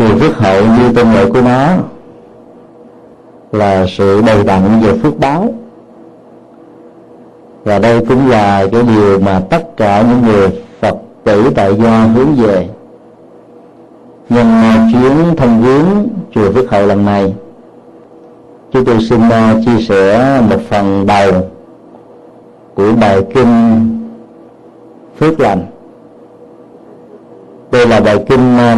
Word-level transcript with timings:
chùa 0.00 0.18
phước 0.18 0.36
hậu 0.36 0.62
như 0.64 0.92
tên 0.96 1.12
gọi 1.12 1.30
của 1.30 1.40
nó 1.40 1.68
là 3.52 3.86
sự 3.88 4.22
đầy 4.26 4.44
đặn 4.44 4.80
về 4.82 4.98
phước 4.98 5.18
báo. 5.18 5.54
Và 7.64 7.78
đây 7.78 8.04
cũng 8.08 8.30
là 8.30 8.66
cái 8.72 8.82
điều 8.82 9.18
mà 9.18 9.40
tất 9.50 9.76
cả 9.76 10.02
những 10.02 10.32
người 10.32 10.62
phật 10.80 10.94
tử 11.24 11.50
tại 11.54 11.74
gia 11.74 12.04
hướng 12.04 12.34
về. 12.34 12.68
Nhân 14.28 14.46
chuyến 14.92 15.36
thông 15.36 15.62
viếng 15.62 16.08
chùa 16.34 16.52
phước 16.52 16.70
hậu 16.70 16.86
lần 16.86 17.04
này 17.04 17.34
chúng 18.72 18.84
tôi 18.84 18.96
xin 19.08 19.20
à, 19.30 19.54
chia 19.64 19.82
sẻ 19.88 20.40
một 20.50 20.58
phần 20.68 21.06
đầu 21.06 21.32
của 22.74 22.92
bài 23.00 23.22
kinh 23.34 23.80
phước 25.18 25.40
lành. 25.40 25.66
Đây 27.72 27.86
là 27.86 28.00
bài 28.00 28.24
kinh 28.28 28.58
à, 28.58 28.76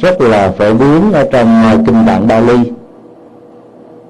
rất 0.00 0.20
là 0.20 0.50
phổ 0.50 0.74
biến 0.74 1.12
ở 1.12 1.28
trong 1.32 1.46
à, 1.46 1.76
kinh 1.86 2.06
tạng 2.06 2.28
Bali. 2.28 2.72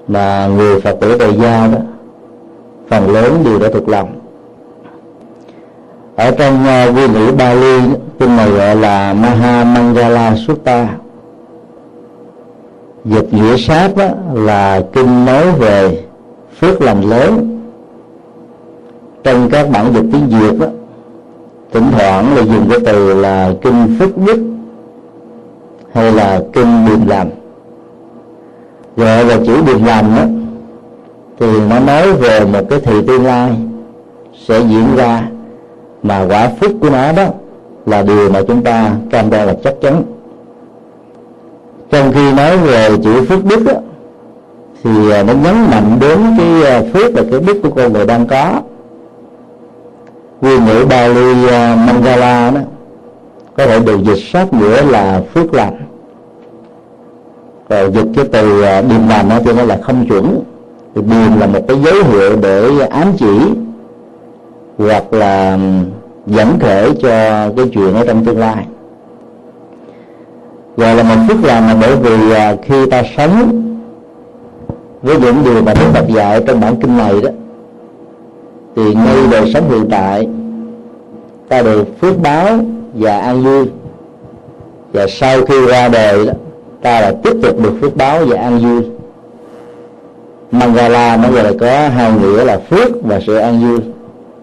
Mà 0.07 0.47
người 0.47 0.81
Phật 0.81 0.97
tử 1.01 1.17
tại 1.19 1.37
gia 1.41 1.67
đó 1.67 1.77
phần 2.89 3.13
lớn 3.13 3.41
đều 3.45 3.59
đã 3.59 3.67
thuộc 3.73 3.89
lòng. 3.89 4.19
Ở 6.15 6.31
trong 6.31 6.65
à, 6.65 6.85
uh, 6.85 6.93
nguyên 6.93 7.13
ngữ 7.13 7.31
Bali 7.37 7.79
kinh 8.19 8.37
này 8.37 8.49
gọi 8.49 8.75
là 8.75 9.13
Maha 9.13 9.63
Mangala 9.63 10.35
Sutta. 10.47 10.87
Dịch 13.05 13.33
nghĩa 13.33 13.57
sát 13.57 13.95
đó 13.97 14.07
là 14.33 14.81
kinh 14.93 15.25
nói 15.25 15.51
về 15.51 16.03
phước 16.59 16.81
lành 16.81 17.01
lớn. 17.01 17.59
Trong 19.23 19.49
các 19.49 19.69
bản 19.71 19.93
dịch 19.93 20.05
tiếng 20.11 20.27
việt 20.39 20.59
đó 20.59 20.67
thỉnh 21.73 21.91
thoảng 21.91 22.35
là 22.35 22.41
dùng 22.41 22.69
cái 22.69 22.79
từ 22.85 23.13
là 23.13 23.53
kinh 23.61 23.95
phước 23.99 24.17
đức 24.17 24.48
hay 25.99 26.11
là 26.11 26.41
kinh 26.53 26.85
điềm 26.85 27.07
làm, 27.07 27.27
gọi 28.97 29.25
là 29.25 29.37
chữ 29.45 29.61
điềm 29.65 29.83
làm 29.83 30.15
đó 30.15 30.23
thì 31.39 31.59
nó 31.69 31.79
nói 31.79 32.13
về 32.13 32.45
một 32.45 32.61
cái 32.69 32.79
thị 32.79 33.01
tương 33.07 33.25
lai 33.25 33.51
sẽ 34.47 34.59
diễn 34.59 34.95
ra 34.95 35.23
mà 36.03 36.25
quả 36.29 36.49
phước 36.59 36.71
của 36.81 36.89
nó 36.89 37.11
đó 37.11 37.23
là 37.85 38.01
điều 38.01 38.29
mà 38.29 38.41
chúng 38.47 38.63
ta 38.63 38.91
cam 39.09 39.29
đoan 39.29 39.47
là 39.47 39.55
chắc 39.63 39.73
chắn. 39.81 40.03
Trong 41.91 42.11
khi 42.11 42.33
nói 42.33 42.57
về 42.57 42.89
chữ 43.03 43.25
phước 43.25 43.45
đức 43.45 43.63
đó, 43.65 43.73
thì 44.83 45.11
à, 45.11 45.23
nó 45.23 45.33
nhấn 45.33 45.55
mạnh 45.71 45.97
đến 45.99 46.19
cái 46.37 46.71
à, 46.71 46.81
phước 46.93 47.13
và 47.13 47.23
cái 47.31 47.39
đức 47.39 47.59
của 47.63 47.69
con 47.69 47.93
người 47.93 48.05
đang 48.05 48.27
có. 48.27 48.61
Nguyên 50.41 50.65
ngữ 50.65 50.85
Bali 50.89 51.47
à, 51.47 51.85
Mangala 51.87 52.51
đó 52.51 52.61
có 53.57 53.65
thể 53.65 53.79
được 53.79 54.03
dịch 54.03 54.23
sát 54.33 54.53
nghĩa 54.53 54.81
là 54.81 55.21
phước 55.33 55.53
lành 55.53 55.88
rồi 57.69 57.91
dịch 57.91 58.07
cái 58.15 58.25
từ 58.31 58.61
à, 58.61 58.81
điềm 58.81 59.09
đàm 59.09 59.29
thì 59.45 59.53
nó 59.53 59.63
là 59.63 59.77
không 59.81 60.07
chuẩn. 60.07 60.43
Thì 60.95 61.01
điềm 61.01 61.39
là 61.39 61.47
một 61.47 61.59
cái 61.67 61.77
dấu 61.81 61.93
hiệu 61.93 62.37
để 62.41 62.79
ám 62.89 63.13
chỉ 63.17 63.39
hoặc 64.77 65.13
là 65.13 65.59
dẫn 66.25 66.59
khởi 66.59 66.91
cho 67.01 67.09
cái 67.57 67.69
chuyện 67.73 67.93
ở 67.93 68.05
trong 68.05 68.25
tương 68.25 68.39
lai. 68.39 68.65
Gọi 70.77 70.95
là 70.95 71.03
một 71.03 71.15
phước 71.27 71.43
lành 71.43 71.67
là 71.67 71.75
bởi 71.81 71.95
vì 71.95 72.31
à, 72.33 72.55
khi 72.63 72.89
ta 72.89 73.03
sống 73.17 73.65
với 75.01 75.19
những 75.19 75.43
điều 75.43 75.61
mà 75.61 75.73
Đức 75.73 75.85
Phật 75.93 76.07
dạy 76.07 76.43
trong 76.47 76.61
bản 76.61 76.75
kinh 76.81 76.97
này 76.97 77.21
đó, 77.21 77.29
thì 78.75 78.95
ngay 78.95 79.17
đời 79.31 79.51
sống 79.53 79.69
hiện 79.69 79.87
tại, 79.91 80.27
ta 81.49 81.61
được 81.61 81.99
phước 82.01 82.21
báo 82.21 82.57
và 82.93 83.19
an 83.19 83.43
vui. 83.43 83.69
Và 84.93 85.07
sau 85.07 85.45
khi 85.45 85.65
ra 85.67 85.89
đời 85.89 86.25
đó 86.25 86.33
ta 86.81 87.01
là 87.01 87.13
tiếp 87.23 87.33
tục 87.41 87.59
được 87.63 87.73
phước 87.81 87.95
báo 87.95 88.25
và 88.25 88.37
an 88.41 88.59
vui. 88.59 88.91
Mangala 90.51 91.17
nó 91.17 91.31
gọi 91.31 91.43
là 91.43 91.51
có 91.59 91.89
hai 91.89 92.11
nghĩa 92.11 92.45
là 92.45 92.57
phước 92.69 93.03
và 93.03 93.19
sự 93.27 93.35
an 93.35 93.59
vui. 93.61 93.79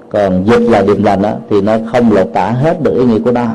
Còn 0.09 0.45
dịch 0.45 0.71
là 0.71 0.83
điềm 0.83 1.05
lành 1.05 1.23
đó 1.23 1.33
thì 1.51 1.61
nó 1.61 1.73
không 1.93 2.13
lột 2.13 2.29
tả 2.35 2.51
hết 2.51 2.83
được 2.83 2.95
ý 2.99 3.05
nghĩa 3.05 3.19
của 3.19 3.33
nó. 3.33 3.47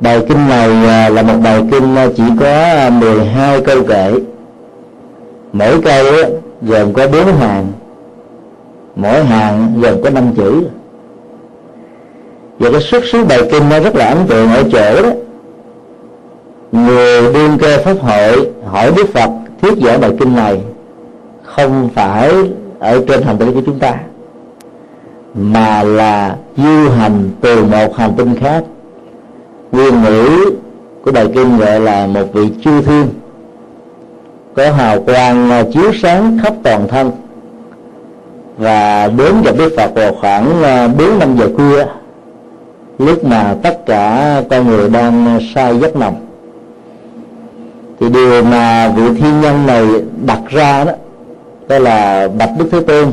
Bài 0.00 0.20
kinh 0.28 0.48
này 0.48 0.86
à, 0.86 1.08
là 1.08 1.22
một 1.22 1.34
bài 1.44 1.62
kinh 1.70 1.96
à, 1.96 2.08
chỉ 2.16 2.22
có 2.40 2.46
à, 2.46 2.90
12 2.90 3.60
câu 3.60 3.82
kệ 3.82 4.12
mỗi 5.52 5.82
câu 5.82 6.04
gồm 6.62 6.92
có 6.92 7.08
bốn 7.08 7.26
hàng. 7.26 7.66
Mỗi 8.96 9.24
hàng 9.24 9.80
gồm 9.80 10.02
có 10.02 10.10
năm 10.10 10.24
chữ. 10.36 10.62
Và 12.58 12.70
cái 12.70 12.80
xuất 12.80 13.04
xứ 13.04 13.24
bài 13.24 13.40
kinh 13.52 13.68
nó 13.68 13.80
rất 13.80 13.96
là 13.96 14.06
ấn 14.06 14.18
tượng 14.28 14.48
ở 14.48 14.62
chỗ 14.72 15.02
đó 15.02 15.10
người 16.72 17.32
đương 17.32 17.58
cơ 17.58 17.78
pháp 17.84 17.96
hội 18.00 18.50
hỏi 18.66 18.92
đức 18.96 19.08
phật 19.12 19.30
thuyết 19.62 19.78
giảng 19.82 20.00
bài 20.00 20.10
kinh 20.18 20.36
này 20.36 20.60
không 21.42 21.88
phải 21.94 22.32
ở 22.78 23.04
trên 23.08 23.22
hành 23.22 23.38
tinh 23.38 23.54
của 23.54 23.60
chúng 23.66 23.78
ta, 23.78 23.94
mà 25.34 25.82
là 25.82 26.36
du 26.56 26.88
hành 26.90 27.30
từ 27.40 27.64
một 27.64 27.96
hành 27.96 28.12
tinh 28.16 28.34
khác. 28.40 28.64
Nguyên 29.72 30.02
ngữ 30.02 30.50
của 31.04 31.12
bài 31.12 31.28
kinh 31.34 31.58
gọi 31.58 31.80
là 31.80 32.06
một 32.06 32.24
vị 32.32 32.50
chư 32.64 32.82
thiên, 32.82 33.06
có 34.54 34.72
hào 34.72 35.02
quang 35.02 35.64
chiếu 35.72 35.92
sáng 36.02 36.38
khắp 36.42 36.54
toàn 36.62 36.88
thân. 36.88 37.10
Và 38.58 39.08
đến 39.08 39.42
gặp 39.44 39.54
Đức 39.58 39.72
Phật 39.76 39.94
vào 39.94 40.14
khoảng 40.20 40.62
à, 40.62 40.88
bốn 40.88 41.18
năm 41.18 41.36
giờ 41.38 41.48
khuya, 41.56 41.84
lúc 42.98 43.24
mà 43.24 43.54
tất 43.62 43.86
cả 43.86 44.42
con 44.50 44.66
người 44.66 44.88
đang 44.88 45.38
say 45.54 45.78
giấc 45.78 45.96
nồng 45.96 46.27
thì 48.00 48.08
điều 48.08 48.42
mà 48.42 48.88
vị 48.96 49.02
thiên 49.20 49.40
nhân 49.40 49.66
này 49.66 49.86
đặt 50.26 50.40
ra 50.48 50.84
đó 50.84 50.92
đó 51.68 51.78
là 51.78 52.28
bạch 52.38 52.50
đức 52.58 52.68
thế 52.72 52.80
tôn. 52.80 53.12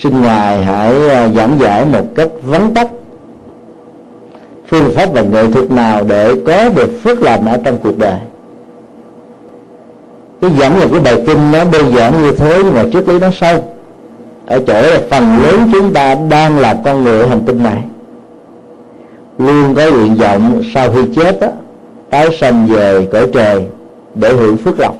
Xin 0.00 0.22
ngài 0.22 0.64
hãy 0.64 1.08
à, 1.08 1.28
giảng 1.28 1.58
giải 1.60 1.84
một 1.84 2.04
cách 2.14 2.28
vắn 2.42 2.74
tắt 2.74 2.88
phương 4.68 4.92
pháp 4.94 5.12
và 5.12 5.22
nghệ 5.22 5.50
thuật 5.52 5.70
nào 5.70 6.04
để 6.08 6.34
có 6.46 6.68
được 6.68 6.90
phước 7.02 7.22
lành 7.22 7.46
ở 7.46 7.58
trong 7.64 7.78
cuộc 7.82 7.98
đời. 7.98 8.18
Cái 10.40 10.50
giảng 10.58 10.80
là 10.80 10.86
cái 10.90 11.00
bài 11.00 11.22
kinh 11.26 11.52
nó 11.52 11.64
đơn 11.72 11.92
giản 11.94 12.22
như 12.22 12.32
thế 12.32 12.60
nhưng 12.64 12.74
mà 12.74 12.84
trước 12.92 13.08
lý 13.08 13.18
nó 13.18 13.28
sâu. 13.40 13.64
Ở 14.46 14.60
chỗ 14.66 14.82
là 14.82 15.00
phần 15.10 15.42
lớn 15.42 15.70
chúng 15.72 15.94
ta 15.94 16.16
đang 16.30 16.58
là 16.58 16.80
con 16.84 17.04
người 17.04 17.28
hành 17.28 17.40
tinh 17.46 17.62
này. 17.62 17.82
Luôn 19.38 19.74
có 19.74 19.90
nguyện 19.90 20.14
vọng 20.14 20.62
sau 20.74 20.92
khi 20.92 21.00
chết 21.16 21.40
đó, 21.40 21.48
tái 22.10 22.28
sanh 22.40 22.66
về 22.66 23.08
cõi 23.12 23.26
trời 23.32 23.66
để 24.14 24.32
hưởng 24.32 24.56
phước 24.56 24.80
lộc. 24.80 24.96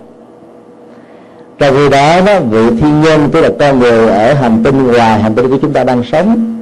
Trong 1.59 1.75
khi 1.75 1.89
đó, 1.89 2.21
đó 2.27 2.41
vị 2.41 2.71
thiên 2.81 3.01
nhân 3.01 3.29
tức 3.33 3.41
là 3.41 3.51
con 3.59 3.79
người 3.79 4.09
ở 4.09 4.35
hành 4.35 4.63
tinh 4.65 4.87
ngoài 4.87 5.21
hành 5.23 5.35
tinh 5.35 5.51
của 5.51 5.59
chúng 5.63 5.73
ta 5.73 5.85
đang 5.85 6.03
sống 6.03 6.55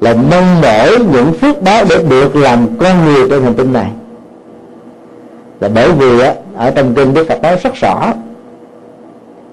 là 0.00 0.14
mong 0.14 0.60
mỏi 0.60 0.90
những 1.12 1.32
phước 1.32 1.62
báo 1.62 1.84
để 1.90 2.04
được 2.10 2.36
làm 2.36 2.66
con 2.78 3.04
người 3.04 3.28
trên 3.30 3.42
hành 3.42 3.54
tinh 3.54 3.72
này. 3.72 3.90
Là 5.60 5.68
bởi 5.68 5.92
vì 5.92 6.20
á, 6.20 6.34
ở 6.56 6.70
trong 6.70 6.94
kinh 6.94 7.14
đức 7.14 7.28
phật 7.28 7.42
nói 7.42 7.56
rất 7.62 7.74
rõ 7.74 8.12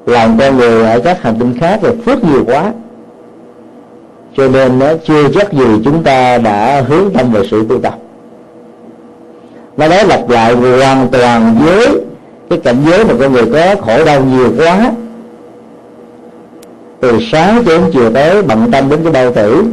làm 0.05 0.37
con 0.39 0.57
người 0.57 0.85
ở 0.85 0.99
các 0.99 1.21
hành 1.21 1.35
tinh 1.39 1.53
khác 1.59 1.83
là 1.83 1.91
phước 2.05 2.23
nhiều 2.23 2.43
quá. 2.45 2.71
Cho 4.37 4.47
nên 4.47 4.79
nó 4.79 4.87
chưa 5.07 5.29
chắc 5.33 5.53
gì 5.53 5.65
chúng 5.85 6.03
ta 6.03 6.37
đã 6.37 6.83
hướng 6.87 7.13
tâm 7.13 7.31
về 7.31 7.41
sự 7.51 7.65
tu 7.69 7.79
tập 7.79 7.95
nó 9.78 9.88
lấy 9.88 10.06
lặp 10.07 10.29
lại 10.29 10.53
hoàn 10.53 11.07
toàn 11.11 11.56
với 11.66 11.88
cái 12.50 12.59
cảnh 12.59 12.78
giới 12.85 13.06
mà 13.06 13.13
con 13.19 13.34
người 13.34 13.45
có, 13.53 13.81
khổ 13.81 14.06
đau 14.06 14.22
nhiều 14.22 14.51
quá. 14.57 14.91
Từ 17.00 17.19
sáng 17.31 17.63
cho 17.66 17.72
đến 17.72 17.91
chiều 17.94 18.11
tới 18.13 18.41
bận 18.41 18.72
tâm 18.72 18.89
đến 18.89 19.00
cái 19.03 19.13
đau 19.13 19.34
tử. 19.34 19.63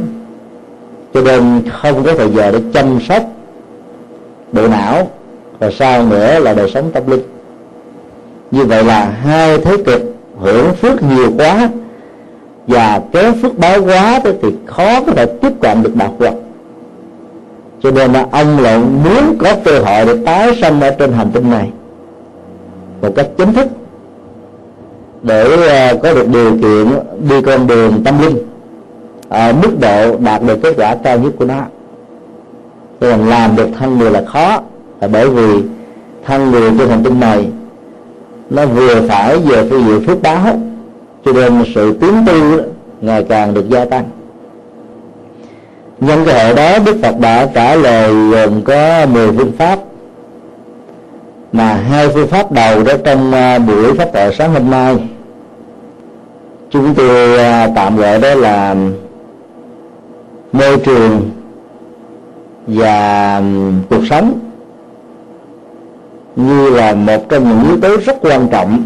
Cho 1.13 1.21
nên 1.21 1.61
không 1.81 2.03
có 2.03 2.13
thời 2.17 2.29
giờ 2.29 2.51
để 2.51 2.59
chăm 2.73 2.99
sóc 3.09 3.23
bộ 4.51 4.67
não. 4.67 5.07
Và 5.59 5.71
sau 5.71 6.05
nữa 6.05 6.39
là 6.39 6.53
đời 6.53 6.71
sống 6.73 6.91
tâm 6.93 7.03
linh. 7.07 7.21
Như 8.51 8.65
vậy 8.65 8.83
là 8.83 9.05
hai 9.05 9.57
thế 9.57 9.77
cực 9.85 10.01
hưởng 10.39 10.73
phước 10.73 11.03
nhiều 11.03 11.31
quá. 11.37 11.69
Và 12.67 13.01
kéo 13.11 13.33
phước 13.41 13.57
báo 13.57 13.81
quá 13.83 14.19
thì 14.23 14.49
khó 14.65 15.01
có 15.01 15.11
thể 15.11 15.25
tiếp 15.25 15.51
cận 15.61 15.83
được 15.83 15.95
đạo 15.95 16.15
Phật 16.19 16.33
cho 17.83 17.91
nên 17.91 18.13
là 18.13 18.25
ông 18.31 18.59
lại 18.59 18.79
muốn 18.79 19.37
có 19.37 19.55
cơ 19.65 19.79
hội 19.79 20.05
để 20.05 20.23
tái 20.25 20.55
sanh 20.61 20.81
ở 20.81 20.91
trên 20.91 21.11
hành 21.11 21.31
tinh 21.31 21.49
này. 21.49 21.69
Một 23.01 23.09
cách 23.15 23.27
chính 23.37 23.53
thức. 23.53 23.67
Để 25.21 25.67
à, 25.67 25.93
có 26.03 26.13
được 26.13 26.27
điều 26.27 26.51
kiện 26.51 26.87
đi 27.29 27.41
con 27.41 27.67
đường 27.67 28.01
tâm 28.05 28.21
linh. 28.21 28.37
Ở 29.29 29.53
mức 29.53 29.69
độ 29.81 30.17
đạt 30.17 30.41
được 30.47 30.59
kết 30.63 30.73
quả 30.77 30.95
cao 31.03 31.19
nhất 31.19 31.31
của 31.39 31.45
nó. 31.45 31.61
Cho 32.99 33.17
nên 33.17 33.27
làm 33.27 33.55
được 33.55 33.67
thân 33.79 33.97
người 33.97 34.11
là 34.11 34.23
khó. 34.25 34.61
Là 35.01 35.07
bởi 35.07 35.29
vì 35.29 35.63
thân 36.25 36.51
người 36.51 36.71
trên 36.77 36.89
hành 36.89 37.03
tinh 37.03 37.19
này, 37.19 37.47
nó 38.49 38.65
vừa 38.65 39.01
phải 39.07 39.37
về 39.37 39.69
phương 39.69 39.85
diện 39.87 40.07
phước 40.07 40.21
báo. 40.21 40.59
Cho 41.25 41.33
nên 41.33 41.63
sự 41.75 41.97
tiến 42.01 42.13
tu 42.25 42.33
ngày 43.01 43.25
càng 43.29 43.53
được 43.53 43.69
gia 43.69 43.85
tăng 43.85 44.05
nhân 46.01 46.23
cơ 46.25 46.33
hội 46.33 46.53
đó, 46.53 46.79
đức 46.85 46.97
phật 47.01 47.19
đã 47.19 47.45
trả 47.53 47.75
lời 47.75 48.13
gồm 48.31 48.61
có 48.61 49.05
10 49.05 49.31
phương 49.31 49.51
pháp. 49.57 49.79
Mà 51.51 51.73
hai 51.73 52.09
phương 52.09 52.27
pháp 52.27 52.51
đầu 52.51 52.83
đó 52.83 52.93
trong 53.03 53.31
à, 53.31 53.59
buổi 53.59 53.93
pháp 53.93 54.09
thoại 54.13 54.35
sáng 54.37 54.53
hôm 54.53 54.69
nay. 54.69 54.95
Chúng 56.69 56.95
tôi 56.95 57.37
à, 57.37 57.69
tạm 57.75 57.97
gọi 57.97 58.19
đó 58.19 58.35
là 58.35 58.75
môi 60.51 60.77
trường 60.77 61.29
và 62.67 63.37
à, 63.37 63.41
cuộc 63.89 64.01
sống 64.09 64.39
như 66.35 66.69
là 66.69 66.93
một 66.93 67.29
trong 67.29 67.49
những 67.49 67.69
yếu 67.69 67.81
tố 67.81 67.97
rất 68.05 68.15
quan 68.21 68.47
trọng 68.47 68.83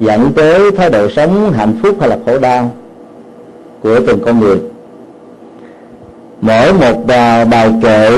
dẫn 0.00 0.32
tới 0.36 0.70
thái 0.70 0.90
độ 0.90 1.10
sống 1.10 1.52
hạnh 1.52 1.74
phúc 1.82 1.96
hay 2.00 2.08
là 2.08 2.18
khổ 2.26 2.38
đau 2.38 2.70
của 3.82 4.00
từng 4.06 4.20
con 4.24 4.40
người 4.40 4.73
mỗi 6.44 6.72
một 6.72 7.06
bài, 7.50 7.72
kệ 7.82 8.10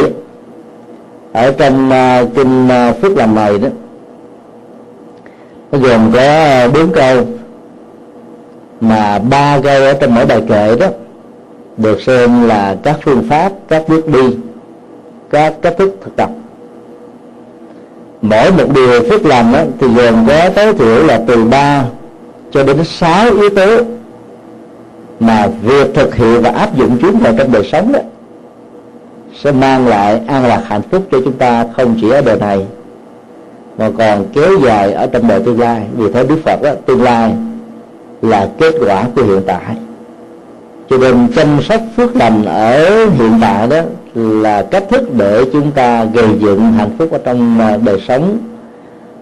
ở 1.32 1.52
trong 1.58 1.90
à, 1.90 2.25
kinh 2.34 2.69
à, 2.69 2.93
phước 2.93 3.17
làm 3.17 3.34
này 3.34 3.58
đó 3.58 3.69
nó 5.73 5.78
gồm 5.78 6.12
có 6.12 6.69
bốn 6.75 6.93
câu 6.93 7.25
mà 8.81 9.19
ba 9.19 9.61
câu 9.62 9.82
ở 9.82 9.93
trong 9.93 10.14
mỗi 10.14 10.26
bài 10.26 10.43
kệ 10.49 10.76
đó 10.76 10.87
được 11.76 12.00
xem 12.00 12.49
là 12.49 12.76
các 12.82 12.96
phương 13.02 13.26
pháp 13.28 13.52
các 13.69 13.82
bước 13.88 14.08
đi 14.08 14.37
các 15.31 15.55
cách 15.62 15.75
thức 15.79 15.99
thực 16.05 16.17
tập. 16.17 16.31
Mỗi 18.22 18.52
một 18.52 18.75
điều 18.75 19.02
phước 19.11 19.26
làm 19.26 19.52
đó, 19.52 19.61
thì 19.81 19.87
gồm 19.87 20.26
có 20.29 20.50
tối 20.50 20.75
thiểu 20.75 21.06
là 21.06 21.20
từ 21.26 21.44
3 21.44 21.84
cho 22.50 22.64
đến 22.64 22.84
6 22.84 23.34
yếu 23.34 23.50
tố 23.50 23.79
mà 25.20 25.46
việc 25.62 25.94
thực 25.94 26.14
hiện 26.14 26.43
và 26.43 26.50
áp 26.50 26.76
dụng 26.76 26.99
chúng 27.00 27.19
vào 27.19 27.34
trong 27.38 27.52
đời 27.52 27.69
sống 27.72 27.93
đó 27.93 28.00
sẽ 29.42 29.52
mang 29.52 29.88
lại 29.88 30.20
an 30.26 30.46
lạc 30.46 30.62
hạnh 30.66 30.82
phúc 30.90 31.02
cho 31.12 31.18
chúng 31.24 31.32
ta 31.32 31.64
không 31.76 31.94
chỉ 32.00 32.10
ở 32.10 32.22
đời 32.22 32.38
này 32.38 32.66
mà 33.78 33.90
còn 33.98 34.24
kéo 34.32 34.50
dài 34.64 34.92
ở 34.92 35.06
trong 35.06 35.28
đời 35.28 35.40
tương 35.40 35.60
lai. 35.60 35.82
Vì 35.96 36.12
thế 36.12 36.24
đức 36.24 36.36
phật 36.44 36.62
đó, 36.62 36.70
tương 36.86 37.02
lai 37.02 37.32
là 38.22 38.48
kết 38.58 38.74
quả 38.80 39.04
của 39.16 39.22
hiện 39.22 39.42
tại. 39.46 39.76
Cho 40.90 40.98
nên 40.98 41.28
chăm 41.36 41.62
sóc 41.62 41.80
phước 41.96 42.16
lành 42.16 42.44
ở 42.44 43.06
hiện 43.06 43.38
tại 43.40 43.68
đó 43.68 43.80
là 44.14 44.62
cách 44.62 44.84
thức 44.90 45.14
để 45.14 45.44
chúng 45.52 45.70
ta 45.70 46.04
gây 46.04 46.28
dựng 46.38 46.72
hạnh 46.72 46.90
phúc 46.98 47.08
ở 47.12 47.18
trong 47.24 47.60
à, 47.60 47.78
đời 47.84 48.00
sống 48.08 48.38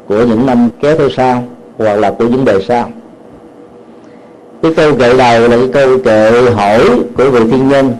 của 0.08 0.24
những 0.24 0.46
năm 0.46 0.68
kéo 0.80 0.96
theo 0.98 1.08
sau 1.16 1.42
hoặc 1.78 1.94
là 1.94 2.10
của 2.10 2.26
những 2.26 2.44
đời 2.44 2.64
sau. 2.68 2.90
Cái 4.62 4.74
câu 4.74 4.92
gợi 4.92 5.18
đầu 5.18 5.48
là 5.48 5.56
cái 5.56 5.68
câu 5.72 5.98
kệ 6.04 6.50
hỏi 6.54 6.80
của 7.16 7.30
vị 7.30 7.40
thiên 7.50 7.68
nhân 7.68 7.92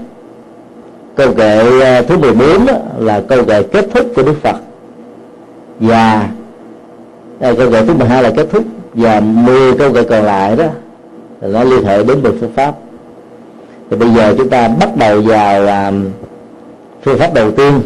câu 1.16 1.34
kệ 1.34 1.80
à, 1.80 2.02
thứ 2.02 2.18
14 2.18 2.66
đó 2.66 2.72
là 2.98 3.20
câu 3.28 3.44
kệ 3.44 3.62
kết 3.62 3.86
thúc 3.94 4.06
của 4.16 4.22
Đức 4.22 4.34
Phật. 4.42 4.56
Và 5.80 6.28
đây, 7.40 7.56
câu 7.56 7.70
kệ 7.70 7.86
thứ 7.86 7.94
12 7.94 8.22
là 8.22 8.30
kết 8.36 8.46
thúc. 8.52 8.64
Và 8.94 9.20
10 9.20 9.72
câu 9.78 9.92
kệ 9.92 10.02
còn 10.02 10.24
lại 10.24 10.56
đó 10.56 10.64
là 11.40 11.48
nó 11.48 11.64
liên 11.64 11.84
hệ 11.84 12.02
đến 12.02 12.22
một 12.22 12.30
phương 12.40 12.52
pháp. 12.52 12.74
Thì 13.90 13.96
bây 13.96 14.10
giờ 14.10 14.34
chúng 14.38 14.48
ta 14.48 14.68
bắt 14.68 14.96
đầu 14.96 15.20
vào 15.20 15.62
làm 15.62 16.04
phương 17.02 17.18
pháp 17.18 17.34
đầu 17.34 17.50
tiên 17.50 17.80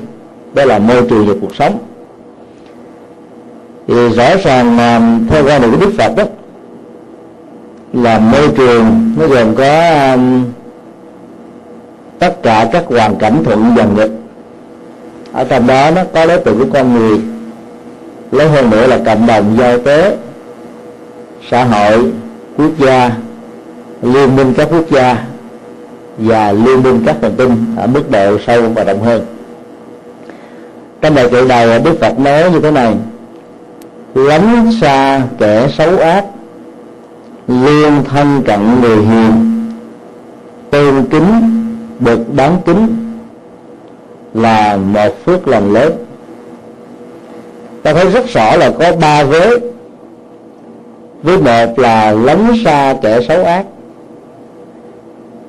đó 0.54 0.64
là 0.64 0.78
môi 0.78 1.02
trường 1.10 1.26
và 1.26 1.34
cuộc 1.40 1.54
sống. 1.54 1.78
Thì 3.88 4.08
rõ 4.08 4.36
ràng 4.44 4.78
à, 4.78 5.18
theo 5.30 5.44
quan 5.46 5.62
điểm 5.62 5.70
của 5.70 5.76
đức 5.80 5.92
phật 5.98 6.16
đó 6.16 6.24
là 7.92 8.18
môi 8.18 8.48
trường 8.56 9.14
nó 9.18 9.26
gồm 9.26 9.54
có 9.54 9.90
um, 10.14 10.44
tất 12.18 12.42
cả 12.42 12.68
các 12.72 12.84
hoàn 12.86 13.16
cảnh 13.16 13.44
thuận 13.44 13.72
và 13.76 13.84
nghịch 13.84 14.10
ở 15.32 15.44
trong 15.44 15.66
đó 15.66 15.90
nó 15.90 16.02
có 16.14 16.26
đối 16.26 16.38
tượng 16.38 16.58
của 16.58 16.66
con 16.72 16.94
người. 16.94 17.20
Lớn 18.32 18.50
hơn 18.52 18.70
nữa 18.70 18.86
là 18.86 18.98
cộng 19.06 19.26
đồng 19.26 19.56
giao 19.58 19.78
tế, 19.78 20.16
xã 21.50 21.64
hội, 21.64 22.12
quốc 22.56 22.70
gia, 22.78 23.10
liên 24.02 24.36
minh 24.36 24.54
các 24.56 24.68
quốc 24.70 24.90
gia 24.90 25.24
và 26.18 26.52
liên 26.52 26.82
minh 26.82 27.02
các 27.06 27.16
hành 27.22 27.34
tinh 27.36 27.74
ở 27.76 27.86
mức 27.86 28.10
độ 28.10 28.38
sâu 28.46 28.62
và 28.74 28.84
rộng 28.84 29.02
hơn. 29.02 29.26
Trong 31.00 31.14
bài 31.14 31.28
kệ 31.30 31.44
đầu, 31.48 31.78
đức 31.84 31.98
phật 32.00 32.18
nói 32.18 32.50
như 32.50 32.60
thế 32.60 32.70
này, 32.70 32.94
lánh 34.14 34.72
xa 34.80 35.22
kẻ 35.38 35.68
xấu 35.78 35.98
ác 35.98 36.24
liên 37.48 38.04
thân 38.04 38.42
cận 38.46 38.80
người 38.80 38.96
hiền, 38.96 39.32
tôn 40.70 41.04
kính 41.10 41.57
được 42.00 42.34
đáng 42.34 42.56
kính 42.66 42.86
là 44.34 44.76
một 44.76 45.24
phước 45.24 45.48
lành 45.48 45.72
lớn. 45.72 45.92
Ta 47.82 47.94
thấy 47.94 48.10
rất 48.10 48.26
rõ 48.28 48.56
là 48.56 48.70
có 48.78 48.92
ba 49.00 49.24
vế. 49.24 49.50
Với 51.22 51.38
một 51.38 51.78
là 51.78 52.12
lánh 52.12 52.52
xa 52.64 52.94
kẻ 53.02 53.20
xấu 53.28 53.44
ác. 53.44 53.64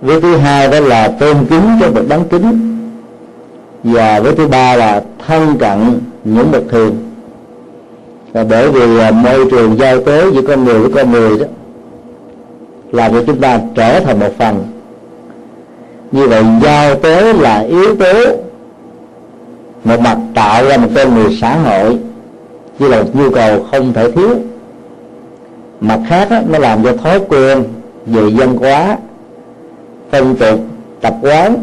Với 0.02 0.22
thứ 0.22 0.38
hai 0.38 0.68
đó 0.68 0.80
là 0.80 1.08
tôn 1.08 1.46
kính 1.50 1.78
cho 1.82 1.92
bậc 1.92 2.08
đáng 2.08 2.24
kính. 2.30 2.76
Và 3.84 4.20
với 4.20 4.36
thứ 4.36 4.48
ba 4.48 4.76
là 4.76 5.04
thân 5.28 5.58
cận 5.60 6.00
những 6.24 6.52
bậc 6.52 6.64
thường. 6.70 6.96
Và 8.34 8.44
bởi 8.44 8.72
vì 8.72 9.00
à, 9.00 9.12
môi 9.12 9.52
trường 9.52 9.78
giao 9.78 10.02
tế 10.04 10.24
giữa 10.34 10.42
con 10.42 10.64
người 10.64 10.80
với 10.80 10.92
con 10.96 11.12
người 11.12 11.38
đó, 11.38 11.46
làm 12.92 13.14
cho 13.14 13.24
chúng 13.28 13.40
ta 13.40 13.60
trở 13.76 14.00
thành 14.00 14.20
một 14.20 14.32
phần 14.38 14.79
như 16.12 16.28
vậy 16.28 16.44
giao 16.62 16.96
tế 16.96 17.34
là 17.34 17.60
yếu 17.60 17.96
tố 17.96 18.14
một 19.84 20.00
mặt 20.00 20.18
tạo 20.36 20.66
ra 20.66 20.78
một 20.78 20.88
con 20.96 21.16
người 21.16 21.38
xã 21.42 21.58
hội. 21.58 21.98
Như 22.80 22.88
là 22.88 23.04
một 23.04 23.10
nhu 23.16 23.30
cầu 23.30 23.66
không 23.72 23.94
thể 23.94 24.12
thiếu. 24.12 24.30
Mặt 25.82 26.00
khác 26.08 26.28
đó, 26.32 26.40
nó 26.50 26.60
làm 26.60 26.84
cho 26.84 26.94
thói 26.94 27.20
quen 27.30 27.64
về 28.06 28.30
dân 28.30 28.58
hóa 28.58 28.98
phong 30.12 30.36
tục 30.36 30.60
tập 31.02 31.14
quán 31.22 31.58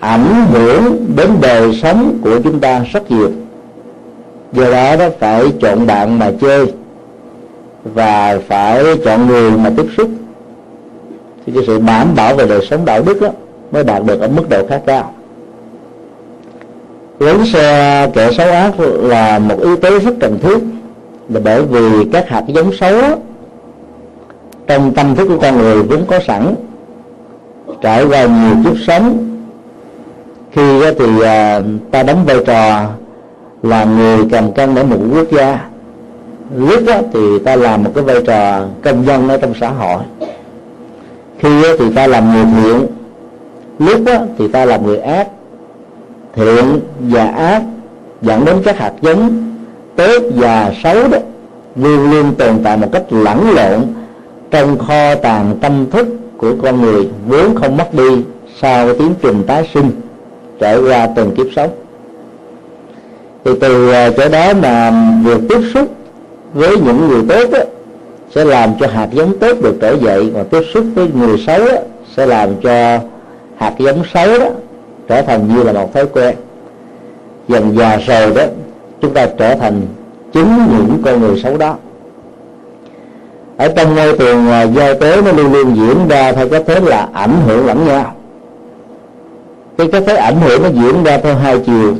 ảnh 0.00 0.46
hưởng 0.52 1.06
đến 1.16 1.28
đời 1.42 1.74
sống 1.82 2.18
của 2.22 2.40
chúng 2.44 2.60
ta 2.60 2.84
rất 2.92 3.10
nhiều. 3.10 3.30
Do 4.52 4.70
đó 4.70 4.96
đó 4.96 5.08
phải 5.18 5.44
chọn 5.60 5.86
bạn 5.86 6.18
mà 6.18 6.32
chơi 6.40 6.72
và 7.84 8.38
phải 8.48 8.84
chọn 9.04 9.26
người 9.26 9.50
mà 9.50 9.70
tiếp 9.76 9.86
xúc. 9.96 10.08
Thì 11.46 11.52
cái 11.52 11.64
sự 11.66 11.80
đảm 11.86 12.14
bảo 12.16 12.34
về 12.34 12.46
đời 12.46 12.66
sống 12.70 12.84
đạo 12.84 13.02
đức 13.02 13.20
đó, 13.20 13.28
mới 13.72 13.84
đạt 13.84 14.02
được 14.04 14.20
ở 14.20 14.28
mức 14.28 14.48
độ 14.48 14.66
khác 14.66 14.82
cao. 14.86 15.14
Lấn 17.18 17.46
xe 17.46 18.06
kẻ 18.14 18.32
xấu 18.32 18.50
ác 18.50 18.80
là 18.80 19.38
một 19.38 19.60
yếu 19.60 19.76
tố 19.76 19.98
rất 19.98 20.14
cần 20.20 20.38
thiết 20.42 20.58
là 21.28 21.40
bởi 21.44 21.62
vì 21.62 22.04
các 22.12 22.28
hạt 22.28 22.44
giống 22.46 22.72
xấu 22.72 23.02
đó, 23.02 23.16
trong 24.66 24.94
tâm 24.94 25.16
thức 25.16 25.28
của 25.28 25.38
con 25.38 25.58
người 25.58 25.82
vốn 25.82 26.06
có 26.06 26.20
sẵn 26.26 26.54
trải 27.80 28.04
qua 28.04 28.26
nhiều 28.26 28.54
kiếp 28.64 28.82
sống. 28.86 29.26
Khi 30.52 30.80
thì 30.98 31.22
à, 31.24 31.60
ta 31.90 32.02
đóng 32.02 32.24
vai 32.26 32.36
trò 32.46 32.86
là 33.62 33.84
người 33.84 34.18
cầm 34.30 34.52
cân 34.52 34.74
để 34.74 34.82
một 34.82 34.96
quốc 35.14 35.30
gia 35.30 35.70
lúc 36.56 36.82
đó 36.86 37.00
thì 37.12 37.38
ta 37.38 37.56
làm 37.56 37.84
một 37.84 37.90
cái 37.94 38.04
vai 38.04 38.22
trò 38.26 38.64
công 38.82 39.06
dân 39.06 39.28
ở 39.28 39.36
trong 39.36 39.54
xã 39.60 39.68
hội. 39.68 40.02
Khi 41.38 41.62
thì 41.78 41.84
ta 41.94 42.06
làm 42.06 42.32
người 42.32 42.44
thiện 42.62 42.86
lúc 43.80 44.04
đó 44.04 44.18
thì 44.38 44.48
ta 44.48 44.64
làm 44.64 44.86
người 44.86 44.98
ác 44.98 45.28
thiện 46.34 46.80
và 47.00 47.24
ác 47.26 47.62
dẫn 48.22 48.44
đến 48.44 48.56
các 48.64 48.78
hạt 48.78 48.92
giống 49.00 49.30
tốt 49.96 50.22
và 50.34 50.72
xấu 50.82 51.08
đó 51.08 51.18
luôn 51.76 52.10
luôn 52.10 52.34
tồn 52.34 52.58
tại 52.64 52.76
một 52.76 52.88
cách 52.92 53.12
lẫn 53.12 53.50
lộn 53.50 53.80
trong 54.50 54.78
kho 54.78 55.14
tàng 55.14 55.56
tâm 55.60 55.90
thức 55.90 56.06
của 56.36 56.52
con 56.62 56.80
người 56.82 57.08
vốn 57.26 57.54
không 57.54 57.76
mất 57.76 57.94
đi 57.94 58.24
sau 58.60 58.94
tiến 58.94 59.14
trình 59.22 59.42
tái 59.46 59.70
sinh 59.74 59.90
trải 60.60 60.78
qua 60.78 61.08
từng 61.16 61.34
kiếp 61.36 61.46
sống. 61.56 61.70
Thì 63.44 63.50
từ 63.60 63.90
à, 63.90 64.10
chỗ 64.16 64.28
đó 64.28 64.52
mà 64.62 64.92
việc 65.24 65.40
tiếp 65.48 65.60
xúc 65.74 65.88
với 66.54 66.76
những 66.76 67.08
người 67.08 67.22
tốt 67.28 67.50
đó, 67.52 67.58
sẽ 68.34 68.44
làm 68.44 68.70
cho 68.80 68.86
hạt 68.86 69.08
giống 69.12 69.38
tốt 69.38 69.56
được 69.62 69.74
trở 69.80 69.96
dậy 69.96 70.30
và 70.34 70.42
tiếp 70.42 70.62
xúc 70.74 70.84
với 70.94 71.08
người 71.14 71.44
xấu 71.46 71.58
đó, 71.58 71.76
sẽ 72.16 72.26
làm 72.26 72.48
cho 72.62 72.98
hạt 73.60 73.74
giống 73.78 74.02
xấu 74.14 74.38
đó, 74.38 74.46
trở 75.08 75.22
thành 75.22 75.48
như 75.48 75.62
là 75.62 75.72
một 75.72 75.94
thói 75.94 76.06
quen. 76.06 76.36
Dần 77.48 77.76
già 77.76 77.96
rồi 77.96 78.32
đó, 78.34 78.42
chúng 79.00 79.14
ta 79.14 79.26
trở 79.38 79.54
thành 79.54 79.82
chính 80.32 80.56
những 80.70 81.02
con 81.04 81.20
người 81.20 81.40
xấu 81.42 81.56
đó. 81.56 81.76
Ở 83.56 83.68
trong 83.68 83.96
môi 83.96 84.18
trường 84.18 84.46
giao 84.74 84.94
tế 84.94 85.22
nó 85.22 85.32
luôn 85.32 85.52
luôn 85.52 85.76
diễn 85.76 86.08
ra 86.08 86.32
theo 86.32 86.48
cái 86.48 86.64
thế 86.66 86.80
là 86.80 87.08
ảnh 87.12 87.40
hưởng 87.46 87.66
lẫn 87.66 87.86
nhau. 87.86 88.14
Cái 89.78 89.88
cái 89.92 90.00
thế 90.00 90.16
ảnh 90.16 90.40
hưởng 90.40 90.62
nó 90.62 90.68
diễn 90.68 91.04
ra 91.04 91.18
theo 91.18 91.34
hai 91.34 91.58
chiều. 91.66 91.94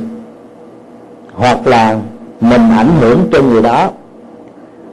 Hoặc 1.33 1.67
là 1.67 1.97
mình 2.41 2.61
ảnh 2.77 2.91
hưởng 2.99 3.27
trên 3.31 3.49
người 3.49 3.61
đó, 3.61 3.89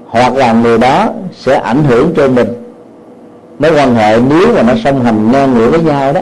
hoặc 0.07 0.37
là 0.37 0.53
người 0.53 0.79
đó 0.79 1.09
sẽ 1.33 1.55
ảnh 1.55 1.85
hưởng 1.85 2.15
trên 2.17 2.35
mình. 2.35 2.49
Mối 3.59 3.71
quan 3.77 3.95
hệ 3.95 4.21
nếu 4.29 4.55
mà 4.55 4.63
nó 4.63 4.73
song 4.85 5.05
hành 5.05 5.33
ngang 5.33 5.55
ngửa 5.55 5.71
với 5.71 5.81
nhau 5.81 6.13
đó 6.13 6.21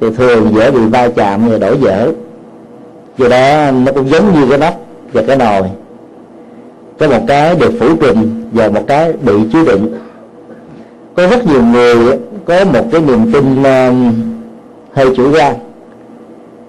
thì 0.00 0.10
thường 0.16 0.52
dễ 0.54 0.70
bị 0.70 0.80
va 0.80 1.08
chạm 1.16 1.48
và 1.48 1.58
đổ 1.58 1.74
vỡ 1.76 2.12
do 3.18 3.28
đó, 3.28 3.70
nó 3.70 3.92
cũng 3.92 4.08
giống 4.08 4.34
như 4.34 4.46
cái 4.48 4.58
nắp 4.58 4.74
và 5.12 5.22
cái 5.26 5.36
nồi. 5.36 5.62
Có 6.98 7.08
một 7.08 7.24
cái 7.26 7.54
được 7.54 7.72
phủ 7.80 7.86
trình 8.00 8.50
và 8.52 8.68
một 8.68 8.82
cái 8.86 9.12
bị 9.12 9.32
chứa 9.52 9.64
đựng. 9.64 9.98
Có 11.16 11.26
rất 11.26 11.46
nhiều 11.46 11.62
người 11.62 12.18
có 12.44 12.64
một 12.64 12.84
cái 12.92 13.00
niềm 13.00 13.32
tin 13.32 13.62
um, 13.62 14.12
hơi 14.92 15.16
chủ 15.16 15.32
quan. 15.32 15.54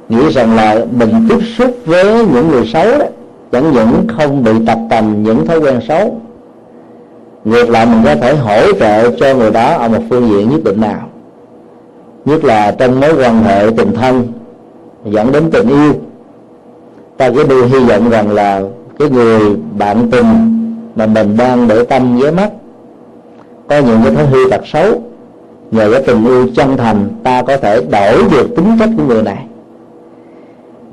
Nghĩ 0.09 0.29
rằng 0.31 0.55
là 0.55 0.85
mình 0.97 1.09
tiếp 1.29 1.39
xúc 1.57 1.77
với 1.85 2.25
những 2.33 2.47
người 2.47 2.67
xấu 2.73 2.85
đó, 2.99 3.05
chẳng 3.51 3.71
những 3.71 4.07
không 4.17 4.43
bị 4.43 4.51
tập 4.67 4.79
tành 4.89 5.23
những 5.23 5.47
thói 5.47 5.59
quen 5.59 5.79
xấu, 5.87 6.21
ngược 7.45 7.69
lại 7.69 7.85
mình 7.85 8.01
có 8.05 8.15
thể 8.15 8.35
hỗ 8.35 8.73
trợ 8.79 9.11
cho 9.19 9.35
người 9.35 9.51
đó 9.51 9.77
ở 9.77 9.87
một 9.87 10.01
phương 10.09 10.29
diện 10.29 10.49
nhất 10.49 10.63
định 10.63 10.81
nào 10.81 11.09
nhất 12.25 12.43
là 12.43 12.71
trong 12.71 12.99
mối 12.99 13.13
quan 13.19 13.43
hệ 13.43 13.69
tình 13.77 13.93
thân, 13.93 14.27
dẫn 15.05 15.31
đến 15.31 15.51
tình 15.51 15.67
yêu. 15.67 15.93
Ta 17.17 17.29
cứ 17.29 17.43
đưa 17.43 17.65
hy 17.65 17.79
vọng 17.79 18.09
rằng 18.09 18.31
là 18.31 18.61
cái 18.99 19.09
người 19.09 19.39
bạn 19.77 20.07
tình 20.11 20.27
mà 20.95 21.05
mình 21.05 21.37
đang 21.37 21.67
để 21.67 21.83
tâm 21.83 22.17
với 22.17 22.31
mắt, 22.31 22.51
có 23.69 23.79
những 23.79 23.99
cái 24.03 24.15
thói 24.15 24.25
hư 24.25 24.49
tật 24.51 24.61
xấu, 24.65 25.01
nhờ 25.71 25.91
cái 25.91 26.03
tình 26.07 26.25
yêu 26.25 26.47
chân 26.55 26.77
thành, 26.77 27.09
ta 27.23 27.43
có 27.43 27.57
thể 27.57 27.81
đổi 27.91 28.23
được 28.31 28.55
tính 28.55 28.77
cách 28.79 28.89
của 28.97 29.03
người 29.03 29.23
này. 29.23 29.45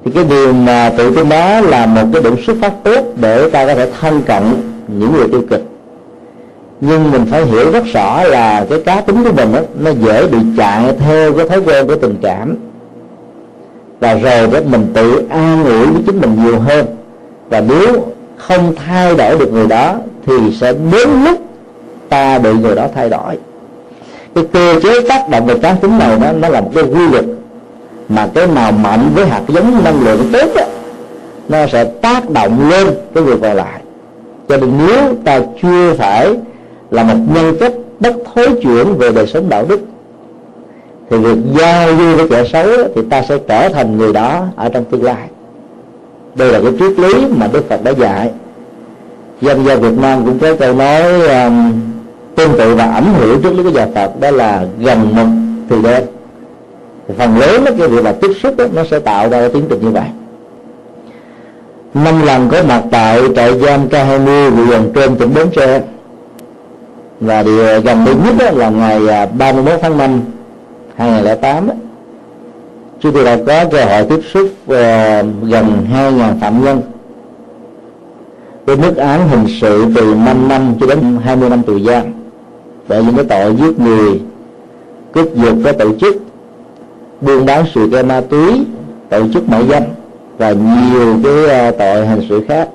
Thì 0.04 0.10
cái 0.10 0.24
điều 0.24 0.52
mà 0.52 0.92
tự 0.98 1.16
tin 1.16 1.28
đó 1.28 1.60
là 1.60 1.86
một 1.86 2.02
cái 2.12 2.22
điểm 2.22 2.34
xuất 2.46 2.56
phát 2.60 2.72
tốt 2.84 3.04
để 3.20 3.50
ta 3.50 3.66
có 3.66 3.74
thể 3.74 3.90
thân 4.00 4.22
cận 4.22 4.42
những 4.88 5.12
người 5.12 5.28
tiêu 5.28 5.42
cực 5.50 5.62
nhưng 6.80 7.10
mình 7.10 7.26
phải 7.30 7.44
hiểu 7.44 7.70
rất 7.70 7.84
rõ 7.92 8.22
là 8.22 8.66
cái 8.70 8.82
cá 8.84 9.00
tính 9.00 9.24
của 9.24 9.32
mình 9.32 9.52
đó, 9.52 9.60
nó 9.80 9.90
dễ 9.90 10.26
bị 10.26 10.38
chạy 10.56 10.96
theo 10.98 11.32
cái 11.32 11.48
thói 11.48 11.60
quen 11.60 11.86
của 11.86 11.96
tình 11.96 12.16
cảm. 12.22 12.56
Và 14.00 14.14
rồi 14.14 14.46
đó 14.52 14.58
mình 14.70 14.86
tự 14.94 15.26
an 15.30 15.64
ủi 15.64 15.86
với 15.86 16.02
chính 16.06 16.20
mình 16.20 16.44
nhiều 16.44 16.58
hơn. 16.58 16.86
Và 17.50 17.60
nếu 17.60 18.06
không 18.36 18.74
thay 18.86 19.14
đổi 19.14 19.38
được 19.38 19.52
người 19.52 19.66
đó 19.66 19.94
thì 20.26 20.34
sẽ 20.60 20.72
đến 20.92 21.08
lúc 21.24 21.38
ta 22.08 22.38
bị 22.38 22.52
người 22.52 22.74
đó 22.74 22.86
thay 22.94 23.08
đổi. 23.08 23.36
Cái 24.34 24.44
cơ 24.52 24.80
chế 24.82 25.08
tác 25.08 25.28
động 25.30 25.46
về 25.46 25.54
cá 25.62 25.72
tính 25.72 25.98
này 25.98 26.18
đó 26.20 26.32
nó 26.32 26.48
là 26.48 26.60
một 26.60 26.70
cái 26.74 26.84
quy 26.84 27.08
luật 27.08 27.24
mà 28.08 28.28
cái 28.34 28.46
nào 28.46 28.72
mạnh 28.72 29.10
với 29.14 29.26
hạt 29.26 29.42
giống 29.48 29.84
năng 29.84 30.04
lượng 30.04 30.30
tốt 30.32 30.48
đó, 30.56 30.64
nó 31.48 31.66
sẽ 31.66 31.84
tác 31.84 32.30
động 32.30 32.70
lên 32.70 32.86
cái 33.14 33.24
người 33.24 33.36
còn 33.42 33.56
lại. 33.56 33.80
Cho 34.48 34.56
nên 34.56 34.72
nếu 34.78 35.14
ta 35.24 35.40
chưa 35.62 35.94
phải 35.94 36.34
là 36.90 37.02
một 37.02 37.18
nhân 37.34 37.56
cách 37.60 37.72
bất 38.00 38.14
thối 38.34 38.48
chuyển 38.62 38.94
về 38.98 39.12
đời 39.12 39.26
sống 39.26 39.48
đạo 39.48 39.64
đức. 39.68 39.80
Thì 41.10 41.16
việc 41.16 41.38
giao 41.58 41.96
du 41.96 42.16
với 42.16 42.28
kẻ 42.28 42.44
xấu 42.52 42.68
thì 42.94 43.02
ta 43.10 43.22
sẽ 43.22 43.38
trở 43.48 43.68
thành 43.68 43.98
người 43.98 44.12
đó 44.12 44.44
ở 44.56 44.68
trong 44.68 44.84
tương 44.84 45.04
lai. 45.04 45.28
Đây 46.34 46.52
là 46.52 46.60
cái 46.60 46.72
triết 46.78 46.98
lý 46.98 47.26
mà 47.36 47.48
đức 47.52 47.68
phật 47.68 47.84
đã 47.84 47.90
dạy. 47.90 48.30
Dân 49.40 49.64
gian 49.64 49.80
việt 49.80 49.98
nam 50.00 50.24
cũng 50.24 50.38
có 50.38 50.54
câu 50.56 50.74
nói 50.74 51.28
um, 51.28 51.72
tương 52.36 52.58
tự 52.58 52.74
và 52.74 52.84
ảnh 52.84 53.14
hưởng 53.18 53.42
trước 53.42 53.52
lý 53.52 53.62
của 53.62 53.70
nhà 53.70 53.86
phật 53.94 54.20
đó 54.20 54.30
là 54.30 54.66
gần 54.78 55.16
một 55.16 55.26
thì 55.70 55.76
đen. 55.82 56.02
Phần 57.18 57.38
lớn 57.38 57.64
đó, 57.64 57.70
cái 57.78 57.88
việc 57.88 58.04
là 58.04 58.12
tiếp 58.12 58.30
xúc 58.42 58.56
đó, 58.56 58.64
nó 58.74 58.84
sẽ 58.90 58.98
tạo 58.98 59.28
ra 59.28 59.40
cái 59.40 59.48
tiến 59.48 59.64
trình 59.68 59.80
như 59.82 59.90
vậy. 59.90 60.06
Năm 61.94 62.26
lần 62.26 62.48
có 62.48 62.62
mặt 62.62 62.82
tại 62.90 63.22
trại 63.36 63.58
giam 63.58 63.88
K20 63.88 64.50
huyện 64.50 64.92
trên 64.94 65.16
tỉnh 65.16 65.34
Bến 65.34 65.46
Tre 65.52 65.80
và 67.20 67.42
điều 67.42 67.58
ờ, 67.58 67.78
gần 67.78 68.04
đây 68.04 68.14
nhất 68.14 68.34
đó 68.38 68.50
là 68.50 68.70
ngày 68.70 69.08
à, 69.08 69.26
31 69.26 69.78
tháng 69.82 69.98
5 69.98 70.20
2008 70.96 71.68
chúng 73.00 73.12
tôi 73.12 73.24
đã 73.24 73.38
có 73.46 73.64
cơ 73.70 73.84
hội 73.84 74.04
tiếp 74.08 74.20
xúc 74.32 74.48
ờ, 74.66 75.22
gần 75.42 75.86
2.000 75.94 76.40
phạm 76.40 76.64
nhân 76.64 76.82
với 78.66 78.76
mức 78.76 78.96
án 78.96 79.28
hình 79.28 79.46
sự 79.60 79.84
từ 79.94 80.14
5 80.26 80.48
năm 80.48 80.74
cho 80.80 80.86
đến 80.86 81.18
20 81.24 81.50
năm 81.50 81.62
tù 81.62 81.78
giam 81.78 82.04
về 82.88 83.02
những 83.02 83.16
cái 83.16 83.24
tội 83.24 83.56
giết 83.56 83.80
người, 83.80 84.20
cướp 85.12 85.34
giật 85.34 85.54
có 85.64 85.72
tổ 85.72 85.94
chức, 86.00 86.16
buôn 87.20 87.46
bán 87.46 87.64
sự 87.74 87.88
cây 87.92 88.02
ma 88.02 88.20
túy, 88.20 88.64
tổ 89.08 89.22
chức 89.34 89.48
mại 89.48 89.66
dâm 89.68 89.82
và 90.38 90.52
nhiều 90.52 91.16
cái 91.24 91.58
ờ, 91.58 91.70
tội 91.70 92.06
hình 92.06 92.20
sự 92.28 92.44
khác. 92.48 92.68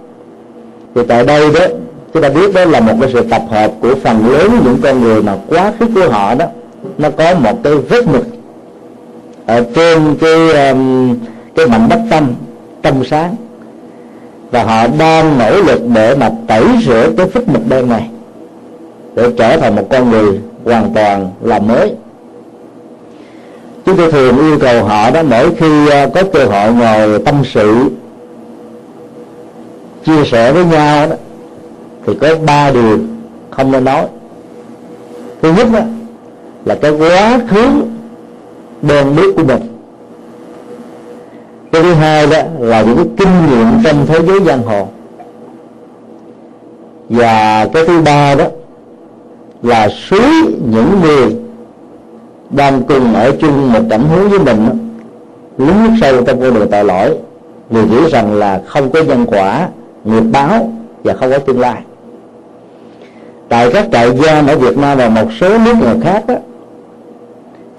Thì 0.96 1.02
tại 1.08 1.26
đây 1.26 1.54
đó 1.54 1.66
chúng 2.14 2.24
ta 2.24 2.30
biết 2.30 2.54
đó 2.54 2.66
là 2.66 2.80
một 2.80 2.94
cái 3.02 3.10
sự 3.14 3.22
tập 3.30 3.42
hợp 3.50 3.72
của 3.80 3.96
phần 4.04 4.34
lớn 4.34 4.52
những 4.64 4.78
con 4.84 5.02
người 5.02 5.24
mà 5.24 5.38
quá 5.48 5.72
khứ 5.80 5.86
của 5.96 6.10
họ 6.10 6.36
đó. 6.36 6.46
Nó 6.98 7.10
có 7.10 7.36
một 7.36 7.64
cái 7.64 7.76
vết 7.76 8.08
mực 8.08 8.26
ở 9.46 9.66
trên 9.76 10.16
cái 10.22 10.70
um, 10.70 11.16
cái 11.56 11.68
mảnh 11.68 11.90
đất 11.90 12.00
tâm 12.10 12.34
trong 12.82 13.04
sáng. 13.06 13.36
Và 14.52 14.64
họ 14.64 14.88
đang 15.00 15.38
nỗ 15.38 15.62
lực 15.62 15.82
để 15.94 16.16
mà 16.16 16.32
tẩy 16.48 16.64
rửa 16.86 17.10
cái 17.18 17.28
vết 17.34 17.48
mực 17.48 17.70
đen 17.70 17.90
này 17.90 18.10
để 19.16 19.30
trở 19.38 19.58
thành 19.58 19.76
một 19.76 19.88
con 19.90 20.10
người 20.10 20.40
hoàn 20.66 20.94
toàn 20.94 21.32
làm 21.42 21.68
mới. 21.68 21.96
Chúng 23.86 23.98
tôi 23.98 24.12
thường 24.12 24.38
yêu 24.38 24.58
cầu 24.62 24.84
họ 24.84 25.12
đó 25.12 25.24
mỗi 25.24 25.52
khi 25.56 25.90
ờ, 25.90 26.10
có 26.16 26.24
cơ 26.34 26.46
hội 26.46 26.74
ngồi 26.74 27.20
tâm 27.20 27.44
sự 27.54 27.90
chia 30.06 30.24
sẻ 30.26 30.52
với 30.52 30.66
nhau 30.66 31.08
đó 31.10 31.16
thì 32.06 32.14
có 32.22 32.36
ba 32.46 32.72
điều 32.72 33.00
không 33.52 33.72
nên 33.72 33.84
nói. 33.84 34.06
Thứ 35.42 35.54
nhất 35.54 35.68
đó, 35.74 35.80
là 36.66 36.76
cái 36.76 36.92
quá 36.92 37.40
khứ 37.50 37.66
đen 38.82 39.16
biết 39.16 39.36
của 39.36 39.44
mình. 39.44 39.62
Cái 41.72 41.84
thứ 41.84 41.94
hai 41.94 42.28
đó 42.28 42.38
là 42.60 42.82
những 42.82 42.96
cái 42.96 43.06
kinh 43.18 43.48
nghiệm 43.50 43.68
trong 43.84 44.06
thế 44.08 44.20
giới 44.28 44.40
giang 44.40 44.64
hồ. 44.64 44.88
Và 47.10 47.68
cái 47.74 47.86
thứ 47.88 48.02
ba 48.02 48.36
đó 48.36 48.46
là 49.62 49.90
suối 49.90 50.32
những 50.72 51.02
người 51.02 51.36
đang 52.50 52.84
cùng 52.84 53.14
ở 53.14 53.32
chung 53.42 53.74
một 53.74 53.80
cảnh 53.90 54.04
hướng 54.10 54.30
với 54.30 54.40
mình 54.40 54.66
đó, 54.68 54.74
lún 55.58 55.84
nước 55.84 55.90
sâu 56.02 56.24
trong 56.26 56.42
con 56.42 56.54
đường 56.54 56.68
tội 56.72 56.86
lỗi 56.86 57.18
vì 57.70 57.82
nghĩ 57.86 58.10
rằng 58.12 58.34
là 58.34 58.62
không 58.66 58.92
có 58.92 59.04
nhân 59.04 59.26
quả 59.28 59.70
nghiệp 60.04 60.24
báo 60.32 60.72
và 61.04 61.14
không 61.14 61.32
có 61.32 61.38
tương 61.38 61.60
lai 61.60 61.82
tại 63.54 63.70
các 63.74 63.88
trại 63.92 64.18
giam 64.18 64.48
ở 64.48 64.58
Việt 64.58 64.78
Nam 64.78 64.98
và 64.98 65.10
một 65.10 65.28
số 65.40 65.58
nước 65.58 65.74
ngoài 65.82 65.96
khác 66.04 66.24
đó, 66.28 66.36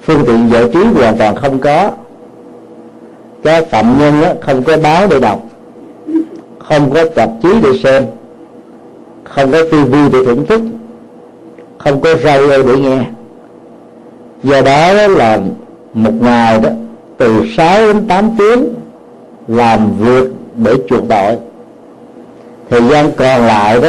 phương 0.02 0.24
tiện 0.26 0.50
giải 0.52 0.64
trí 0.72 0.84
hoàn 0.84 1.16
toàn 1.18 1.36
không 1.36 1.58
có. 1.58 1.90
Các 3.44 3.70
phạm 3.70 3.98
nhân 3.98 4.20
đó, 4.22 4.28
không 4.40 4.62
có 4.62 4.76
báo 4.82 5.06
để 5.06 5.20
đọc 5.20 5.42
không 6.58 6.90
có 6.90 7.04
tạp 7.14 7.28
chí 7.42 7.48
để 7.62 7.68
xem 7.82 8.04
không 9.24 9.52
có 9.52 9.58
tivi 9.70 9.98
để 10.12 10.18
thưởng 10.26 10.46
thức 10.46 10.62
không 11.78 12.00
có 12.00 12.14
radio 12.14 12.62
để 12.62 12.76
nghe. 12.78 13.04
Do 14.42 14.60
đó, 14.62 14.94
đó 14.94 15.06
là 15.06 15.40
một 15.94 16.12
ngày 16.20 16.60
đó 16.60 16.70
từ 17.18 17.42
6 17.56 17.86
đến 17.86 18.08
8 18.08 18.30
tiếng 18.38 18.64
làm 19.48 19.98
việc 19.98 20.30
để 20.56 20.74
chuộc 20.88 21.08
tội. 21.08 21.36
Thời 22.70 22.82
gian 22.82 23.12
còn 23.16 23.46
lại 23.46 23.80
đó 23.80 23.88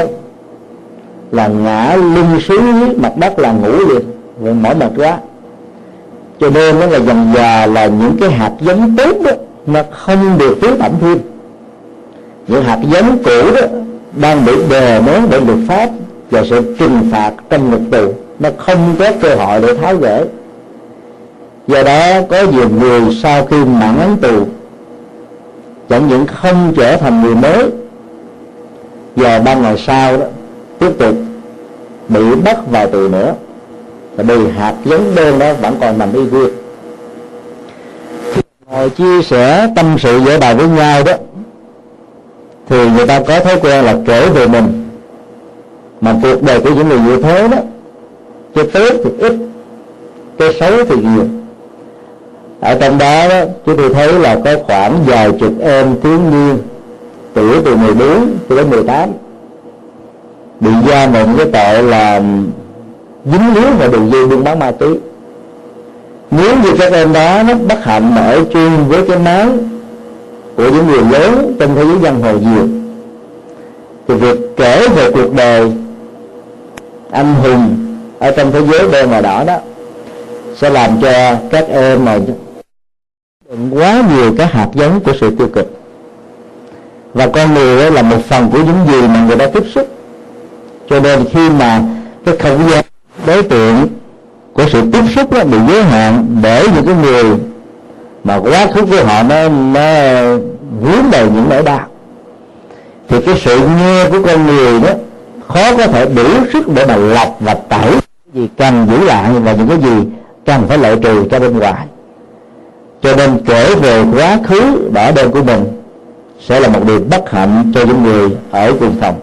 là 1.36 1.48
ngã 1.48 1.96
lưng 1.96 2.40
xuống 2.48 2.94
mặt 3.02 3.18
đất 3.18 3.40
là 3.40 3.52
ngủ 3.52 3.72
liền 3.72 4.02
vì 4.40 4.52
mỏi 4.52 4.76
mệt 4.76 4.92
quá. 4.98 5.18
Cho 6.40 6.50
nên 6.50 6.80
nó 6.80 6.86
là 6.86 7.00
dần 7.00 7.34
dà 7.36 7.66
là 7.66 7.86
những 7.86 8.18
cái 8.20 8.32
hạt 8.32 8.52
giống 8.62 8.96
tốt 8.98 9.18
đó, 9.24 9.32
nó 9.68 9.80
không 9.92 10.38
được 10.38 10.58
tưới 10.62 10.72
tẩm 10.80 10.92
thêm. 11.02 11.18
Những 12.48 12.64
hạt 12.64 12.80
giống 12.92 13.18
cũ 13.24 13.52
đó 13.56 13.68
đang 14.22 14.46
bị 14.46 14.54
đè 14.70 15.02
nén 15.02 15.28
bởi 15.32 15.42
luật 15.42 15.60
pháp 15.68 15.90
và 16.32 16.44
sự 16.50 16.76
trừng 16.80 17.00
phạt 17.12 17.32
trong 17.50 17.72
ngục 17.72 17.82
tù. 17.92 18.14
Nó 18.40 18.50
không 18.58 18.96
có 19.00 19.12
cơ 19.22 19.36
hội 19.36 19.62
để 19.62 19.74
tháo 19.82 19.96
gỡ. 19.96 20.26
Do 21.68 21.84
đó 21.84 22.22
có 22.30 22.44
nhiều 22.52 22.70
người 22.70 23.02
sau 23.24 23.46
khi 23.46 23.58
mãn 23.58 24.00
án 24.00 24.18
tù, 24.22 24.46
chẳng 25.90 26.08
những 26.08 26.28
không 26.28 26.74
trở 26.78 26.98
thành 26.98 27.22
người 27.22 27.36
mới 27.36 27.66
và 29.16 29.40
ba 29.40 29.56
ngày 29.56 29.78
sau 29.78 30.18
đó 30.18 30.26
tiếp 30.80 30.92
tục 31.00 31.16
bị 32.10 32.36
bắt 32.36 32.58
vào 32.72 32.88
tù 32.88 33.08
nữa. 33.08 33.34
Và 34.16 34.24
vì 34.24 34.52
hạt 34.52 34.76
giống 34.86 35.16
đơn 35.16 35.40
đó 35.40 35.54
vẫn 35.54 35.76
còn 35.82 35.98
nằm 35.98 36.14
y 36.14 36.22
nguyên. 36.22 36.50
Ngồi 38.72 38.90
chia 38.90 39.22
sẻ 39.22 39.68
tâm 39.76 39.96
sự 40.00 40.20
giữa 40.26 40.40
bài 40.40 40.56
với 40.56 40.68
nhau 40.68 41.04
đó 41.04 41.14
thì 42.70 42.90
người 42.90 43.08
ta 43.08 43.20
có 43.28 43.40
thói 43.40 43.60
quen 43.62 43.86
là 43.86 43.96
kể 44.06 44.30
về 44.30 44.48
mình. 44.48 44.90
Mà 46.02 46.16
cuộc 46.22 46.44
đời 46.44 46.60
của 46.60 46.70
những 46.70 46.90
người 46.90 47.00
như 47.00 47.22
thế 47.22 47.48
đó 47.48 47.58
cái 48.56 48.66
tốt 48.74 48.96
thì 49.04 49.10
ít 49.20 49.34
cái 50.38 50.54
xấu 50.60 50.86
thì 50.86 50.96
nhiều. 50.96 51.26
Ở 52.62 52.78
trong 52.82 52.98
đó, 52.98 53.28
đó 53.30 53.42
chúng 53.66 53.78
tôi 53.78 53.94
thấy 53.94 54.14
là 54.14 54.40
có 54.46 54.56
khoảng 54.68 55.04
vài 55.06 55.32
chục 55.40 55.54
em 55.62 55.96
thiếu 56.04 56.20
niên 56.32 56.58
tuổi 57.34 57.62
từ 57.66 57.76
14 57.76 58.38
cho 58.50 58.56
đến 58.56 58.70
18 58.70 59.10
bị 60.60 60.70
gia 60.88 61.08
một 61.08 61.26
cái 61.38 61.48
tội 61.54 61.84
là 61.84 62.22
dính 63.26 63.54
líu 63.56 63.72
vào 63.80 63.90
đường 63.90 64.12
dây 64.12 64.28
buôn 64.28 64.44
bán 64.44 64.60
ma 64.60 64.72
túy. 64.72 64.96
Nếu 66.32 66.56
như 66.64 66.74
các 66.80 66.94
em 66.94 67.14
đó 67.14 67.44
nó 67.44 67.54
bất 67.54 67.84
hạnh 67.84 68.16
mà 68.16 68.22
ở 68.22 68.44
chung 68.54 68.88
với 68.88 69.08
cái 69.08 69.20
máu 69.20 69.48
của 70.56 70.70
những 70.70 70.88
người 70.88 71.02
lớn 71.12 71.56
trong 71.60 71.76
thế 71.76 71.86
giới 71.86 71.98
văn 71.98 72.22
hồ 72.22 72.32
nhiều, 72.32 72.68
thì 74.08 74.16
việc 74.16 74.40
kể 74.58 74.88
về 74.96 75.12
cuộc 75.12 75.34
đời 75.36 75.72
anh 77.12 77.36
hùng 77.36 77.76
ở 78.20 78.32
trong 78.32 78.52
thế 78.52 78.62
giới 78.72 78.92
đen 78.92 79.10
và 79.10 79.22
đỏ 79.22 79.44
đó 79.44 79.58
sẽ 80.56 80.70
làm 80.70 81.02
cho 81.02 81.36
các 81.52 81.68
em 81.70 82.06
mà 82.06 82.18
đựng 82.18 83.70
quá 83.72 84.04
nhiều 84.16 84.34
các 84.38 84.52
hạt 84.52 84.68
giống 84.74 85.00
của 85.00 85.14
sự 85.22 85.36
tiêu 85.38 85.48
cực. 85.54 85.72
Và 87.14 87.28
con 87.28 87.54
người 87.54 87.92
là 87.92 88.02
một 88.02 88.26
phần 88.28 88.50
của 88.52 88.58
những 88.58 88.86
gì 88.92 89.08
mà 89.08 89.26
người 89.28 89.38
ta 89.38 89.48
tiếp 89.48 89.64
xúc 89.76 89.88
cho 90.90 91.00
nên 91.00 91.26
khi 91.32 91.50
mà 91.50 91.82
cái 92.26 92.38
không 92.38 92.70
gian 92.70 92.86
đối 93.26 93.44
tượng 93.44 93.88
của 94.54 94.64
sự 94.72 94.82
tiếp 94.92 95.04
xúc 95.16 95.32
đó 95.34 95.44
bị 95.44 95.58
giới 95.68 95.84
hạn 95.84 96.26
để 96.44 96.68
những 96.76 96.86
cái 96.86 96.96
người 96.96 97.24
mà 98.24 98.36
quá 98.36 98.68
khứ 98.74 98.86
của 98.86 99.04
họ 99.06 99.24
nó 99.24 99.50
nó 99.50 99.92
vướng 100.82 101.12
đầy 101.12 101.26
những 101.26 101.50
nỗi 101.50 101.64
đau, 101.64 101.88
thì 103.10 103.22
cái 103.22 103.36
sự 103.46 103.60
nghe 103.80 104.10
của 104.10 104.22
con 104.28 104.48
người 104.48 104.80
đó 104.80 104.90
khó 105.48 105.78
có 105.78 105.88
thể 105.88 106.06
đủ 106.06 106.24
sức 106.54 106.68
để 106.76 106.86
mà 106.86 106.96
lọc 106.96 107.38
và 107.40 107.54
tẩy 107.54 107.92
gì 108.34 108.50
cần 108.58 108.88
giữ 108.92 109.06
lại 109.06 109.32
và 109.44 109.54
những 109.54 109.68
cái 109.70 109.78
gì 109.78 110.08
cần 110.46 110.68
phải 110.68 110.78
loại 110.78 110.96
trừ 111.02 111.26
cho 111.32 111.40
bên 111.40 111.60
ngoài. 111.60 111.88
Cho 113.02 113.16
nên 113.16 113.46
kể 113.46 113.76
về 113.76 114.04
quá 114.16 114.38
khứ 114.48 114.90
đã 114.94 115.12
đen 115.12 115.32
của 115.32 115.44
mình 115.44 115.82
sẽ 116.48 116.60
là 116.60 116.68
một 116.68 116.80
điều 116.88 117.00
bất 117.12 117.32
hạnh 117.32 117.72
cho 117.76 117.86
những 117.86 118.04
người 118.04 118.30
ở 118.52 118.74
cùng 118.80 118.96
phòng 119.02 119.16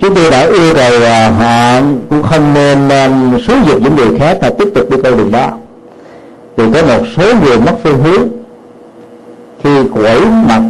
chúng 0.00 0.14
tôi 0.14 0.30
đã 0.30 0.46
yêu 0.46 0.74
cầu 0.74 1.02
à, 1.02 1.30
họ 1.30 1.80
cũng 2.10 2.22
không 2.22 2.54
nên 2.54 2.88
à, 2.88 3.10
xúi 3.46 3.56
dục 3.66 3.82
những 3.82 3.96
người 3.96 4.18
khác 4.18 4.38
là 4.42 4.50
tiếp 4.58 4.68
tục 4.74 4.90
đi 4.90 4.96
con 5.04 5.16
đường 5.16 5.32
đó. 5.32 5.50
Thì 6.56 6.64
có 6.74 6.82
một 6.82 7.04
số 7.16 7.22
người 7.42 7.58
mất 7.58 7.72
phương 7.82 8.02
hướng 8.02 8.28
khi 9.62 9.70
quẩy 9.94 10.20
mặt, 10.20 10.62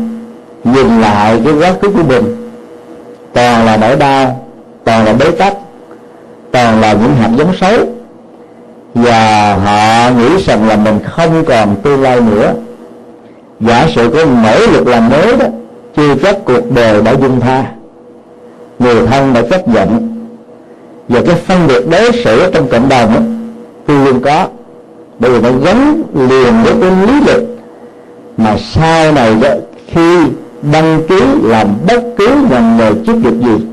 nhìn 0.65 1.01
lại 1.01 1.41
cái 1.45 1.55
quá 1.55 1.73
khứ 1.83 1.89
của 1.89 2.03
mình. 2.09 2.51
Toàn 3.33 3.67
là 3.67 3.77
nỗi 3.77 3.97
đau, 3.97 4.47
toàn 4.85 5.05
là 5.05 5.13
bế 5.13 5.31
tắc, 5.31 5.55
toàn 6.51 6.81
là 6.81 6.93
những 6.93 7.15
hạt 7.17 7.31
giống 7.37 7.57
xấu. 7.61 7.79
Và 8.95 9.55
họ 9.55 10.11
nghĩ 10.11 10.45
rằng 10.45 10.69
là 10.69 10.77
mình 10.77 10.99
không 11.05 11.45
còn 11.45 11.77
tương 11.83 12.03
lai 12.03 12.21
nữa. 12.21 12.53
Giả 13.61 13.89
sử 13.95 14.11
có 14.15 14.25
nỗ 14.25 14.67
lực 14.73 14.87
làm 14.87 15.09
mới 15.09 15.37
đó, 15.37 15.47
chưa 15.97 16.15
chắc 16.23 16.37
cuộc 16.45 16.71
đời 16.75 17.03
đã 17.03 17.13
dung 17.13 17.41
tha 17.41 17.65
người 18.79 19.07
thân 19.07 19.33
đã 19.33 19.43
chấp 19.51 19.69
nhận. 19.69 20.15
Và 21.09 21.21
cái 21.27 21.35
phân 21.35 21.67
biệt 21.67 21.89
đối 21.91 22.13
xử 22.25 22.51
trong 22.53 22.69
cộng 22.69 22.89
đồng 22.89 23.15
đó, 23.15 23.21
luôn 23.87 24.05
luôn 24.05 24.21
có. 24.21 24.47
Bởi 25.19 25.31
vì 25.31 25.41
nó 25.41 25.51
gắn 25.65 26.03
liền 26.15 26.55
với 26.65 26.75
cái 26.81 27.07
lý 27.07 27.13
lịch 27.27 27.49
mà 28.37 28.57
sau 28.59 29.13
này 29.13 29.35
đó, 29.43 29.49
khi 29.87 30.19
đăng 30.73 31.03
ký 31.09 31.21
làm 31.43 31.69
bất 31.89 32.03
cứ 32.17 32.29
ngành 32.51 32.77
nghề 32.77 32.91
chức 33.07 33.17
việc 33.17 33.41
gì 33.41 33.67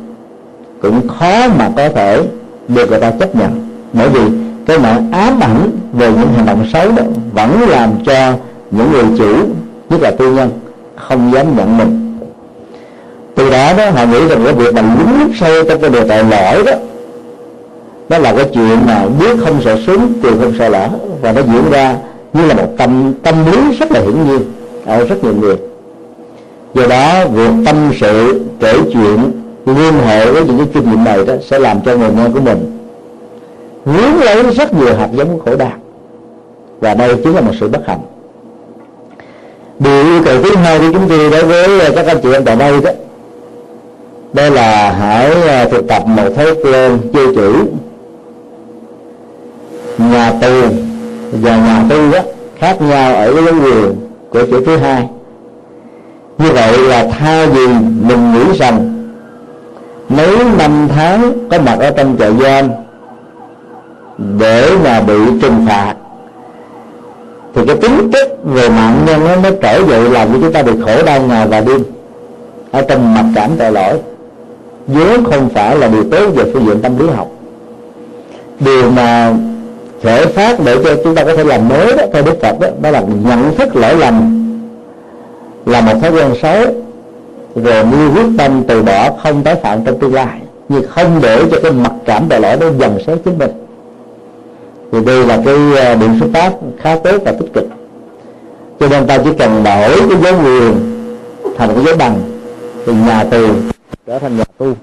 cũng 0.81 1.07
khó 1.07 1.47
mà 1.47 1.69
có 1.77 1.89
thể 1.89 2.23
được 2.67 2.89
người 2.89 2.99
ta 2.99 3.11
chấp 3.11 3.35
nhận. 3.35 3.67
Bởi 3.93 4.09
vì 4.09 4.21
cái 4.65 4.79
mạng 4.79 5.11
ám 5.11 5.39
ảnh 5.39 5.71
về 5.93 6.11
những 6.11 6.33
hành 6.35 6.45
động 6.45 6.65
xấu 6.73 6.91
đó 6.91 7.03
vẫn 7.33 7.69
làm 7.69 7.89
cho 8.05 8.33
những 8.71 8.91
người 8.91 9.03
chủ 9.17 9.33
nhất 9.89 10.01
là 10.01 10.11
tư 10.11 10.33
nhân 10.33 10.49
không 10.95 11.31
dám 11.33 11.57
nhận 11.57 11.77
mình 11.77 12.04
từ 13.35 13.49
đó 13.49 13.73
đó, 13.77 13.89
họ 13.89 14.05
nghĩ 14.05 14.27
rằng 14.27 14.41
cái 14.43 14.53
việc 14.53 14.73
mà 14.73 14.81
lún 14.81 15.19
lút 15.19 15.31
sâu 15.39 15.63
trong 15.69 15.81
cái 15.81 15.89
đề 15.89 16.03
tài 16.03 16.23
lỗi 16.23 16.63
đó 16.65 16.71
đó 18.09 18.17
là 18.17 18.33
cái 18.33 18.45
chuyện 18.53 18.77
mà 18.85 19.05
biết 19.19 19.37
không 19.45 19.61
sợ 19.65 19.77
súng, 19.85 20.13
tiền 20.23 20.33
không 20.41 20.53
sợ 20.59 20.69
lỡ. 20.69 20.89
Và 21.21 21.31
nó 21.31 21.41
diễn 21.41 21.71
ra 21.71 21.95
như 22.33 22.45
là 22.45 22.53
một 22.53 22.67
tâm 22.77 23.13
tâm 23.23 23.35
lý 23.51 23.77
rất 23.79 23.91
là 23.91 23.99
hiển 23.99 24.27
nhiên 24.27 24.39
ở 24.85 25.05
rất 25.05 25.23
nhiều 25.23 25.33
người. 25.35 25.55
Do 26.73 26.87
đó, 26.87 27.25
việc 27.33 27.51
tâm 27.65 27.91
sự, 27.99 28.41
kể 28.59 28.73
chuyện, 28.93 29.31
liên 29.65 29.93
hệ 30.05 30.31
với 30.31 30.43
những 30.43 30.57
cái 30.57 30.67
kinh 30.73 30.89
nghiệm 30.89 31.03
này 31.03 31.25
đó 31.25 31.33
sẽ 31.49 31.59
làm 31.59 31.81
cho 31.85 31.97
người 31.97 32.09
nghe 32.17 32.23
của 32.33 32.39
mình 32.39 32.77
hướng 33.85 34.23
lấy 34.23 34.43
rất 34.43 34.73
nhiều 34.73 34.95
hạt 34.95 35.09
giống 35.13 35.39
khổ 35.39 35.55
đau. 35.55 35.71
Và 36.79 36.93
đây 36.93 37.15
chính 37.23 37.35
là 37.35 37.41
một 37.41 37.51
sự 37.59 37.67
bất 37.67 37.87
hạnh. 37.87 37.99
Điều 39.79 40.03
yêu 40.03 40.21
cầu 40.25 40.43
thứ 40.43 40.55
hai 40.55 40.79
của 40.79 40.89
chúng 40.93 41.09
tôi 41.09 41.31
đối 41.31 41.43
với 41.43 41.91
các 41.95 42.07
anh 42.07 42.17
chị 42.23 42.33
em 42.33 42.45
tại 42.45 42.55
đây 42.55 42.81
đó 42.81 42.91
đây 44.35 44.51
là 44.51 44.91
hãy 44.91 45.31
à, 45.47 45.65
thực 45.71 45.87
tập 45.87 46.03
một 46.07 46.29
thói 46.35 46.55
quen 46.63 46.99
chơi 47.13 47.35
chữ 47.35 47.65
nhà 49.97 50.33
tù 50.41 50.61
và 51.31 51.57
nhà 51.57 51.83
tu 51.89 52.11
đó, 52.11 52.19
khác 52.59 52.81
nhau 52.81 53.15
ở 53.15 53.33
cái 53.33 53.43
dấu 53.45 53.53
quyền 53.53 53.95
của 54.29 54.45
chữ 54.51 54.63
thứ 54.65 54.77
hai. 54.77 55.07
Như 56.37 56.51
vậy 56.51 56.77
là 56.77 57.07
thay 57.19 57.47
vì 57.47 57.67
mình 58.07 58.33
nghĩ 58.33 58.57
rằng, 58.57 59.07
mấy 60.09 60.37
năm 60.57 60.87
tháng 60.95 61.49
có 61.51 61.59
mặt 61.59 61.79
ở 61.79 61.91
trong 61.91 62.15
trại 62.19 62.31
giam 62.41 62.69
để 64.17 64.69
mà 64.83 65.01
bị 65.01 65.17
trừng 65.41 65.65
phạt, 65.67 65.95
thì 67.55 67.61
cái 67.67 67.75
tính 67.75 68.11
chất 68.11 68.29
về 68.43 68.69
mạng 68.69 69.03
nhân 69.05 69.25
nó 69.27 69.35
mới 69.35 69.51
trở 69.61 69.83
dậy 69.83 70.09
làm 70.09 70.33
cho 70.33 70.39
chúng 70.41 70.53
ta 70.53 70.63
bị 70.63 70.71
khổ 70.85 71.03
đau 71.05 71.21
ngày 71.21 71.47
và 71.47 71.61
đêm 71.61 71.83
ở 72.71 72.81
trong 72.81 73.13
mặt 73.13 73.25
cảm 73.35 73.49
tội 73.57 73.71
lỗi 73.71 73.99
vốn 74.87 75.23
không 75.23 75.49
phải 75.49 75.77
là 75.77 75.87
điều 75.87 76.03
tốt 76.11 76.29
về 76.35 76.43
phương 76.53 76.65
diện 76.65 76.81
tâm 76.81 76.97
lý 76.99 77.07
học 77.07 77.27
điều 78.59 78.89
mà 78.91 79.33
khởi 80.03 80.25
phát 80.25 80.59
để 80.65 80.77
cho 80.83 80.95
chúng 81.03 81.15
ta 81.15 81.23
có 81.23 81.35
thể 81.35 81.43
làm 81.43 81.69
mới 81.69 81.97
đó 81.97 82.03
theo 82.13 82.23
đức 82.23 82.41
phật 82.41 82.59
đó, 82.59 82.67
đó 82.81 82.91
là 82.91 83.01
nhận 83.01 83.55
thức 83.57 83.75
lỗi 83.75 83.95
lầm 83.95 84.45
là 85.65 85.81
một 85.81 85.93
thói 86.01 86.11
quen 86.11 86.33
xấu. 86.41 86.73
Rồi 87.55 87.85
như 87.85 88.09
quyết 88.13 88.29
tâm 88.37 88.63
từ 88.67 88.83
bỏ 88.83 89.09
không 89.23 89.43
tái 89.43 89.55
phạm 89.55 89.85
trong 89.85 89.99
tương 89.99 90.13
lai 90.13 90.39
nhưng 90.69 90.83
không 90.89 91.19
để 91.21 91.43
cho 91.51 91.57
cái 91.63 91.71
mặc 91.71 91.91
cảm 92.05 92.25
tội 92.29 92.39
lỗi 92.39 92.57
đó 92.57 92.67
dần 92.79 92.99
xéo 93.07 93.17
chính 93.25 93.37
mình. 93.37 93.51
Thì 94.91 94.97
đây 95.05 95.25
là 95.25 95.41
cái 95.45 95.55
ờ, 95.77 95.95
điểm 95.95 96.19
xuất 96.19 96.29
phát 96.33 96.51
khá 96.81 96.95
tốt 96.95 97.17
và 97.25 97.31
tích 97.31 97.53
cực. 97.53 97.65
Cho 98.79 98.87
nên 98.87 99.07
ta 99.07 99.17
chỉ 99.17 99.29
cần 99.39 99.63
đổi 99.63 99.89
cái 100.09 100.17
dấu 100.23 100.33
quyền 100.43 100.73
thành 101.57 101.69
cái 101.75 101.85
dấu 101.85 101.97
bằng 101.97 102.21
thì 102.85 102.93
nhà 102.93 103.23
tù 103.23 103.47
trở 104.07 104.19
thành 104.19 104.37
nhà 104.37 104.43
tu. 104.57 104.73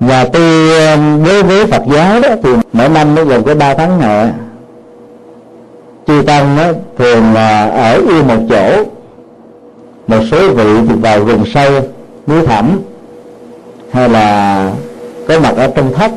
Nhà 0.00 0.24
tu 0.24 0.40
um, 0.94 1.24
đối 1.24 1.42
với 1.42 1.66
Phật 1.66 1.82
giáo 1.92 2.20
đó 2.20 2.28
thì 2.42 2.50
mỗi 2.72 2.88
năm 2.88 3.14
nó 3.14 3.24
gồm 3.24 3.44
có 3.44 3.54
ba 3.54 3.74
tháng 3.74 4.00
hè 4.00 4.32
chư 6.06 6.22
tăng 6.26 6.56
đó, 6.56 6.64
thường 6.98 7.34
là 7.34 7.68
ở 7.68 7.94
yên 7.94 8.26
một 8.26 8.46
chỗ. 8.48 8.84
Một 10.06 10.24
số 10.30 10.54
vị 10.54 10.64
thì 10.88 10.94
vào 10.94 11.24
rừng 11.24 11.44
sâu 11.54 11.72
núi 12.26 12.46
thẳm 12.46 12.80
hay 13.92 14.08
là 14.08 14.70
có 15.28 15.40
mặt 15.40 15.54
ở 15.56 15.70
trong 15.76 15.92
thấp 15.92 16.10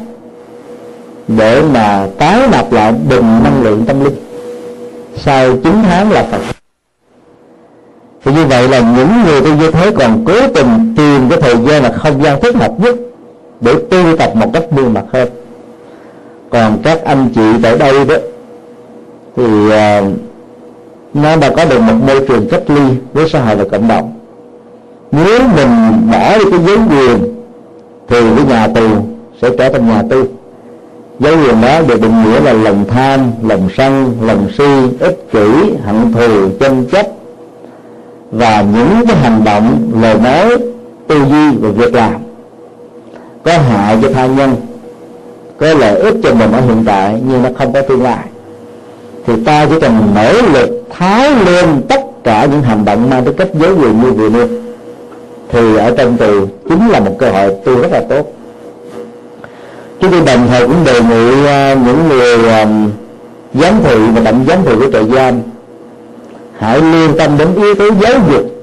để 1.27 1.61
mà 1.73 2.07
tái 2.17 2.39
nạp 2.51 2.71
lại 2.71 2.93
bình 3.09 3.43
năng 3.43 3.63
lượng 3.63 3.85
tâm 3.87 4.03
linh. 4.03 4.15
Sau 5.17 5.57
9 5.63 5.73
tháng 5.83 6.11
là 6.11 6.23
Phật 6.31 6.58
thì 8.23 8.32
như 8.32 8.45
vậy 8.45 8.67
là 8.67 8.79
những 8.79 9.23
người 9.25 9.41
tu 9.41 9.55
như 9.55 9.71
thế 9.71 9.91
còn 9.91 10.25
cố 10.25 10.47
tình 10.55 10.93
tìm 10.97 11.29
cái 11.29 11.41
thời 11.41 11.55
gian 11.55 11.84
là 11.84 11.91
không 11.91 12.23
gian 12.23 12.41
thích 12.41 12.55
hợp 12.55 12.71
nhất 12.79 12.95
để 13.62 13.73
tu 13.89 14.17
tập 14.17 14.36
một 14.36 14.47
cách 14.53 14.71
buông 14.71 14.93
mật 14.93 15.05
hơn. 15.13 15.29
Còn 16.49 16.77
các 16.84 17.03
anh 17.03 17.29
chị 17.36 17.41
tại 17.63 17.77
đây 17.77 18.05
đó 18.05 18.15
thì 19.36 19.43
uh, 19.43 20.13
nó 21.13 21.36
đã 21.36 21.49
có 21.55 21.65
được 21.65 21.79
một 21.79 21.93
môi 22.08 22.25
trường 22.27 22.47
cách 22.49 22.63
ly 22.67 22.82
với 23.13 23.29
xã 23.29 23.39
hội 23.39 23.55
và 23.55 23.63
cộng 23.71 23.88
đồng. 23.88 24.13
Nếu 25.12 25.39
mình 25.55 25.69
bỏ 26.12 26.38
đi 26.38 26.43
cái 26.51 26.60
giới 26.67 26.77
quyền 26.77 27.36
thì 28.08 28.17
cái 28.36 28.45
nhà 28.49 28.67
tù 28.67 28.88
sẽ 29.41 29.49
trở 29.58 29.69
thành 29.69 29.88
nhà 29.88 30.03
tu. 30.10 30.23
Giới 31.19 31.38
quyền 31.38 31.62
đó 31.62 31.82
được 31.88 32.01
định 32.01 32.23
nghĩa 32.23 32.39
là 32.39 32.53
lòng 32.53 32.86
tham 32.88 33.19
lòng 33.43 33.69
sân 33.77 34.17
lòng 34.21 34.47
si 34.58 34.97
ích 34.99 35.32
kỷ 35.32 35.47
hận 35.86 36.13
thù 36.13 36.49
chân 36.60 36.86
chấp 36.91 37.08
và 38.31 38.65
những 38.73 39.05
cái 39.07 39.17
hành 39.17 39.43
động, 39.43 39.91
lời 40.01 40.15
nói, 40.23 40.57
tư 41.07 41.17
duy 41.29 41.57
và 41.61 41.69
việc 41.69 41.93
làm 41.93 42.13
có 43.43 43.57
hại 43.57 43.97
cho 44.01 44.09
tha 44.13 44.25
nhân, 44.25 44.55
có 45.57 45.73
lợi 45.73 45.99
ích 45.99 46.15
cho 46.23 46.33
mình 46.33 46.51
ở 46.51 46.61
hiện 46.61 46.83
tại 46.85 47.21
nhưng 47.27 47.43
nó 47.43 47.49
không 47.57 47.73
có 47.73 47.81
tương 47.81 48.03
lai. 48.03 48.25
Thì 49.25 49.33
ta 49.45 49.65
chỉ 49.65 49.79
cần 49.81 50.11
nỗ 50.15 50.33
lực 50.53 50.83
tháo 50.89 51.29
lên 51.45 51.81
tất 51.89 52.01
cả 52.23 52.45
những 52.45 52.61
hành 52.61 52.85
động 52.85 53.09
mang 53.09 53.25
tới 53.25 53.33
cách 53.33 53.47
giới 53.53 53.73
quyền 53.73 54.01
như 54.01 54.11
vừa 54.11 54.29
nêu, 54.29 54.47
thì 55.49 55.77
ở 55.77 55.93
trong 55.97 56.17
tù 56.17 56.45
chính 56.69 56.89
là 56.89 56.99
một 56.99 57.15
cơ 57.19 57.31
hội 57.31 57.55
tu 57.65 57.81
rất 57.81 57.91
là 57.91 58.01
tốt. 58.09 58.33
Chúng 59.99 60.11
tôi 60.11 60.21
đồng 60.25 60.47
thời 60.49 60.67
cũng 60.67 60.83
đề 60.85 61.01
nghị 61.01 61.45
à, 61.45 61.73
những 61.85 62.09
người 62.09 62.49
à, 62.49 62.67
giám 63.53 63.73
thị 63.83 63.95
và 64.15 64.21
tổng 64.25 64.45
giám 64.47 64.57
thị 64.65 64.71
của 64.79 64.91
trại 64.91 65.05
giam 65.05 65.41
hãy 66.59 66.81
lưu 66.81 67.17
tâm 67.17 67.37
đến 67.37 67.47
yếu 67.55 67.75
tố 67.75 67.85
giáo 68.01 68.13
dục 68.31 68.59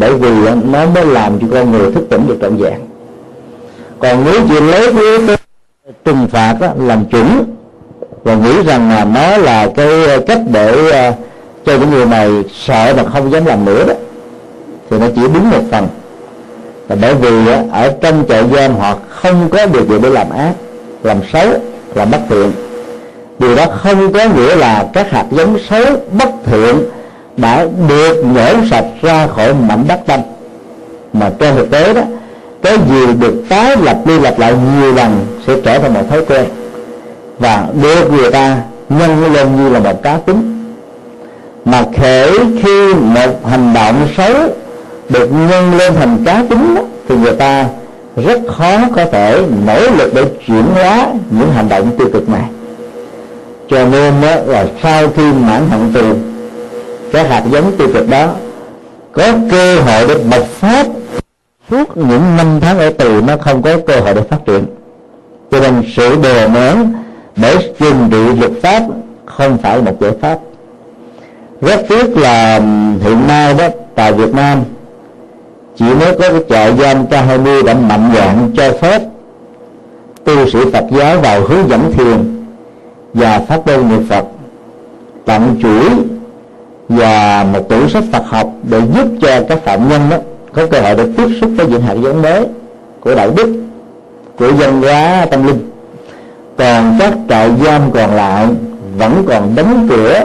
bởi 0.00 0.14
vì 0.14 0.30
nó 0.72 0.86
mới 0.86 1.06
làm 1.06 1.38
cho 1.38 1.46
con 1.52 1.72
người 1.72 1.92
thức 1.92 2.04
tỉnh 2.10 2.26
được 2.26 2.36
trọn 2.40 2.56
vẹn. 2.56 2.78
Còn 3.98 4.24
nếu 4.24 4.40
chỉ 4.48 4.60
lấy 4.60 4.92
cái 4.92 5.02
yếu 5.02 5.26
tố 5.26 5.34
trừng 6.04 6.26
phạt 6.30 6.56
đó, 6.60 6.68
làm 6.78 7.04
chuẩn 7.04 7.44
và 8.22 8.34
nghĩ 8.34 8.62
rằng 8.62 8.90
là 8.90 9.04
nó 9.04 9.36
là 9.36 9.68
cái 9.76 10.06
ờ, 10.06 10.20
cách 10.26 10.40
để 10.52 10.90
ờ, 10.90 11.12
cho 11.66 11.78
những 11.78 11.90
người 11.90 12.06
này 12.06 12.30
sợ 12.66 12.94
mà 12.96 13.04
không 13.12 13.32
dám 13.32 13.44
làm 13.44 13.64
nữa 13.64 13.84
đó 13.86 13.94
thì 14.90 14.98
nó 14.98 15.06
chỉ 15.14 15.22
đúng 15.34 15.50
một 15.50 15.62
phần. 15.70 15.88
Là 16.88 16.96
bởi 17.00 17.14
vì 17.14 17.52
ở 17.72 17.92
trong 18.00 18.24
trại 18.28 18.44
giam 18.54 18.74
họ 18.76 18.96
không 19.08 19.48
có 19.50 19.66
điều 19.66 19.84
kiện 19.84 20.02
để 20.02 20.10
làm 20.10 20.30
ác 20.30 20.52
làm 21.02 21.18
xấu 21.32 21.46
làm 21.94 22.10
bất 22.10 22.20
thiện. 22.28 22.52
Điều 23.38 23.56
đó 23.56 23.66
không 23.66 24.12
có 24.12 24.24
nghĩa 24.36 24.56
là 24.56 24.86
các 24.92 25.10
hạt 25.10 25.26
giống 25.30 25.58
xấu 25.70 25.84
bất 26.18 26.28
thiện 26.46 26.76
đã 27.38 27.66
được 27.88 28.24
nhổ 28.24 28.54
sạch 28.70 28.84
ra 29.02 29.26
khỏi 29.26 29.54
mảnh 29.54 29.84
đất 29.88 30.00
tâm. 30.06 30.20
Mà 31.12 31.30
trên 31.38 31.54
thực 31.54 31.70
tế 31.70 31.94
đó 31.94 32.02
cái 32.62 32.78
gì 32.90 33.06
được 33.20 33.42
tái 33.48 33.76
lập 33.82 33.96
đi 34.04 34.20
lặp 34.20 34.38
lại 34.38 34.54
nhiều 34.80 34.94
lần 34.94 35.26
sẽ 35.46 35.54
trở 35.64 35.78
thành 35.78 35.94
một 35.94 36.02
thói 36.10 36.24
quen. 36.24 36.44
Và 37.38 37.66
được 37.82 38.12
người 38.12 38.30
ta 38.30 38.56
nhân 38.88 39.32
lên 39.34 39.56
như 39.56 39.68
là 39.68 39.78
một 39.78 40.02
cá 40.02 40.18
tính. 40.26 40.64
Mà 41.64 41.84
kể 42.00 42.30
khi 42.62 42.94
một 42.94 43.46
hành 43.48 43.74
động 43.74 44.08
xấu 44.16 44.34
được 45.08 45.30
nhân 45.32 45.78
lên 45.78 45.94
thành 45.94 46.24
cá 46.24 46.44
tính 46.50 46.74
đó, 46.74 46.82
thì 47.08 47.16
người 47.16 47.34
ta 47.34 47.66
rất 48.16 48.40
khó 48.56 48.78
có 48.96 49.04
thể 49.04 49.42
nỗ 49.66 49.80
lực 49.80 50.14
để 50.14 50.24
chuyển 50.46 50.64
hóa 50.74 51.06
những 51.30 51.52
hành 51.52 51.68
động 51.68 51.90
tiêu 51.98 52.08
cực 52.12 52.28
này. 52.28 52.44
Cho 53.70 53.84
nên 53.84 54.14
đó 54.22 54.34
là 54.46 54.66
sau 54.82 55.08
khi 55.16 55.22
mãn 55.22 55.62
hạn 55.70 55.90
tù 55.94 56.14
cái 57.12 57.28
hạt 57.28 57.44
giống 57.50 57.76
tiêu 57.78 57.88
cực 57.94 58.08
đó 58.08 58.34
có 59.12 59.32
cơ 59.50 59.80
hội 59.80 60.08
để 60.08 60.14
bộc 60.30 60.46
phát 60.46 60.86
suốt 61.70 61.96
những 61.96 62.36
năm 62.36 62.60
tháng 62.60 62.78
ở 62.78 62.90
tù 62.90 63.20
nó 63.20 63.36
không 63.36 63.62
có 63.62 63.70
cơ 63.86 64.00
hội 64.00 64.14
để 64.14 64.22
phát 64.22 64.38
triển. 64.46 64.66
Cho 65.50 65.60
nên 65.60 65.82
sự 65.96 66.16
đồ 66.22 66.48
nén 66.48 66.92
để 67.36 67.74
trừng 67.78 68.08
trị 68.10 68.40
luật 68.40 68.52
pháp 68.62 68.82
không 69.26 69.58
phải 69.58 69.82
một 69.82 70.00
giải 70.00 70.12
pháp. 70.20 70.38
Rất 71.60 71.80
tiếc 71.88 72.16
là 72.16 72.60
hiện 73.02 73.26
nay 73.28 73.54
đó, 73.58 73.68
tại 73.94 74.12
Việt 74.12 74.34
Nam, 74.34 74.58
chỉ 75.76 75.84
mới 75.84 76.12
có 76.18 76.28
cái 76.30 76.44
trại 76.48 76.76
giam 76.76 77.06
K20 77.06 77.64
đã 77.64 77.74
mạnh 77.74 78.10
dạng 78.14 78.50
cho 78.56 78.72
phép 78.80 79.02
tu 80.24 80.50
sĩ 80.50 80.58
Phật 80.72 80.84
giáo 80.90 81.20
vào 81.20 81.40
hướng 81.40 81.68
dẫn 81.68 81.92
thiền 81.92 82.44
và 83.14 83.40
phát 83.48 83.66
đơn 83.66 83.88
niệm 83.88 84.06
Phật, 84.08 84.24
tặng 85.24 85.56
chuỗi 85.62 85.90
và 86.88 87.46
một 87.52 87.68
tủ 87.68 87.88
sách 87.88 88.04
Phật 88.12 88.22
học 88.26 88.52
để 88.62 88.80
giúp 88.94 89.06
cho 89.20 89.40
các 89.48 89.58
phạm 89.64 89.88
nhân 89.88 90.00
đó 90.10 90.16
có 90.52 90.66
cơ 90.66 90.80
hội 90.80 90.94
để 90.96 91.04
tiếp 91.16 91.38
xúc 91.40 91.50
với 91.56 91.66
những 91.66 91.82
hạt 91.82 91.94
giống 91.94 92.22
mới 92.22 92.46
của 93.00 93.14
đạo 93.14 93.30
đức 93.36 93.62
của 94.36 94.52
dân 94.60 94.82
hóa 94.82 95.26
tâm 95.30 95.46
linh. 95.46 95.70
Còn 96.56 96.96
các 96.98 97.14
trại 97.28 97.50
giam 97.64 97.90
còn 97.92 98.10
lại 98.10 98.46
vẫn 98.98 99.24
còn 99.28 99.54
đóng 99.54 99.86
cửa 99.90 100.24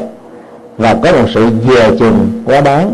và 0.78 0.96
có 1.04 1.12
một 1.12 1.28
sự 1.34 1.50
dè 1.70 1.90
chừng 2.00 2.44
quá 2.46 2.62
đáng. 2.62 2.94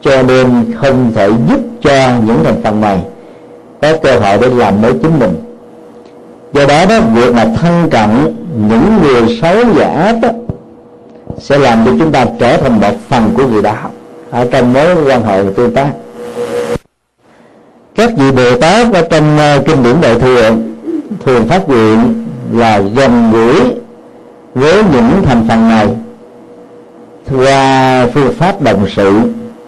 Cho 0.00 0.22
nên 0.22 0.72
không 0.80 1.12
thể 1.14 1.28
giúp 1.48 1.60
cho 1.82 2.10
những 2.26 2.44
thành 2.44 2.62
phần 2.62 2.80
này 2.80 2.98
có 3.82 3.96
cơ 4.02 4.18
hội 4.18 4.38
để 4.40 4.48
làm 4.48 4.82
mới 4.82 4.92
chính 4.92 5.18
mình. 5.18 5.34
Do 6.52 6.66
đó 6.66 6.84
đó 6.88 7.00
việc 7.14 7.34
mà 7.34 7.46
thân 7.62 7.90
cận 7.90 8.08
những 8.68 8.98
người 9.02 9.38
xấu 9.42 9.56
và 9.74 9.86
ác 9.86 10.16
đó, 10.22 10.28
sẽ 11.42 11.58
làm 11.58 11.84
cho 11.84 11.92
chúng 11.98 12.12
ta 12.12 12.26
trở 12.38 12.56
thành 12.56 12.80
một 12.80 12.94
phần 13.08 13.34
của 13.36 13.46
người 13.46 13.62
đó. 13.62 13.74
Ở 14.30 14.48
trong 14.50 14.72
mối 14.72 15.04
quan 15.06 15.24
hệ 15.24 15.42
tương 15.56 15.74
tác. 15.74 15.92
Các 17.94 18.10
vị 18.16 18.32
bồ 18.32 18.58
tát 18.60 18.92
ở 18.92 19.02
trong 19.10 19.38
ờ, 19.38 19.62
kinh 19.66 19.82
điển 19.82 20.00
đại 20.00 20.14
thừa 20.20 20.50
thường 21.24 21.48
phát 21.48 21.68
nguyện 21.68 22.24
là 22.52 22.78
gần 22.78 23.30
gũi 23.32 23.60
với 24.54 24.82
những 24.92 25.22
thành 25.24 25.44
phần 25.48 25.68
này 25.68 25.88
qua 27.30 28.06
phương 28.14 28.32
pháp 28.38 28.62
đồng 28.62 28.86
sự 28.96 29.20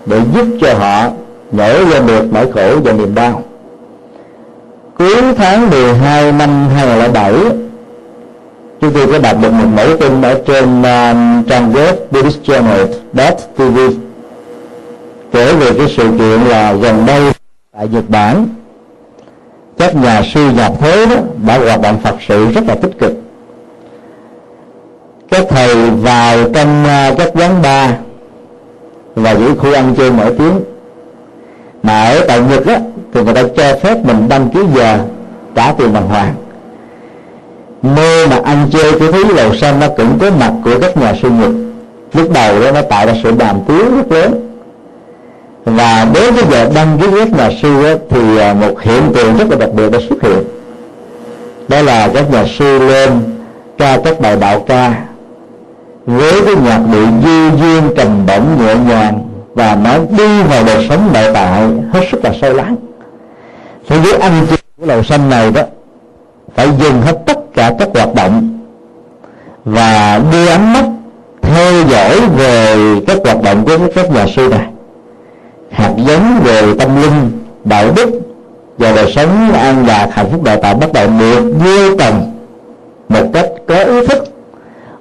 để 0.07 0.21
giúp 0.35 0.47
cho 0.61 0.75
họ 0.75 1.11
nở 1.53 1.85
ra 1.91 1.99
được 1.99 2.33
nỗi 2.33 2.53
khổ 2.53 2.81
và 2.85 2.93
niềm 2.93 3.15
đau. 3.15 3.43
Cuối 4.99 5.23
tháng 5.37 5.71
12 5.71 6.33
năm 6.33 6.69
2007 6.77 7.35
chúng 8.85 8.93
tôi 8.93 9.07
có 9.13 9.19
đọc 9.19 9.37
được 9.43 9.53
một 9.53 9.67
mẫu 9.75 9.97
tin 9.97 10.23
ở 10.23 10.41
trên 10.47 10.81
uh, 10.81 11.47
trang 11.49 11.73
web 11.73 11.95
buddhistjournal.tv 12.11 13.79
kể 15.33 15.55
về 15.55 15.71
cái 15.79 15.87
sự 15.97 16.03
kiện 16.03 16.41
là 16.49 16.73
gần 16.73 17.07
đây 17.07 17.33
tại 17.77 17.89
Nhật 17.89 18.05
Bản 18.09 18.47
các 19.79 19.97
nhà 19.97 20.23
sư 20.35 20.51
nhập 20.51 20.73
thế 20.81 21.07
đó 21.07 21.17
đã 21.47 21.59
hoạt 21.59 21.81
động 21.81 21.99
Phật 22.03 22.15
sự 22.29 22.51
rất 22.53 22.65
là 22.69 22.75
tích 22.75 22.99
cực. 22.99 23.13
Các 25.31 25.45
thầy 25.49 25.91
vào 25.91 26.37
trong 26.55 26.85
uh, 26.85 27.19
các 27.19 27.29
quán 27.35 27.63
bar 27.63 27.91
và 29.15 29.33
những 29.33 29.59
khu 29.59 29.73
ăn 29.73 29.95
chơi 29.99 30.11
nổi 30.11 30.35
tiếng. 30.39 30.61
Mà 31.83 32.05
ở 32.05 32.25
tại 32.29 32.41
Nhật 32.41 32.67
á 32.67 32.81
thì 33.15 33.23
người 33.23 33.35
ta 33.35 33.43
cho 33.57 33.79
phép 33.83 33.99
mình 34.05 34.29
đăng 34.29 34.51
ký 34.51 34.61
giờ 34.75 34.99
trả 35.55 35.73
tiền 35.73 35.93
bằng 35.93 36.09
hoàng 36.09 36.35
nơi 37.85 38.27
mà 38.27 38.41
ăn 38.45 38.69
chơi 38.73 38.93
cái 39.01 39.13
thứ 39.13 39.25
lầu 39.35 39.55
xanh 39.55 39.81
nó 39.81 39.87
cũng 39.97 40.19
có 40.21 40.31
mặt 40.41 40.53
của 40.65 40.81
các 40.81 40.97
nhà 40.97 41.15
sư 41.23 41.31
nghiệp 41.31 41.65
lúc 42.15 42.33
đầu 42.33 42.61
đó 42.61 42.71
nó 42.71 42.83
tạo 42.83 43.07
ra 43.07 43.15
sự 43.23 43.33
đàm 43.39 43.61
tiếu 43.69 43.85
rất 43.97 44.13
lớn. 44.13 44.51
Và 45.65 46.07
đến 46.15 46.35
cái 46.37 46.45
giờ 46.51 46.71
đăng 46.75 46.99
ký 47.01 47.07
các 47.19 47.33
nhà 47.39 47.51
sư 47.63 47.83
đó, 47.83 47.99
thì 48.11 48.39
à, 48.39 48.55
một 48.55 48.81
hiện 48.81 49.03
tượng 49.15 49.37
rất 49.39 49.51
là 49.51 49.57
đặc 49.57 49.71
biệt 49.75 49.91
đã 49.93 49.99
xuất 50.09 50.23
hiện. 50.23 50.45
Đó 51.69 51.83
là 51.83 52.09
các 52.15 52.31
nhà 52.31 52.45
sư 52.59 52.79
lên 52.79 53.11
ca 53.79 53.99
các 54.05 54.21
bài 54.21 54.37
đạo 54.37 54.65
ca 54.67 55.05
với 56.07 56.41
cái 56.45 56.55
nhạc 56.65 56.81
điệu 56.93 57.07
du 57.25 57.57
duyên 57.59 57.83
trầm 57.97 58.27
bổng 58.27 58.67
nhẹ 58.67 58.75
nhàng 58.89 59.29
và 59.55 59.79
nó 59.85 59.99
đi 60.19 60.43
vào 60.43 60.65
đời 60.65 60.87
sống 60.89 61.11
nội 61.15 61.31
tại 61.35 61.63
hết 61.93 62.09
sức 62.13 62.25
là 62.25 62.33
sâu 62.41 62.53
lắng. 62.53 62.77
Thế 63.89 63.97
giới 64.05 64.13
anh 64.13 64.47
chơi 64.49 64.59
của 64.81 64.87
lầu 64.87 65.03
xanh 65.03 65.31
này 65.31 65.51
đó 65.51 65.63
phải 66.55 66.69
dừng 66.79 67.03
hết 67.03 67.19
tất 67.27 67.44
cả 67.55 67.73
các 67.79 67.89
hoạt 67.95 68.15
động 68.15 68.59
và 69.65 70.21
đưa 70.33 70.49
ánh 70.49 70.73
mắt 70.73 70.85
theo 71.43 71.73
dõi 71.89 72.21
về 72.37 72.77
các 73.07 73.19
hoạt 73.25 73.43
động 73.43 73.65
của 73.65 73.79
các 73.95 74.11
nhà 74.11 74.27
sư 74.37 74.49
này 74.49 74.67
hạt 75.71 75.93
giống 75.97 76.41
về 76.45 76.63
tâm 76.79 77.03
linh 77.03 77.31
đạo 77.65 77.87
đức 77.97 78.11
và 78.79 78.93
đời 78.97 79.13
sống 79.13 79.53
an 79.53 79.87
lạc 79.87 80.09
hạnh 80.13 80.27
phúc 80.33 80.43
đạo 80.43 80.57
tạo 80.63 80.75
bắt 80.75 80.93
đầu 80.93 81.09
được 81.19 81.55
gieo 81.65 81.97
trồng 81.99 82.35
một 83.09 83.27
cách 83.33 83.47
có 83.67 83.85
ý 83.85 84.07
thức 84.07 84.25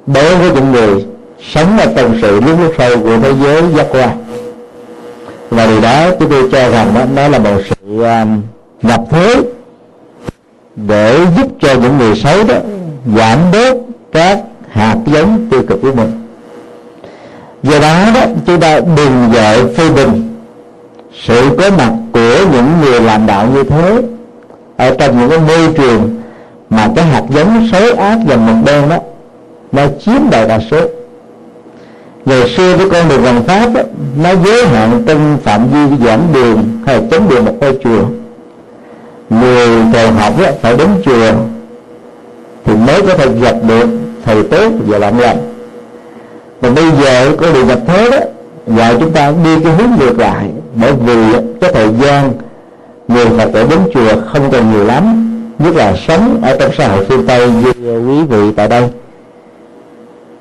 đối 0.08 0.36
với 0.36 0.52
những 0.52 0.72
người 0.72 1.06
sống 1.52 1.78
ở 1.78 1.86
trong 1.96 2.18
sự 2.22 2.42
lúc 2.42 2.60
lúc 2.60 2.74
sâu 2.78 3.00
của 3.04 3.18
thế 3.22 3.34
giới 3.44 3.64
giác 3.78 3.88
quan. 3.92 4.10
Và 5.50 5.68
điều 5.68 5.82
đó 5.82 6.10
chúng 6.20 6.30
tôi 6.30 6.50
cho 6.52 6.70
rằng 6.70 6.94
đó, 6.96 7.02
đó 7.16 7.28
là 7.28 7.40
một 7.40 7.62
sự 7.70 8.04
à, 8.04 8.22
um, 8.22 8.42
nhập 8.82 9.02
thế 9.10 9.36
để 10.76 11.20
giúp 11.38 11.48
cho 11.60 11.74
những 11.74 11.98
người 11.98 12.16
xấu 12.16 12.44
đó 12.44 12.56
giảm 13.18 13.40
bớt 13.52 13.78
các 14.12 14.40
hạt 14.70 14.96
giống 15.06 15.48
tiêu 15.52 15.62
cực 15.68 15.82
của 15.82 15.92
mình. 15.92 16.12
Do 17.64 17.80
đó 17.80 18.06
đó 18.16 18.22
chúng 18.46 18.60
ta 18.60 18.80
đừng 18.80 19.30
dạy 19.34 19.64
phê 19.78 19.90
bình 19.90 20.30
sự 21.24 21.50
có 21.58 21.70
mặt 21.78 21.92
của 22.14 22.38
những 22.52 22.82
người 22.82 23.02
làm 23.02 23.28
đạo 23.28 23.48
như 23.54 23.64
thế 23.64 24.02
ở 24.78 24.96
trong 25.00 25.20
những 25.20 25.30
cái 25.30 25.40
môi 25.40 25.74
trường 25.78 26.22
mà 26.70 26.90
cái 26.96 27.06
hạt 27.06 27.24
giống 27.30 27.68
xấu 27.72 27.96
ác 27.96 28.18
và 28.28 28.36
mực 28.36 28.66
đen 28.66 28.90
đó 28.90 28.98
nó 29.72 29.84
chiếm 30.06 30.30
đại 30.32 30.48
đa 30.48 30.60
số. 30.72 30.78
Ngày 32.26 32.50
xưa 32.50 32.78
cái 32.78 32.88
con 32.92 33.10
đường 33.10 33.24
bằng 33.24 33.44
pháp 33.44 33.70
đó, 33.74 33.82
nó 34.24 34.30
giới 34.46 34.68
hạn 34.68 35.04
trong 35.08 35.38
phạm 35.44 35.68
vi 35.70 36.06
giảng 36.06 36.28
đường 36.34 36.64
hay 36.86 37.02
chống 37.12 37.30
đường 37.30 37.46
một 37.46 37.54
ngôi 37.60 37.78
chùa 37.84 38.06
người 39.42 39.68
cầu 39.94 40.12
học 40.12 40.34
ấy, 40.40 40.52
phải 40.62 40.78
đến 40.78 40.88
chùa 41.06 41.32
thì 42.66 42.74
mới 42.88 43.02
có 43.02 43.18
thể 43.18 43.26
gặp 43.42 43.56
được 43.68 43.86
thầy 44.26 44.44
tốt 44.44 44.72
và 44.88 45.00
bạn 45.00 45.20
lành. 45.20 45.38
Mà 46.62 46.70
bây 46.70 46.86
giờ 47.02 47.36
có 47.38 47.48
điều 47.54 47.66
gặp 47.66 47.80
thế 47.88 48.10
đó 48.12 48.18
dạy 48.68 48.96
chúng 49.00 49.12
ta 49.12 49.34
đi 49.44 49.64
cái 49.64 49.74
hướng 49.74 49.90
ngược 50.00 50.20
lại 50.20 50.50
bởi 50.76 50.94
vì 50.94 51.40
cái 51.62 51.72
thời 51.74 51.88
gian 52.02 52.32
người 53.08 53.26
phật 53.26 53.50
tử 53.54 53.66
đến 53.70 53.80
chùa 53.94 54.22
không 54.34 54.52
còn 54.52 54.72
nhiều 54.74 54.86
lắm 54.86 55.30
nhất 55.60 55.76
là 55.76 55.96
sống 56.08 56.42
ở 56.44 56.58
trong 56.60 56.72
xã 56.78 56.88
hội 56.88 57.06
phương 57.06 57.28
tây 57.28 57.52
như 57.52 58.00
quý 58.08 58.24
vị 58.24 58.52
tại 58.56 58.68
đây. 58.68 58.84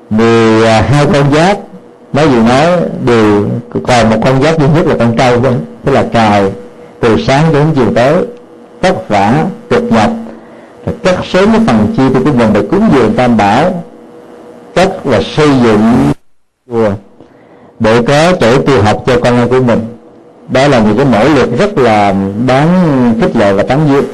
Mười 0.09 0.65
à, 0.67 0.81
hai 0.81 1.05
con 1.05 1.33
giáp 1.33 1.57
nói 2.13 2.27
gì 2.27 2.37
nói 2.49 2.67
đều 3.05 3.45
còn 3.83 4.09
một 4.09 4.17
con 4.25 4.43
giáp 4.43 4.59
duy 4.59 4.67
nhất 4.75 4.87
là 4.87 4.95
con 4.99 5.17
trâu 5.17 5.41
thôi 5.41 5.53
tức 5.85 5.91
là 5.91 6.03
cài 6.13 6.51
từ 6.99 7.17
sáng 7.27 7.53
đến 7.53 7.63
chiều 7.75 7.93
tối 7.95 8.25
vất 8.83 9.09
vả 9.09 9.45
cực 9.69 9.83
nhọc 9.91 10.11
rồi 10.85 10.95
cắt 11.03 11.15
sớm 11.23 11.51
cái 11.51 11.61
phần 11.67 11.93
chi 11.97 12.03
tiêu 12.13 12.23
của 12.25 12.31
mình 12.31 12.49
để 12.53 12.61
cúng 12.71 12.89
dường 12.93 13.13
tam 13.13 13.37
bảo. 13.37 13.83
Cắt 14.75 14.89
là 15.05 15.21
xây 15.35 15.49
dựng 15.63 16.11
chùa 16.71 16.91
để 17.79 18.01
có 18.07 18.33
chỗ 18.39 18.61
tu 18.61 18.81
học 18.81 19.03
cho 19.05 19.19
con 19.23 19.37
em 19.37 19.49
của 19.49 19.61
mình. 19.61 19.79
Đó 20.49 20.67
là 20.67 20.79
những 20.79 20.97
cái 20.97 21.05
nỗ 21.05 21.35
lực 21.35 21.57
rất 21.59 21.77
là 21.77 22.15
đáng 22.47 22.69
khích 23.21 23.35
lệ 23.35 23.53
và 23.53 23.63
tán 23.63 23.79
dương. 23.91 24.05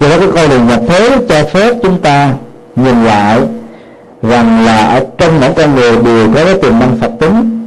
Do 0.00 0.08
đó 0.08 0.16
cái 0.18 0.28
con 0.34 0.50
đường 0.50 0.66
nhập 0.66 0.80
thế 0.88 1.18
cho 1.28 1.44
phép 1.44 1.74
chúng 1.82 2.00
ta 2.00 2.32
nhìn 2.76 3.04
lại 3.04 3.40
rằng 4.22 4.64
là 4.64 4.86
ở 4.86 5.04
trong 5.18 5.40
mỗi 5.40 5.50
con 5.56 5.74
người 5.74 5.92
đều 6.04 6.28
có 6.34 6.44
cái 6.44 6.58
tiềm 6.62 6.78
năng 6.80 6.96
phật 7.00 7.10
tính. 7.20 7.60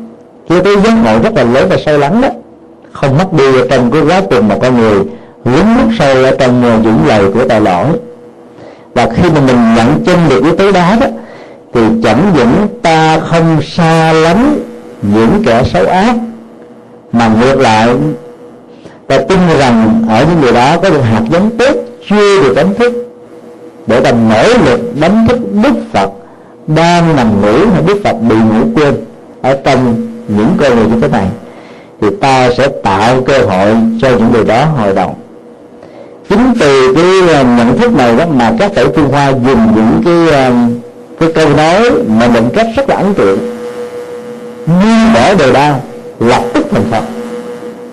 Cái 0.50 0.62
tới 0.64 0.76
giác 0.82 0.94
ngộ 1.04 1.20
rất 1.24 1.34
là 1.34 1.44
lớn 1.44 1.68
và 1.70 1.78
sâu 1.86 1.98
lắng 1.98 2.22
đó. 2.22 2.30
Không 2.92 3.18
mất 3.18 3.34
đi 3.34 3.62
ở 3.62 3.68
trong 3.70 3.92
cái 3.92 4.02
quá 4.02 4.22
trình 4.32 4.48
mà 4.48 4.56
con 4.62 4.78
người 4.78 5.04
lún 5.48 5.78
nước 5.78 5.96
sâu 6.00 6.24
ở 6.24 6.36
trong 6.40 6.82
dũng 6.84 7.08
lầy 7.08 7.32
của 7.34 7.48
tội 7.50 7.62
lỗi. 7.62 7.86
Và 8.94 9.10
khi 9.16 9.30
mà 9.30 9.42
mình 9.42 9.76
nhận 9.76 10.04
chân 10.06 10.18
được 10.30 10.44
yếu 10.44 10.56
tố 10.56 10.72
đó 10.72 10.96
đó, 11.02 11.08
thì 11.74 11.82
chẳng 12.04 12.32
những 12.36 12.68
ta 12.82 13.20
không 13.20 13.62
xa 13.62 14.14
lắm 14.14 14.60
những 15.02 15.44
kẻ 15.46 15.64
xấu 15.74 15.86
ác, 15.86 16.16
mà 17.12 17.28
ngược 17.40 17.60
lại, 17.60 17.90
ta 19.08 19.18
tin 19.18 19.40
rằng 19.60 20.06
ở 20.10 20.26
những 20.26 20.42
người 20.42 20.54
đó 20.54 20.78
có 20.84 20.90
được 20.90 21.02
hạt 21.02 21.22
giống 21.30 21.58
tốt 21.58 21.76
chưa 22.10 22.44
được 22.44 22.54
đánh 22.56 22.74
thức. 22.74 22.94
Để 23.88 24.00
ta 24.00 24.12
nỗ 24.12 24.44
lực 24.66 24.80
đánh 25.00 25.28
thức 25.28 25.40
đức 25.64 25.74
phật 25.94 26.10
đang 26.68 27.16
nằm 27.16 27.42
ngủ 27.42 27.70
hay 27.74 27.84
đức 27.88 28.02
phật 28.04 28.16
bị 28.30 28.36
ngủ 28.36 28.66
quên 28.76 28.96
ở 29.42 29.58
trong 29.64 29.96
những 30.28 30.58
con 30.62 30.76
người 30.76 30.86
như 30.86 31.02
thế 31.02 31.08
này, 31.08 31.28
thì 32.02 32.08
ta 32.22 32.50
sẽ 32.58 32.68
tạo 32.84 33.22
cơ 33.22 33.38
hội 33.38 33.76
cho 34.02 34.10
những 34.10 34.32
người 34.32 34.44
đó 34.44 34.66
hồi 34.66 34.94
đầu 34.96 35.16
chính 36.30 36.54
từ 36.60 36.94
cái 36.96 37.36
ờ, 37.36 37.44
nhận 37.44 37.78
thức 37.78 37.94
này 37.94 38.16
đó 38.16 38.26
mà 38.28 38.54
các 38.60 38.72
tổ 38.76 38.88
trung 38.96 39.08
hoa 39.12 39.30
dùng 39.30 39.76
những 39.76 40.02
cái 40.06 40.42
ờ, 40.42 40.52
cái 41.20 41.32
câu 41.32 41.50
nói 41.50 41.92
mà 42.20 42.28
định 42.28 42.50
cách 42.54 42.68
rất 42.76 42.90
là 42.90 42.96
ấn 42.96 43.14
tượng. 43.14 43.40
Như 44.66 45.08
bỏ 45.14 45.34
đời 45.40 45.54
đau 45.54 45.82
lập 46.20 46.44
tức 46.54 46.68
thành 46.72 46.84
phật. 46.92 47.04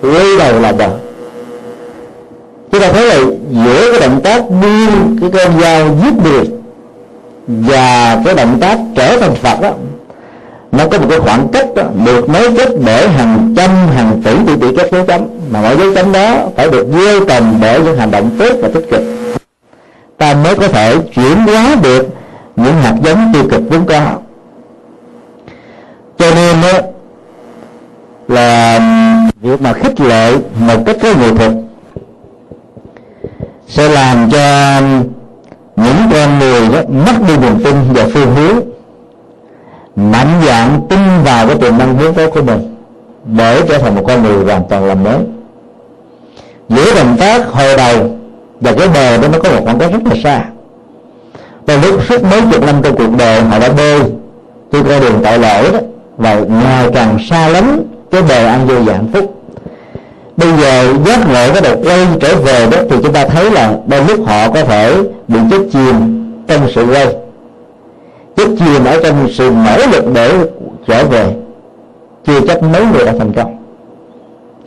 Lấy 0.03 0.39
đầu 0.39 0.61
là 0.61 0.73
đầu 0.73 0.99
chúng 2.75 2.83
ta 2.83 2.93
thấy 2.93 3.07
là 3.07 3.17
giữa 3.51 3.93
cái 3.93 4.01
động 4.09 4.21
tác 4.25 4.43
đưa 4.63 4.87
cái 5.21 5.45
con 5.45 5.61
dao 5.61 5.89
giết 6.03 6.15
người 6.25 6.45
và 7.47 8.23
cái 8.25 8.35
động 8.35 8.59
tác 8.61 8.79
trở 8.97 9.19
thành 9.21 9.35
phật 9.35 9.61
đó 9.61 9.71
nó 10.79 10.89
có 10.89 10.99
một 10.99 11.07
cái 11.11 11.21
khoảng 11.21 11.49
cách 11.53 11.67
đó, 11.77 11.83
được 12.05 12.29
nối 12.29 12.55
kết 12.57 12.69
bởi 12.85 13.09
hàng 13.09 13.55
trăm 13.57 13.71
hàng 13.71 14.23
tỷ 14.25 14.33
tỷ 14.47 14.57
tỷ 14.61 14.77
các 14.77 14.93
dấu 14.93 15.05
chấm. 15.07 15.21
Mà 15.51 15.61
mỗi 15.63 15.77
dấu 15.77 15.95
chấm 15.95 16.13
đó 16.13 16.49
phải 16.57 16.71
được 16.71 16.87
gieo 16.93 17.25
trồng 17.25 17.59
bởi 17.61 17.81
những 17.81 17.97
hành 17.99 18.11
động 18.11 18.31
tốt 18.39 18.57
và 18.63 18.69
tích 18.75 18.87
cực. 18.91 19.03
Ta 20.19 20.35
mới 20.35 20.55
có 20.55 20.69
thể 20.69 20.97
chuyển 21.15 21.37
hóa 21.47 21.77
được 21.83 22.09
những 22.57 22.75
hạt 22.83 22.95
giống 23.05 23.33
tiêu 23.33 23.43
cực 23.51 23.61
vốn 23.71 23.87
có. 23.87 24.01
Cho 26.19 26.35
nên 26.35 26.57
đó, 26.63 26.79
là 28.29 28.81
việc 29.41 29.63
mà 29.63 29.73
khích 29.73 30.01
lệ 30.01 30.33
một 30.61 30.83
cách 30.87 30.97
có 31.03 31.09
nghệ 31.21 31.31
thuật 31.39 31.53
sẽ 33.69 33.89
làm 33.89 34.31
cho 34.31 34.81
những 35.77 35.97
con 36.13 36.39
người 36.39 36.69
đó 36.69 36.81
mất 36.89 37.29
đi 37.29 37.37
niềm 37.37 37.65
tin 37.65 37.75
và 37.93 38.07
phương 38.15 38.35
hướng 38.35 38.74
mạnh 39.97 40.43
dạng 40.47 40.81
tin 40.89 40.99
vào 41.25 41.47
cái 41.47 41.57
tiềm 41.57 41.79
năng 41.79 41.97
vốn 41.97 42.15
có 42.15 42.31
của 42.31 42.43
mình, 42.43 42.77
để 43.25 43.63
trở 43.69 43.79
thành 43.79 43.95
một 43.95 44.03
con 44.07 44.23
người 44.23 44.45
hoàn 44.45 44.63
toàn 44.69 44.85
làm 44.85 45.05
mới. 45.05 45.19
Giữa 46.69 46.95
động 46.95 47.17
tác 47.19 47.47
hồi 47.47 47.77
đầu 47.77 48.11
và 48.61 48.73
cái 48.73 48.89
bờ 48.89 49.17
đó 49.17 49.29
nó 49.33 49.39
có 49.39 49.51
một 49.51 49.61
khoảng 49.65 49.79
cách 49.79 49.93
rất 49.93 50.01
là 50.05 50.17
xa. 50.25 50.45
Và 51.67 51.77
lúc 51.83 52.01
suốt 52.09 52.23
mấy 52.23 52.41
chục 52.53 52.67
năm 52.67 52.75
trong 52.83 52.97
cuộc 52.97 53.17
đời 53.19 53.41
họ 53.41 53.59
đã 53.59 53.69
bơi 53.69 54.01
trên 54.73 54.85
con 54.89 55.01
đường 55.01 55.21
tội 55.25 55.39
lỗi 55.39 55.73
đó, 55.73 55.79
và 56.17 56.35
ngày 56.35 56.87
càng 56.95 57.19
xa 57.31 57.49
lắm 57.49 57.81
cái 58.11 58.23
bờ 58.23 58.47
ăn 58.47 58.67
vô 58.67 58.75
và 58.75 58.93
hạnh 58.93 59.09
phúc. 59.13 59.35
Bây 60.37 60.49
giờ 60.61 60.95
giác 61.07 61.19
ngộ 61.29 61.53
cái 61.53 61.63
đầu 61.63 61.77
quay 61.85 62.07
trở 62.21 62.37
về 62.37 62.67
đó 62.71 62.79
thì 62.91 62.97
chúng 63.03 63.13
ta 63.13 63.27
thấy 63.27 63.51
là 63.51 63.75
đôi 63.87 64.05
lúc 64.09 64.27
họ 64.27 64.51
có 64.51 64.65
thể 64.65 64.97
bị 65.29 65.39
chết 65.51 65.59
chìm 65.73 66.25
trong 66.47 66.69
sự 66.75 66.87
quay 66.87 67.07
chết 68.37 68.47
chìm 68.59 68.85
ở 68.85 69.01
trong 69.03 69.29
sự 69.31 69.51
nỗ 69.51 69.87
lực 69.93 70.05
để 70.15 70.33
trở 70.87 71.05
về 71.05 71.35
chưa 72.27 72.41
chắc 72.49 72.63
mấy 72.63 72.83
người 72.93 73.07
đã 73.07 73.13
thành 73.19 73.33
công. 73.33 73.57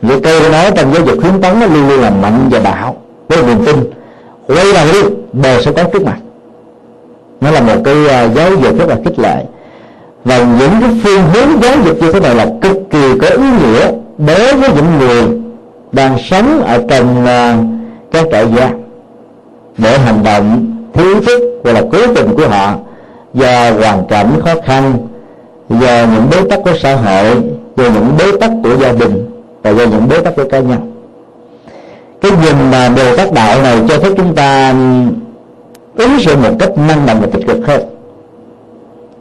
Người 0.02 0.20
cây 0.20 0.50
nói 0.52 0.70
trong 0.76 0.94
giáo 0.94 1.04
dục 1.04 1.18
khuyến 1.20 1.40
tấn 1.40 1.60
nó 1.60 1.66
luôn 1.66 1.88
luôn 1.88 2.00
là 2.00 2.10
mạnh 2.10 2.48
và 2.50 2.60
bạo 2.60 2.96
với 3.28 3.42
niềm 3.42 3.64
tin. 3.66 3.76
Quay 4.46 4.72
đầu 4.72 4.86
đi 4.92 5.00
bờ 5.32 5.62
sẽ 5.62 5.72
có 5.72 5.84
trước 5.84 6.02
mặt. 6.04 6.16
Nó 7.40 7.50
là 7.50 7.60
một 7.60 7.80
cái 7.84 8.08
à, 8.08 8.28
giáo 8.28 8.50
dục 8.50 8.78
rất 8.78 8.88
là 8.88 8.96
khích 9.04 9.18
lệ. 9.18 9.44
Và 10.24 10.38
những 10.38 10.72
cái 10.80 10.90
phương 11.04 11.22
hướng 11.32 11.62
giáo 11.62 11.72
dục 11.84 11.96
như 12.02 12.12
thế 12.12 12.20
này 12.20 12.34
là 12.34 12.46
cực 12.60 12.76
kỳ 12.90 13.18
có 13.20 13.26
ý 13.28 13.42
nghĩa 13.42 13.90
đối 14.18 14.54
với 14.54 14.70
những 14.76 14.98
người 14.98 15.40
đang 15.92 16.18
sống 16.30 16.62
ở 16.62 16.82
trong 16.88 17.22
uh, 17.22 17.64
các 18.12 18.24
trại 18.32 18.46
giam. 18.56 18.70
Để 19.78 19.98
hành 19.98 20.24
động 20.24 20.66
thiếu 20.94 21.20
thức 21.26 21.60
hoặc 21.64 21.72
là 21.72 21.82
cố 21.92 22.14
tình 22.14 22.34
của 22.36 22.48
họ 22.48 22.74
do 23.34 23.70
hoàn 23.70 24.06
cảnh 24.06 24.40
khó 24.44 24.54
khăn, 24.64 24.92
do 25.68 26.06
những 26.14 26.30
bế 26.30 26.36
tắc 26.50 26.60
của 26.64 26.72
xã 26.82 26.94
hội, 26.94 27.42
do 27.76 27.84
những 27.84 28.12
bế 28.18 28.24
tắc 28.40 28.50
của 28.62 28.76
gia 28.76 28.92
đình 28.92 29.30
và 29.62 29.70
do 29.70 29.84
những 29.84 30.08
bế 30.08 30.20
tắc 30.20 30.36
của 30.36 30.44
cá 30.50 30.58
nhân. 30.58 30.92
Cái 32.20 32.30
nhìn 32.44 32.70
mà 32.70 32.88
đồ 32.96 33.16
tác 33.16 33.32
đạo 33.32 33.62
này 33.62 33.78
cho 33.88 33.98
phép 33.98 34.10
chúng 34.16 34.34
ta 34.34 34.74
ứng 35.96 36.20
xử 36.20 36.36
một 36.36 36.50
cách 36.58 36.78
năng 36.88 37.06
động 37.06 37.20
và 37.20 37.26
tích 37.32 37.46
cực 37.46 37.66
hơn 37.66 37.80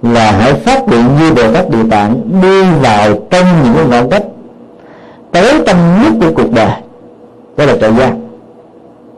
là 0.02 0.32
hãy 0.32 0.54
phát 0.54 0.88
điện 0.88 1.04
như 1.20 1.32
đồ 1.36 1.54
tác 1.54 1.70
địa 1.70 1.89
tạng 1.91 2.41
đi 2.41 2.62
vào 2.82 3.13
trong 3.30 3.46
những 3.63 3.74
cái 3.76 3.86
ngọn 3.86 4.10
cách 4.10 4.24
tới 5.32 5.54
tâm 5.65 5.78
nhất 6.04 6.13
của 6.22 6.34
cuộc 6.36 6.52
đời, 6.54 6.72
đó 7.58 7.65
là 7.65 7.78
trại 7.82 7.93
giam 8.00 8.12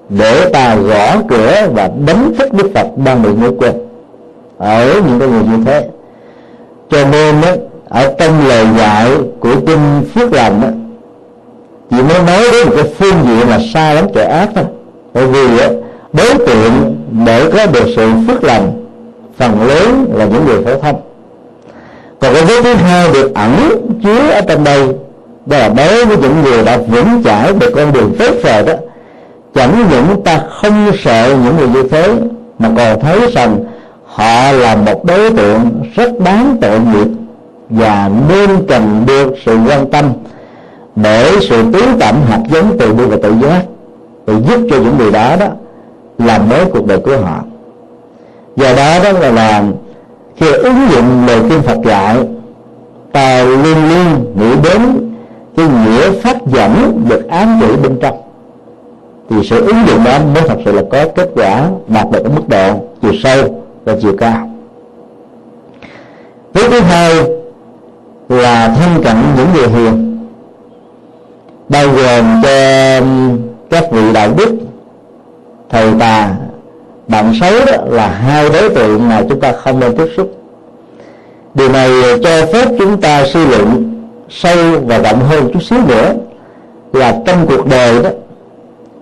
để 0.10 0.49
ta 0.54 0.75
gõ 0.75 1.15
cửa 1.30 1.67
và 1.73 1.89
đánh 2.06 2.34
thức 2.39 2.54
đức 2.54 2.71
phật 2.75 2.88
đang 3.06 3.23
bị 3.23 3.30
ngủ 3.30 3.52
quên 3.60 3.88
ở 4.59 5.01
những 5.07 5.19
cái 5.19 5.27
người 5.27 5.43
như 5.43 5.63
thế. 5.65 5.87
Cho 6.89 7.05
nên 7.11 7.41
đó, 7.41 7.47
ở 7.89 8.13
trong 8.19 8.47
lời 8.47 8.65
dạy 8.77 9.11
của 9.39 9.55
kinh 9.67 10.03
phước 10.15 10.33
lành 10.33 10.61
đó 10.61 10.67
chỉ 11.89 12.03
mới 12.03 12.23
nói 12.23 12.43
đến 12.51 12.67
một 12.67 12.73
cái 12.75 12.93
phương 12.97 13.15
diện 13.27 13.49
là 13.49 13.59
xa 13.73 13.93
lắm 13.93 14.05
kẻ 14.13 14.23
ác 14.23 14.49
thôi. 14.55 14.65
Bởi 15.13 15.27
vì 15.27 15.57
đó, 15.57 15.65
đối 16.13 16.47
tượng 16.47 16.97
để 17.25 17.51
có 17.53 17.65
được 17.65 17.85
sự 17.95 18.09
phước 18.27 18.43
lành 18.43 18.85
phần 19.37 19.67
lớn 19.67 20.05
là 20.13 20.25
những 20.25 20.45
người 20.45 20.63
phổ 20.65 20.79
thông. 20.79 21.01
Còn 22.19 22.33
cái 22.33 22.45
vết 22.45 22.61
thứ 22.63 22.73
hai 22.73 23.09
được 23.13 23.35
ẩn 23.35 23.51
chứa 24.03 24.29
ở 24.31 24.41
trong 24.41 24.63
đây 24.63 24.87
đó 25.45 25.57
là 25.57 25.69
đối 25.69 26.05
với 26.05 26.17
những 26.17 26.41
người 26.43 26.63
đã 26.65 26.77
vững 26.77 27.23
chãi 27.23 27.53
được 27.59 27.71
con 27.75 27.93
đường 27.93 28.15
tốt 28.19 28.35
rồi 28.43 28.63
đó 28.63 28.73
chẳng 29.55 29.85
những 29.91 30.23
ta 30.23 30.41
không 30.49 30.91
sợ 31.03 31.35
những 31.43 31.57
người 31.57 31.67
như 31.67 31.89
thế 31.89 32.13
mà 32.59 32.69
còn 32.77 32.99
thấy 32.99 33.31
rằng 33.31 33.57
họ 34.09 34.51
là 34.51 34.75
một 34.75 35.05
đối 35.05 35.29
tượng 35.29 35.81
rất 35.95 36.19
đáng 36.19 36.57
tội 36.61 36.79
nghiệp 36.79 37.07
và 37.69 38.11
nên 38.29 38.49
cần 38.67 39.03
được 39.07 39.33
sự 39.45 39.57
quan 39.67 39.89
tâm 39.91 40.05
để 40.95 41.31
sự 41.49 41.63
tiến 41.73 41.85
tẩm 41.99 42.15
hạt 42.29 42.39
giống 42.51 42.77
từ 42.79 42.93
bi 42.93 43.03
và 43.05 43.17
tự 43.23 43.33
giác 43.41 43.61
để 44.27 44.33
giúp 44.47 44.67
cho 44.71 44.77
những 44.77 44.97
người 44.97 45.11
đó 45.11 45.35
đó 45.39 45.47
làm 46.17 46.49
mới 46.49 46.65
cuộc 46.65 46.85
đời 46.87 46.97
của 46.97 47.17
họ. 47.17 47.43
Do 48.55 48.75
đó 48.75 48.99
đó 49.03 49.19
là 49.19 49.31
làm 49.31 49.73
khi 50.35 50.51
ứng 50.51 50.89
dụng 50.91 51.27
lời 51.27 51.39
kinh 51.49 51.61
Phật 51.61 51.77
dạy 51.85 52.17
ta 53.11 53.43
luôn 53.43 53.61
luôn 53.63 54.33
nghĩ 54.39 54.55
đến 54.63 55.11
cái 55.57 55.67
nghĩa 55.67 56.11
phát 56.11 56.37
dẫn 56.47 57.01
được 57.09 57.27
ám 57.29 57.59
chỉ 57.61 57.75
bên 57.83 57.97
trong, 58.01 58.21
thì 59.29 59.35
sự 59.49 59.65
ứng 59.65 59.87
dụng 59.87 60.03
đó 60.03 60.19
mới 60.33 60.43
thật 60.47 60.57
sự 60.65 60.71
là 60.71 60.81
có 60.91 61.05
kết 61.15 61.29
quả 61.35 61.69
đạt 61.87 62.11
được 62.11 62.23
ở 62.23 62.29
mức 62.29 62.49
độ 62.49 62.73
chiều 63.01 63.11
sâu 63.23 63.58
và 63.89 63.95
chiều 64.02 64.13
cao. 64.17 64.49
Thứ 66.54 66.69
thứ 66.69 66.80
hai 66.80 67.13
là 68.30 68.75
thân 68.80 69.04
cận 69.04 69.15
những 69.38 69.47
người 69.54 69.67
hiền 69.67 70.19
bao 71.69 71.88
gồm 71.88 72.41
cho 72.43 73.02
các 73.69 73.91
vị 73.91 74.13
đạo 74.13 74.30
đức 74.38 74.58
thầy 75.69 75.93
bà 75.93 76.32
bạn 77.08 77.34
xấu 77.39 77.52
đó 77.65 77.84
là 77.88 78.08
hai 78.08 78.49
đối 78.49 78.69
tượng 78.69 79.10
mà 79.10 79.23
chúng 79.30 79.39
ta 79.39 79.52
không 79.52 79.80
nên 79.80 79.97
tiếp 79.97 80.08
xúc. 80.17 80.32
Điều 81.54 81.71
này 81.71 81.89
cho 82.23 82.45
phép 82.54 82.67
chúng 82.80 83.02
ta 83.02 83.25
suy 83.25 83.45
luận 83.45 83.95
sâu 84.30 84.58
và 84.86 84.97
rộng 84.97 85.19
hơn 85.19 85.49
chút 85.54 85.63
xíu 85.63 85.80
nữa 85.88 86.13
là 86.93 87.21
trong 87.25 87.47
cuộc 87.47 87.67
đời 87.67 88.04
đó 88.04 88.10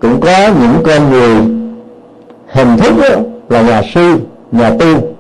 cũng 0.02 0.22
có 0.22 0.48
những 0.62 0.84
con 0.86 1.12
người 1.12 1.36
hình 2.48 2.78
thức 2.78 2.94
đó, 3.02 3.16
là 3.50 3.62
nhà 3.62 3.82
sư 3.94 4.18
nhà 4.52 4.70
tu. 4.80 5.16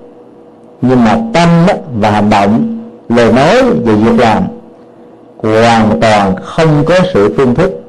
Nhưng 0.81 1.03
mà 1.03 1.17
tâm 1.33 1.49
và 1.99 2.11
hành 2.11 2.29
động, 2.29 2.79
lời 3.09 3.33
nói 3.33 3.61
và 3.85 3.93
việc 3.93 4.19
làm 4.19 4.43
hoàn 5.41 6.01
toàn 6.01 6.35
không 6.43 6.85
có 6.85 6.95
sự 7.13 7.35
tương 7.37 7.55
thích 7.55 7.83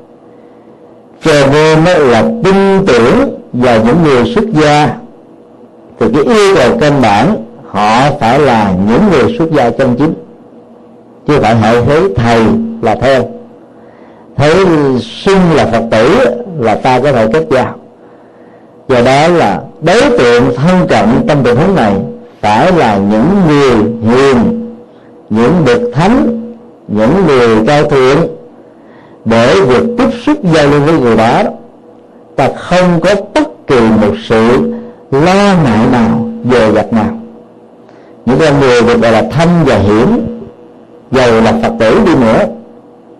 cho 1.25 1.47
nên 1.53 1.85
là 1.85 2.23
tin 2.23 2.87
tưởng 2.87 3.41
vào 3.53 3.85
những 3.85 4.03
người 4.05 4.35
xuất 4.35 4.45
gia. 4.53 4.97
Thì 6.01 6.07
cái 6.15 6.23
yêu 6.23 6.55
cầu 6.57 6.79
căn 6.81 7.03
bản, 7.03 7.37
họ 7.67 8.11
phải 8.21 8.39
là 8.39 8.75
những 8.89 9.03
người 9.11 9.37
xuất 9.39 9.51
gia 9.51 9.71
chân 9.71 9.95
chính. 9.99 10.15
Chứ 11.27 11.39
phải 11.43 11.55
họ 11.55 11.73
thấy 11.87 12.15
thầy 12.17 12.43
là 12.83 12.95
theo 12.95 13.29
thấy 14.37 14.55
xưng 15.01 15.53
là 15.55 15.67
phật 15.67 15.83
tử 15.91 16.19
là 16.59 16.75
ta 16.75 17.01
có 17.01 17.13
thể 17.13 17.27
kết 17.33 17.47
giao 17.51 17.75
do 18.89 19.03
đó 19.03 19.29
là 19.29 19.61
đối 19.81 20.01
tượng 20.19 20.57
thân 20.57 20.87
cận 20.89 21.05
trong 21.29 21.43
tình 21.45 21.57
huống 21.57 21.75
này 21.75 21.95
phải 22.41 22.73
là 22.73 22.97
những 22.99 23.29
người 23.49 23.75
hiền, 24.03 24.37
những 25.31 25.65
bậc 25.67 25.81
thánh, 25.95 26.41
những 26.89 27.27
người 27.27 27.49
cao 27.67 27.85
thượng. 27.85 28.19
Để 29.25 29.61
việc 29.61 29.83
tiếp 29.99 30.11
xúc 30.27 30.37
giao 30.55 30.67
lưu 30.67 30.81
với 30.81 31.01
người 31.01 31.17
đó, 31.17 31.43
ta 32.37 32.49
không 32.57 33.01
có 33.01 33.15
bất 33.35 33.67
kỳ 33.67 33.81
một 33.81 34.15
sự 34.29 34.73
lo 35.11 35.55
ngại 35.65 35.87
nào 35.93 36.29
về 36.45 36.71
vật 36.71 36.93
nào. 36.93 37.19
Những 38.27 38.39
con 38.39 38.61
người 38.61 38.83
được 38.83 39.01
gọi 39.01 39.13
là 39.13 39.25
thanh 39.31 39.65
và 39.65 39.77
hiểm 39.77 40.27
giàu 41.11 41.41
là 41.41 41.53
phật 41.63 41.73
tử 41.79 42.01
đi 42.07 42.15
nữa 42.15 42.45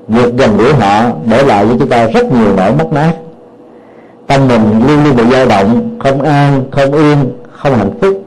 việc 0.09 0.35
gần 0.37 0.57
gũi 0.57 0.73
họ 0.73 1.03
để 1.27 1.43
lại 1.43 1.67
cho 1.69 1.77
chúng 1.79 1.89
ta 1.89 2.07
rất 2.07 2.33
nhiều 2.33 2.57
nỗi 2.57 2.73
mất 2.73 2.93
mát 2.93 3.13
tâm 4.29 4.49
mình 4.49 4.83
luôn 4.87 5.05
luôn 5.05 5.17
bị 5.17 5.23
dao 5.33 5.47
động, 5.47 5.99
không 5.99 6.23
an, 6.23 6.65
không 6.71 6.93
yên, 6.93 7.17
không 7.53 7.79
hạnh 7.79 7.91
phúc. 8.01 8.23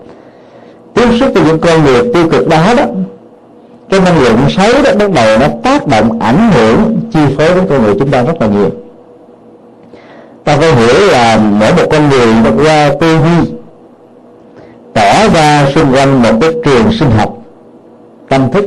Tiếp 0.93 1.07
xúc 1.19 1.29
với 1.33 1.43
những 1.43 1.59
con 1.59 1.83
người 1.83 2.13
tiêu 2.13 2.29
cực 2.31 2.47
đó 2.47 2.73
đó, 2.77 2.83
cái 3.89 3.99
năng 3.99 4.21
lượng 4.21 4.37
xấu 4.49 4.83
đó, 4.83 4.91
bắt 4.99 5.11
đầu 5.13 5.39
nó 5.39 5.47
tác 5.63 5.87
động, 5.87 6.19
ảnh 6.19 6.51
hưởng, 6.51 6.99
chi 7.13 7.19
phối 7.37 7.47
đến 7.47 7.65
con 7.69 7.83
người 7.83 7.95
chúng 7.99 8.11
ta 8.11 8.23
rất 8.23 8.41
là 8.41 8.47
nhiều. 8.47 8.69
Ta 10.43 10.57
phải 10.57 10.75
hiểu 10.75 11.07
là 11.11 11.37
mỗi 11.37 11.73
một 11.73 11.83
con 11.91 12.09
người 12.09 12.27
nó 12.43 12.49
qua 12.63 12.89
tư 12.99 13.17
duy, 13.17 13.51
tỏ 14.93 15.27
ra 15.33 15.65
xung 15.75 15.93
quanh 15.93 16.21
một 16.21 16.33
cái 16.41 16.51
trường 16.65 16.91
sinh 16.91 17.11
học, 17.11 17.37
tâm 18.29 18.51
thức. 18.51 18.65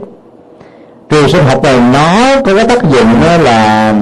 Trường 1.09 1.29
sinh 1.29 1.45
học 1.45 1.63
này 1.63 1.81
nó 1.93 2.41
có 2.45 2.55
cái 2.57 2.69
tác 2.69 2.83
dụng 2.83 3.21
đó 3.23 3.37
là 3.37 3.95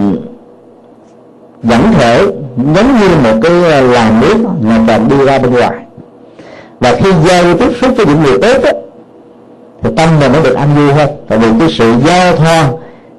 dẫn 1.62 1.92
thể 1.92 2.26
giống 2.56 3.00
như 3.00 3.08
một 3.22 3.38
cái 3.42 3.72
ờ, 3.72 3.80
làn 3.80 4.20
nước 4.20 4.36
mà 4.60 4.78
càng 4.88 5.08
đi 5.08 5.16
ra 5.24 5.38
bên 5.38 5.52
ngoài. 5.52 5.76
Và 6.80 6.94
khi 6.94 7.12
giao 7.28 7.58
tiếp 7.58 7.70
xúc 7.80 7.90
với 7.96 8.06
những 8.06 8.22
người 8.22 8.38
tốt 8.42 8.62
đó, 8.64 8.70
thì 9.82 9.90
tâm 9.96 10.08
mình 10.20 10.32
nó 10.32 10.40
được 10.40 10.54
an 10.54 10.68
vui 10.76 10.92
hơn. 10.92 11.10
Tại 11.28 11.38
vì 11.38 11.48
cái 11.58 11.68
sự 11.70 11.94
giao 12.06 12.36
thoa 12.36 12.68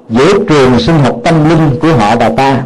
giữa 0.08 0.32
trường 0.48 0.78
sinh 0.78 0.98
học 0.98 1.16
tâm 1.24 1.48
linh 1.48 1.70
của 1.80 1.88
họ 1.88 2.16
và 2.16 2.30
ta 2.36 2.62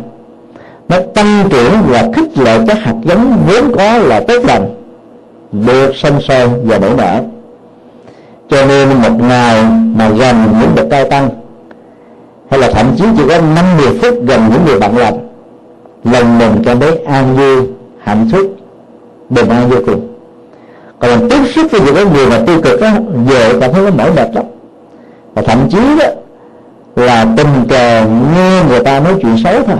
nó 0.88 0.96
tăng 1.14 1.48
trưởng 1.50 1.72
và 1.86 2.04
khích 2.16 2.38
lệ 2.38 2.58
các 2.66 2.78
hạt 2.80 2.94
giống 3.02 3.36
vốn 3.46 3.72
có 3.76 3.98
là 3.98 4.20
tốt 4.20 4.42
lành 4.44 4.74
được 5.52 5.96
sinh 5.96 6.20
sôi 6.20 6.48
và 6.64 6.78
nảy 6.78 6.90
nở. 6.96 7.22
Cho 8.50 8.66
nên 8.66 8.88
một 8.88 9.20
ngày 9.28 9.64
mà 9.96 10.08
gần 10.08 10.36
những 10.60 10.74
bậc 10.76 10.86
cao 10.90 11.04
tăng 11.10 11.30
hay 12.50 12.60
là 12.60 12.70
thậm 12.70 12.86
chí 12.96 13.04
chỉ 13.16 13.22
có 13.28 13.40
50 13.54 13.98
phút 14.02 14.14
gần 14.26 14.40
những 14.52 14.64
người 14.64 14.80
bạn 14.80 14.96
lành 14.96 15.28
lòng 16.04 16.38
mình 16.38 16.62
cảm 16.64 16.80
thấy 16.80 16.98
an 16.98 17.36
vui, 17.36 17.68
hạnh 18.02 18.28
phúc, 18.32 18.56
bình 19.30 19.48
an 19.48 19.70
vô 19.70 19.76
cùng. 19.86 20.08
Còn 20.98 21.18
mình 21.20 21.28
tiếp 21.30 21.52
xúc 21.54 21.66
với 21.70 21.80
những 21.80 22.12
người 22.12 22.26
mà 22.26 22.40
tiêu 22.46 22.60
cực 22.62 22.80
á 22.80 23.00
về 23.26 23.52
cảm 23.60 23.72
thấy 23.72 23.82
nó 23.82 23.90
mỏi 23.90 24.10
mệt 24.16 24.34
lắm. 24.34 24.44
Và 25.34 25.42
thậm 25.42 25.58
chí 25.70 25.78
đó 25.98 26.06
là 26.96 27.26
tình 27.36 27.68
cờ 27.68 28.04
nghe 28.34 28.62
người 28.68 28.80
ta 28.80 29.00
nói 29.00 29.14
chuyện 29.22 29.36
xấu 29.44 29.62
thôi. 29.66 29.76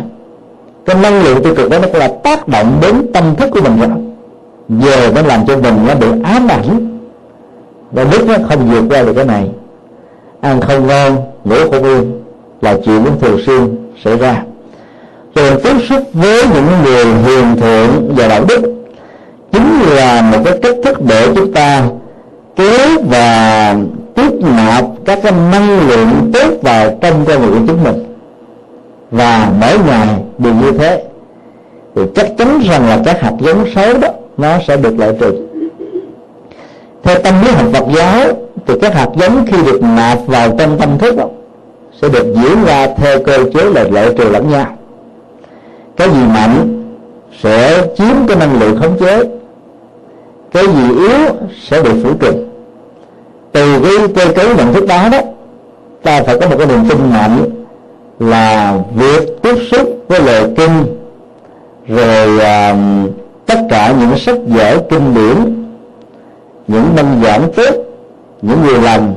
Cái 0.84 0.96
năng 1.02 1.22
lượng 1.22 1.42
tiêu 1.42 1.54
cực 1.54 1.70
đó 1.70 1.78
nó 1.78 1.88
là 1.98 2.08
tác 2.24 2.48
động 2.48 2.78
đến 2.82 3.12
tâm 3.14 3.36
thức 3.36 3.50
của 3.50 3.60
mình 3.60 3.78
rồi. 3.80 3.88
Giờ 4.68 5.12
nó 5.14 5.22
làm 5.22 5.46
cho 5.46 5.56
mình 5.56 5.74
nó 5.88 5.94
bị 5.94 6.06
ám 6.24 6.48
ảnh. 6.48 6.98
Và 7.92 8.04
biết 8.04 8.24
nó 8.26 8.34
không 8.48 8.70
vượt 8.70 8.84
qua 8.90 9.02
được 9.02 9.12
cái 9.16 9.24
này. 9.24 9.50
Ăn 10.40 10.60
không 10.60 10.86
ngon, 10.86 11.16
ngủ 11.44 11.56
không 11.70 11.84
yên 11.84 12.22
là 12.60 12.76
chuyện 12.84 13.04
cũng 13.04 13.20
thường 13.20 13.38
xuyên 13.46 13.76
xảy 14.04 14.18
ra 14.18 14.42
thường 15.34 15.60
tiếp 15.62 15.76
xúc 15.88 16.02
với 16.12 16.42
những 16.54 16.66
người 16.84 17.04
hiền 17.04 17.56
thượng 17.60 18.14
và 18.16 18.28
đạo 18.28 18.44
đức. 18.48 18.74
Chính 19.52 19.80
là 19.80 20.22
một 20.22 20.38
cái 20.44 20.58
cách 20.62 20.76
thức 20.84 21.02
để 21.08 21.28
chúng 21.34 21.52
ta 21.52 21.82
kéo 22.56 22.88
và 23.10 23.76
tiếp 24.14 24.30
nạp 24.56 24.84
các 25.04 25.18
cái 25.22 25.32
năng 25.52 25.88
lượng 25.88 26.30
tốt 26.32 26.48
vào 26.62 26.98
trong 27.00 27.24
con 27.24 27.40
người 27.40 27.50
của 27.50 27.66
chúng 27.68 27.84
mình. 27.84 28.04
Và 29.10 29.52
mỗi 29.60 29.78
ngày 29.86 30.08
đều 30.38 30.54
như 30.54 30.72
thế. 30.78 31.04
Thì 31.94 32.02
chắc 32.14 32.26
chắn 32.38 32.60
rằng 32.70 32.88
là 32.88 32.98
các 33.04 33.20
hạt 33.20 33.32
giống 33.40 33.64
xấu 33.74 33.98
đó 33.98 34.08
nó 34.36 34.58
sẽ 34.66 34.76
được 34.76 34.98
loại 34.98 35.12
trừ. 35.20 35.46
Theo 37.02 37.18
tâm 37.18 37.34
lý 37.44 37.50
học 37.50 37.66
Phật 37.72 37.84
giáo 37.96 38.26
thì 38.66 38.74
các 38.80 38.94
hạt 38.94 39.08
giống 39.16 39.46
khi 39.46 39.56
được 39.66 39.82
nạp 39.82 40.18
vào 40.26 40.56
trong 40.58 40.78
tâm 40.78 40.98
thức 40.98 41.16
đó, 41.16 41.24
sẽ 42.02 42.08
được 42.08 42.34
diễn 42.34 42.64
ra 42.64 42.86
theo 42.96 43.22
cơ 43.22 43.38
chế 43.54 43.64
là 43.64 43.84
loại 43.90 44.14
trừ 44.18 44.28
lẫn 44.28 44.50
nhau 44.50 44.66
cái 45.98 46.10
gì 46.10 46.22
mạnh 46.34 46.84
sẽ 47.42 47.86
chiếm 47.96 48.26
cái 48.28 48.36
năng 48.36 48.60
lượng 48.60 48.78
khống 48.80 48.98
chế. 48.98 49.24
Cái 50.52 50.66
gì 50.66 50.96
yếu 50.96 51.18
sẽ 51.62 51.82
bị 51.82 51.90
phủ 52.02 52.10
trừng 52.20 52.48
từ 53.52 53.82
cái 53.82 54.08
cơ 54.14 54.32
cấu 54.32 54.54
nhận 54.54 54.72
thức 54.72 54.86
đó 54.86 55.08
đó 55.12 55.18
ta 56.02 56.22
phải 56.22 56.38
có 56.40 56.48
một 56.48 56.54
cái 56.58 56.66
niềm 56.66 56.88
tin 56.88 56.98
mạnh 57.10 57.44
là 58.18 58.78
việc 58.94 59.42
tiếp 59.42 59.54
xúc 59.70 60.04
với 60.08 60.20
lời 60.20 60.44
kinh 60.56 60.84
rồi 61.88 62.36
uh, 62.36 63.10
tất 63.46 63.58
cả 63.70 63.94
những 64.00 64.18
sách 64.18 64.38
vở 64.46 64.78
kinh 64.90 65.14
điển 65.14 65.64
những 66.68 66.96
minh 66.96 67.20
giảng 67.24 67.52
tốt 67.56 67.74
những 68.42 68.62
người 68.62 68.82
lành 68.82 69.14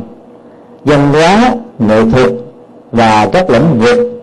văn 0.86 1.14
hóa 1.14 1.54
nghệ 1.80 2.02
thuật 2.12 2.32
và 2.92 3.30
các 3.34 3.50
lĩnh 3.50 3.80
vực 3.80 4.21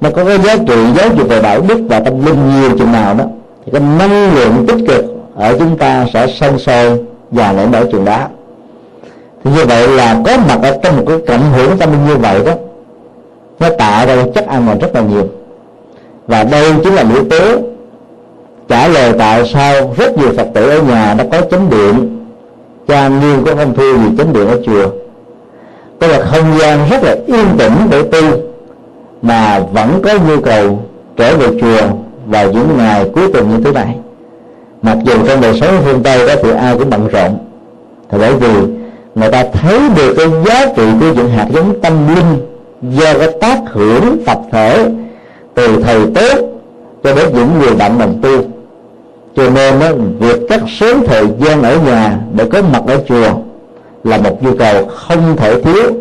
nó 0.00 0.10
có 0.10 0.24
cái 0.24 0.38
giá 0.38 0.56
trị 0.66 0.74
giáo 0.96 1.08
dục 1.16 1.28
về 1.28 1.42
đạo 1.42 1.60
đức 1.68 1.78
và 1.88 2.00
tâm 2.00 2.26
linh 2.26 2.60
nhiều 2.60 2.78
chừng 2.78 2.92
nào 2.92 3.14
đó. 3.14 3.24
Thì 3.64 3.72
cái 3.72 3.80
năng 3.98 4.34
lượng 4.34 4.66
tích 4.66 4.84
cực 4.88 5.04
ở 5.36 5.56
chúng 5.58 5.78
ta 5.78 6.06
sẽ 6.14 6.26
sân 6.26 6.58
sôi 6.58 6.98
và 7.30 7.52
lãnh 7.52 7.72
đạo 7.72 7.84
chừng 7.92 8.04
đó. 8.04 8.18
Thì 9.44 9.50
như 9.50 9.64
vậy 9.64 9.88
là 9.88 10.16
có 10.24 10.36
mặt 10.48 10.58
ở 10.62 10.78
trong 10.82 10.96
một 10.96 11.02
cái 11.08 11.18
cộng 11.28 11.52
hưởng 11.52 11.78
tâm 11.78 11.92
linh 11.92 12.06
như 12.06 12.16
vậy 12.16 12.40
đó, 12.46 12.52
nó 13.60 13.68
tạo 13.78 14.06
ra 14.06 14.16
chất 14.34 14.46
an 14.46 14.62
toàn 14.66 14.78
rất 14.78 14.94
là 14.94 15.00
nhiều. 15.00 15.24
Và 16.26 16.44
đây 16.44 16.72
chính 16.84 16.94
là 16.94 17.04
yếu 17.14 17.24
tố 17.30 17.60
trả 18.68 18.88
lời 18.88 19.12
tại 19.18 19.50
sao 19.54 19.94
rất 19.96 20.18
nhiều 20.18 20.28
phật 20.36 20.46
tử 20.54 20.70
ở 20.70 20.82
nhà 20.82 21.14
đã 21.18 21.24
có 21.32 21.40
chánh 21.50 21.70
điện. 21.70 22.12
Cha 22.88 23.08
nghiêng 23.08 23.44
có 23.44 23.54
không 23.54 23.74
thua 23.74 23.92
gì 23.96 24.16
chánh 24.18 24.32
điện 24.32 24.48
ở 24.48 24.60
chùa. 24.66 24.90
Có 26.00 26.06
là 26.06 26.20
không 26.20 26.58
gian 26.58 26.78
rất 26.90 27.02
là 27.02 27.16
yên 27.26 27.46
tĩnh 27.58 27.72
để 27.90 28.02
tu 28.02 28.45
mà 29.22 29.60
vẫn 29.72 30.00
có 30.02 30.14
nhu 30.28 30.40
cầu 30.40 30.82
trở 31.16 31.36
về 31.36 31.46
chùa 31.60 31.86
vào 32.26 32.52
những 32.52 32.68
ngày 32.76 33.10
cuối 33.14 33.32
tuần 33.32 33.50
như 33.50 33.64
thế 33.64 33.72
này 33.72 33.96
mặc 34.82 34.98
dù 35.04 35.12
trong 35.26 35.40
đời 35.40 35.60
sống 35.60 35.80
phương 35.84 36.02
tây 36.02 36.28
đó 36.28 36.34
thì 36.42 36.50
ai 36.50 36.78
cũng 36.78 36.90
bận 36.90 37.08
rộn 37.08 37.38
thì 38.10 38.18
bởi 38.18 38.34
vì 38.34 38.52
người 39.14 39.30
ta 39.30 39.44
thấy 39.52 39.78
được 39.96 40.14
cái 40.16 40.26
giá 40.46 40.66
trị 40.76 40.82
của 41.00 41.12
những 41.16 41.28
hạt 41.28 41.46
giống 41.50 41.80
tâm 41.80 41.92
linh 42.14 42.46
do 42.82 43.14
cái 43.18 43.28
tác 43.40 43.58
hưởng 43.72 44.24
tập 44.26 44.38
thể 44.52 44.88
từ 45.54 45.82
thầy 45.82 46.00
tốt 46.14 46.46
cho 47.02 47.14
đến 47.14 47.28
những 47.34 47.58
người 47.58 47.74
bạn 47.74 47.98
đồng 47.98 48.18
tu. 48.22 48.30
Cho 49.36 49.50
nên 49.50 49.80
đó, 49.80 49.86
việc 50.18 50.48
cắt 50.48 50.60
sớm 50.80 51.06
thời 51.06 51.24
gian 51.40 51.62
ở 51.62 51.78
nhà 51.86 52.18
để 52.34 52.44
có 52.52 52.62
mặt 52.62 52.82
ở 52.86 53.02
chùa 53.08 53.32
là 54.04 54.18
một 54.18 54.42
nhu 54.42 54.56
cầu 54.58 54.86
không 54.86 55.36
thể 55.36 55.62
thiếu 55.62 55.92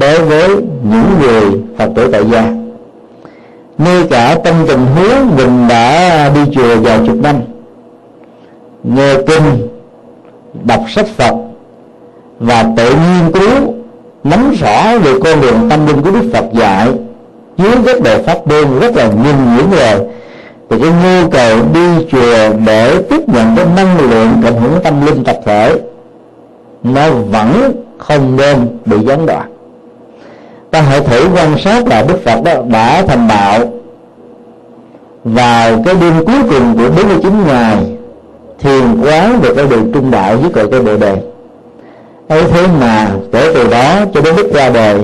đối 0.00 0.20
với 0.24 0.48
những 0.90 1.18
người 1.20 1.60
phật 1.78 1.90
tử 1.94 2.08
tại 2.12 2.24
gia. 2.32 2.52
Ngay 3.78 4.06
cả 4.10 4.38
trong 4.44 4.66
tình 4.68 4.86
huống 4.86 5.36
mình 5.36 5.68
đã 5.68 6.30
đi 6.34 6.40
chùa 6.52 6.76
vài 6.80 7.00
chục 7.06 7.16
năm, 7.16 7.36
nghe 8.84 9.14
kinh, 9.26 9.68
đọc 10.64 10.80
sách 10.88 11.06
phật, 11.16 11.34
và 12.38 12.64
tự 12.76 12.90
nghiên 12.90 13.32
cứu, 13.32 13.74
nắm 14.24 14.52
rõ 14.60 14.98
về 14.98 15.12
con 15.24 15.40
đường 15.40 15.68
tâm 15.70 15.86
linh 15.86 16.02
của 16.02 16.10
đức 16.10 16.30
phật 16.32 16.44
dạy, 16.52 16.88
dưới 17.56 17.72
các 17.86 18.02
độ 18.02 18.22
pháp 18.22 18.46
môn 18.46 18.80
rất 18.80 18.96
là 18.96 19.06
nhìn 19.06 19.56
những 19.56 19.70
rồi 19.70 20.06
thì 20.70 20.76
cái 20.80 20.90
nhu 20.90 21.30
cầu 21.30 21.58
đi 21.74 22.06
chùa 22.10 22.56
để 22.66 23.02
tiếp 23.10 23.28
nhận 23.28 23.56
cái 23.56 23.66
năng 23.76 24.10
lượng 24.10 24.28
cộng 24.44 24.60
hưởng 24.60 24.82
tâm 24.84 25.06
linh 25.06 25.24
tập 25.24 25.36
thể, 25.44 25.78
nó 26.82 27.10
vẫn 27.10 27.72
không 27.98 28.36
nên 28.36 28.78
bị 28.86 28.96
gián 29.06 29.26
đoạn 29.26 29.50
ta 30.70 30.80
hãy 30.80 31.00
thử 31.00 31.28
quan 31.34 31.58
sát 31.58 31.86
là 31.86 32.02
đức 32.08 32.24
phật 32.24 32.42
đó 32.44 32.52
đã 32.68 33.02
thành 33.08 33.28
đạo 33.28 33.58
vào 35.24 35.82
cái 35.84 35.94
đêm 36.00 36.24
cuối 36.26 36.42
cùng 36.50 36.76
của 36.76 36.88
49 36.96 37.32
ngày 37.46 37.76
thiền 38.58 39.00
quán 39.02 39.40
được 39.42 39.54
cái 39.56 39.66
đường 39.66 39.92
trung 39.94 40.10
đạo 40.10 40.36
với 40.36 40.50
cội 40.50 40.68
cái 40.70 40.80
bộ 40.80 40.96
đề. 40.96 41.16
Ấy 42.28 42.44
thế 42.50 42.66
mà 42.80 43.10
kể 43.32 43.50
từ 43.54 43.68
đó 43.70 44.04
cho 44.14 44.20
đến 44.20 44.36
lúc 44.36 44.54
ra 44.54 44.70
đời 44.70 45.00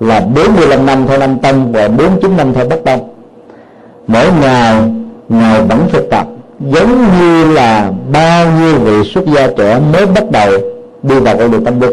là 0.00 0.20
45 0.20 0.86
năm 0.86 1.06
theo 1.06 1.18
năm 1.18 1.38
tân 1.38 1.72
và 1.72 1.88
49 1.88 2.36
năm 2.36 2.54
theo 2.54 2.68
bất 2.68 2.84
tông. 2.84 3.08
Mỗi 4.06 4.26
ngày, 4.40 4.82
ngài 5.28 5.62
vẫn 5.62 5.88
thực 5.92 6.10
tập, 6.10 6.26
giống 6.60 7.04
như 7.20 7.54
là 7.54 7.90
bao 8.12 8.46
nhiêu 8.60 8.74
vị 8.74 9.10
xuất 9.14 9.24
gia 9.26 9.46
trẻ 9.46 9.80
mới 9.92 10.06
bắt 10.06 10.30
đầu 10.30 10.50
đi 11.02 11.14
vào 11.20 11.36
con 11.38 11.50
đường 11.50 11.64
tâm 11.64 11.80
linh. 11.80 11.92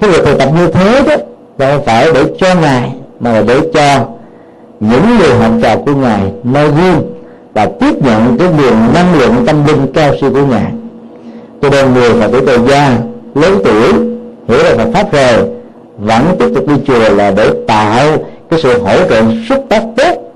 Cái 0.00 0.10
việc 0.10 0.24
thực 0.24 0.38
tập 0.38 0.48
như 0.56 0.66
thế 0.66 1.02
đó 1.08 1.14
không 1.58 1.84
phải 1.84 2.12
để 2.14 2.24
cho 2.38 2.54
ngài, 2.54 2.92
mà 3.20 3.32
là 3.32 3.42
để 3.42 3.60
cho 3.74 4.06
những 4.80 5.18
người 5.18 5.34
học 5.34 5.52
trò 5.62 5.76
của 5.86 5.94
ngài 5.94 6.20
noi 6.44 6.68
gương 6.68 7.14
và 7.54 7.66
tiếp 7.80 7.94
nhận 8.04 8.38
cái 8.38 8.48
nguồn 8.48 8.94
năng 8.94 9.18
lượng 9.18 9.34
tâm 9.46 9.66
linh 9.66 9.92
cao 9.94 10.14
siêu 10.20 10.30
của 10.32 10.46
ngài. 10.46 10.72
Cho 11.62 11.70
nên 11.70 11.94
người 11.94 12.10
phật 12.10 12.30
tử 12.32 12.40
tại 12.46 12.58
gia 12.68 12.98
lớn 13.34 13.58
tuổi, 13.64 13.92
hiểu 14.48 14.58
được 14.64 14.76
Phật 14.76 14.90
pháp 14.94 15.12
rồi, 15.12 15.48
vẫn 15.98 16.22
tiếp 16.38 16.48
tục 16.54 16.68
đi 16.68 16.74
chùa 16.86 17.14
là 17.14 17.30
để 17.30 17.50
tạo 17.66 18.06
cái 18.50 18.60
sự 18.62 18.82
hỗ 18.82 18.96
trợ 19.08 19.22
xúc 19.48 19.64
tác 19.68 19.82
tốt. 19.96 20.32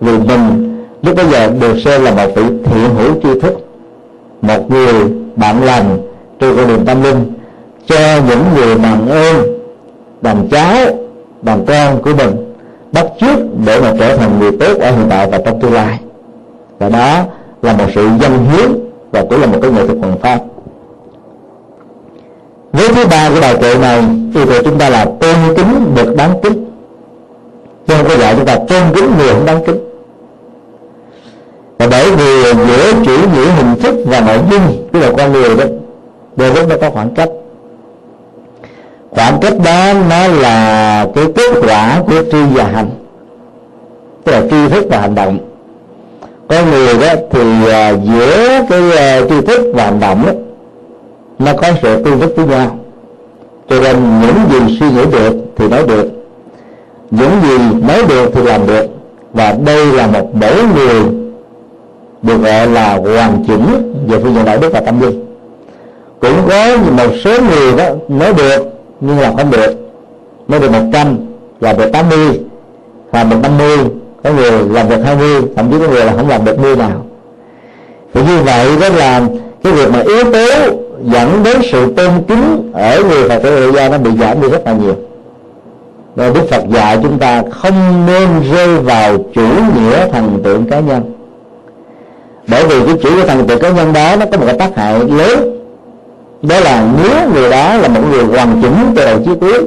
Vì 0.00 0.18
mình, 0.18 0.76
lúc 1.02 1.16
bây 1.16 1.26
giờ 1.26 1.50
được 1.60 1.74
xem 1.84 2.04
là 2.04 2.10
một 2.10 2.30
vị 2.36 2.42
thiện 2.64 2.94
hữu 2.98 3.12
tri 3.22 3.40
thức, 3.40 3.54
một 4.42 4.70
người 4.70 4.94
bạn 5.36 5.64
lành 5.64 5.98
trên 6.40 6.56
con 6.56 6.68
đường 6.68 6.84
tâm 6.86 7.02
linh 7.02 7.32
cho 7.86 7.96
những 8.28 8.44
người 8.56 8.78
bằng 8.78 9.08
ơn 9.08 9.59
bằng 10.22 10.48
cháu 10.50 10.76
bằng 11.42 11.64
con 11.66 12.02
của 12.02 12.14
mình, 12.14 12.54
bắt 12.92 13.06
trước 13.20 13.36
để 13.66 13.80
mà 13.80 13.92
trở 13.98 14.16
thành 14.16 14.38
người 14.38 14.50
tốt 14.60 14.80
ở 14.80 14.90
hiện 14.90 15.06
tại 15.10 15.28
và 15.30 15.38
trong 15.44 15.60
tương 15.60 15.72
lai. 15.72 15.98
Và 16.78 16.88
đó 16.88 17.24
là 17.62 17.72
một 17.72 17.86
sự 17.94 18.08
dân 18.20 18.46
hiến 18.50 18.70
và 19.12 19.24
cũng 19.30 19.40
là 19.40 19.46
một 19.46 19.58
cái 19.62 19.70
nghệ 19.70 19.86
thuật 19.86 19.98
hoàn 19.98 20.18
pháp 20.18 20.40
với 22.72 22.88
thứ 22.88 23.06
ba 23.10 23.30
của 23.34 23.40
bài 23.40 23.56
kệ 23.60 23.78
này 23.78 24.04
yêu 24.34 24.46
cầu 24.46 24.62
chúng 24.64 24.78
ta 24.78 24.88
là 24.88 25.04
tôn 25.04 25.36
kính 25.56 25.94
được 25.94 26.16
đáng 26.16 26.34
kính. 26.42 26.64
Chứ 27.86 27.94
không 27.96 28.08
có 28.08 28.16
dạy 28.16 28.34
chúng 28.36 28.46
ta 28.46 28.56
tôn 28.56 28.82
kính 28.94 29.10
người 29.18 29.28
không 29.28 29.46
đáng 29.46 29.64
kính. 29.66 29.78
Và 31.78 31.86
bởi 31.90 32.10
vì 32.10 32.42
giữa 32.42 32.92
chủ 33.04 33.12
nghĩa 33.12 33.50
hình 33.50 33.80
thức 33.82 33.96
và 34.06 34.20
nội 34.20 34.38
dung 34.50 34.88
của 34.92 34.98
một 34.98 35.14
con 35.18 35.32
người 35.32 35.56
đó, 35.56 35.64
đôi 36.36 36.54
lúc 36.54 36.68
nó 36.68 36.76
có 36.80 36.90
khoảng 36.90 37.14
cách 37.14 37.28
khoảng 39.10 39.40
cách 39.40 39.54
đó 39.64 39.92
nó 40.10 40.26
là 40.26 41.06
cái 41.14 41.24
kết 41.34 41.60
quả 41.62 42.02
của 42.06 42.22
tri 42.32 42.38
và 42.54 42.64
hành. 42.64 42.90
Tức 44.24 44.32
là 44.32 44.42
tri 44.50 44.68
thức 44.68 44.86
và 44.90 44.98
hành 44.98 45.14
động. 45.14 45.38
Có 46.48 46.56
người 46.70 46.94
đó 46.98 47.14
thì 47.30 47.70
à, 47.72 47.90
giữa 47.90 48.60
cái 48.70 48.96
à, 48.96 49.20
tri 49.28 49.40
thức 49.40 49.72
và 49.74 49.84
hành 49.84 50.00
động 50.00 50.22
đó, 50.26 50.32
nó 51.38 51.52
có 51.52 51.68
sự 51.82 52.04
tương 52.04 52.20
thích 52.20 52.32
với 52.36 52.46
nhau. 52.46 52.78
Cho 53.68 53.80
nên 53.80 53.96
những 54.20 54.36
gì 54.50 54.78
suy 54.80 54.90
nghĩ 54.90 55.04
được 55.12 55.34
thì 55.56 55.68
nói 55.68 55.82
được. 55.88 56.10
Những 57.10 57.30
gì 57.42 57.58
nói 57.88 58.02
được 58.08 58.30
thì 58.34 58.42
làm 58.42 58.66
được. 58.66 58.86
Và 59.32 59.56
đây 59.64 59.86
là 59.86 60.06
một 60.06 60.34
mẫu 60.34 60.54
người 60.76 61.02
được 62.22 62.42
gọi 62.42 62.66
là 62.66 62.96
hoàn 62.96 63.44
chỉnh 63.46 63.94
về 64.08 64.18
phương 64.22 64.34
diện 64.34 64.44
đạo 64.44 64.58
đức 64.58 64.72
và 64.72 64.80
tâm 64.80 65.00
linh 65.00 65.30
cũng 66.20 66.48
có 66.48 66.76
một 66.76 67.12
số 67.24 67.30
người 67.30 67.76
đó 67.76 67.84
nói 68.08 68.34
được 68.34 68.79
nhưng 69.00 69.18
là 69.18 69.32
không 69.36 69.50
được 69.50 69.74
nói 70.48 70.60
được 70.60 70.72
một 70.72 70.84
trăm 70.92 71.16
được 71.60 71.92
tám 71.92 72.08
mươi 72.08 72.40
được 73.30 73.36
năm 73.42 73.58
mươi, 73.58 73.78
có 74.24 74.30
người 74.32 74.50
làm 74.70 74.88
được 74.88 75.02
hai 75.04 75.16
mươi, 75.16 75.42
thậm 75.56 75.70
chí 75.70 75.78
có 75.78 75.88
người 75.88 76.04
là 76.04 76.12
không 76.16 76.28
làm 76.28 76.44
được 76.44 76.58
mươi 76.58 76.76
nào. 76.76 77.06
Thì 78.14 78.20
như 78.22 78.38
vậy 78.44 78.68
đó 78.80 78.88
là 78.88 79.22
cái 79.62 79.72
việc 79.72 79.90
mà 79.92 80.00
yếu 80.00 80.24
tố 80.32 80.72
dẫn 81.04 81.42
đến 81.44 81.56
sự 81.72 81.94
tôn 81.96 82.10
kính 82.28 82.70
ở 82.74 83.02
người 83.08 83.28
phật 83.28 83.38
tử 83.42 83.72
gia 83.72 83.88
nó 83.88 83.98
bị 83.98 84.10
giảm 84.20 84.42
đi 84.42 84.48
rất 84.48 84.66
là 84.66 84.72
nhiều. 84.72 84.94
Và 86.14 86.30
đức 86.30 86.48
phật 86.50 86.62
dạy 86.68 86.98
chúng 87.02 87.18
ta 87.18 87.42
không 87.50 88.06
nên 88.06 88.28
rơi 88.52 88.78
vào 88.78 89.16
chủ 89.34 89.46
nghĩa 89.76 90.08
thần 90.08 90.40
tượng 90.44 90.66
cá 90.70 90.80
nhân. 90.80 91.12
Bởi 92.48 92.64
vì 92.66 92.86
cái 92.86 92.94
chủ 93.02 93.10
nghĩa 93.10 93.26
thần 93.26 93.46
tượng 93.46 93.60
cá 93.60 93.70
nhân 93.70 93.92
đó 93.92 94.16
nó 94.16 94.26
có 94.32 94.38
một 94.38 94.44
cái 94.46 94.58
tác 94.58 94.76
hại 94.76 94.98
lớn 94.98 95.59
đó 96.42 96.60
là 96.60 96.86
nếu 97.02 97.30
người 97.34 97.50
đó 97.50 97.76
là 97.76 97.88
một 97.88 98.00
người 98.10 98.24
hoàn 98.24 98.62
chỉnh 98.62 98.92
từ 98.96 99.04
đầu 99.04 99.18
chí 99.24 99.30
cuối 99.40 99.64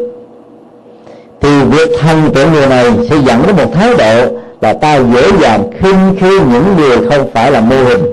thì 1.42 1.64
việc 1.64 1.90
thân 2.00 2.30
của 2.34 2.52
người 2.54 2.68
này 2.68 2.86
sẽ 3.10 3.16
dẫn 3.26 3.44
đến 3.48 3.56
một 3.56 3.74
thái 3.74 3.94
độ 3.98 4.38
là 4.62 4.74
ta 4.74 5.00
dễ 5.14 5.32
dàng 5.42 5.72
khinh 5.80 6.16
khi 6.20 6.40
những 6.40 6.64
người 6.78 7.10
không 7.10 7.32
phải 7.34 7.52
là 7.52 7.62
mô 7.62 7.76
hình. 7.76 8.04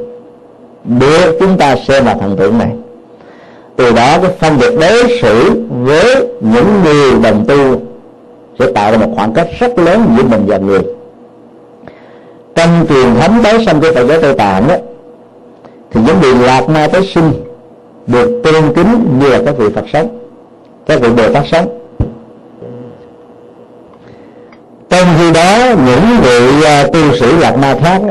Được, 0.85 1.37
chúng 1.41 1.59
ta 1.59 1.77
xem 1.89 2.07
là 2.07 2.15
thần 2.15 2.37
tượng 2.37 2.59
này. 2.59 2.71
Từ 3.77 3.93
đó, 3.93 4.19
cái 4.23 4.31
phân 4.39 4.59
biệt 4.59 4.79
đối 4.81 5.19
xử 5.23 5.63
với 5.71 6.27
những 6.41 6.83
người 6.85 7.13
đồng 7.23 7.45
tu 7.49 7.81
sẽ 8.59 8.73
tạo 8.73 8.93
ra 8.93 8.99
một 8.99 9.13
khoảng 9.17 9.33
cách 9.33 9.49
rất 9.61 9.79
lớn 9.79 10.15
giữa 10.17 10.23
mình 10.23 10.45
và 10.47 10.59
người. 10.59 10.81
Trong 12.55 12.87
truyền 12.89 13.15
thống 13.21 13.41
tái 13.43 13.65
sanh 13.67 13.81
của 13.81 13.93
Phật 13.95 14.07
giáo 14.07 14.21
Tây 14.23 14.35
Tạng 14.35 14.69
đó 14.69 14.75
thì 15.91 16.01
những 16.07 16.17
vị 16.21 16.35
lạc 16.47 16.69
ma 16.69 16.89
tái 16.93 17.03
sinh 17.15 17.33
được 18.07 18.43
tôn 18.45 18.75
kính 18.75 19.19
như 19.21 19.29
là 19.29 19.41
các 19.47 19.55
vị 19.59 19.69
Phật 19.75 19.85
sống. 19.93 20.19
Các 20.87 21.01
vị 21.01 21.09
Bồ 21.17 21.33
Tát 21.33 21.45
sống. 21.53 21.77
Trong 24.89 25.07
khi 25.19 25.33
đó 25.33 25.57
những 25.87 26.21
vị 26.23 26.49
uh, 26.59 26.93
tu 26.93 27.17
sĩ 27.21 27.27
lạc 27.41 27.57
ma 27.57 27.77
khác 27.83 28.03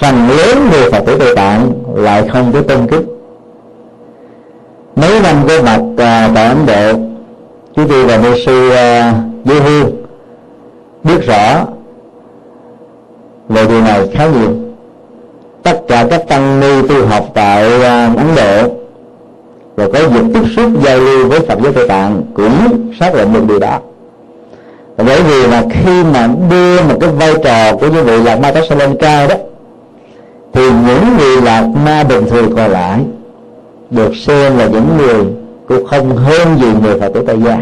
phần 0.00 0.28
lớn 0.28 0.68
người 0.70 0.90
Phật 0.90 1.02
tử 1.06 1.16
Tây 1.18 1.36
Tạng 1.36 1.72
lại 1.94 2.28
không 2.32 2.52
có 2.52 2.60
tôn 2.60 2.86
kính. 2.86 3.06
Mấy 4.96 5.20
năm 5.22 5.36
có 5.48 5.62
mặt 5.62 5.80
uh, 5.80 6.34
tại 6.34 6.46
Ấn 6.46 6.66
Độ 6.66 6.98
chú 7.76 7.82
tôi 7.88 8.04
và 8.04 8.18
mê 8.18 8.28
sư 8.46 8.68
uh, 8.68 9.14
Dư 9.44 9.60
Hương 9.60 9.90
biết 11.04 11.26
rõ 11.26 11.64
về 13.48 13.66
điều 13.66 13.82
này 13.82 14.08
khá 14.12 14.26
nhiều 14.26 14.69
tất 15.62 15.80
cả 15.88 16.06
các 16.10 16.28
tăng 16.28 16.60
ni 16.60 16.88
tu 16.88 17.06
học 17.06 17.24
tại 17.34 17.82
à, 17.82 18.14
Ấn 18.16 18.26
Độ 18.36 18.74
và 19.76 19.88
có 19.92 19.98
dịp 20.08 20.24
tiếp 20.34 20.42
xúc 20.56 20.70
giao 20.84 20.98
lưu 20.98 21.28
với 21.28 21.40
Phật 21.40 21.58
giáo 21.62 21.72
Tây 21.72 21.88
Tạng 21.88 22.22
cũng 22.34 22.92
xác 23.00 23.14
định 23.14 23.32
được 23.32 23.44
điều 23.48 23.58
đó. 23.58 23.78
Bởi 24.96 25.22
vì 25.22 25.46
là 25.46 25.64
khi 25.70 26.04
mà 26.12 26.28
đưa 26.50 26.82
một 26.82 26.96
cái 27.00 27.10
vai 27.10 27.34
trò 27.44 27.76
của 27.76 27.86
những 27.86 28.04
vị 28.04 28.22
lạc 28.24 28.36
ma 28.36 28.52
tát 28.52 28.72
lên 28.72 28.96
cao 29.00 29.28
đó, 29.28 29.34
thì 30.52 30.62
những 30.70 31.16
người 31.18 31.42
lạc 31.42 31.64
ma 31.84 32.04
bình 32.04 32.24
thường 32.30 32.56
còn 32.56 32.70
lại 32.70 33.00
được 33.90 34.16
xem 34.16 34.58
là 34.58 34.66
những 34.66 34.88
người 34.98 35.24
cũng 35.68 35.86
không 35.86 36.16
hơn 36.16 36.58
gì 36.60 36.66
người 36.82 37.00
phật 37.00 37.08
tử 37.14 37.24
tại 37.26 37.36
gia. 37.44 37.58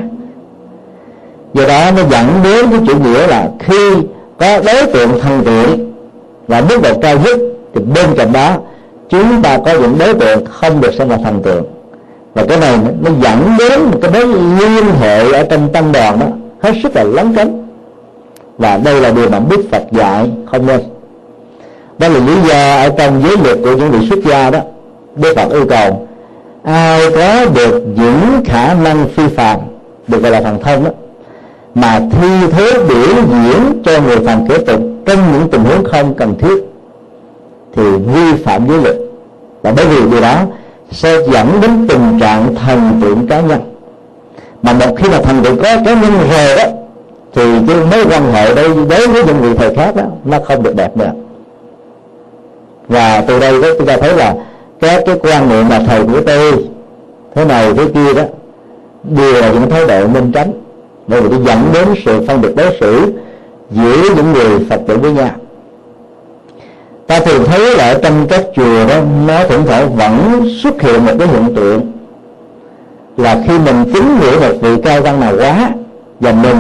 Do 1.55 1.67
đó 1.69 1.91
nó 1.97 2.03
dẫn 2.11 2.27
đến 2.45 2.67
cái 2.71 2.81
chủ 2.87 2.99
nghĩa 2.99 3.27
là 3.27 3.51
khi 3.59 3.95
có 4.39 4.61
đối 4.67 4.87
tượng 4.93 5.21
thân 5.21 5.45
thiện 5.45 5.93
và 6.49 6.63
mức 6.69 6.79
độ 6.83 6.91
cao 7.03 7.17
nhất 7.25 7.39
thì 7.75 7.81
bên 7.95 8.07
cạnh 8.16 8.33
đó, 8.33 8.57
chúng 9.09 9.43
ta 9.43 9.59
có 9.64 9.73
những 9.73 9.99
đối 9.99 10.14
tượng 10.14 10.45
không 10.45 10.81
được 10.81 10.95
xem 10.99 11.09
là 11.09 11.16
thần 11.16 11.43
tượng. 11.43 11.64
Và 12.35 12.45
cái 12.49 12.59
này 12.61 12.79
nó 13.01 13.11
dẫn 13.21 13.57
đến 13.59 13.81
một 13.81 13.99
cái 14.03 14.11
mối 14.11 14.27
liên 14.59 14.85
hệ 15.01 15.33
ở 15.33 15.43
trong 15.51 15.73
tăng 15.73 15.93
đoàn 15.93 16.21
đó, 16.21 16.27
hết 16.61 16.73
sức 16.83 16.97
là 16.97 17.05
lấn 17.05 17.35
cấn. 17.35 17.66
Và 18.59 18.79
đây 18.85 19.01
là 19.01 19.11
điều 19.11 19.31
mà 19.31 19.41
đức 19.51 19.64
Phật 19.73 19.83
dạy 19.93 20.31
không 20.47 20.66
nên. 20.66 20.81
Đó 21.99 22.09
là 22.09 22.21
lý 22.27 22.49
do 22.49 22.77
ở 22.77 22.89
trong 22.99 23.23
giới 23.23 23.37
luật 23.45 23.59
của 23.64 23.77
những 23.77 23.91
vị 23.91 24.09
xuất 24.09 24.19
gia 24.25 24.51
đó, 24.51 24.59
đức 25.16 25.33
Phật 25.37 25.53
yêu 25.53 25.66
cầu 25.69 26.07
ai 26.62 27.11
có 27.11 27.47
được 27.55 27.83
những 27.97 28.45
khả 28.45 28.75
năng 28.75 29.09
phi 29.09 29.23
phạm, 29.37 29.59
được 30.09 30.23
gọi 30.23 30.33
là 30.33 30.41
thần 30.41 30.62
thông 30.62 30.85
đó, 30.85 30.91
mà 31.75 32.01
thi 32.11 32.29
thế 32.51 32.73
biểu 32.89 33.14
diễn 33.31 33.83
cho 33.85 34.01
người 34.01 34.19
phàm 34.27 34.49
kế 34.49 34.59
tục 34.59 34.81
trong 35.07 35.33
những 35.33 35.51
tình 35.51 35.64
huống 35.64 35.85
không 35.85 36.14
cần 36.14 36.35
thiết 36.39 36.68
thì 37.79 37.91
vi 37.91 38.43
phạm 38.45 38.68
giới 38.68 38.79
luật. 38.83 38.97
Và 39.62 39.72
bởi 39.76 39.87
vì 39.87 40.11
điều 40.11 40.20
đó, 40.20 40.37
sẽ 40.91 41.18
dẫn 41.33 41.49
đến 41.62 41.87
tình 41.89 42.18
trạng 42.20 42.55
thần 42.55 43.01
tượng 43.03 43.26
cá 43.26 43.41
nhân. 43.41 43.61
Mà 44.62 44.72
một 44.72 44.95
khi 44.97 45.09
mà 45.09 45.20
thần 45.20 45.43
tượng 45.45 45.57
có 45.57 45.62
cá 45.62 45.95
nhân 45.95 46.12
rồi 46.31 46.57
đó, 46.57 46.64
thì 47.35 47.43
cái 47.68 47.76
mối 47.91 48.05
quan 48.11 48.33
hệ 48.33 48.55
đây 48.55 48.68
đối 48.68 49.09
với 49.09 49.24
những 49.24 49.41
vị 49.41 49.55
thầy 49.57 49.74
khác 49.74 49.97
đó, 49.97 50.03
nó 50.24 50.39
không 50.45 50.62
được 50.62 50.76
đẹp 50.76 50.97
nữa. 50.97 51.11
Và 52.89 53.24
từ 53.29 53.41
đây 53.41 53.62
đó 53.62 53.68
chúng 53.79 53.87
ta 53.87 53.97
thấy 53.97 54.16
là 54.16 54.35
các 54.81 55.03
cái 55.07 55.16
quan 55.22 55.49
niệm 55.49 55.68
mà 55.68 55.81
thầy 55.87 56.05
của 56.05 56.20
tôi, 56.26 56.53
thế 57.35 57.45
này 57.45 57.74
thế 57.74 57.85
kia 57.95 58.14
đó, 58.14 58.22
đều 59.05 59.33
là 59.33 59.53
những 59.53 59.70
thái 59.70 59.87
độ 59.87 60.07
nên 60.14 60.33
tránh. 60.33 60.53
Bởi 61.07 61.20
vì 61.20 61.29
nó 61.29 61.37
dẫn 61.45 61.59
đến 61.74 61.89
sự 62.05 62.26
phân 62.26 62.41
biệt 62.41 62.57
đối 62.57 62.76
xử 62.81 63.12
giữa 63.70 64.03
những 64.16 64.33
người 64.33 64.66
phật 64.70 64.81
tử 64.87 64.97
với 64.97 65.12
nhau 65.12 65.31
ta 67.09 67.21
thường 67.21 67.45
thấy 67.47 67.77
là 67.77 67.85
ở 67.85 67.99
trong 68.03 68.27
các 68.29 68.45
chùa 68.57 68.87
đó, 68.89 68.95
nó 69.27 69.45
thỉnh 69.49 69.63
thoảng 69.67 69.97
vẫn 69.97 70.49
xuất 70.63 70.83
hiện 70.83 71.07
một 71.07 71.13
cái 71.19 71.29
hiện 71.29 71.55
tượng 71.55 71.93
là 73.17 73.43
khi 73.47 73.59
mình 73.59 73.93
kính 73.95 74.19
ngưỡng 74.21 74.41
một 74.41 74.57
vị 74.61 74.71
cao 74.85 75.01
tăng 75.01 75.21
nào 75.21 75.33
quá 75.39 75.71
và 76.21 76.33
mình 76.33 76.57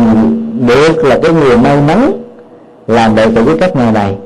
được 0.66 1.04
là 1.04 1.18
cái 1.22 1.32
người 1.32 1.56
may 1.56 1.76
mắn 1.80 2.12
làm 2.86 3.14
đệ 3.14 3.26
tử 3.34 3.42
với 3.42 3.56
các 3.60 3.76
ngài 3.76 3.92
này, 3.92 4.16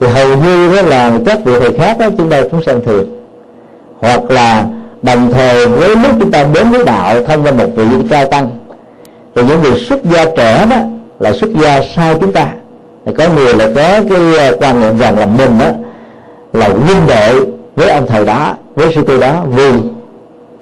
thì 0.00 0.06
hầu 0.06 0.36
như 0.36 0.76
đó 0.76 0.82
là 0.82 1.12
các 1.26 1.38
vị 1.44 1.52
thầy 1.60 1.72
khác 1.72 1.96
đó 1.98 2.06
chúng 2.18 2.30
ta 2.30 2.42
cũng 2.50 2.62
xem 2.62 2.80
thường. 2.84 3.26
Hoặc 3.98 4.30
là 4.30 4.64
đồng 5.02 5.32
thời 5.32 5.66
với 5.66 5.88
lúc 5.88 6.12
chúng 6.20 6.30
ta 6.30 6.46
đến 6.54 6.70
với 6.70 6.84
đạo 6.84 7.24
thông 7.24 7.42
qua 7.42 7.52
một 7.52 7.68
vị 7.76 7.84
cao 8.10 8.26
tăng, 8.26 8.50
thì 9.34 9.42
những 9.42 9.62
người 9.62 9.80
xuất 9.80 10.04
gia 10.04 10.24
trẻ 10.24 10.66
đó 10.70 10.76
là 11.20 11.32
xuất 11.32 11.50
gia 11.62 11.80
sau 11.96 12.18
chúng 12.20 12.32
ta 12.32 12.48
thì 13.06 13.12
có 13.18 13.28
người 13.36 13.54
là 13.54 13.68
có 13.74 14.00
cái 14.08 14.36
ờ, 14.38 14.56
quan 14.60 14.80
niệm 14.80 14.98
rằng 14.98 15.18
là 15.18 15.26
mình 15.26 15.58
đó 15.58 15.66
là 16.52 16.68
huynh 16.68 17.06
đệ 17.06 17.34
với 17.76 17.90
ông 17.90 18.06
thầy 18.06 18.24
đó 18.24 18.54
với 18.74 18.94
sư 18.94 19.02
cô 19.06 19.18
đó 19.18 19.44
vì 19.48 19.72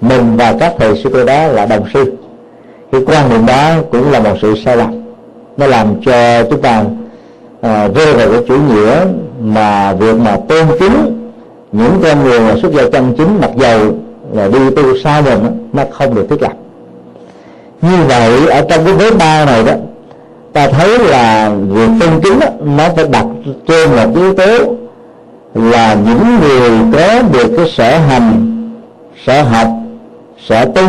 mình 0.01 0.37
và 0.37 0.55
các 0.59 0.73
thầy 0.79 0.97
sư 1.03 1.09
cô 1.13 1.25
đó 1.25 1.47
là 1.47 1.65
đồng 1.65 1.85
sư. 1.93 2.17
Cái 2.91 3.01
quan 3.07 3.29
niệm 3.29 3.45
đó 3.45 3.71
cũng 3.91 4.11
là 4.11 4.19
một 4.19 4.35
sự 4.41 4.55
sai 4.65 4.77
lầm. 4.77 5.01
Nó 5.57 5.67
làm 5.67 6.01
cho 6.05 6.43
chúng 6.49 6.61
ta 6.61 6.83
à, 7.61 7.87
rơi 7.95 8.13
vào 8.13 8.31
cái 8.31 8.41
chủ 8.47 8.55
nghĩa 8.57 9.05
mà 9.41 9.93
việc 9.93 10.15
mà 10.17 10.37
tôn 10.49 10.67
kính 10.79 11.17
những 11.71 11.99
con 12.03 12.23
người 12.23 12.39
mà 12.39 12.55
xuất 12.61 12.71
gia 12.71 12.89
chân 12.89 13.13
chính 13.17 13.41
mặc 13.41 13.51
dầu 13.55 13.93
là 14.33 14.47
đi 14.47 14.59
tu 14.75 14.97
xa 15.03 15.21
mình 15.21 15.69
nó 15.73 15.83
không 15.91 16.15
được 16.15 16.27
thiết 16.29 16.41
lập. 16.41 16.53
Như 17.81 17.97
vậy 18.07 18.47
ở 18.47 18.61
trong 18.69 18.85
cái 18.85 18.93
vế 18.93 19.11
ba 19.11 19.45
này 19.45 19.63
đó 19.63 19.73
ta 20.53 20.67
thấy 20.67 20.99
là 20.99 21.51
việc 21.69 21.89
tôn 21.99 22.21
kính 22.23 22.39
đó, 22.39 22.47
nó 22.63 22.83
phải 22.95 23.05
đặt 23.07 23.25
trên 23.67 23.89
một 23.95 24.15
yếu 24.15 24.33
tố 24.33 24.75
là 25.53 25.93
những 25.93 26.39
người 26.39 26.71
có 26.93 27.21
được 27.33 27.53
cái 27.57 27.69
sở 27.69 27.97
hành 27.97 28.47
sở 29.25 29.43
học 29.43 29.67
sở 30.47 30.65
tu 30.65 30.81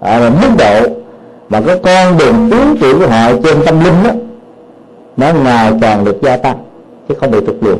ở 0.00 0.26
à, 0.26 0.30
mức 0.42 0.48
độ 0.58 0.86
mà 1.48 1.60
cái 1.66 1.78
con 1.82 2.18
đường 2.18 2.48
tiến 2.50 2.76
triển 2.80 2.98
của 2.98 3.06
họ 3.06 3.32
trên 3.44 3.56
tâm 3.66 3.84
linh 3.84 4.02
đó 4.04 4.10
nó 5.16 5.32
ngày 5.32 5.72
càng 5.80 6.04
được 6.04 6.22
gia 6.22 6.36
tăng 6.36 6.56
chứ 7.08 7.14
không 7.20 7.30
bị 7.30 7.40
tụt 7.46 7.56
lùi. 7.60 7.74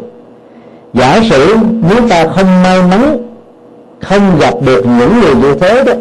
Giả 0.94 1.20
sử 1.30 1.56
nếu 1.88 2.08
ta 2.08 2.28
không 2.28 2.62
may 2.62 2.82
mắn 2.82 3.18
không 4.00 4.38
gặp 4.38 4.54
được 4.66 4.84
những 4.86 5.20
người 5.20 5.34
như 5.34 5.54
thế 5.60 5.84
đó 5.84 5.92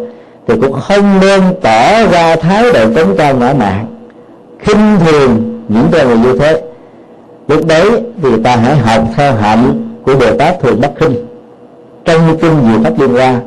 thì 0.48 0.54
cũng 0.62 0.74
không 0.74 1.20
nên 1.22 1.42
tỏ 1.62 2.06
ra 2.12 2.36
thái 2.36 2.64
độ 2.74 2.94
tấn 2.96 3.16
cao 3.18 3.36
ngã 3.36 3.54
mạn 3.54 3.95
khinh 4.66 4.98
thường 5.06 5.62
những 5.70 5.88
con 5.92 6.08
người 6.08 6.18
như 6.18 6.40
thế. 6.40 6.62
Lúc 7.48 7.68
đấy 7.68 7.90
thì 8.24 8.30
ta 8.44 8.56
hãy 8.56 8.76
học 8.76 9.04
theo 9.16 9.34
hạnh 9.34 9.90
của 10.04 10.16
bồ 10.16 10.38
tát 10.38 10.60
thường 10.60 10.82
bất 10.82 10.92
khinh. 11.00 11.16
Trong 12.06 12.38
kinh 12.42 12.52
diệu 12.52 12.84
pháp 12.84 13.00
liên 13.00 13.14
hoa, 13.14 13.40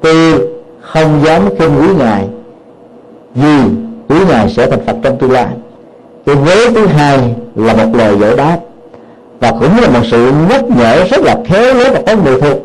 tôi 0.00 0.48
không 0.80 1.20
dám 1.24 1.42
khinh 1.58 1.70
quý 1.80 1.88
ngài, 1.98 2.28
vì 3.34 3.58
quý 4.08 4.16
ngài 4.28 4.50
sẽ 4.50 4.70
thành 4.70 4.86
phật 4.86 4.96
trong 5.02 5.18
tương 5.18 5.32
lai. 5.32 5.46
Cái 6.26 6.34
vế 6.34 6.70
thứ 6.70 6.86
hai 6.86 7.34
là 7.54 7.72
một 7.74 7.90
lời 7.94 8.18
giải 8.20 8.36
đáp, 8.36 8.58
và 9.40 9.50
cũng 9.50 9.80
là 9.80 9.88
một 9.88 10.06
sự 10.10 10.32
nhắc 10.48 10.64
nhở 10.78 11.04
rất 11.10 11.20
là 11.24 11.36
khéo 11.46 11.74
léo 11.74 11.92
và 11.92 12.00
có 12.06 12.16
người 12.24 12.40
thuật 12.40 12.58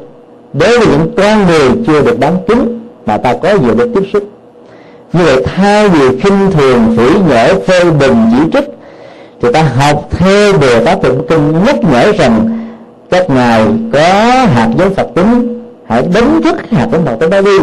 đối 0.54 0.80
với 0.80 0.88
những 0.88 1.12
con 1.18 1.48
người 1.48 1.70
chưa 1.88 2.02
được 2.02 2.20
đáng 2.20 2.38
kính 2.48 2.82
mà 3.06 3.18
ta 3.18 3.34
có 3.34 3.50
nhiều 3.62 3.76
được 3.76 3.90
tiếp 3.96 4.04
xúc 4.14 4.24
như 5.18 5.24
vậy 5.26 5.44
thay 5.46 5.90
vì 5.90 6.20
khinh 6.20 6.52
thường 6.52 6.96
phỉ 6.98 7.20
nhở 7.30 7.60
phê 7.68 7.84
bình, 8.00 8.16
chỉ 8.32 8.52
trích, 8.54 8.70
thì 9.42 9.52
ta 9.54 9.64
học 9.64 10.10
theo 10.12 10.54
bồ 10.54 10.86
tát 10.86 11.02
tụng 11.02 11.26
kinh, 11.30 11.64
nhắc 11.66 11.76
nhở 11.92 12.12
rằng 12.12 12.60
các 13.10 13.30
ngài 13.30 13.66
có 13.94 14.00
hạt 14.54 14.70
giống 14.78 14.94
phật 14.94 15.08
tính, 15.16 15.62
hãy 15.88 16.04
đánh 16.14 16.42
thức 16.44 16.56
hạt 16.72 16.88
giống 16.92 17.06
phật 17.06 17.16
tính 17.20 17.30
đó 17.30 17.42
đi. 17.42 17.58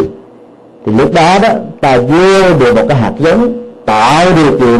Thì 0.85 0.91
lúc 0.97 1.13
đó 1.13 1.39
đó, 1.41 1.49
ta 1.81 1.97
vô 1.97 2.59
được 2.59 2.75
một 2.75 2.85
cái 2.89 2.97
hạt 2.97 3.13
giống, 3.19 3.53
tạo 3.85 4.25
điều 4.35 4.59
kiện 4.59 4.79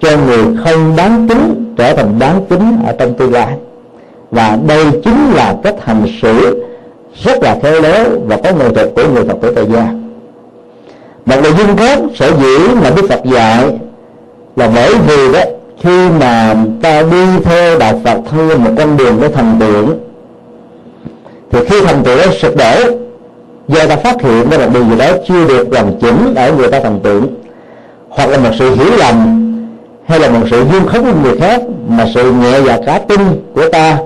cho 0.00 0.10
người 0.26 0.44
không 0.64 0.96
đáng 0.96 1.28
tính 1.28 1.74
trở 1.78 1.94
thành 1.94 2.18
đáng 2.18 2.44
tính 2.48 2.76
ở 2.86 2.94
trong 2.98 3.14
tương 3.14 3.32
lai. 3.32 3.54
Và 4.30 4.58
đây 4.66 4.84
chính 5.04 5.30
là 5.34 5.56
cách 5.62 5.74
hành 5.84 6.06
xử 6.22 6.64
rất 7.24 7.42
là 7.42 7.56
khéo 7.62 7.80
léo 7.80 8.04
và 8.26 8.36
có 8.44 8.52
nghệ 8.52 8.68
thuật 8.74 8.88
của 8.96 9.02
người 9.14 9.24
phật 9.24 9.36
tử 9.42 9.52
tại 9.54 9.64
gia 9.72 9.88
một 11.28 11.36
nội 11.42 11.52
dung 11.58 11.76
khác 11.76 11.98
sở 12.14 12.32
dĩ 12.40 12.74
mà 12.82 12.90
đức 12.96 13.08
phật 13.08 13.24
dạy 13.24 13.64
là 14.56 14.70
bởi 14.74 14.94
vì 15.06 15.32
đó, 15.32 15.40
khi 15.82 16.08
mà 16.20 16.54
ta 16.82 17.02
đi 17.02 17.24
theo 17.44 17.78
đạo 17.78 18.00
phật 18.04 18.18
theo 18.30 18.58
một 18.58 18.70
con 18.78 18.96
đường 18.96 19.18
để 19.20 19.28
thành 19.28 19.56
tựu 19.60 19.86
thì 21.50 21.58
khi 21.68 21.80
thành 21.80 22.02
tựu 22.04 22.16
đó 22.16 22.24
sụp 22.42 22.56
đổ, 22.56 22.74
do 23.68 23.86
ta 23.86 23.96
phát 23.96 24.22
hiện 24.22 24.50
đó 24.50 24.56
là 24.56 24.66
điều 24.66 24.84
gì 24.84 24.98
đó 24.98 25.06
chưa 25.28 25.48
được 25.48 25.68
hoàn 25.70 25.98
chỉnh 26.00 26.34
ở 26.34 26.52
người 26.52 26.68
ta 26.68 26.80
thành 26.80 27.00
tựu 27.00 27.22
hoặc 28.08 28.30
là 28.30 28.38
một 28.38 28.50
sự 28.58 28.74
hiểu 28.74 28.96
lầm, 28.98 29.44
hay 30.06 30.20
là 30.20 30.30
một 30.30 30.46
sự 30.50 30.64
dung 30.72 30.86
khống 30.86 31.04
của 31.04 31.20
người 31.22 31.38
khác, 31.38 31.62
mà 31.88 32.06
sự 32.14 32.32
nhẹ 32.32 32.60
dạ 32.66 32.78
cá 32.86 32.98
tinh 32.98 33.42
của 33.54 33.68
ta 33.72 33.98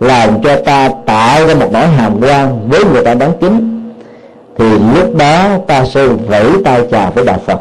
làm 0.00 0.42
cho 0.42 0.56
ta 0.64 0.90
tạo 1.06 1.46
ra 1.46 1.54
một 1.54 1.68
nỗi 1.72 1.86
hàm 1.86 2.20
quan 2.20 2.68
với 2.68 2.84
người 2.84 3.04
ta 3.04 3.14
đáng 3.14 3.32
kính 3.40 3.71
thì 4.58 4.64
lúc 4.94 5.16
đó 5.16 5.48
ta 5.66 5.84
sẽ 5.84 6.06
vẫy 6.06 6.46
tay 6.64 6.82
chào 6.90 7.10
với 7.14 7.24
đạo 7.24 7.38
phật. 7.46 7.60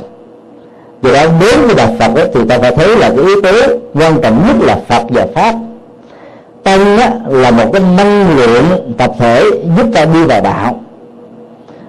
Do 1.01 1.13
đó 1.13 1.25
đến 1.39 1.67
với 1.67 1.75
đạo 1.75 1.95
phật 1.99 2.15
đó, 2.15 2.23
thì 2.33 2.39
ta 2.49 2.57
phải 2.59 2.75
thấy 2.75 2.97
là 2.97 3.09
cái 3.09 3.25
yếu 3.25 3.41
tố 3.41 3.51
quan 3.93 4.21
trọng 4.21 4.43
nhất 4.47 4.55
là 4.67 4.79
phật 4.87 5.03
và 5.09 5.27
pháp. 5.35 5.55
Tăng 6.63 6.97
á, 6.97 7.11
là 7.27 7.51
một 7.51 7.69
cái 7.73 7.81
năng 7.97 8.37
lượng 8.37 8.93
tập 8.97 9.11
thể 9.19 9.43
giúp 9.77 9.85
ta 9.93 10.05
đi 10.05 10.23
vào 10.23 10.41
đạo. 10.41 10.79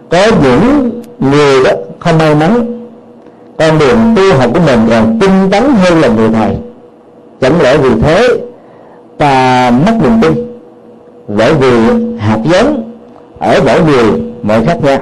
Có 0.08 0.26
những 0.42 0.90
người 1.18 1.64
đó 1.64 1.70
không 1.98 2.18
may 2.18 2.34
mắn 2.34 2.78
con 3.58 3.78
đường 3.78 3.98
tu 4.16 4.36
học 4.38 4.50
của 4.54 4.60
mình 4.66 4.80
còn 4.90 5.18
tinh 5.20 5.50
tấn 5.50 5.62
hơn 5.62 6.00
là 6.00 6.08
người 6.08 6.28
thầy. 6.32 6.56
Chẳng 7.40 7.62
lẽ 7.62 7.76
vì 7.76 7.90
thế 8.02 8.28
ta 9.18 9.70
mất 9.86 9.92
niềm 10.02 10.12
tin? 10.22 10.32
Bởi 11.28 11.54
vì 11.54 11.72
hạt 12.18 12.38
giống 12.44 12.92
ở 13.38 13.60
mỗi 13.66 13.80
người 13.82 14.31
mọi 14.42 14.64
khác 14.66 14.78
nhau 14.82 14.98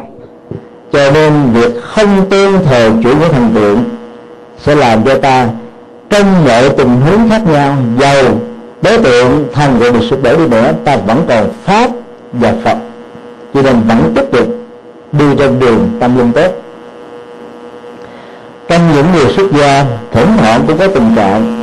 cho 0.93 1.11
nên 1.11 1.33
việc 1.53 1.83
không 1.83 2.31
tương 2.31 2.65
thờ 2.65 2.91
chủ 3.03 3.09
nghĩa 3.09 3.29
thần 3.29 3.51
tượng 3.55 3.85
sẽ 4.59 4.75
làm 4.75 5.05
cho 5.05 5.19
ta 5.19 5.49
trong 6.11 6.45
mọi 6.45 6.71
tình 6.71 7.01
huống 7.01 7.31
khác 7.31 7.43
nhau, 7.47 7.77
giàu, 7.99 8.25
đối 8.83 8.99
tượng, 8.99 9.49
thần 9.53 9.77
của 9.79 9.93
bị 9.93 10.07
sụp 10.11 10.23
đổ 10.23 10.37
đi 10.37 10.47
nữa, 10.49 10.73
ta 10.85 10.97
vẫn 10.97 11.25
còn 11.29 11.49
pháp 11.65 11.91
và 12.33 12.55
phật. 12.65 12.77
Cho 13.55 13.63
nên 13.63 13.81
vẫn 13.89 14.13
tiếp 14.15 14.25
tục 14.33 14.47
đi 15.13 15.25
trên 15.39 15.61
đường 15.61 15.89
tâm 16.01 16.19
linh 16.19 16.33
tốt. 16.33 16.53
Trong 18.69 18.81
những 18.95 19.07
người 19.15 19.33
xuất 19.37 19.53
gia, 19.53 19.85
thỉnh 20.13 20.29
thoảng 20.39 20.65
cũng 20.67 20.79
có 20.79 20.89
tình 20.89 21.15
trạng, 21.17 21.57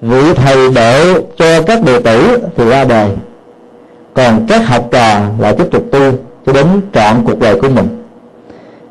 vị 0.00 0.34
thầy 0.34 0.70
độ 0.70 1.20
cho 1.36 1.62
các 1.62 1.84
đệ 1.84 2.00
tử 2.00 2.38
thì 2.56 2.64
ra 2.64 2.84
đời, 2.84 3.08
còn 4.14 4.46
các 4.48 4.68
học 4.68 4.88
trò 4.92 5.20
lại 5.38 5.54
tiếp 5.58 5.66
tục 5.70 5.84
tu 5.92 6.29
cho 6.46 6.52
đến 6.52 6.66
trọn 6.94 7.24
cuộc 7.24 7.38
đời 7.38 7.60
của 7.60 7.68
mình. 7.68 8.04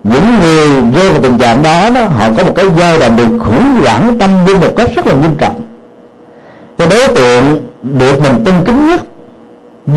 Những 0.03 0.39
người 0.41 0.67
rơi 0.95 1.09
vào 1.11 1.21
tình 1.21 1.37
trạng 1.37 1.63
đó, 1.63 1.89
đó 1.89 2.01
họ 2.01 2.29
có 2.37 2.43
một 2.43 2.53
cái 2.55 2.65
giai 2.77 2.99
đoạn 2.99 3.15
bị 3.15 3.23
khủng 3.23 3.81
hoảng 3.81 4.17
tâm 4.19 4.29
linh 4.45 4.59
một 4.59 4.73
cách 4.77 4.89
rất 4.95 5.07
là 5.07 5.13
nghiêm 5.13 5.35
trọng. 5.37 5.61
Cái 6.77 6.87
đối 6.89 7.07
tượng 7.07 7.67
được 7.83 8.21
mình 8.21 8.43
tôn 8.45 8.55
kính 8.65 8.87
nhất 8.87 9.01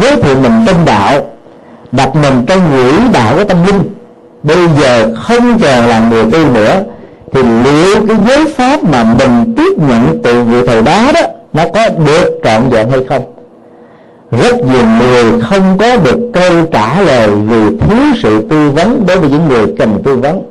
giới 0.01 0.17
thiệu 0.17 0.37
mình 0.43 0.53
tin 0.67 0.77
đạo 0.85 1.27
đặt 1.93 2.17
mình 2.17 2.45
trong 2.47 2.61
quỹ 2.71 3.13
đạo 3.13 3.35
của 3.37 3.45
tâm 3.45 3.67
linh 3.67 3.83
bây 4.43 4.69
giờ 4.81 5.15
không 5.23 5.59
còn 5.59 5.87
là 5.87 6.09
người 6.11 6.25
tu 6.33 6.49
nữa 6.55 6.83
thì 7.33 7.43
liệu 7.43 8.07
cái 8.09 8.17
giới 8.29 8.55
pháp 8.57 8.85
mà 8.85 9.05
mình 9.05 9.55
tiếp 9.57 9.79
nhận 9.89 10.23
từ 10.23 10.43
vị 10.43 10.67
thầy 10.67 10.83
đó 10.83 11.13
đó 11.15 11.21
nó 11.53 11.65
có 11.75 11.89
được 12.07 12.41
trọn 12.45 12.69
vẹn 12.69 12.91
hay 12.91 13.01
không? 13.09 13.32
Rất 14.33 14.55
nhiều 14.61 14.87
người 14.99 15.41
không 15.41 15.79
có 15.79 15.97
được 15.97 16.31
câu 16.33 16.67
trả 16.73 17.01
lời 17.01 17.29
vì 17.31 17.79
thiếu 17.79 18.05
sự 18.23 18.43
tư 18.51 18.71
vấn 18.71 19.05
đối 19.07 19.19
với 19.19 19.31
những 19.31 19.49
người 19.49 19.75
cần 19.79 20.03
tư 20.05 20.17
vấn. 20.17 20.43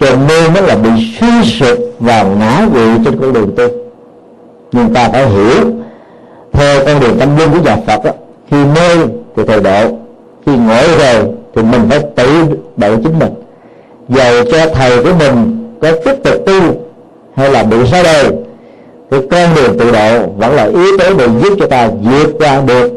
Cho 0.00 0.16
nên 0.28 0.54
nó 0.54 0.60
là 0.60 0.76
bị 0.76 0.90
suy 1.20 1.44
sụp 1.44 1.78
vào 2.00 2.26
ngã 2.26 2.66
quỵ 2.72 2.84
trên 3.04 3.20
con 3.20 3.32
đường 3.32 3.50
tu. 3.56 3.64
Nhưng 4.72 4.94
ta 4.94 5.08
phải 5.08 5.28
hiểu 5.28 5.72
theo 6.52 6.84
con 6.86 7.00
đường 7.00 7.16
tâm 7.20 7.36
linh 7.36 7.50
của 7.50 7.60
nhà 7.64 7.76
Phật 7.86 8.04
đó, 8.04 8.10
khi 8.50 8.56
mê 8.56 9.06
thì 9.36 9.42
thầy 9.46 9.60
độ 9.60 9.88
khi 10.46 10.52
ngộ 10.56 10.82
rồi 10.98 11.34
thì 11.54 11.62
mình 11.62 11.80
phải 11.90 12.00
tự 12.16 12.26
độ 12.76 12.96
chính 12.96 13.18
mình. 13.18 13.34
Dầu 14.08 14.44
cho 14.52 14.58
thầy 14.74 15.02
của 15.04 15.12
mình 15.18 15.66
có 15.82 15.92
tiếp 16.04 16.14
tục 16.24 16.34
tu 16.46 16.60
hay 17.34 17.50
là 17.50 17.62
bị 17.62 17.76
xa 17.86 18.02
đời 18.02 18.30
thì 19.10 19.18
con 19.30 19.54
đường 19.54 19.78
tự 19.78 19.92
độ 19.92 20.26
vẫn 20.36 20.54
là 20.54 20.64
yếu 20.64 20.98
tố 20.98 21.14
để 21.18 21.28
giúp 21.42 21.56
cho 21.58 21.66
ta 21.66 21.88
vượt 22.02 22.34
qua 22.38 22.60
được 22.66 22.92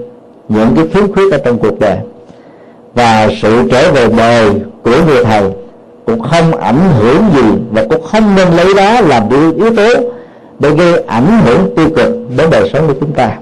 những 0.49 0.70
cái 0.76 0.86
khiếm 0.93 1.14
khuyết 1.14 1.32
ở 1.32 1.38
trong 1.38 1.57
cuộc 1.57 1.80
đời. 1.80 1.97
Và 2.95 3.30
sự 3.41 3.70
trở 3.72 3.91
về 3.91 4.07
đời 4.18 4.49
của 4.84 5.01
người 5.07 5.26
thầy 5.26 5.43
cũng 6.05 6.20
không 6.20 6.55
ảnh 6.55 6.89
hưởng 6.99 7.24
gì 7.36 7.59
và 7.72 7.86
cũng 7.89 8.01
không 8.01 8.36
nên 8.36 8.47
lấy 8.53 8.74
đó 8.74 9.01
làm 9.01 9.30
yếu 9.57 9.76
tố 9.76 9.88
để 10.59 10.70
gây 10.70 11.03
ảnh 11.03 11.41
hưởng 11.45 11.76
tiêu 11.76 11.89
cực 11.95 12.14
đến 12.38 12.49
đời 12.51 12.70
sống 12.74 12.88
của 12.88 12.93
chúng 12.99 13.11
ta. 13.11 13.38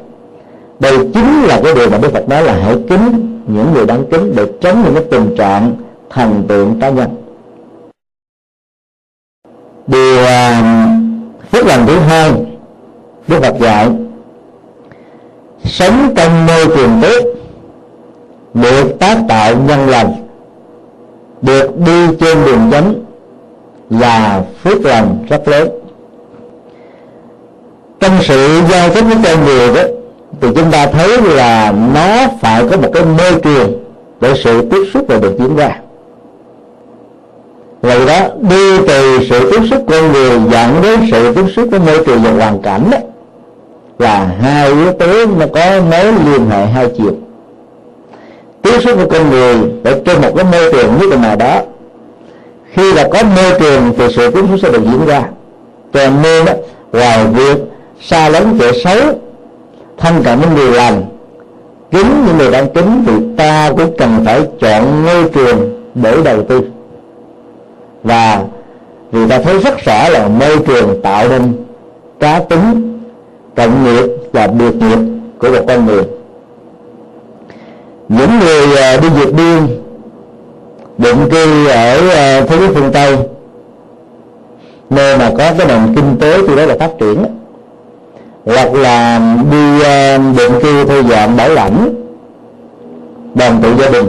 Đây 0.80 0.97
chính 1.13 1.43
là 1.43 1.61
cái 1.63 1.74
điều 1.76 1.89
mà 1.89 1.97
Đức 1.97 2.13
Phật 2.13 2.30
nói 2.30 2.43
là 2.43 2.53
hãy 2.63 2.76
kính 2.89 3.38
những 3.47 3.74
người 3.74 3.86
đáng 3.86 4.03
kính 4.11 4.34
để 4.36 4.45
tránh 4.61 4.84
những 4.84 4.93
cái 4.93 5.03
tình 5.11 5.36
trạng 5.38 5.76
thần 6.09 6.43
tượng 6.47 6.80
cá 6.82 6.89
nhân. 6.89 7.09
Điều 9.88 10.26
à, 10.26 10.61
phước 11.51 11.65
lành 11.65 11.88
thứ 11.88 11.99
hai 11.99 12.32
Đức 13.32 13.39
Phật 13.41 13.59
dạy, 13.59 13.89
sống 15.63 16.13
trong 16.15 16.45
môi 16.45 16.65
trường 16.65 17.01
tốt, 17.01 17.23
được 18.53 18.99
tác 18.99 19.17
tạo 19.29 19.53
nhân 19.67 19.89
lành, 19.89 20.13
được 21.41 21.77
đi 21.86 22.07
trên 22.19 22.45
đường 22.45 22.69
chánh 22.71 22.93
là 23.89 24.43
phước 24.63 24.86
lành 24.86 25.25
rất 25.29 25.47
lớn. 25.47 25.69
Trong 27.99 28.11
sự 28.21 28.61
giao 28.71 28.89
tiếp 28.89 29.01
với 29.01 29.17
con 29.23 29.45
người 29.45 29.75
đó, 29.75 29.82
thì 30.41 30.47
chúng 30.55 30.71
ta 30.71 30.86
thấy 30.88 31.21
là 31.21 31.73
nó 31.93 32.27
phải 32.41 32.63
có 32.71 32.77
một 32.77 32.89
cái 32.93 33.03
môi 33.05 33.41
trường 33.43 33.84
để 34.21 34.34
sự 34.43 34.69
tiếp 34.71 34.84
xúc 34.93 35.05
và 35.07 35.17
được 35.17 35.36
diễn 35.39 35.55
ra. 35.55 35.79
Vậy 37.82 38.05
đó, 38.05 38.27
đi 38.49 38.77
từ 38.88 39.19
sự 39.29 39.51
tiếp 39.51 39.67
xúc 39.69 39.84
con 39.88 40.11
người 40.11 40.39
dẫn 40.51 40.82
đến 40.84 40.99
sự 41.11 41.34
tiếp 41.36 41.45
xúc 41.55 41.67
với 41.71 41.79
môi 41.79 42.05
trường 42.05 42.23
và 42.23 42.32
hoàn 42.32 42.61
cảnh 42.61 42.91
đó 42.91 42.97
là 44.01 44.29
hai 44.41 44.67
yếu 44.67 44.93
tố 44.93 45.25
nó 45.25 45.45
có 45.53 45.81
mối 45.89 46.13
liên 46.25 46.49
hệ 46.49 46.65
hai 46.65 46.89
chiều. 46.97 47.13
Tiếp 48.61 48.81
xúc 48.83 48.97
của 48.97 49.09
con 49.09 49.29
người 49.29 49.55
ở 49.83 50.01
trên 50.05 50.21
một 50.21 50.31
cái 50.35 50.45
môi 50.51 50.71
trường 50.73 50.97
nhất 50.99 51.07
định 51.11 51.21
nào 51.21 51.35
đó. 51.35 51.61
Khi 52.73 52.93
là 52.93 53.07
có 53.11 53.23
môi 53.23 53.59
trường 53.59 53.93
thì 53.97 54.05
sự 54.15 54.31
tiếp 54.31 54.41
xúc 54.49 54.59
sẽ 54.61 54.71
được 54.71 54.83
diễn 54.83 55.05
ra. 55.05 55.23
Cho 55.93 56.09
nên 56.23 56.45
đó, 56.45 56.53
ngoài 56.91 57.25
việc 57.27 57.57
xa 58.01 58.29
lánh 58.29 58.57
kẻ 58.59 58.71
xấu 58.83 59.19
thân 59.97 60.23
cận 60.23 60.39
với 60.39 60.49
người 60.55 60.71
lành 60.71 61.03
kính 61.91 62.25
những 62.25 62.37
người 62.37 62.51
đang 62.51 62.73
kính 62.73 63.03
thì 63.07 63.13
ta 63.37 63.69
cũng 63.77 63.97
cần 63.97 64.09
phải 64.25 64.41
chọn 64.59 65.05
môi 65.05 65.29
trường 65.29 65.83
để 65.95 66.17
đầu 66.23 66.43
tư. 66.43 66.61
Và 68.03 68.43
vì 69.11 69.27
ta 69.27 69.39
thấy 69.39 69.59
rất 69.59 69.85
rõ 69.85 70.09
là 70.09 70.27
môi 70.27 70.57
trường 70.67 71.01
tạo 71.01 71.29
nên 71.29 71.53
cá 72.19 72.39
tính 72.39 72.90
cộng 73.55 73.83
nghiệp 73.83 74.05
và 74.31 74.47
biệt 74.47 74.75
nghiệp 74.75 74.99
của 75.39 75.49
một 75.49 75.65
con 75.67 75.85
người. 75.85 76.03
Những 78.09 78.39
người 78.39 78.77
à, 78.77 78.97
đi 78.97 79.09
vượt 79.09 79.33
biên, 79.33 79.67
định 80.97 81.29
cư 81.31 81.67
ở 81.67 82.09
à, 82.09 82.41
thế 82.41 82.57
giới 82.59 82.69
phương 82.73 82.91
tây, 82.91 83.17
nơi 84.89 85.17
mà 85.17 85.29
có 85.37 85.53
cái 85.57 85.67
nền 85.67 85.95
kinh 85.95 86.17
tế 86.19 86.47
thì 86.47 86.55
đó 86.55 86.65
là 86.65 86.75
phát 86.79 86.91
triển, 86.99 87.25
hoặc 88.45 88.73
là 88.73 89.21
đi 89.51 89.81
à, 89.83 90.17
định 90.17 90.51
cư 90.61 90.85
theo 90.85 91.03
dạng 91.03 91.37
bảo 91.37 91.49
lãnh, 91.49 91.93
đoàn 93.35 93.59
tụ 93.63 93.69
gia 93.79 93.89
đình, 93.89 94.05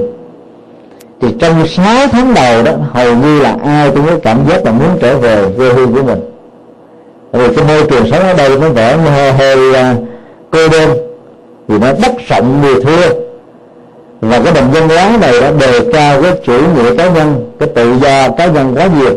thì 1.20 1.28
trong 1.40 1.66
6 1.66 2.06
tháng 2.12 2.34
đầu 2.34 2.62
đó, 2.62 2.72
hầu 2.92 3.16
như 3.16 3.40
là 3.40 3.56
ai 3.64 3.90
cũng 3.90 4.06
có 4.06 4.18
cảm 4.22 4.38
giác 4.48 4.64
là 4.64 4.72
muốn 4.72 4.88
trở 5.00 5.18
về 5.18 5.44
quê 5.56 5.72
hương 5.72 5.94
của 5.94 6.02
mình 6.02 6.31
vì 7.32 7.54
cái 7.56 7.64
môi 7.64 7.86
trường 7.90 8.10
sống 8.10 8.20
ở 8.20 8.34
đây 8.34 8.58
nó 8.60 8.68
vẻ 8.68 8.96
hơi, 8.96 9.32
hơi 9.32 9.70
uh, 9.70 10.08
cô 10.50 10.68
đơn. 10.68 10.90
Vì 11.68 11.78
nó 11.78 11.92
đất 11.92 12.12
rộng 12.28 12.62
người 12.62 12.82
thưa. 12.84 13.08
Và 14.20 14.40
cái 14.44 14.54
đồng 14.54 14.74
dân 14.74 14.88
hóa 14.88 15.16
này 15.20 15.40
đã 15.40 15.50
đề 15.60 15.80
cao 15.92 16.22
cái 16.22 16.32
chủ 16.44 16.52
nghĩa 16.52 16.96
cá 16.96 17.10
nhân 17.10 17.50
cái 17.58 17.68
tự 17.74 17.94
do 18.02 18.28
cá 18.28 18.46
nhân 18.46 18.74
quá 18.76 18.88
nhiều. 19.00 19.14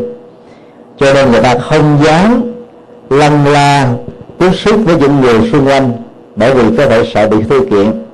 Cho 0.98 1.14
nên 1.14 1.30
người 1.32 1.40
ta 1.40 1.54
không 1.58 1.98
dám 2.04 2.52
lăn 3.10 3.52
la 3.52 3.88
tiếp 4.38 4.50
xúc 4.54 4.74
với 4.84 4.96
những 4.96 5.20
người 5.20 5.50
xung 5.52 5.66
quanh 5.66 5.92
bởi 6.36 6.54
vì 6.54 6.76
có 6.76 6.86
thể 6.86 7.10
sợ 7.14 7.28
bị 7.28 7.36
thư 7.42 7.60
kiện 7.70 8.04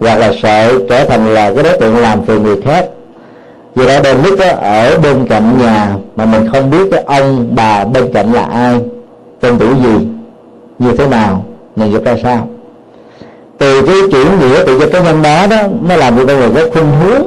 hoặc 0.00 0.18
là 0.18 0.32
sợ 0.42 0.78
trở 0.88 1.04
thành 1.04 1.34
là 1.34 1.52
cái 1.54 1.64
đối 1.64 1.78
tượng 1.78 1.96
làm 1.96 2.24
phiền 2.24 2.42
người 2.42 2.60
khác. 2.62 2.86
Vì 3.74 3.86
đó 3.86 3.94
đôi 4.04 4.14
lúc 4.14 4.38
đó, 4.38 4.46
ở 4.62 4.98
bên 4.98 5.26
cạnh 5.28 5.58
nhà 5.58 5.94
mà 6.16 6.24
mình 6.24 6.48
không 6.52 6.70
biết 6.70 6.88
cái 6.90 7.02
ông 7.06 7.48
bà 7.50 7.84
bên 7.84 8.12
cạnh 8.12 8.32
là 8.32 8.42
ai 8.42 8.80
tên 9.40 9.58
tuổi 9.58 9.74
gì? 9.82 10.06
Như 10.78 10.92
thế 10.96 11.06
nào? 11.06 11.44
Nghề 11.76 11.88
nghiệp 11.88 12.04
ra 12.04 12.16
sao? 12.22 12.48
Từ 13.58 13.82
cái 13.86 13.96
chuyển 14.12 14.26
nghĩa 14.38 14.64
từ 14.66 14.78
do 14.78 14.86
cá 14.92 15.00
nhân 15.00 15.22
đó 15.22 15.46
đó 15.46 15.56
nó 15.88 15.96
làm 15.96 16.16
cho 16.16 16.24
con 16.26 16.40
người 16.40 16.50
có 16.54 16.70
khuynh 16.72 16.92
hướng 17.00 17.22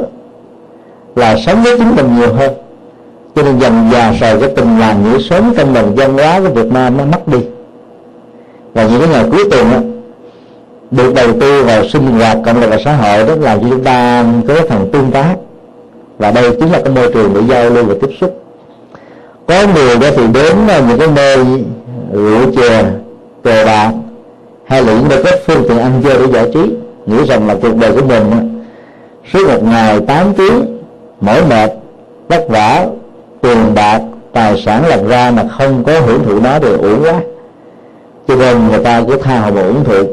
là 1.16 1.36
sống 1.45 1.64
với 1.64 1.78
chính 1.78 1.95
mình 1.95 2.16
nhiều 2.20 2.34
hơn. 2.34 2.53
Cho 3.36 3.43
nên 3.43 3.59
dần 3.59 3.89
già 3.91 4.11
rồi 4.11 4.39
cái 4.39 4.49
tình 4.55 4.80
làng 4.80 5.03
nghĩa 5.03 5.20
sống 5.30 5.53
trong 5.57 5.74
nền 5.74 5.86
văn 5.95 6.14
hóa 6.14 6.39
của 6.39 6.49
Việt 6.49 6.72
Nam 6.72 6.97
nó 6.97 7.05
mất 7.05 7.28
đi. 7.28 7.38
Và 8.74 8.84
những 8.84 8.99
cái 8.99 9.09
ngày 9.09 9.26
cuối 9.32 9.43
tuần 9.51 9.72
đó, 9.72 9.78
được 10.91 11.14
đầu 11.16 11.28
tư 11.39 11.64
vào 11.64 11.88
sinh 11.88 12.07
hoạt 12.07 12.38
cộng 12.45 12.61
đồng 12.61 12.70
và 12.70 12.78
xã 12.86 12.93
hội 12.93 13.26
đó 13.28 13.34
làm 13.39 13.61
cho 13.61 13.68
chúng 13.70 13.84
ta 13.84 14.26
có 14.47 14.53
cái 14.53 14.68
phần 14.70 14.89
tương 14.91 15.11
tác. 15.11 15.36
Và 16.18 16.32
đây 16.32 16.51
chính 16.59 16.72
là 16.72 16.82
cái 16.86 16.93
môi 16.93 17.11
trường 17.14 17.34
để 17.34 17.41
giao 17.49 17.70
lưu 17.70 17.84
và 17.84 17.95
tiếp 18.01 18.09
xúc. 18.22 18.43
Có 19.47 19.55
người 19.76 19.97
đó 19.97 20.07
thì 20.16 20.28
đến 20.34 20.57
những 20.88 20.99
cái 20.99 21.07
nơi 21.16 21.38
rượu 22.14 22.51
chè 22.55 22.84
cờ 23.43 23.66
bạc. 23.66 23.91
Hay 24.66 24.84
là 24.84 24.93
những 24.93 25.24
cái 25.24 25.41
phương 25.45 25.64
tiện 25.70 25.78
ăn 25.78 26.01
chơi 26.03 26.18
để 26.20 26.26
giải 26.34 26.49
trí. 26.53 26.59
Nghĩ 27.05 27.26
rằng 27.28 27.47
là 27.47 27.55
cuộc 27.61 27.76
đời 27.82 27.91
của 27.91 28.05
mình 28.05 28.24
suốt 29.34 29.47
một 29.47 29.64
ngày 29.64 29.99
8 30.07 30.34
tiếng 30.34 30.80
mỏi 31.22 31.41
mệt 31.49 31.72
vất 32.28 32.49
vả 32.49 32.86
tiền 33.41 33.74
bạc 33.76 34.01
tài 34.34 34.61
sản 34.66 34.88
làm 34.88 35.07
ra 35.07 35.32
mà 35.32 35.43
không 35.57 35.84
có 35.84 35.99
hưởng 35.99 36.24
thụ 36.24 36.39
nó 36.39 36.59
thì 36.59 36.68
uổng 36.68 37.03
quá. 37.03 37.14
Cho 38.28 38.36
nên 38.36 38.68
người 38.68 38.84
ta 38.84 39.01
cứ 39.07 39.18
tha 39.18 39.39
hồ 39.39 39.51
mà 39.51 39.61
thụ 39.86 40.03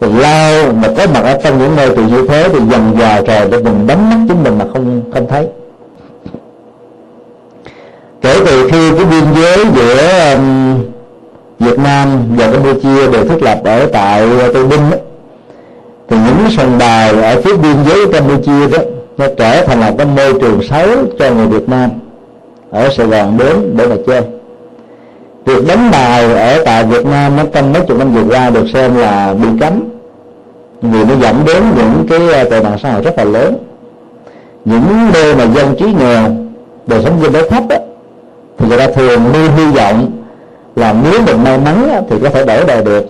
từ 0.00 0.12
lao 0.18 0.72
mà 0.72 0.88
có 0.96 1.06
mặt 1.14 1.20
ở 1.24 1.38
trong 1.44 1.58
những 1.58 1.76
nơi 1.76 1.90
từ 1.96 2.02
như 2.02 2.26
thế 2.28 2.48
thì 2.48 2.58
dần 2.70 2.96
dà 3.00 3.20
rồi 3.20 3.48
để 3.50 3.58
mình 3.58 3.86
đánh 3.86 4.10
mất 4.10 4.16
chính 4.28 4.44
mình 4.44 4.58
mà 4.58 4.64
không 4.72 5.02
không 5.14 5.26
thấy. 5.28 5.46
Kể 8.20 8.40
từ 8.46 8.68
khi 8.70 8.90
cái 8.96 9.04
biên 9.04 9.24
giới 9.34 9.66
giữa 9.74 10.34
um, 10.34 10.83
Việt 11.64 11.78
Nam 11.78 12.08
và 12.36 12.50
Campuchia 12.50 13.10
đều 13.12 13.24
thiết 13.28 13.42
lập 13.42 13.58
ở 13.64 13.86
tại 13.86 14.26
Tây 14.54 14.62
Ninh 14.70 14.90
đó, 14.90 14.96
thì 16.08 16.16
những 16.16 16.50
sân 16.56 16.78
bài 16.78 17.22
ở 17.22 17.40
phía 17.40 17.56
biên 17.56 17.76
giới 17.86 18.12
Campuchia 18.12 18.68
đó 18.68 18.78
nó 19.18 19.26
trở 19.36 19.64
thành 19.64 19.80
là 19.80 19.92
cái 19.98 20.06
môi 20.06 20.40
trường 20.40 20.62
xấu 20.62 20.88
cho 21.18 21.30
người 21.30 21.46
Việt 21.46 21.68
Nam 21.68 21.90
ở 22.70 22.88
Sài 22.88 23.06
Gòn 23.06 23.38
đến 23.38 23.76
để 23.76 23.86
mà 23.86 23.96
chơi. 24.06 24.22
Việc 25.44 25.66
đánh 25.68 25.90
bài 25.92 26.34
ở 26.34 26.62
tại 26.64 26.84
Việt 26.84 27.06
Nam 27.06 27.36
nó 27.36 27.42
trong 27.52 27.72
mấy 27.72 27.82
chục 27.82 27.98
năm 27.98 28.14
vừa 28.14 28.34
qua 28.34 28.50
được 28.50 28.64
xem 28.72 28.96
là 28.96 29.34
bị 29.42 29.48
cấm 29.60 29.82
vì 30.82 31.04
nó 31.04 31.14
dẫn 31.20 31.44
đến 31.46 31.62
những 31.76 32.06
cái 32.08 32.32
ờ, 32.32 32.44
tệ 32.44 32.62
nạn 32.62 32.78
xã 32.82 32.92
hội 32.92 33.02
rất 33.02 33.18
là 33.18 33.24
lớn. 33.24 33.56
Những 34.64 34.84
nơi 35.12 35.34
mà 35.34 35.44
dân 35.44 35.74
trí 35.78 35.84
nghèo 35.84 36.30
đời 36.86 37.00
sống 37.04 37.22
dân 37.22 37.32
tế 37.32 37.48
thấp 37.50 37.62
á, 37.68 37.78
thì 38.58 38.68
người 38.68 38.78
ta 38.78 38.86
thường 38.86 39.20
nuôi 39.32 39.50
hy 39.56 39.66
vọng 39.66 40.10
là 40.76 40.94
nếu 41.02 41.20
mình 41.26 41.44
may 41.44 41.58
mắn 41.58 42.04
thì 42.10 42.16
có 42.22 42.30
thể 42.30 42.44
đổi 42.44 42.64
đời 42.66 42.84
được. 42.84 43.06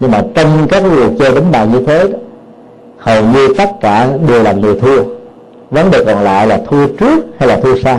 Nhưng 0.00 0.10
mà 0.10 0.22
trong 0.34 0.66
các 0.68 0.82
người 0.82 1.08
chơi 1.18 1.34
đánh 1.34 1.52
bài 1.52 1.66
như 1.66 1.84
thế 1.86 2.08
hầu 2.98 3.22
như 3.24 3.54
tất 3.58 3.70
cả 3.80 4.08
đều 4.28 4.42
là 4.42 4.52
người 4.52 4.80
thua. 4.80 5.02
Vấn 5.70 5.90
đề 5.90 6.04
còn 6.04 6.24
lại 6.24 6.46
là 6.46 6.60
thua 6.70 6.86
trước 6.86 7.24
hay 7.38 7.48
là 7.48 7.56
thua 7.56 7.76
sau? 7.84 7.98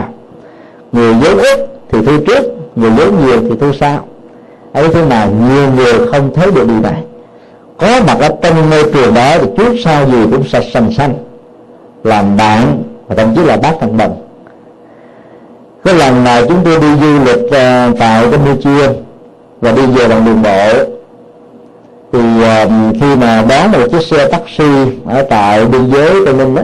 Người 0.92 1.14
vốn 1.14 1.38
ít 1.38 1.66
thì 1.90 2.02
thua 2.02 2.18
trước, 2.18 2.42
người 2.76 2.90
vốn 2.90 3.26
nhiều 3.26 3.40
thì 3.40 3.56
thua 3.60 3.72
sau. 3.72 4.04
Ấy 4.72 4.88
thế 4.88 5.06
nào 5.06 5.28
nhiều 5.30 5.72
người 5.76 6.06
không 6.12 6.34
thấy 6.34 6.50
được 6.50 6.68
điều 6.68 6.80
này. 6.80 7.04
Có 7.78 8.00
mặt 8.06 8.16
ở 8.20 8.28
trong 8.42 8.70
môi 8.70 8.82
trường 8.92 9.14
đó 9.14 9.38
thì 9.40 9.46
trước 9.56 9.74
sau 9.84 10.06
gì 10.06 10.18
cũng 10.30 10.48
sạch 10.48 10.64
sành 10.72 10.92
xanh 10.92 11.14
làm 12.04 12.36
bạn 12.36 12.82
và 13.06 13.14
thậm 13.14 13.34
chí 13.36 13.42
là 13.44 13.56
bác 13.56 13.72
thằng 13.80 13.96
đồng 13.96 14.21
cái 15.84 15.94
lần 15.94 16.24
này 16.24 16.44
chúng 16.48 16.58
tôi 16.64 16.78
đi 16.78 16.86
du 17.00 17.24
lịch 17.24 17.44
uh, 17.44 17.98
tại 17.98 18.26
Campuchia 18.30 18.88
và 19.60 19.72
đi 19.72 19.86
về 19.86 20.08
bằng 20.08 20.24
đường 20.24 20.42
bộ. 20.42 20.84
Thì 22.12 22.18
uh, 22.18 22.70
khi 23.00 23.16
mà 23.16 23.44
đón 23.48 23.72
một 23.72 23.86
chiếc 23.90 24.02
xe 24.02 24.28
taxi 24.28 24.64
ở 25.06 25.22
tại 25.22 25.64
biên 25.64 25.90
giới 25.90 26.10
tây 26.24 26.34
ninh 26.34 26.54
đó 26.54 26.62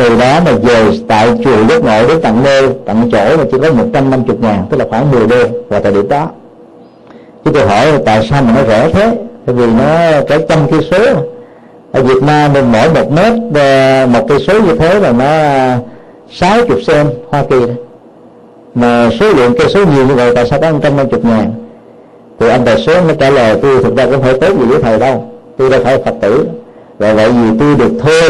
từ 0.00 0.18
đó 0.18 0.40
mà 0.44 0.52
về 0.52 0.90
tại 1.08 1.28
chùa 1.44 1.64
giác 1.68 1.84
ngộ 1.84 2.08
đến 2.08 2.20
tận 2.22 2.42
nơi 2.44 2.68
tận 2.86 3.10
chỗ 3.12 3.36
mà 3.36 3.44
chỉ 3.52 3.58
có 3.62 3.72
150 3.72 4.36
ngàn 4.40 4.66
tức 4.70 4.76
là 4.76 4.84
khoảng 4.90 5.10
10 5.10 5.26
đô 5.26 5.48
vào 5.68 5.80
thời 5.80 5.92
điểm 5.92 6.08
đó. 6.08 6.28
Chúng 7.44 7.54
tôi 7.54 7.66
hỏi 7.66 7.86
tại 8.06 8.26
sao 8.30 8.42
mà 8.42 8.52
nó 8.54 8.62
rẻ 8.68 8.90
thế? 8.92 9.16
Tại 9.46 9.54
vì 9.54 9.66
nó 9.66 10.20
cả 10.28 10.38
trăm 10.48 10.58
cây 10.70 10.80
số. 10.90 10.98
Ở 11.92 12.02
Việt 12.02 12.22
Nam 12.22 12.52
mình 12.52 12.72
mỗi 12.72 12.90
một 12.94 13.12
mét 13.12 13.32
ờ, 13.54 14.06
một 14.06 14.26
cây 14.28 14.38
số 14.46 14.60
như 14.60 14.76
thế 14.76 15.00
là 15.00 15.12
nó 15.12 15.26
sáu 16.32 16.66
chục 16.66 16.78
sen 16.86 17.06
Hoa 17.28 17.44
Kỳ 17.50 17.60
đó. 17.60 17.74
mà 18.74 19.10
số 19.20 19.32
lượng 19.32 19.54
cây 19.58 19.68
số 19.68 19.84
nhiều 19.84 20.06
như 20.06 20.14
vậy, 20.14 20.32
tại 20.34 20.46
sao 20.46 20.60
có 20.60 20.70
một 20.70 20.78
trăm 20.82 20.96
năm 20.96 21.08
chục 21.08 21.24
ngàn? 21.24 21.52
Thì 22.38 22.48
anh 22.48 22.64
tài 22.64 22.80
số 22.80 23.02
mới 23.02 23.16
trả 23.20 23.30
lời, 23.30 23.58
tôi 23.62 23.82
thực 23.82 23.96
ra 23.96 24.06
cũng 24.06 24.22
phải 24.22 24.38
tốt 24.40 24.48
gì 24.58 24.64
với 24.64 24.82
thầy 24.82 24.98
đâu. 24.98 25.24
Tôi 25.56 25.70
đâu 25.70 25.80
phải 25.84 26.02
phật 26.04 26.14
tử. 26.20 26.46
Và 26.98 27.14
vậy 27.14 27.32
vì 27.32 27.58
tôi 27.58 27.74
được 27.74 28.00
thuê 28.02 28.20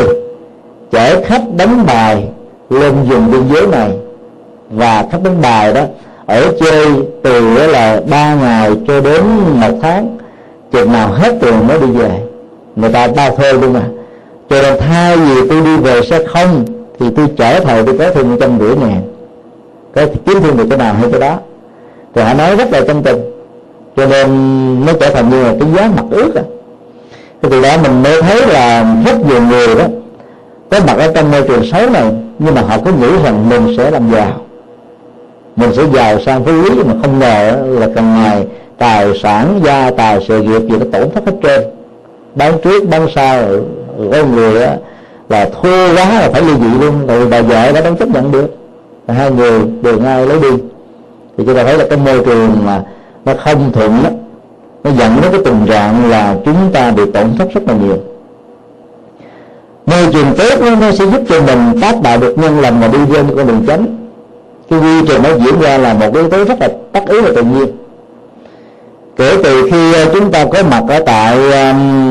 chở 0.90 1.22
khách 1.24 1.42
đánh 1.56 1.86
bài 1.86 2.28
lên 2.70 2.94
vùng 3.08 3.30
biên 3.30 3.40
giới 3.54 3.66
này. 3.66 3.90
Và 4.70 5.04
khách 5.12 5.22
đánh 5.24 5.42
bài 5.42 5.72
đó, 5.72 5.82
ở 6.26 6.52
chơi 6.60 6.86
từ 7.22 7.66
là 7.66 8.00
ba 8.10 8.34
ngày 8.34 8.70
cho 8.88 9.00
đến 9.00 9.22
một 9.60 9.78
tháng, 9.82 10.18
chừng 10.72 10.92
nào 10.92 11.12
hết 11.12 11.34
tiền 11.40 11.66
mới 11.68 11.78
đi 11.78 11.86
về. 11.86 12.10
Người 12.76 12.92
ta 12.92 13.08
bao 13.16 13.36
thuê 13.36 13.52
luôn 13.52 13.72
mà. 13.72 13.82
Cho 14.50 14.62
nên 14.62 14.80
thay 14.80 15.16
vì 15.16 15.48
tôi 15.48 15.60
đi 15.60 15.76
về 15.76 16.00
sẽ 16.02 16.24
không 16.24 16.64
thì 17.00 17.06
tôi 17.16 17.26
chở 17.36 17.60
thầy 17.60 17.82
tôi 17.82 17.98
có 17.98 18.10
thêm 18.14 18.30
một 18.30 18.36
trăm 18.40 18.58
rưỡi 18.58 18.76
ngàn 18.76 19.02
có 19.94 20.06
kiếm 20.26 20.40
thêm 20.42 20.56
được 20.56 20.66
cái 20.70 20.78
nào 20.78 20.94
hay 20.94 21.10
cái 21.10 21.20
đó. 21.20 21.38
Thì 22.14 22.22
họ 22.22 22.34
nói 22.34 22.56
rất 22.56 22.72
là 22.72 22.80
chân 22.80 23.02
tình. 23.02 23.18
Cho 23.96 24.06
nên 24.06 24.26
nó 24.86 24.92
trở 25.00 25.10
thành 25.10 25.30
như 25.30 25.42
là 25.42 25.54
cái 25.60 25.68
giá 25.76 25.90
mặt 25.96 26.04
ước 26.10 26.34
à 26.34 26.42
thì 27.42 27.48
từ 27.50 27.62
đó 27.62 27.68
mình 27.82 28.02
mới 28.02 28.22
thấy 28.22 28.46
là 28.46 28.96
rất 29.06 29.26
nhiều 29.28 29.42
người 29.42 29.74
đó 29.74 29.84
có 30.70 30.80
mặt 30.86 30.98
ở 30.98 31.12
trong 31.14 31.30
môi 31.30 31.42
trường 31.42 31.64
xấu 31.72 31.90
này 31.90 32.12
nhưng 32.38 32.54
mà 32.54 32.60
họ 32.60 32.76
cứ 32.84 32.92
nghĩ 32.92 33.08
rằng 33.24 33.48
mình 33.48 33.74
sẽ 33.76 33.90
làm 33.90 34.10
giàu. 34.12 34.32
Mình 35.56 35.74
sẽ 35.74 35.82
giàu 35.92 36.20
sang 36.20 36.44
phú 36.44 36.52
quý 36.64 36.70
mà 36.86 36.94
không 37.02 37.18
ngờ 37.18 37.62
là 37.66 37.88
càng 37.94 38.14
ngày 38.14 38.46
tài 38.78 39.18
sản 39.22 39.60
gia 39.64 39.90
tài 39.90 40.24
sự 40.28 40.42
nghiệp 40.42 40.60
gì 40.60 40.76
nó 40.78 40.86
tổn 40.92 41.10
thất 41.10 41.26
hết 41.26 41.32
trơn. 41.42 41.60
Bán 42.34 42.52
trước 42.64 42.88
bán 42.90 43.06
sau 43.14 43.42
con 44.12 44.36
người 44.36 44.62
á, 44.62 44.76
là 45.30 45.50
thua 45.62 45.94
quá 45.94 46.20
là 46.20 46.30
phải 46.32 46.42
ly 46.42 46.52
dị 46.54 46.78
luôn. 46.80 47.06
Rồi 47.06 47.26
bà 47.26 47.42
vợ 47.42 47.72
đã 47.72 47.80
không 47.84 47.96
chấp 47.96 48.08
nhận 48.08 48.32
được. 48.32 48.56
Và 49.06 49.14
hai 49.14 49.30
người 49.30 49.60
đều 49.82 49.98
ngay 49.98 50.26
lấy 50.26 50.40
đi. 50.40 50.50
Thì 51.38 51.44
chúng 51.46 51.56
ta 51.56 51.64
thấy 51.64 51.78
là 51.78 51.84
cái 51.90 51.98
môi 51.98 52.24
trường 52.24 52.56
mà 52.66 52.82
nó 53.24 53.32
không 53.44 53.72
thuận 53.72 54.02
đó, 54.04 54.10
nó 54.84 54.90
dẫn 54.90 55.20
đến 55.22 55.32
cái 55.32 55.40
tình 55.44 55.66
trạng 55.68 56.10
là 56.10 56.36
chúng 56.44 56.56
ta 56.72 56.90
bị 56.90 57.02
tổn 57.14 57.36
thất 57.38 57.48
rất 57.54 57.60
là 57.66 57.74
nhiều. 57.74 57.96
Môi 59.86 60.12
trường 60.12 60.34
tốt 60.38 60.60
nó, 60.60 60.76
nó 60.76 60.90
sẽ 60.90 61.06
giúp 61.06 61.22
cho 61.28 61.42
mình 61.42 61.80
tác 61.80 62.02
đạo 62.02 62.18
được 62.18 62.38
nhân 62.38 62.60
lành 62.60 62.80
và 62.80 62.88
đi 62.88 62.98
lên 63.14 63.26
con 63.36 63.46
đường 63.46 63.64
chánh. 63.66 63.86
Cái 64.70 64.78
quy 64.78 65.06
trình 65.08 65.22
nó 65.22 65.30
diễn 65.44 65.60
ra 65.60 65.78
là 65.78 65.94
một 65.94 66.06
cái 66.14 66.22
yếu 66.22 66.30
tố 66.30 66.44
rất 66.44 66.60
là 66.60 66.68
tất 66.92 67.00
yếu 67.08 67.22
và 67.22 67.30
tự 67.36 67.42
nhiên. 67.42 67.66
Kể 69.16 69.36
từ 69.44 69.68
khi 69.70 69.92
ờ, 69.94 70.10
chúng 70.14 70.32
ta 70.32 70.44
có 70.44 70.62
mặt 70.70 70.82
ở 70.88 71.00
tại 71.06 71.38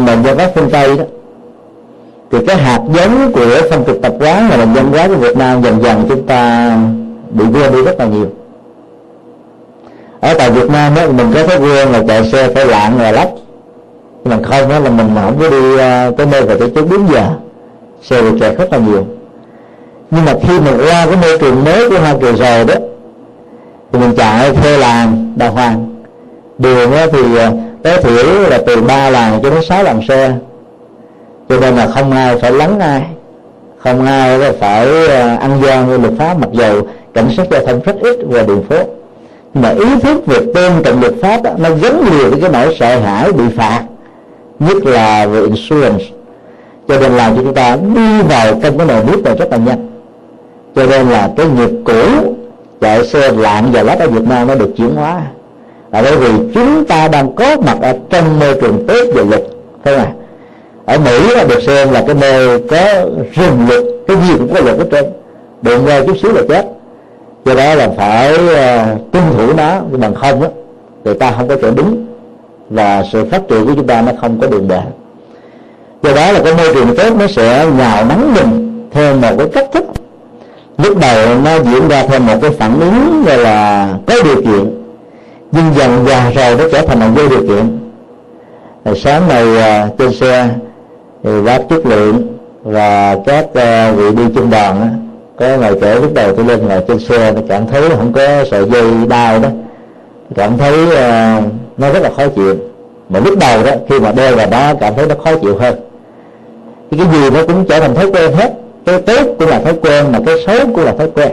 nền 0.06 0.22
văn 0.22 0.36
các 0.38 0.52
phương 0.56 0.70
tây 0.70 0.98
đó 0.98 1.04
thì 2.32 2.38
cái 2.48 2.58
hạt 2.58 2.80
giống 2.94 3.32
của 3.32 3.62
phong 3.70 3.86
tục 3.86 3.98
tập 4.02 4.14
quán 4.20 4.48
và 4.50 4.58
nền 4.58 4.74
văn 4.74 4.92
hóa 4.92 5.08
của 5.08 5.16
việt 5.16 5.38
nam 5.38 5.62
dần 5.62 5.84
dần 5.84 6.06
chúng 6.10 6.28
ta 6.28 6.72
bị 7.30 7.46
quên 7.54 7.72
đi 7.72 7.84
rất 7.84 8.00
là 8.00 8.06
nhiều. 8.06 8.28
Ở 10.20 10.34
tại 10.34 10.52
Việt 10.52 10.70
Nam 10.70 10.96
đó, 10.96 11.02
mình 11.08 11.32
có 11.34 11.44
thói 11.44 11.58
quen 11.58 11.92
là 11.92 12.04
chạy 12.08 12.26
xe 12.32 12.50
phải 12.56 12.66
lạng 12.66 13.02
là 13.02 13.12
lách. 13.12 13.30
Nhưng 14.24 14.42
mà 14.42 14.48
không 14.50 14.70
đó 14.70 14.80
là 14.80 14.90
mình 14.90 15.10
không 15.16 15.38
có 15.40 15.50
đi 15.50 15.78
ờ, 15.78 16.12
tới 16.18 16.28
nơi 16.32 16.42
và 16.42 16.56
tới 16.60 16.72
chỗ 16.76 16.82
đúng 16.90 17.08
giờ 17.12 17.24
xe 18.02 18.22
bị 18.22 18.40
kẹt 18.40 18.58
rất 18.58 18.72
là 18.72 18.78
nhiều. 18.78 19.06
Nhưng 20.12 20.26
mà 20.26 20.34
khi 20.48 20.60
mình 20.60 20.78
qua 20.78 21.06
cái 21.06 21.16
môi 21.22 21.38
trường 21.38 21.64
mới 21.64 21.90
của 21.90 22.00
Hoa 22.00 22.16
Kỳ 22.22 22.32
rồi 22.32 22.66
đó 22.66 22.74
thì 23.92 24.00
mình 24.00 24.16
chạy 24.18 24.54
theo 24.54 24.80
làng 24.80 25.34
đà 25.36 25.50
hoàng. 25.50 25.96
Đường 26.58 26.92
thì 27.12 27.38
ờ, 27.38 27.52
tối 27.84 27.98
thiểu 28.04 28.50
là 28.50 28.60
từ 28.66 28.82
ba 28.82 29.10
làng 29.10 29.40
cho 29.44 29.50
đến 29.50 29.64
sáu 29.64 29.84
làng 29.84 30.02
xe 30.08 30.34
cho 31.50 31.60
nên 31.60 31.76
là 31.76 31.88
không 31.88 32.12
ai 32.12 32.38
phải 32.38 32.52
lắng 32.52 32.80
ai 32.80 33.04
không 33.80 34.06
ai 34.06 34.40
phải 34.60 35.08
ờ, 35.08 35.36
ăn 35.40 35.62
gian 35.64 35.88
với 35.88 36.00
luật 36.00 36.14
pháp 36.18 36.38
mặc 36.40 36.50
dù 36.52 36.82
cảnh 37.14 37.30
sát 37.38 37.48
giao 37.52 37.66
thông 37.66 37.82
rất 37.82 37.96
ít 38.02 38.18
qua 38.32 38.44
đường 38.44 38.64
phố. 38.64 38.76
Mà 39.54 39.70
ý 39.70 40.00
thức 40.04 40.26
về 40.26 40.40
tôn 40.54 40.84
trọng 40.84 41.02
luật 41.02 41.14
pháp 41.22 41.44
đó, 41.44 41.52
nó 41.58 41.70
gắn 41.70 42.00
liền 42.00 42.30
với 42.30 42.42
cái 42.42 42.50
nỗi 42.54 42.76
sợ 42.80 43.00
hãi 43.00 43.32
bị 43.32 43.44
phạt 43.58 43.84
nhất 44.60 44.86
là 44.86 45.26
về 45.26 45.42
insurance. 45.42 46.06
Cho 46.88 47.00
nên 47.00 47.12
làm 47.12 47.36
cho 47.36 47.42
chúng 47.42 47.54
ta 47.54 47.78
đi 47.96 48.22
vào 48.22 48.60
trong 48.64 48.78
cái 48.78 48.88
nồi 48.88 49.04
nước 49.08 49.24
này 49.24 49.36
rất 49.36 49.52
là 49.52 49.58
nhanh. 49.58 49.90
Cho 50.76 50.86
nên 50.86 51.10
là 51.10 51.30
cái 51.38 51.46
nghiệp 51.46 51.70
cũ 51.86 52.36
chạy 52.82 53.06
xe 53.06 53.32
lạng 53.32 53.70
và 53.72 53.84
lách 53.84 54.00
ở 54.00 54.08
Việt 54.08 54.28
Nam 54.30 54.48
nó 54.48 54.56
được 54.56 54.70
chuyển 54.78 54.96
hóa. 54.96 55.22
Là 55.92 56.02
bởi 56.02 56.18
vì 56.18 56.30
chúng 56.54 56.86
ta 56.86 57.08
đang 57.08 57.36
có 57.36 57.56
mặt 57.66 57.78
ở 57.82 57.94
trong 58.10 58.40
môi 58.40 58.62
trường 58.62 58.88
tốt 58.88 59.06
và 59.16 59.24
luật 59.30 59.44
thấy 59.84 59.96
không 59.98 60.19
ở 60.90 61.00
Mỹ 61.00 61.36
là 61.36 61.44
được 61.44 61.62
xem 61.64 61.92
là 61.92 62.04
cái 62.08 62.16
nơi 62.16 62.60
có 62.70 62.78
rừng 63.34 63.68
luật 63.70 63.84
cái 64.08 64.18
gì 64.28 64.34
cũng 64.38 64.54
có 64.54 64.62
luật 64.62 64.78
ở 64.78 64.86
trên 64.92 65.06
đụng 65.62 65.86
ra 65.86 66.02
chút 66.08 66.18
xíu 66.22 66.32
là 66.34 66.42
chết. 66.50 66.66
Do 67.46 67.54
đó 67.56 67.76
là 67.76 67.90
phải 67.98 68.34
uh, 68.34 69.12
tuân 69.12 69.24
thủ 69.38 69.54
nó 69.58 69.80
bằng 69.92 70.16
không 70.16 70.42
á 70.42 70.50
người 71.04 71.16
ta 71.16 71.32
không 71.32 71.48
có 71.48 71.56
chỗ 71.62 71.72
đứng. 71.72 72.06
Và 72.70 73.04
sự 73.12 73.26
phát 73.32 73.42
triển 73.48 73.66
của 73.66 73.74
chúng 73.76 73.88
ta 73.88 74.02
nó 74.02 74.12
không 74.22 74.40
có 74.42 74.48
đường 74.48 74.68
bền 74.68 74.84
do 76.04 76.14
đó 76.14 76.32
là 76.32 76.40
cái 76.44 76.54
môi 76.54 76.74
trường 76.74 76.96
tốt 76.98 77.10
nó 77.20 77.28
sẽ 77.28 77.68
nhào 77.78 78.06
nắng 78.06 78.34
mình 78.34 78.84
theo 78.92 79.16
một 79.16 79.36
cái 79.38 79.48
cách 79.54 79.68
thức. 79.74 79.84
Lúc 80.78 80.98
đầu 81.02 81.40
nó 81.46 81.60
diễn 81.60 81.88
ra 81.88 82.04
theo 82.04 82.20
một 82.20 82.36
cái 82.42 82.52
phản 82.52 82.80
ứng 82.80 83.24
gọi 83.26 83.38
là 83.38 83.90
có 84.06 84.14
điều 84.24 84.36
kiện 84.36 84.84
nhưng 85.52 85.74
dần 85.76 86.06
dần 86.08 86.34
rồi 86.36 86.56
nó 86.58 86.64
trở 86.72 86.82
thành 86.82 87.00
một 87.00 87.08
vô 87.16 87.30
điều 87.30 87.48
kiện. 87.48 87.80
Rồi 88.86 88.96
sáng 88.96 89.28
nay 89.28 89.44
uh, 89.44 89.98
trên 89.98 90.14
xe 90.14 90.50
thì 91.24 91.42
bác 91.46 91.60
chất 91.70 91.86
lượng 91.86 92.38
và 92.64 93.18
các 93.26 93.46
uh, 93.46 93.98
vị 93.98 94.12
đi 94.16 94.24
chung 94.36 94.50
đoàn 94.50 94.82
á, 94.82 94.90
có 95.40 95.58
ngày 95.58 95.74
kể 95.82 95.96
lúc 95.96 96.14
đầu 96.14 96.36
tôi 96.36 96.46
lên 96.46 96.68
ngồi 96.68 96.82
trên 96.88 97.00
xe 97.00 97.32
tôi 97.34 97.44
cảm 97.50 97.68
thấy 97.68 97.82
không 97.90 98.14
có 98.14 98.46
sợi 98.52 98.70
dây 98.70 98.84
đau 99.10 99.40
đó. 99.40 99.50
Cảm 100.36 100.58
thấy 100.58 100.84
uh, 100.84 101.44
nó 101.78 101.90
rất 101.94 102.00
là 102.04 102.10
khó 102.18 102.24
chịu. 102.36 102.56
Mà 103.10 103.20
lúc 103.20 103.40
đầu 103.40 103.64
đó 103.64 103.72
khi 103.90 104.00
mà 104.00 104.12
đeo 104.12 104.36
vào 104.36 104.48
đó 104.50 104.74
cảm 104.80 104.94
thấy 104.96 105.08
nó 105.08 105.16
khó 105.24 105.36
chịu 105.42 105.58
hơn. 105.58 105.76
Thì 106.92 106.98
cái 106.98 107.08
gì 107.14 107.30
nó 107.30 107.40
cũng 107.48 107.66
trở 107.66 107.80
thành 107.80 107.96
thói 107.96 108.12
quen 108.12 108.34
hết. 108.34 108.54
Cái 108.86 109.02
tốt 109.02 109.36
cũng 109.40 109.50
là 109.50 109.60
thói 109.60 109.74
quen 109.82 110.06
mà 110.12 110.20
cái 110.26 110.36
xấu 110.48 110.68
cũng 110.76 110.86
là 110.86 110.94
thói 110.94 111.08
quen. 111.16 111.30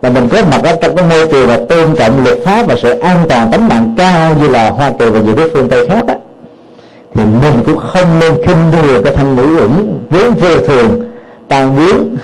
Và 0.00 0.10
mình 0.10 0.28
có 0.28 0.42
mặt 0.50 0.60
ở 0.64 0.76
trong 0.82 0.96
cái 0.96 1.06
môi 1.10 1.26
trường 1.32 1.48
là 1.48 1.56
tôn 1.68 1.94
trọng 1.96 2.24
luật 2.24 2.38
pháp 2.44 2.66
và 2.66 2.76
sự 2.82 2.98
an 2.98 3.16
toàn 3.28 3.50
tính 3.52 3.68
mạng 3.68 3.94
cao 3.98 4.34
như 4.40 4.48
là 4.48 4.70
hoa 4.70 4.92
kỳ 4.98 5.06
và 5.10 5.20
nhiều 5.20 5.36
nước 5.36 5.50
phương 5.54 5.68
tây 5.68 5.88
khác 5.88 6.04
á 6.08 6.14
thì 7.18 7.24
mình 7.24 7.62
cũng 7.66 7.76
không 7.76 8.18
nên 8.20 8.34
khinh 8.34 8.72
thường 8.72 9.04
cái 9.04 9.16
thân 9.16 9.36
nữ 9.36 9.60
uẩn 9.60 9.98
vốn 10.10 10.34
vô 10.34 10.66
thường, 10.66 11.10
tan 11.48 11.76
biến 11.76 12.16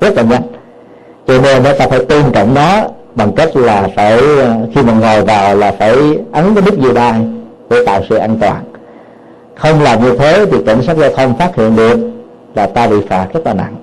rất 0.00 0.16
là 0.16 0.22
nhanh. 0.22 0.42
Cho 1.26 1.40
nên 1.42 1.62
ta 1.78 1.86
phải 1.90 2.04
tôn 2.04 2.22
trọng 2.32 2.54
nó 2.54 2.82
bằng 3.14 3.32
cách 3.32 3.56
là 3.56 3.88
phải 3.96 4.18
ờ, 4.38 4.54
khi 4.74 4.82
mà 4.82 4.92
ngồi 4.92 5.24
vào 5.24 5.56
là 5.56 5.72
phải 5.78 5.94
ấn 6.32 6.54
cái 6.54 6.64
nút 6.66 6.78
dây 6.78 6.92
đai 6.94 7.14
để 7.70 7.76
tạo 7.86 8.02
sự 8.08 8.16
an 8.16 8.38
toàn. 8.40 8.64
Không 9.54 9.82
làm 9.82 10.04
như 10.04 10.16
thế 10.18 10.46
thì 10.52 10.58
cảnh 10.66 10.82
sát 10.82 10.96
giao 10.96 11.10
thông 11.16 11.38
phát 11.38 11.56
hiện 11.56 11.76
được 11.76 11.98
là 12.54 12.66
ta 12.66 12.86
bị 12.86 12.96
phạt 13.08 13.26
rất 13.34 13.40
là 13.46 13.54
nặng. 13.54 13.74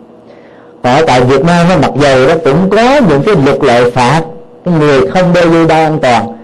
Còn 0.84 0.94
ở 0.94 1.04
tại 1.08 1.22
Việt 1.22 1.46
Nam 1.46 1.66
nó 1.70 1.78
mặc 1.78 1.92
dầu 2.02 2.28
đó 2.28 2.34
cũng 2.44 2.70
có 2.70 3.00
những 3.10 3.24
cái 3.26 3.36
luật 3.46 3.64
lệ 3.64 3.90
phạt 3.90 4.22
người 4.66 5.08
không 5.08 5.34
đeo 5.34 5.50
dây 5.52 5.68
đai 5.68 5.84
an 5.84 6.00
toàn 6.02 6.38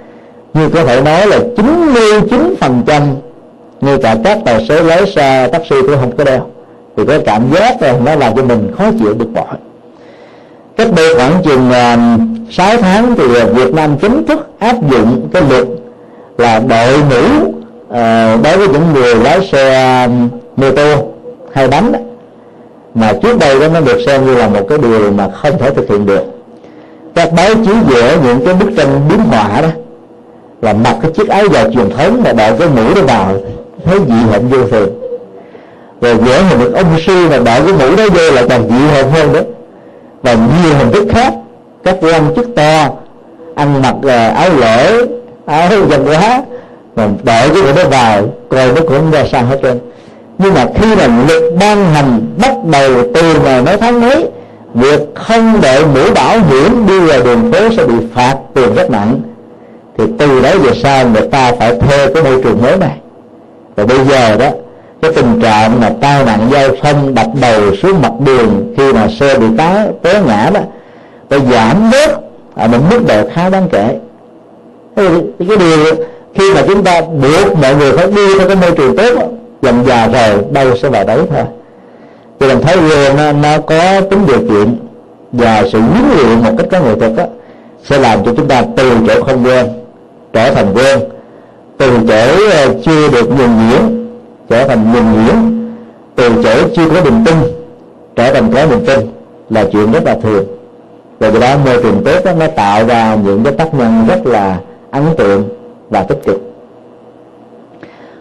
Nhưng 0.53 0.72
có 0.72 0.84
thể 0.84 1.01
nói 1.01 1.28
là 1.28 1.39
99 1.58 2.56
phần 2.60 2.84
trăm 2.88 3.03
ngay 3.82 3.98
cả 4.04 4.16
các 4.24 4.38
tài 4.46 4.66
xế 4.66 4.84
lái 4.84 5.12
xe 5.12 5.48
taxi 5.48 5.76
cũng 5.82 5.98
không 6.00 6.18
có 6.18 6.24
đeo. 6.24 6.46
Thì 6.98 7.04
cái 7.08 7.20
cảm 7.26 7.52
giác 7.54 7.82
này 7.82 7.94
nó 8.06 8.16
làm 8.16 8.36
cho 8.36 8.44
mình 8.44 8.72
khó 8.78 8.86
chịu 9.00 9.14
bực 9.14 9.34
bội. 9.34 9.58
Cách 10.78 10.88
đây 10.96 11.16
khoảng 11.16 11.42
chừng 11.44 11.72
à, 11.72 11.98
uh, 12.16 12.54
6 12.54 12.78
tháng 12.78 13.16
thì 13.16 13.28
Việt 13.28 13.74
Nam 13.74 13.98
chính 14.02 14.26
thức 14.26 14.48
áp 14.60 14.76
dụng 14.92 15.30
cái 15.34 15.42
luật 15.50 15.68
là 16.38 16.60
đội 16.60 16.98
mũ 16.98 17.48
uh, 17.48 17.56
à, 17.90 18.38
đối 18.44 18.58
với 18.58 18.68
những 18.68 18.94
người 18.94 19.16
lái 19.16 19.48
xe 19.52 19.74
à, 19.74 20.10
mô 20.56 20.72
tô 20.72 21.08
hay 21.54 21.68
bánh 21.68 21.92
đó. 21.92 22.00
mà 22.96 23.14
trước 23.22 23.40
đây 23.40 23.60
đó 23.60 23.68
nó 23.74 23.80
được 23.80 23.98
xem 24.06 24.26
như 24.26 24.36
là 24.36 24.48
một 24.48 24.66
cái 24.70 24.78
điều 24.78 25.12
mà 25.12 25.30
không 25.30 25.58
thể 25.60 25.72
thực 25.72 25.90
hiện 25.90 26.06
được. 26.06 26.24
Các 27.16 27.30
báo 27.38 27.50
chí 27.66 27.72
vẽ 27.88 28.18
những 28.24 28.46
cái 28.46 28.54
bức 28.54 28.70
tranh 28.78 29.02
biến 29.10 29.20
họa 29.20 29.62
đó 29.62 29.68
là 30.62 30.74
mặc 30.74 30.96
cái 31.02 31.12
chiếc 31.12 31.30
áo 31.30 31.44
dài 31.52 31.66
truyền 31.74 31.90
thống 31.90 32.22
mà 32.24 32.34
đội 32.34 32.58
cái 32.60 32.68
mũ 32.76 32.96
đó 32.96 33.02
vào 33.08 33.36
thấy 33.86 34.00
dị 34.08 34.32
hợm 34.32 34.48
vô 34.50 34.58
thường. 34.72 34.90
Rồi 36.02 36.16
vẽ 36.16 36.42
hình 36.42 36.60
được 36.60 36.74
ông 36.76 37.00
sư 37.06 37.28
và 37.28 37.38
đội 37.38 37.46
cái 37.46 37.74
mũ 37.74 37.96
đó 37.96 38.04
vô 38.14 38.32
là 38.32 38.44
càng 38.50 38.70
dị 38.70 38.96
hợm 38.96 39.10
hơn 39.10 39.34
đó 39.34 39.40
và 40.24 40.34
nhiều 40.34 40.74
hình 40.78 40.92
thức 40.92 41.08
khác. 41.12 41.34
Các 41.84 41.98
quan 42.02 42.36
chức 42.36 42.56
to, 42.56 42.90
ăn 43.56 43.82
mặc 43.82 43.96
à, 44.08 44.28
áo 44.28 44.50
lễ, 44.60 45.06
áo 45.46 45.70
dân 45.90 46.06
hóa, 46.06 46.44
mà 46.96 47.08
đội 47.24 47.50
cái 47.54 47.62
người 47.64 47.74
đó 47.74 47.90
vào, 47.90 48.24
coi 48.50 48.68
nó 48.68 48.82
cũng 48.88 49.12
ra 49.12 49.26
sao 49.32 49.46
hết 49.46 49.60
trơn. 49.64 49.80
Nhưng 50.38 50.54
mà 50.54 50.66
khi 50.76 50.96
mà 50.96 51.08
luật 51.28 51.44
ban 51.60 51.94
hành 51.94 52.26
bắt 52.42 52.56
đầu 52.72 52.92
từ 53.14 53.40
ngày 53.44 53.62
mấy 53.62 53.78
tháng 53.78 54.02
mấy, 54.02 54.30
việc 54.74 55.00
không 55.16 55.62
đội 55.62 55.86
mũ 55.86 56.14
bảo 56.16 56.40
hiểm 56.50 56.88
đi 56.88 57.00
vào 57.00 57.24
đường 57.24 57.52
phố 57.52 57.60
sẽ 57.78 57.86
bị 57.86 57.96
phạt 58.14 58.36
tiền 58.54 58.76
rất 58.76 58.92
nặng. 58.92 59.22
Thì 59.98 60.04
từ 60.20 60.42
đó 60.42 60.50
về 60.64 60.72
sau 60.84 61.10
người 61.10 61.28
ta 61.32 61.52
phải 61.60 61.80
thuê 61.80 62.14
cái 62.14 62.24
môi 62.24 62.44
trường 62.44 62.62
mới 62.62 62.78
này 62.78 62.98
và 63.76 63.86
bây 63.86 63.98
giờ 64.06 64.38
đó 64.38 64.50
cái 65.02 65.12
tình 65.16 65.40
trạng 65.42 65.80
mà 65.82 65.92
tai 66.02 66.26
nạn 66.26 66.50
giao 66.52 66.70
thông 66.82 67.16
đập 67.16 67.28
đầu 67.42 67.76
xuống 67.76 68.02
mặt 68.02 68.12
đường 68.26 68.74
khi 68.78 68.94
mà 68.94 69.08
xe 69.20 69.38
bị 69.38 69.46
té 69.58 69.88
té 70.02 70.22
ngã 70.28 70.50
đó 70.54 70.60
phải 71.30 71.40
giảm 71.52 71.92
bớt 71.92 72.20
ở 72.56 72.68
một 72.68 72.78
mức 72.90 73.00
độ 73.08 73.30
khá 73.34 73.50
đáng 73.50 73.68
kể. 73.72 73.96
Cái 74.96 75.58
điều 75.58 75.96
khi 76.36 76.54
mà 76.54 76.62
chúng 76.68 76.84
ta 76.84 77.02
buộc 77.02 77.58
mọi 77.62 77.76
người 77.76 77.92
phải 77.92 78.08
đi 78.08 78.38
theo 78.38 78.48
cái 78.48 78.56
môi 78.56 78.72
trường 78.72 78.98
tốt 78.98 79.32
dần 79.62 79.84
già 79.88 80.08
rồi 80.08 80.44
đâu 80.52 80.78
sẽ 80.78 80.90
vào 80.90 81.04
đấy 81.04 81.20
thôi. 81.30 81.44
Thì 82.40 82.48
mình 82.48 82.62
thấy 82.62 82.78
quen 82.78 83.16
nó, 83.18 83.32
nó 83.32 83.58
có 83.60 84.02
tính 84.10 84.26
điều 84.28 84.40
kiện 84.40 84.76
và 85.32 85.64
sự 85.72 85.80
huấn 85.80 86.04
luyện 86.16 86.44
một 86.44 86.52
cách 86.58 86.68
có 86.72 86.80
nghệ 86.80 86.96
thuật 87.00 87.16
đó, 87.16 87.24
sẽ 87.84 87.98
làm 87.98 88.26
cho 88.26 88.34
chúng 88.38 88.48
ta 88.48 88.64
từ 88.76 88.92
chỗ 89.08 89.24
không 89.24 89.46
quen 89.46 89.66
trở 90.34 90.54
thành 90.54 90.74
quen 90.74 91.00
từ 91.78 91.98
chỗ 92.08 92.50
ờ, 92.52 92.74
chưa 92.86 93.10
được 93.12 93.30
nhuần 93.30 93.50
nhuyễn 93.70 94.06
trở 94.50 94.68
thành 94.68 94.94
nhuần 94.94 95.14
nhuyễn 95.14 95.36
từ 96.16 96.30
chỗ 96.44 96.68
chưa 96.76 96.90
có 96.90 97.02
niềm 97.02 97.26
tin 97.26 97.36
trở 98.16 98.34
thành 98.34 98.52
có 98.54 98.66
niềm 98.66 98.86
tin 98.86 99.00
là 99.50 99.66
chuyện 99.72 99.92
rất 99.92 100.04
là 100.06 100.16
thường. 100.24 100.46
Và 101.20 101.32
do 101.32 101.40
đó 101.40 101.58
môi 101.66 101.84
trường 101.84 102.04
tốt 102.06 102.26
đó, 102.26 102.32
nó 102.40 102.48
tạo 102.48 102.86
ra 102.86 103.18
những 103.26 103.44
cái 103.44 103.54
tác 103.54 103.74
nhân 103.74 104.06
rất 104.08 104.26
là 104.26 104.60
ấn 104.92 105.04
tượng 105.18 105.50
và 105.90 106.04
tích 106.04 106.20
cực. 106.26 106.42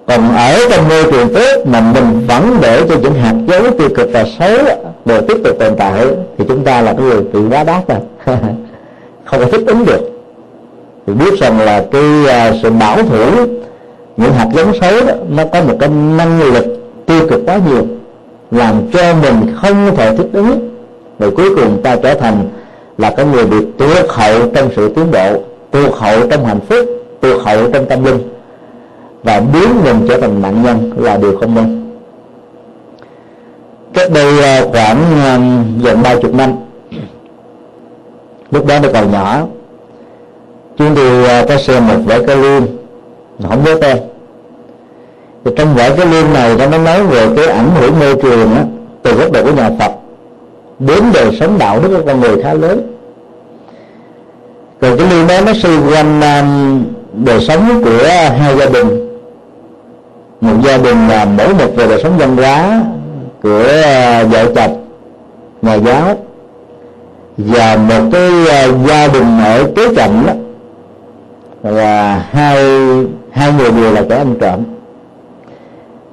Còn 0.06 0.36
ở 0.36 0.58
trong 0.70 0.88
môi 0.88 1.04
trường 1.12 1.34
tốt 1.34 1.66
mà 1.66 1.80
mình 1.80 2.26
vẫn 2.28 2.56
để 2.62 2.82
cho 2.88 2.94
những 3.02 3.14
hạt 3.14 3.34
giống 3.46 3.78
tiêu 3.78 3.88
cực 3.96 4.08
và 4.12 4.24
xấu 4.38 4.56
đều 5.04 5.20
tiếp 5.28 5.36
tục 5.44 5.56
tồn 5.58 5.76
tại 5.78 6.06
thì 6.38 6.44
chúng 6.48 6.64
ta 6.64 6.80
là 6.80 6.92
cái 6.92 7.02
người 7.02 7.22
bị 7.22 7.40
quá 7.50 7.64
đát 7.64 7.88
rồi 7.88 7.98
không 9.24 9.40
có 9.40 9.46
thích 9.52 9.66
ứng 9.66 9.84
được 9.84 10.13
thì 11.06 11.12
biết 11.12 11.38
rằng 11.40 11.60
là 11.60 11.84
cái 11.92 12.02
uh, 12.22 12.54
sự 12.62 12.70
bảo 12.70 13.02
thủ 13.02 13.46
những 14.16 14.32
hạt 14.32 14.48
giống 14.54 14.72
xấu 14.80 15.06
đó 15.06 15.14
nó 15.28 15.42
có 15.52 15.62
một 15.62 15.76
cái 15.80 15.88
năng 15.88 16.42
lực 16.52 16.64
tiêu 17.06 17.28
cực 17.30 17.40
quá 17.46 17.58
nhiều 17.70 17.86
làm 18.50 18.90
cho 18.92 19.14
mình 19.22 19.54
không 19.56 19.96
thể 19.96 20.16
thích 20.16 20.28
ứng. 20.32 20.70
Rồi 21.18 21.30
cuối 21.30 21.54
cùng 21.56 21.82
ta 21.82 21.96
trở 21.96 22.14
thành 22.14 22.48
là 22.98 23.10
cái 23.16 23.26
người 23.26 23.46
bị 23.46 23.56
tuột 23.78 24.08
hậu 24.08 24.48
trong 24.54 24.68
sự 24.76 24.94
tiến 24.94 25.10
bộ 25.10 25.40
tuột 25.70 25.92
hậu 25.94 26.28
trong 26.30 26.44
hạnh 26.44 26.60
phúc 26.68 26.78
tuột 27.20 27.42
hậu 27.42 27.70
trong 27.72 27.86
tâm 27.86 28.04
linh. 28.04 28.18
Và 29.22 29.40
biến 29.40 29.84
mình 29.84 30.06
trở 30.08 30.20
thành 30.20 30.42
nạn 30.42 30.62
nhân 30.62 30.92
là 30.96 31.16
điều 31.16 31.36
không 31.36 31.54
nên. 31.54 31.94
Cách 33.94 34.10
đây 34.14 34.42
à, 34.42 34.62
khoảng 34.72 34.98
à, 35.24 35.38
gần 35.82 36.02
ba 36.02 36.14
chục 36.14 36.34
năm 36.34 36.52
lúc 38.50 38.66
đó 38.66 38.78
tôi 38.82 38.92
còn 38.92 39.12
nhỏ 39.12 39.46
chúng 40.76 40.94
đi 40.94 41.24
à, 41.24 41.44
có 41.48 41.56
xem 41.56 41.88
một 41.88 41.98
vở 42.04 42.22
cái 42.26 42.36
lương 42.36 42.66
không 43.48 43.64
nhớ 43.64 43.78
tên. 43.80 43.98
Thì 45.44 45.50
trong 45.56 45.74
vở 45.74 45.90
cái 45.96 46.06
lương 46.06 46.32
này 46.32 46.56
nó 46.70 46.78
nói 46.78 47.02
về 47.02 47.28
cái 47.36 47.46
ảnh 47.46 47.70
hưởng 47.80 48.00
môi 48.00 48.14
trường 48.22 48.54
á, 48.54 48.64
từ 49.02 49.12
góc 49.12 49.32
độ 49.32 49.42
của 49.44 49.52
nhà 49.52 49.70
Phật. 49.78 49.92
Đến 50.78 51.02
đời 51.14 51.36
sống 51.40 51.58
đạo 51.58 51.80
đức 51.80 51.88
của 51.96 52.02
con 52.06 52.20
người 52.20 52.42
khá 52.42 52.54
lớn. 52.54 52.96
Rồi 54.80 54.98
cái 54.98 55.06
lương 55.10 55.26
đó 55.26 55.40
nó 55.46 55.52
xoay 55.62 55.74
quanh 55.90 56.20
à, 56.20 56.46
đời 57.12 57.40
sống 57.40 57.82
của 57.84 58.08
hai 58.38 58.56
gia 58.56 58.66
đình. 58.66 59.18
Một 60.40 60.54
gia 60.64 60.76
đình 60.78 61.08
là 61.08 61.24
mỗi 61.24 61.48
một 61.48 61.76
về 61.76 61.86
đời 61.86 62.00
sống 62.02 62.18
văn 62.18 62.36
hóa 62.36 62.82
của 63.42 63.64
à, 63.84 64.24
vợ 64.24 64.52
chồng 64.54 64.84
nhà 65.62 65.74
giáo. 65.74 66.16
Và 67.36 67.76
một 67.76 68.10
cái 68.12 68.48
à, 68.48 68.66
gia 68.88 69.08
đình 69.08 69.38
ở 69.44 69.64
kế 69.76 69.94
cạnh 69.94 70.22
đó 70.26 70.32
và 71.64 72.24
hai 72.30 72.56
hai 73.30 73.52
người 73.52 73.70
đều 73.70 73.92
là 73.92 74.02
kẻ 74.08 74.16
ăn 74.16 74.34
trộm. 74.40 74.60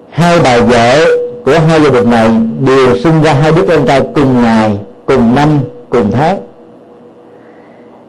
Hai 0.10 0.40
bà 0.44 0.60
vợ 0.60 1.06
của 1.46 1.60
hai 1.68 1.82
gia 1.82 1.90
đình 1.90 2.10
này 2.10 2.30
đều 2.66 2.98
sinh 2.98 3.22
ra 3.24 3.34
hai 3.34 3.52
đứa 3.52 3.66
con 3.68 3.86
trai 3.88 4.02
cùng 4.16 4.42
ngày 4.42 4.80
cùng 5.06 5.36
năm 5.36 5.50
cùng 5.90 6.12
tháng. 6.12 6.38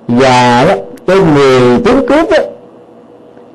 Và 0.09 0.65
đó, 0.69 0.75
cái 1.07 1.17
người 1.35 1.79
tướng 1.85 2.07
cướp 2.09 2.31
đó, 2.31 2.39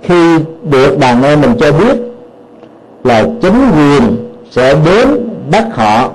khi 0.01 0.37
được 0.63 0.99
đàn 0.99 1.23
em 1.23 1.41
mình 1.41 1.53
cho 1.59 1.71
biết 1.71 1.97
là 3.03 3.23
chính 3.41 3.71
quyền 3.75 4.17
sẽ 4.51 4.75
đến 4.85 5.29
bắt 5.51 5.65
họ 5.73 6.09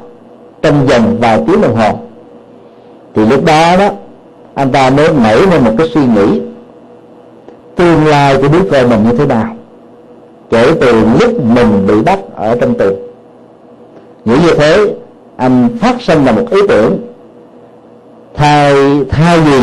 trong 0.63 0.87
vòng 0.87 1.17
vài 1.21 1.41
tiếng 1.47 1.61
đồng 1.61 1.77
hồ 1.77 1.99
thì 3.15 3.27
lúc 3.27 3.45
đó 3.45 3.77
đó 3.77 3.89
anh 4.55 4.73
ta 4.73 4.91
mới 4.91 5.09
nảy 5.13 5.37
lên 5.37 5.65
một 5.65 5.73
cái 5.79 5.89
suy 5.95 6.01
nghĩ 6.01 6.41
tương 7.77 8.07
lai 8.07 8.37
của 8.37 8.49
đứa 8.49 8.71
con 8.71 8.91
mình 8.91 9.05
như 9.11 9.17
thế 9.17 9.27
nào. 9.27 9.57
Kể 10.51 10.75
từ 10.81 10.93
lúc 11.21 11.45
mình 11.45 11.87
bị 11.87 11.95
bắt 12.03 12.19
ở 12.37 12.57
trong 12.61 12.75
tù. 12.75 12.91
Nghĩ 14.25 14.35
như 14.43 14.55
thế, 14.55 14.95
anh 15.37 15.69
phát 15.81 15.97
sinh 16.01 16.25
là 16.25 16.33
một 16.33 16.51
ý 16.51 16.61
tưởng. 16.69 16.99
Thay 18.35 18.75
thay 19.11 19.41
vì 19.41 19.61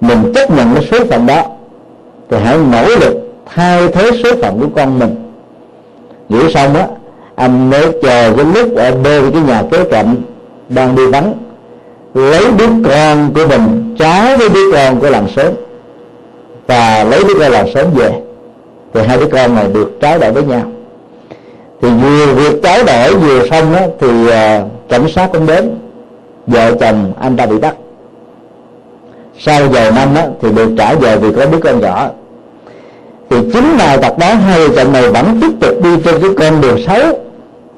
mình 0.00 0.32
chấp 0.34 0.50
nhận 0.50 0.74
cái 0.74 0.88
số 0.90 1.04
phận 1.04 1.26
đó, 1.26 1.42
thì 2.30 2.36
hãy 2.44 2.58
nỗ 2.72 2.88
lực 2.88 3.32
thay 3.46 3.88
thế 3.88 4.10
số 4.24 4.30
phận 4.42 4.60
của 4.60 4.68
con 4.76 4.98
mình. 4.98 5.32
Nghĩ 6.28 6.52
xong 6.54 6.74
á, 6.74 6.86
anh 7.34 7.70
mới 7.70 7.92
chờ 8.02 8.32
cái 8.36 8.46
lúc 8.54 8.76
ở 8.76 8.96
bên 9.04 9.30
cái 9.32 9.42
nhà 9.42 9.62
kế 9.70 9.84
cận 9.84 10.22
đang 10.68 10.96
đi 10.96 11.06
vắng, 11.06 11.34
lấy 12.14 12.44
đứa 12.58 12.66
con 12.88 13.32
của 13.34 13.46
mình 13.48 13.94
trái 13.98 14.36
với 14.36 14.48
đứa 14.48 14.72
con 14.72 15.00
của 15.00 15.10
làng 15.10 15.28
sớm 15.36 15.52
và 16.66 17.04
lấy 17.04 17.24
đứa 17.24 17.34
con 17.38 17.52
làm 17.52 17.66
sớm 17.74 17.86
về 17.94 18.10
thì 18.94 19.00
hai 19.06 19.18
đứa 19.18 19.26
con 19.26 19.54
này 19.54 19.66
được 19.74 19.90
trái 20.00 20.18
đổi 20.18 20.32
với 20.32 20.42
nhau. 20.42 20.62
Thì 21.82 21.88
vừa 21.88 22.26
việc 22.26 22.62
trái 22.62 22.84
đổi 22.84 23.14
vừa 23.14 23.48
xong 23.48 23.74
á, 23.74 23.86
thì 24.00 24.08
uh, 24.08 24.32
cảnh 24.88 25.08
sát 25.14 25.28
cũng 25.32 25.46
đến 25.46 25.70
vợ 26.46 26.72
chồng 26.80 27.12
anh 27.20 27.36
ta 27.36 27.46
bị 27.46 27.58
bắt. 27.58 27.74
Sau 29.38 29.68
vài 29.68 29.90
năm 29.90 30.14
á, 30.14 30.26
thì 30.42 30.52
được 30.52 30.70
trả 30.78 30.94
về 30.94 31.16
vì 31.16 31.32
có 31.36 31.46
đứa 31.46 31.58
con 31.58 31.80
nhỏ. 31.80 32.08
Thì 33.30 33.36
chính 33.52 33.76
là 33.78 33.96
tập 33.96 34.18
đó 34.18 34.34
hai 34.34 34.68
vợ 34.68 34.74
chồng 34.76 34.92
này 34.92 35.10
vẫn 35.10 35.40
tiếp 35.40 35.50
tục 35.60 35.82
đi 35.82 35.90
trên 36.04 36.20
cái 36.20 36.30
con 36.38 36.60
đường 36.60 36.78
xấu 36.86 37.18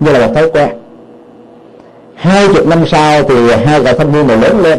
như 0.00 0.12
là 0.12 0.26
một 0.26 0.32
thói 0.34 0.50
quen. 0.50 0.68
Hai 2.14 2.48
chục 2.54 2.66
năm 2.66 2.86
sau 2.86 3.22
thì 3.22 3.52
hai 3.64 3.84
cậu 3.84 3.94
thanh 3.94 4.12
niên 4.12 4.26
này 4.26 4.36
lớn 4.36 4.60
lên 4.62 4.78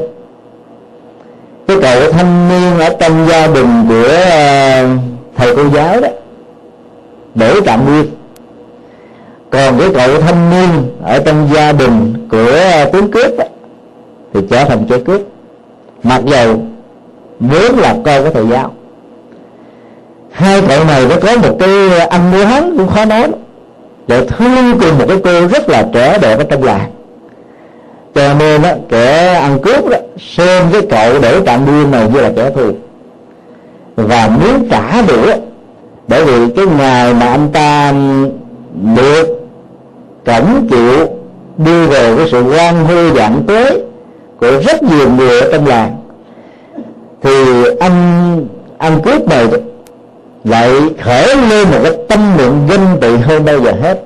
cái 1.68 1.78
cậu 1.82 2.12
thanh 2.12 2.50
niên 2.50 2.80
ở 2.80 2.96
trong 3.00 3.28
gia 3.30 3.48
đình 3.48 3.86
của 3.90 4.08
ờ, 4.32 4.88
thầy 5.36 5.56
cô 5.56 5.70
giáo 5.74 6.02
đó 6.02 6.08
để 7.36 7.54
tạm 7.66 7.86
nguyên. 7.86 8.06
Còn 9.50 9.80
cái 9.80 9.90
cậu 9.94 10.22
thanh 10.22 10.50
niên 10.50 10.70
ở 11.04 11.20
trong 11.26 11.50
gia 11.54 11.72
đình 11.72 12.28
của 12.32 12.52
ờ, 12.74 12.86
tướng 12.86 13.12
cướp 13.12 13.38
đó, 13.38 13.46
thì 14.34 14.40
trở 14.50 14.66
thành 14.66 14.86
kẻ 14.90 14.98
cướp. 15.06 15.22
Mặc 16.04 16.22
dầu 16.26 16.62
vốn 17.40 17.80
là 17.80 17.96
con 18.06 18.24
của 18.24 18.30
thầy 18.34 18.48
giáo. 18.48 18.72
Hai 20.32 20.62
cậu 20.68 20.86
này 20.86 21.06
nó 21.10 21.16
có 21.22 21.38
một 21.38 21.56
cái 21.60 22.00
ăn 22.00 22.32
mua 22.32 22.46
hắn 22.46 22.78
cũng 22.78 22.88
khó 22.88 23.06
nói 23.06 23.28
để 24.08 24.26
thương 24.28 24.80
cùng 24.80 24.98
một 24.98 25.06
cái 25.08 25.18
cô 25.24 25.48
rất 25.48 25.70
là 25.70 25.86
trẻ 25.94 26.18
đẹp 26.22 26.38
ở 26.38 26.44
trong 26.44 26.64
làng 26.64 26.92
cho 28.16 28.34
nên 28.40 28.62
á, 28.62 28.76
kẻ 28.90 29.34
ăn 29.34 29.60
cướp 29.60 29.90
đó, 29.90 29.98
xem 30.36 30.64
cái 30.74 30.82
cậu 30.90 31.22
để 31.22 31.42
tạm 31.46 31.66
điên 31.66 31.92
này 31.92 32.10
như 32.14 32.22
là 32.22 32.32
kẻ 32.36 32.50
thù. 32.50 32.72
Và 33.96 34.28
muốn 34.28 34.70
trả 34.70 35.02
đũa, 35.02 35.36
bởi 36.08 36.26
vì 36.26 36.54
cái 36.56 36.66
ngày 36.78 37.14
mà 37.14 37.26
anh 37.26 37.50
ta 37.54 37.94
được 38.96 39.48
cẩn 40.26 40.68
chịu 40.70 41.08
đưa 41.58 41.88
về 41.88 42.16
cái 42.18 42.28
sự 42.32 42.44
quan 42.44 42.86
hư 42.86 43.14
dạng 43.14 43.44
tế 43.48 43.82
của 44.40 44.62
rất 44.68 44.84
nhiều 44.84 45.10
người 45.10 45.42
ở 45.42 45.52
trong 45.52 45.68
làng, 45.68 45.96
thì 47.22 47.64
anh 47.80 48.48
ăn 48.78 49.02
cướp 49.04 49.28
này 49.28 49.48
lại 50.44 50.72
khởi 51.02 51.36
lên 51.50 51.68
một 51.72 51.78
cái 51.84 51.94
tâm 52.10 52.38
niệm 52.38 52.52
ganh 52.70 52.98
tị 53.02 53.16
hơn 53.16 53.46
bao 53.46 53.60
giờ 53.60 53.72
hết. 53.82 54.02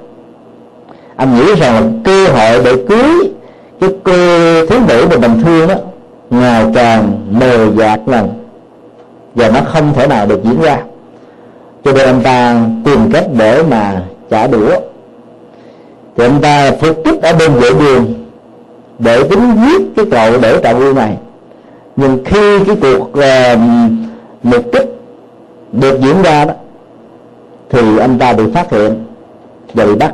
Anh 1.15 1.35
nghĩ 1.35 1.55
rằng 1.55 1.73
là 1.73 1.81
cơ 2.03 2.27
hội 2.27 2.61
để 2.65 2.73
cưới 2.89 3.31
cái 3.79 3.89
cô 4.03 4.13
thiếu 4.65 4.79
nữ 4.87 5.07
mà 5.09 5.17
mình 5.17 5.41
thương 5.43 5.67
đó 5.67 5.75
ngày 6.29 6.65
càng 6.73 7.19
mờ 7.31 7.71
dạt 7.77 7.99
lần. 8.05 8.29
Và 9.35 9.49
nó 9.49 9.59
không 9.73 9.93
thể 9.93 10.07
nào 10.07 10.25
được 10.25 10.43
diễn 10.43 10.61
ra. 10.61 10.77
Cho 11.83 11.93
nên 11.93 12.05
anh 12.05 12.21
ta 12.23 12.61
tìm 12.85 13.11
cách 13.11 13.25
để 13.37 13.63
mà 13.63 14.01
trả 14.29 14.47
đũa. 14.47 14.79
Thì 16.17 16.23
anh 16.23 16.41
ta 16.41 16.71
phục 16.71 17.01
kích 17.05 17.21
ở 17.21 17.33
bên 17.39 17.51
vệ 17.53 17.69
đường 17.79 18.13
để 18.99 19.23
tính 19.23 19.55
giết 19.61 19.81
cái 19.95 20.05
cậu 20.11 20.41
để 20.41 20.57
tạo 20.57 20.75
vui 20.75 20.93
này. 20.93 21.17
Nhưng 21.95 22.25
khi 22.25 22.63
cái 22.67 22.75
cuộc 22.81 23.09
uh, 23.09 23.59
mục 24.43 24.65
kích 24.71 24.95
được 25.71 25.99
diễn 26.01 26.21
ra 26.23 26.45
đó 26.45 26.53
thì 27.69 27.97
anh 27.97 28.19
ta 28.19 28.33
bị 28.33 28.43
phát 28.53 28.71
hiện 28.71 29.05
và 29.73 29.85
bị 29.85 29.95
bắt 29.95 30.13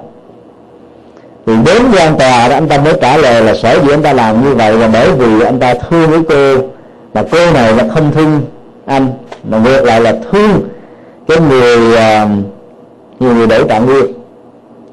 thì 1.45 1.53
đến 1.65 1.81
quan 1.97 2.17
tòa 2.17 2.47
đó 2.47 2.55
anh 2.55 2.67
ta 2.67 2.77
mới 2.77 2.93
trả 3.01 3.17
lời 3.17 3.43
là 3.43 3.55
sở 3.55 3.79
dĩ 3.83 3.93
anh 3.93 4.01
ta 4.01 4.13
làm 4.13 4.43
như 4.43 4.55
vậy 4.55 4.77
là 4.77 4.89
bởi 4.93 5.11
vì 5.11 5.41
anh 5.41 5.59
ta 5.59 5.73
thương 5.89 6.09
với 6.09 6.19
cô. 6.29 6.67
Mà 7.13 7.23
cô 7.31 7.51
này 7.53 7.73
là 7.73 7.87
không 7.93 8.11
thương 8.11 8.41
anh 8.85 9.07
mà 9.43 9.57
ngược 9.57 9.83
lại 9.83 10.01
là 10.01 10.13
thương 10.31 10.61
cái 11.27 11.37
người 11.49 11.93
uh, 11.93 12.29
người 13.19 13.47
để 13.47 13.63
tạng 13.63 13.85
nguyên 13.85 14.05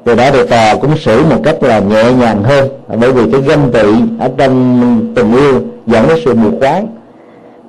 từ 0.05 0.15
đó 0.15 0.31
thì 0.33 0.47
tòa 0.47 0.59
à, 0.59 0.75
cũng 0.81 0.97
xử 0.97 1.23
một 1.31 1.41
cách 1.45 1.63
là 1.63 1.79
nhẹ 1.79 2.13
nhàng 2.13 2.43
hơn 2.43 2.69
bởi 3.01 3.13
vì 3.13 3.33
cái 3.33 3.41
ganh 3.41 3.71
tị 3.73 3.83
ở 4.19 4.31
trong 4.37 5.13
tình 5.15 5.37
yêu 5.37 5.61
dẫn 5.87 6.09
đến 6.09 6.19
sự 6.25 6.35
mù 6.35 6.59
quáng 6.61 6.87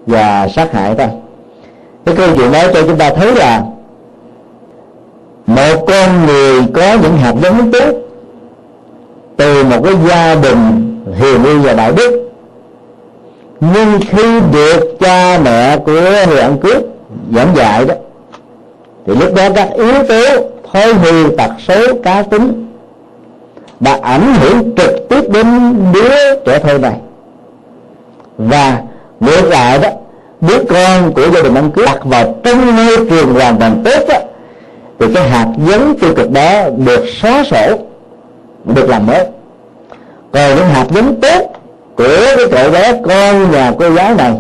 và 0.08 0.48
sát 0.48 0.74
hại 0.74 0.96
ta. 0.96 1.08
Cái 2.06 2.16
câu 2.16 2.28
chuyện 2.36 2.52
đó 2.52 2.60
cho 2.74 2.82
chúng 2.82 2.98
ta 2.98 3.10
thấy 3.10 3.36
là 3.36 3.64
một 5.46 5.86
con 5.88 6.26
người 6.26 6.62
có 6.74 6.98
những 7.02 7.18
hạt 7.18 7.34
giống 7.42 7.72
tốt 7.72 7.94
từ 9.38 9.64
một 9.64 9.84
cái 9.84 9.94
gia 10.10 10.36
đình 10.36 10.90
hiền 11.16 11.44
lương 11.44 11.62
và 11.62 11.74
đạo 11.74 11.92
đức. 11.92 12.30
Nhưng 13.60 14.00
khi 14.10 14.40
được 14.52 15.00
cha 15.00 15.40
mẹ 15.44 15.78
của 15.78 16.02
người 16.28 16.40
ăn 16.40 16.58
cướp 16.58 16.84
dẫn 17.30 17.48
dạy 17.56 17.86
đó 17.86 17.96
thì 19.06 19.16
lúc 19.16 19.36
đó 19.36 19.50
các 19.56 19.70
yếu 19.76 19.94
tố 20.08 20.24
thói 20.74 20.94
hư 20.94 21.30
tật 21.38 21.52
xấu 21.68 21.82
cá 22.04 22.22
tính 22.22 22.68
đã 23.80 24.00
ảnh 24.02 24.36
hưởng 24.36 24.76
trực 24.78 25.10
tiếp 25.10 25.22
đến 25.30 25.76
đứa 25.94 26.36
trẻ 26.46 26.60
thơ 26.60 26.78
này. 26.78 26.96
Và 28.38 28.82
ngược 29.20 29.50
lại 29.50 29.80
đó 29.80 29.90
đứa 30.42 30.64
con 30.70 31.14
của 31.14 31.30
gia 31.34 31.42
đình 31.42 31.56
ăn 31.56 31.72
cướp 31.72 31.86
đặt 31.86 32.06
vào 32.06 32.36
trong 32.44 32.76
môi 32.76 32.98
trường 33.10 33.34
hoàn 33.34 33.58
toàn 33.60 33.82
tốt 33.86 34.06
đó, 34.10 34.18
thì 35.00 35.06
cái 35.16 35.30
hạt 35.30 35.48
giống 35.66 36.00
tiêu 36.00 36.14
cực 36.16 36.32
đó 36.32 36.64
được 36.86 37.06
xóa 37.22 37.44
sổ 37.44 37.78
được 38.66 38.90
làm 38.90 39.06
mới. 39.06 39.26
Còn 40.32 40.56
những 40.56 40.68
hạt 40.68 40.86
giống 40.90 41.22
tốt 41.22 41.54
của 41.96 42.18
cái 42.38 42.46
cậu 42.52 42.72
bé 42.72 43.02
con 43.06 43.52
nhà 43.52 43.72
cô 43.80 43.92
giáo 43.92 44.16
này. 44.16 44.34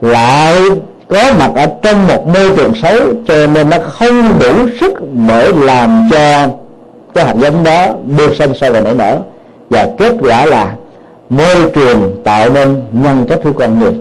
Lại 0.00 0.60
có 1.08 1.32
mặt 1.38 1.50
ở 1.54 1.66
trong 1.82 2.06
một 2.06 2.26
môi 2.26 2.56
trường 2.56 2.74
xấu 2.74 2.98
cho 3.28 3.46
nên 3.46 3.70
nó 3.70 3.76
không 3.90 4.38
đủ 4.40 4.52
sức 4.80 4.92
để 5.28 5.52
làm 5.54 6.08
cho 6.12 6.48
cái 7.14 7.24
hạt 7.24 7.34
giống 7.38 7.64
đó 7.64 7.86
được 8.18 8.36
sinh 8.38 8.54
sôi 8.54 8.70
và 8.70 8.80
nảy 8.80 8.94
nở. 8.94 9.18
Và 9.70 9.88
kết 9.98 10.14
quả 10.20 10.46
là 10.46 10.74
môi 11.30 11.70
trường 11.74 12.22
tạo 12.24 12.50
nên 12.50 12.82
nhân 12.92 13.26
cách 13.28 13.38
của 13.44 13.52
con 13.52 13.78
người. 13.78 13.92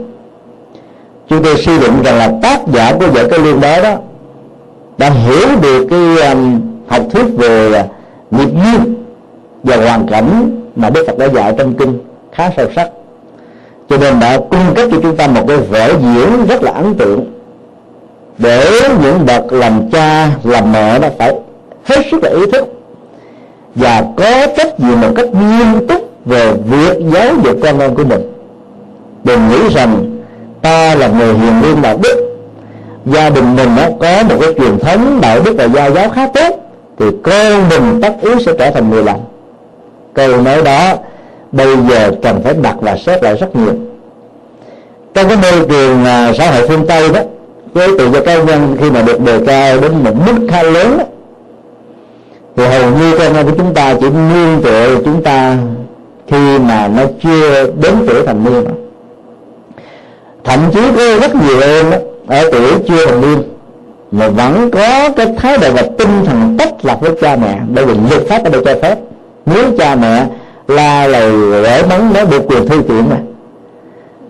Chúng 1.30 1.44
tôi 1.44 1.58
suy 1.58 1.80
định 1.80 2.04
rằng 2.04 2.18
là 2.18 2.32
tác 2.42 2.60
giả 2.74 2.94
của 3.00 3.08
vở 3.08 3.28
cái 3.30 3.40
liên 3.40 3.62
đó 3.62 3.82
đó 3.82 3.96
đã 4.98 5.10
hiểu 5.10 5.48
được 5.62 5.88
cái 5.90 6.30
um, 6.30 6.62
học 6.88 7.02
thuyết 7.12 7.26
về 7.38 7.84
nghiệp 8.32 8.50
duyên 8.54 8.96
và 9.64 9.78
hoàn 9.78 10.08
cảnh 10.08 10.62
mà 10.76 10.90
Đức 10.90 11.04
Phật 11.08 11.18
đã 11.18 11.28
dạy 11.28 11.54
trong 11.58 11.74
kinh 11.74 12.00
khá 12.32 12.52
sâu 12.58 12.68
sắc. 12.76 12.90
Cho 13.90 13.98
nên 13.98 14.20
đã 14.20 14.38
cung 14.38 14.76
cấp 14.76 14.90
cho 14.92 14.98
chúng 15.04 15.16
ta 15.16 15.28
một 15.28 15.42
cái 15.48 15.58
vở 15.58 15.88
diễn 15.88 16.46
rất 16.48 16.64
là 16.64 16.72
ấn 16.72 16.94
tượng. 16.94 17.26
Để 18.38 18.70
những 19.04 19.26
bậc 19.26 19.54
làm 19.54 19.90
cha, 19.92 20.30
làm 20.44 20.72
mẹ 20.72 21.00
nó 21.00 21.08
phải 21.18 21.34
hết 21.86 22.06
sức 22.12 22.24
là 22.24 22.30
ý 22.30 22.52
thức 22.52 22.68
và 23.76 24.04
có 24.18 24.48
trách 24.58 24.80
nhiệm 24.80 25.02
một 25.02 25.12
cách 25.16 25.28
nghiêm 25.34 25.88
túc 25.88 26.12
về 26.26 26.54
việc 26.54 26.98
giáo 27.14 27.36
dục 27.44 27.58
con 27.64 27.80
em 27.80 27.96
của 27.96 28.04
mình. 28.04 28.34
Đừng 29.24 29.50
nghĩ 29.50 29.76
rằng 29.76 30.20
ta 30.62 30.96
là 30.96 31.08
người 31.08 31.34
hiền 31.34 31.62
lương 31.62 31.82
đạo 31.82 31.98
đức. 32.04 32.26
Gia 33.06 33.30
đình 33.30 33.56
mình 33.56 33.70
nó 33.76 33.84
có 34.00 34.24
một 34.30 34.36
cái 34.42 34.54
truyền 34.54 34.80
thống 34.80 35.20
đạo 35.22 35.40
đức 35.46 35.54
và 35.58 35.68
gia 35.68 35.90
giáo 35.90 36.10
khá 36.10 36.28
tốt 36.28 36.69
thì 37.00 37.06
con 37.24 37.70
mình 37.70 38.02
tất 38.02 38.14
yếu 38.22 38.40
sẽ 38.40 38.52
trở 38.60 38.72
thành 38.72 38.90
người 38.90 39.04
lành 39.04 39.20
câu 40.14 40.42
nói 40.42 40.62
đó 40.62 40.96
bây 41.52 41.76
giờ 41.90 42.12
cần 42.22 42.42
phải 42.44 42.54
đặt 42.54 42.76
và 42.82 42.98
xét 42.98 43.24
lại 43.24 43.36
rất 43.36 43.56
nhiều. 43.56 43.74
Trong 45.14 45.28
cái 45.28 45.38
môi 45.38 45.68
trường 45.70 46.06
à, 46.06 46.34
xã 46.38 46.52
hội 46.52 46.68
phương 46.68 46.88
tây 46.88 47.10
đó 47.14 47.22
với 47.74 47.88
tự 47.98 48.10
do 48.12 48.20
cá 48.22 48.44
nhân 48.44 48.78
khi 48.80 48.92
mà 48.92 49.02
được 49.02 49.22
đề 49.26 49.40
cao 49.46 49.80
đến 49.80 49.92
một 50.04 50.12
mức 50.26 50.48
khá 50.50 50.64
lớn 50.64 50.98
đó, 50.98 51.04
thì 52.56 52.66
hầu 52.66 52.92
như 52.92 53.18
con 53.18 53.36
em 53.36 53.46
của 53.46 53.54
chúng 53.58 53.74
ta 53.74 53.96
chỉ 54.00 54.10
nương 54.10 54.62
tựa 54.64 54.96
chúng 55.06 55.24
ta 55.24 55.58
khi 56.28 56.60
mà 56.60 56.88
nó 56.88 57.04
chưa 57.24 57.66
đến 57.82 57.94
tuổi 58.08 58.24
thành 58.26 58.44
niên. 58.44 58.66
Thậm 60.44 60.60
chí 60.74 60.80
có 60.98 61.20
rất 61.22 61.36
nhiều 61.36 61.62
em 61.62 61.92
đó, 61.92 61.98
ở 62.28 62.50
tuổi 62.52 62.72
chưa 62.88 63.06
thành 63.06 63.22
niên 63.22 63.44
mà 64.12 64.30
vẫn 64.30 64.70
có 64.72 65.10
cái 65.16 65.28
thái 65.38 65.58
độ 65.58 65.72
và 65.74 65.82
tinh 65.98 66.26
thần 66.26 66.56
tách 66.58 66.86
lập 66.86 66.98
với 67.02 67.12
cha 67.22 67.36
mẹ. 67.36 67.60
Bởi 67.74 67.86
vì 67.86 67.94
luật 68.10 68.28
pháp 68.30 68.44
ở 68.44 68.50
đây 68.50 68.62
cho 68.66 68.76
phép. 68.82 68.96
Nếu 69.46 69.64
cha 69.78 69.96
mẹ 69.96 70.26
la 70.68 71.08
lời 71.08 71.62
rẽ 71.64 71.84
mắng 71.90 72.14
nó 72.14 72.24
được 72.26 72.42
quyền 72.48 72.68
thư 72.68 72.82
kiện 72.82 73.10
mà. 73.10 73.18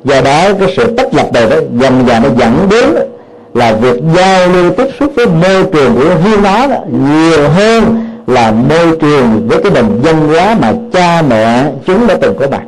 Do 0.03 0.21
đó 0.21 0.53
cái 0.59 0.73
sự 0.77 0.95
tách 0.97 1.13
lập 1.13 1.27
này 1.34 1.49
đó 1.49 1.55
dần 1.80 2.03
dần 2.07 2.23
nó 2.23 2.30
dẫn 2.38 2.67
đến 2.69 3.09
là 3.53 3.73
việc 3.73 4.01
giao 4.15 4.47
lưu 4.47 4.71
tiếp 4.71 4.88
xúc 4.99 5.11
với 5.15 5.25
môi 5.25 5.63
trường 5.73 5.95
của 5.95 6.15
riêng 6.25 6.43
nó 6.43 6.67
đó, 6.67 6.75
nhiều 6.91 7.49
hơn 7.49 8.05
là 8.27 8.51
môi 8.51 8.97
trường 9.01 9.47
với 9.47 9.63
cái 9.63 9.71
nền 9.71 9.86
văn 10.03 10.27
hóa 10.27 10.55
mà 10.61 10.73
cha 10.93 11.21
mẹ 11.21 11.71
chúng 11.86 12.07
đã 12.07 12.15
từng 12.21 12.38
có 12.39 12.47
mặt. 12.51 12.61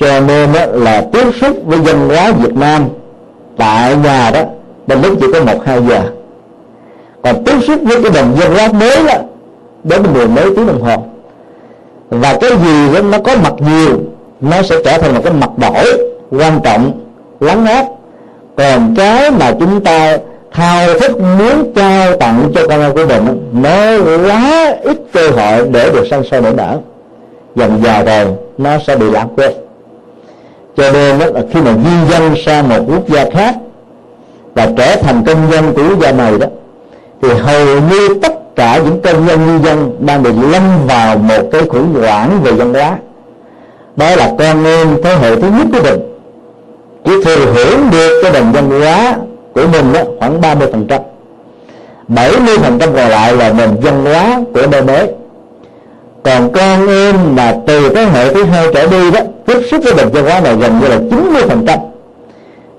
Cho 0.00 0.20
nên 0.20 0.52
đó 0.52 0.66
là 0.66 1.04
tiếp 1.12 1.26
xúc 1.40 1.56
với 1.64 1.78
văn 1.78 2.08
hóa 2.08 2.32
Việt 2.32 2.54
Nam 2.54 2.84
tại 3.56 3.96
nhà 3.96 4.30
đó 4.30 4.40
đôi 4.86 4.98
lúc 5.02 5.18
chỉ 5.20 5.26
có 5.32 5.44
một, 5.44 5.64
hai 5.64 5.82
giờ. 5.88 6.00
Còn 7.22 7.44
tiếp 7.44 7.56
xúc 7.66 7.80
với 7.82 8.02
cái 8.02 8.12
đồng 8.14 8.36
dân 8.40 8.54
lát 8.54 8.74
mới 8.74 8.96
đó, 9.06 9.14
đến 9.84 10.02
mười 10.14 10.26
mấy 10.26 10.44
tiếng 10.56 10.66
đồng 10.66 10.82
hồ. 10.82 11.04
Và 12.08 12.38
cái 12.40 12.50
gì 12.50 12.94
đó 12.94 13.00
nó 13.00 13.18
có 13.18 13.36
mặt 13.42 13.52
nhiều, 13.58 13.98
nó 14.40 14.62
sẽ 14.62 14.76
trở 14.84 14.98
thành 14.98 15.14
một 15.14 15.20
cái 15.24 15.32
mặt 15.32 15.50
đổi 15.58 16.08
quan 16.30 16.60
trọng, 16.64 16.92
lắng 17.40 17.66
áp 17.66 17.86
còn 18.56 18.94
cái 18.96 19.30
mà 19.30 19.52
chúng 19.60 19.84
ta 19.84 20.18
thao 20.52 20.98
thức 21.00 21.20
muốn 21.20 21.72
trao 21.76 22.16
tặng 22.16 22.50
cho 22.54 22.68
con 22.68 22.80
em 22.80 22.94
của 22.94 23.06
mình, 23.06 23.50
nó 23.52 23.98
quá 24.28 24.74
ít 24.82 24.96
cơ 25.12 25.30
hội 25.30 25.68
để 25.72 25.90
được 25.90 26.06
sanh 26.10 26.24
sôi 26.24 26.40
nảy 26.40 26.52
nở. 26.54 26.78
Dần 27.54 27.80
già 27.84 28.02
rồi, 28.02 28.34
nó 28.58 28.78
sẽ 28.86 28.96
bị 28.96 29.10
lãng 29.10 29.28
quên. 29.36 29.52
Cho 30.76 30.92
nên 30.92 31.18
đó 31.18 31.26
là 31.26 31.40
khi 31.52 31.60
mà 31.60 31.72
di 31.72 32.12
dân 32.12 32.34
sang 32.46 32.68
một 32.68 32.84
quốc 32.88 33.08
gia 33.08 33.30
khác 33.30 33.54
và 34.54 34.68
trở 34.76 34.96
thành 34.96 35.24
công 35.26 35.52
dân 35.52 35.74
của 35.74 35.82
quốc 35.88 36.00
gia 36.00 36.12
này 36.12 36.38
đó, 36.38 36.46
thì 37.22 37.28
hầu 37.28 37.80
như 37.90 38.08
tất 38.22 38.56
cả 38.56 38.80
những 38.84 39.00
công 39.02 39.26
nhân 39.26 39.40
di 39.46 39.68
dân 39.68 39.96
đang 40.06 40.22
bị 40.22 40.30
lâm 40.52 40.62
vào 40.86 41.16
một 41.16 41.42
cái 41.52 41.62
khủng 41.68 41.94
hoảng 41.94 42.40
về 42.42 42.52
văn 42.52 42.74
hóa. 42.74 42.96
Đó 43.96 44.16
là 44.16 44.32
con 44.38 44.64
em 44.64 44.88
thế 45.02 45.14
hệ 45.20 45.36
thứ 45.36 45.48
nhất 45.58 45.66
của 45.72 45.82
mình. 45.82 46.00
Chỉ 47.04 47.12
thừa 47.24 47.36
hưởng 47.36 47.90
được 47.92 48.20
cái 48.22 48.32
nền 48.32 48.52
văn 48.52 48.80
hóa 48.80 49.16
của 49.54 49.66
mình 49.72 49.92
đó 49.92 50.00
khoảng 50.18 50.40
30 50.40 50.68
phần 50.72 50.86
trăm. 50.88 51.00
70 52.08 52.58
phần 52.58 52.78
trăm 52.78 52.94
còn 52.94 53.08
lại 53.08 53.36
là 53.36 53.52
nền 53.52 53.70
văn 53.82 54.04
hóa 54.04 54.40
của 54.54 54.66
nơi 54.66 54.82
mới. 54.82 55.08
Còn 56.22 56.52
con 56.52 56.88
em 56.88 57.16
mà 57.34 57.54
từ 57.66 57.94
thế 57.94 58.04
hệ 58.04 58.34
thứ 58.34 58.44
hai 58.44 58.66
trở 58.74 58.86
đi 58.86 59.10
đó, 59.10 59.20
tiếp 59.46 59.60
xúc 59.70 59.80
với 59.84 59.94
nền 59.96 60.08
văn 60.12 60.24
hóa 60.24 60.40
này 60.40 60.56
gần 60.56 60.80
như 60.80 60.88
là 60.88 60.96
90 61.10 61.42
phần 61.48 61.64
trăm 61.66 61.78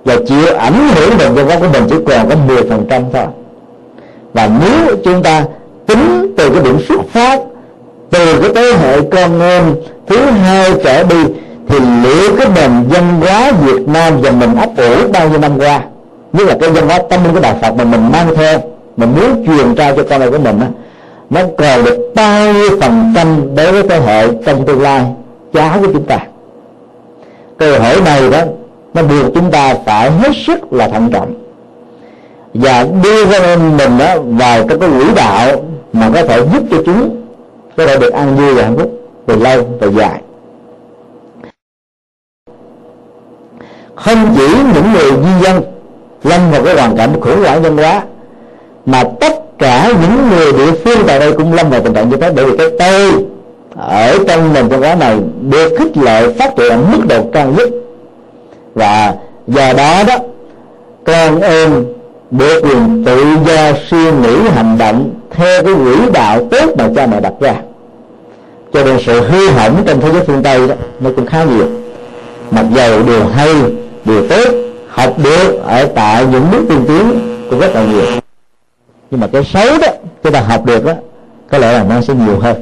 và 0.05 0.15
chịu 0.27 0.55
ảnh 0.57 0.87
hưởng 0.95 1.17
đồng 1.19 1.35
văn 1.35 1.45
hóa 1.45 1.57
của 1.59 1.67
mình 1.73 1.83
chỉ 1.89 1.95
còn 2.07 2.29
có 2.29 2.35
10 2.47 2.63
phần 2.69 2.85
trăm 2.89 3.03
thôi. 3.13 3.25
Và 4.33 4.49
nếu 4.61 4.95
chúng 5.03 5.23
ta 5.23 5.43
tính 5.85 6.33
từ 6.37 6.49
cái 6.49 6.63
điểm 6.63 6.79
xuất 6.89 7.01
phát 7.09 7.39
từ 8.09 8.41
cái 8.41 8.49
thế 8.55 8.73
hệ 8.79 9.01
con 9.01 9.41
em 9.41 9.63
thứ 10.07 10.17
hai 10.17 10.71
trở 10.83 11.03
đi 11.03 11.23
thì 11.67 11.79
liệu 12.03 12.35
cái 12.37 12.47
nền 12.55 12.71
văn 12.89 13.21
hóa 13.21 13.51
Việt 13.51 13.87
Nam 13.87 14.13
và 14.21 14.31
mình 14.31 14.55
ấp 14.55 14.69
ủ 14.77 15.11
bao 15.13 15.29
nhiêu 15.29 15.39
năm 15.39 15.59
qua? 15.59 15.81
Như 16.33 16.45
là 16.45 16.57
cái 16.61 16.69
văn 16.69 16.87
hóa 16.87 16.99
tâm 17.09 17.23
linh 17.23 17.33
của 17.33 17.39
đạo 17.39 17.55
Phật 17.61 17.71
mà 17.77 17.83
mình 17.83 18.11
mang 18.11 18.35
theo 18.35 18.59
mình 18.97 19.09
muốn 19.15 19.45
truyền 19.45 19.75
trao 19.75 19.95
cho 19.95 20.03
con 20.09 20.21
em 20.21 20.31
của 20.31 20.37
mình 20.37 20.59
đó, 20.59 20.67
nó 21.29 21.41
còn 21.57 21.85
được 21.85 22.11
bao 22.15 22.53
nhiêu 22.53 22.69
phần 22.81 23.13
trăm 23.15 23.55
đối 23.55 23.71
với 23.71 23.83
thế 23.89 23.99
hệ 23.99 24.27
trong 24.45 24.65
tương 24.65 24.81
lai 24.81 25.05
cháu 25.53 25.77
của 25.81 25.87
chúng 25.93 26.03
ta. 26.03 26.19
Câu 27.57 27.79
hỏi 27.79 28.01
này 28.05 28.29
đó 28.29 28.39
nó 28.95 29.03
buộc 29.03 29.33
chúng 29.33 29.51
ta 29.51 29.75
phải 29.85 30.11
hết 30.11 30.31
sức 30.47 30.73
là 30.73 30.87
thận 30.87 31.09
trọng. 31.13 31.33
Và 32.53 32.85
đưa 33.03 33.25
ra 33.25 33.57
mình 33.77 33.97
đó 33.97 34.15
vào 34.19 34.67
trong 34.69 34.79
cái 34.79 34.89
quỹ 34.89 35.05
đạo 35.15 35.63
mà 35.93 36.09
có 36.13 36.23
thể 36.23 36.39
giúp 36.53 36.63
cho 36.71 36.77
chúng 36.85 37.21
có 37.77 37.85
thể 37.85 37.97
được 37.99 38.13
an 38.13 38.35
vui 38.35 38.53
và 38.53 38.63
hạnh 38.63 38.77
phúc 38.77 38.91
về 39.27 39.35
lâu 39.35 39.63
về 39.79 39.87
dài. 39.97 40.21
Không 43.95 44.35
chỉ 44.37 44.47
những 44.73 44.93
người 44.93 45.11
di 45.11 45.45
dân 45.45 45.63
lâm 46.23 46.51
vào 46.51 46.63
cái 46.63 46.75
hoàn 46.75 46.97
cảnh 46.97 47.21
khủng 47.21 47.43
hoảng 47.43 47.63
văn 47.63 47.77
hóa, 47.77 48.03
mà 48.85 49.03
tất 49.19 49.57
cả 49.59 49.91
những 50.01 50.29
người 50.29 50.53
địa 50.53 50.71
phương 50.71 50.97
tại 51.07 51.19
đây 51.19 51.31
cũng 51.31 51.53
lâm 51.53 51.69
vào 51.69 51.81
tình 51.81 51.93
trạng 51.93 52.09
như 52.09 52.17
thế, 52.17 52.31
bởi 52.35 52.45
vì 52.45 52.57
cái 52.57 52.67
tôi 52.79 53.25
ở 53.77 54.17
trong 54.27 54.53
nền 54.53 54.67
văn 54.67 54.81
hóa 54.81 54.95
này 54.95 55.19
được 55.41 55.75
khích 55.79 55.97
lệ 55.97 56.33
phát 56.39 56.55
triển 56.57 56.71
ở 56.71 56.77
mức 56.77 57.05
độ 57.09 57.23
cao 57.33 57.53
nhất 57.57 57.69
và 58.75 59.13
do 59.47 59.73
đó 59.73 60.03
đó, 60.07 60.17
con 61.05 61.41
em 61.41 61.85
được 62.31 62.61
quyền 62.63 63.03
tự 63.05 63.23
do 63.47 63.71
suy 63.89 64.11
nghĩ 64.11 64.49
hành 64.55 64.77
động 64.77 65.13
theo 65.31 65.63
cái 65.63 65.73
quỹ 65.73 66.11
đạo 66.13 66.47
tốt 66.51 66.77
mà 66.77 66.89
cha 66.95 67.07
mẹ 67.07 67.19
đặt 67.19 67.33
ra. 67.39 67.55
Cho 68.73 68.83
nên 68.83 68.99
sự 69.05 69.21
hư 69.21 69.49
hỏng 69.49 69.83
trong 69.85 70.01
thế 70.01 70.11
giới 70.11 70.23
phương 70.27 70.43
tây 70.43 70.67
đó, 70.67 70.75
nó 70.99 71.09
cũng 71.15 71.25
khá 71.25 71.43
nhiều. 71.43 71.67
Mặc 72.51 72.65
dầu 72.73 73.03
điều 73.03 73.27
hay, 73.27 73.53
điều 74.05 74.27
tốt, 74.27 74.53
học 74.89 75.13
được 75.23 75.61
ở 75.67 75.85
tại 75.95 76.25
những 76.31 76.45
nước 76.51 76.65
tiên 76.69 76.85
tiến 76.87 77.19
cũng 77.49 77.59
rất 77.59 77.75
là 77.75 77.85
nhiều. 77.85 78.05
Nhưng 79.11 79.19
mà 79.21 79.27
cái 79.27 79.43
xấu 79.43 79.77
đó, 79.81 79.87
chúng 80.23 80.33
ta 80.33 80.39
học 80.39 80.65
được 80.65 80.85
đó, 80.85 80.93
có 81.51 81.57
lẽ 81.57 81.73
là 81.73 81.83
nó 81.83 82.01
sẽ 82.01 82.13
nhiều 82.13 82.39
hơn. 82.39 82.55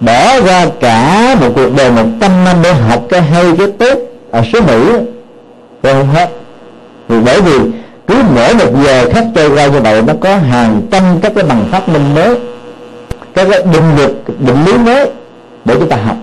Bỏ 0.00 0.40
ra 0.46 0.66
cả 0.80 1.36
một 1.40 1.48
cuộc 1.54 1.70
đời 1.76 1.90
một 1.90 2.06
trăm 2.20 2.44
năm 2.44 2.56
để 2.62 2.72
học 2.72 3.02
cái 3.08 3.22
hay, 3.22 3.44
cái 3.58 3.66
tốt 3.78 3.98
ở 4.30 4.42
xứ 4.52 4.60
Mỹ 4.60 4.92
rồi 5.82 5.94
không 5.94 6.08
hết 6.08 6.30
vì 7.08 7.20
bởi 7.20 7.40
vì 7.40 7.58
cứ 8.06 8.14
mỗi 8.34 8.54
một 8.54 8.84
giờ 8.84 9.10
khác 9.12 9.24
trôi 9.34 9.50
qua 9.50 9.66
như 9.66 9.80
vậy 9.80 10.02
nó 10.06 10.12
có 10.20 10.36
hàng 10.36 10.82
trăm 10.90 11.02
các 11.22 11.32
cái 11.34 11.44
bằng 11.44 11.68
phát 11.70 11.88
minh 11.88 12.14
mới, 12.14 12.38
các 13.34 13.48
cái 13.50 13.62
định 13.72 13.96
luật, 13.96 14.10
định 14.38 14.64
lý 14.66 14.78
mới 14.78 15.10
để 15.64 15.74
chúng 15.78 15.88
ta 15.88 15.96
học. 15.96 16.16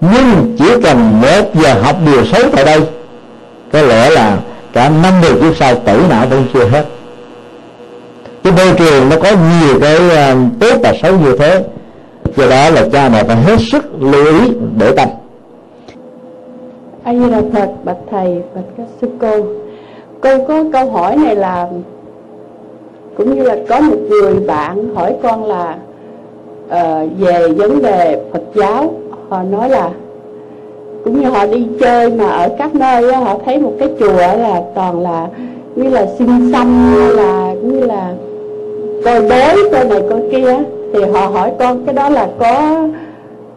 Nhưng 0.00 0.56
chỉ 0.58 0.64
cần 0.84 1.20
một 1.20 1.54
giờ 1.54 1.74
học 1.82 1.96
điều 2.06 2.24
xấu 2.24 2.42
tại 2.52 2.64
đây, 2.64 2.80
có 3.72 3.82
lẽ 3.82 4.10
là 4.10 4.36
cả 4.72 4.90
năm 5.02 5.12
điều 5.22 5.34
kiếp 5.34 5.56
sau 5.56 5.74
tử 5.74 6.00
não 6.10 6.26
vẫn 6.26 6.44
chưa 6.54 6.64
hết. 6.64 6.84
Cái 8.44 8.52
môi 8.52 8.74
trường 8.78 9.08
nó 9.08 9.16
có 9.22 9.30
nhiều 9.30 9.80
cái 9.80 10.10
à, 10.10 10.36
tốt 10.60 10.76
và 10.82 10.92
xấu 11.02 11.18
như 11.18 11.36
thế. 11.38 11.64
Do 12.36 12.46
đó 12.46 12.70
là 12.70 12.84
cha 12.92 13.08
mẹ 13.08 13.24
phải 13.24 13.36
hết 13.36 13.56
sức 13.72 13.84
lưu 14.00 14.24
ý 14.26 14.50
để 14.78 14.92
tâm 14.96 15.08
a 17.08 17.14
di 17.14 17.30
đà 17.30 17.42
phật 17.52 17.70
bạch 17.84 17.96
thầy 18.10 18.42
bạch 18.54 18.64
các 18.76 18.86
sư 19.00 19.08
cô. 19.20 19.40
Cô 20.20 20.44
có 20.48 20.64
câu 20.72 20.90
hỏi 20.90 21.16
này 21.16 21.36
là 21.36 21.68
cũng 23.16 23.36
như 23.36 23.42
là 23.42 23.56
có 23.68 23.80
một 23.80 23.96
người 24.10 24.34
bạn 24.34 24.94
hỏi 24.94 25.16
con 25.22 25.44
là 25.44 25.78
uh, 26.66 27.10
về 27.18 27.48
vấn 27.48 27.82
đề 27.82 28.20
Phật 28.32 28.42
giáo. 28.54 28.92
Họ 29.28 29.42
nói 29.42 29.68
là 29.68 29.90
cũng 31.04 31.20
như 31.20 31.28
họ 31.28 31.46
đi 31.46 31.66
chơi 31.80 32.10
mà 32.10 32.28
ở 32.28 32.48
các 32.58 32.74
nơi 32.74 33.12
đó 33.12 33.18
họ 33.18 33.38
thấy 33.44 33.60
một 33.60 33.72
cái 33.78 33.88
chùa 33.98 34.16
là 34.16 34.62
toàn 34.74 35.00
là 35.00 35.26
như 35.74 35.90
là 35.90 36.06
xinh 36.18 36.52
xăm 36.52 36.94
như 36.94 37.14
là 37.14 37.52
như 37.62 37.80
là 37.80 38.14
coi 39.04 39.20
bối 39.20 39.70
coi 39.72 39.84
này 39.84 40.02
coi 40.10 40.20
kia 40.32 40.58
thì 40.94 41.04
họ 41.04 41.26
hỏi 41.26 41.52
con 41.58 41.86
cái 41.86 41.94
đó 41.94 42.08
là 42.08 42.28
có 42.38 42.86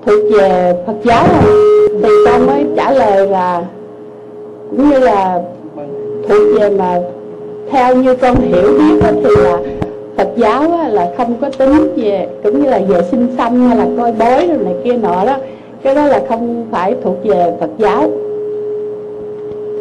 thuộc 0.06 0.20
về 0.34 0.74
Phật 0.86 0.96
giáo 1.04 1.26
không? 1.28 1.71
Thì 2.04 2.10
con 2.26 2.48
mới 2.48 2.66
trả 2.76 2.92
lời 2.92 3.28
là 3.28 3.64
cũng 4.70 4.90
như 4.90 5.00
là 5.00 5.42
thuộc 6.30 6.60
về 6.60 6.70
mà 6.70 7.02
theo 7.72 7.96
như 7.96 8.16
con 8.16 8.36
hiểu 8.36 8.68
biết 8.80 9.00
đó, 9.04 9.10
thì 9.24 9.30
là 9.44 9.58
Phật 10.18 10.28
giáo 10.36 10.64
là 10.90 11.14
không 11.18 11.36
có 11.42 11.50
tính 11.58 11.94
về 11.96 12.28
cũng 12.44 12.64
như 12.64 12.70
là 12.70 12.82
về 12.88 13.02
sinh 13.12 13.28
xăm 13.38 13.68
hay 13.68 13.78
là 13.78 13.88
coi 13.98 14.12
bói 14.12 14.48
rồi 14.48 14.58
này 14.64 14.76
kia 14.84 14.94
nọ 14.94 15.26
đó. 15.26 15.38
Cái 15.84 15.96
đó 15.96 16.08
là 16.08 16.22
không 16.30 16.66
phải 16.72 16.96
thuộc 17.04 17.16
về 17.24 17.54
Phật 17.60 17.70
giáo. 17.78 18.10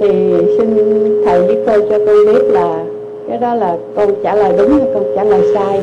Thì 0.00 0.34
xin 0.58 0.76
thầy 1.24 1.42
với 1.46 1.56
cô 1.66 1.72
cho 1.90 1.98
con 2.06 2.26
biết 2.26 2.42
là 2.44 2.84
cái 3.28 3.38
đó 3.38 3.54
là 3.54 3.76
con 3.96 4.14
trả 4.24 4.34
lời 4.34 4.52
đúng 4.58 4.78
hay 4.78 4.88
con 4.94 5.04
trả 5.16 5.24
lời 5.24 5.40
sai 5.54 5.80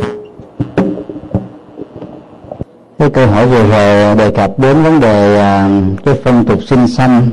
cái 3.00 3.10
câu 3.10 3.28
hỏi 3.28 3.48
vừa 3.48 3.68
rồi 3.68 4.16
đề 4.16 4.32
cập 4.32 4.60
đến 4.60 4.84
vấn 4.84 5.00
đề 5.00 5.40
à, 5.40 5.70
cái 6.06 6.20
phong 6.24 6.46
tục 6.46 6.60
sinh 6.64 6.88
sanh 6.88 7.30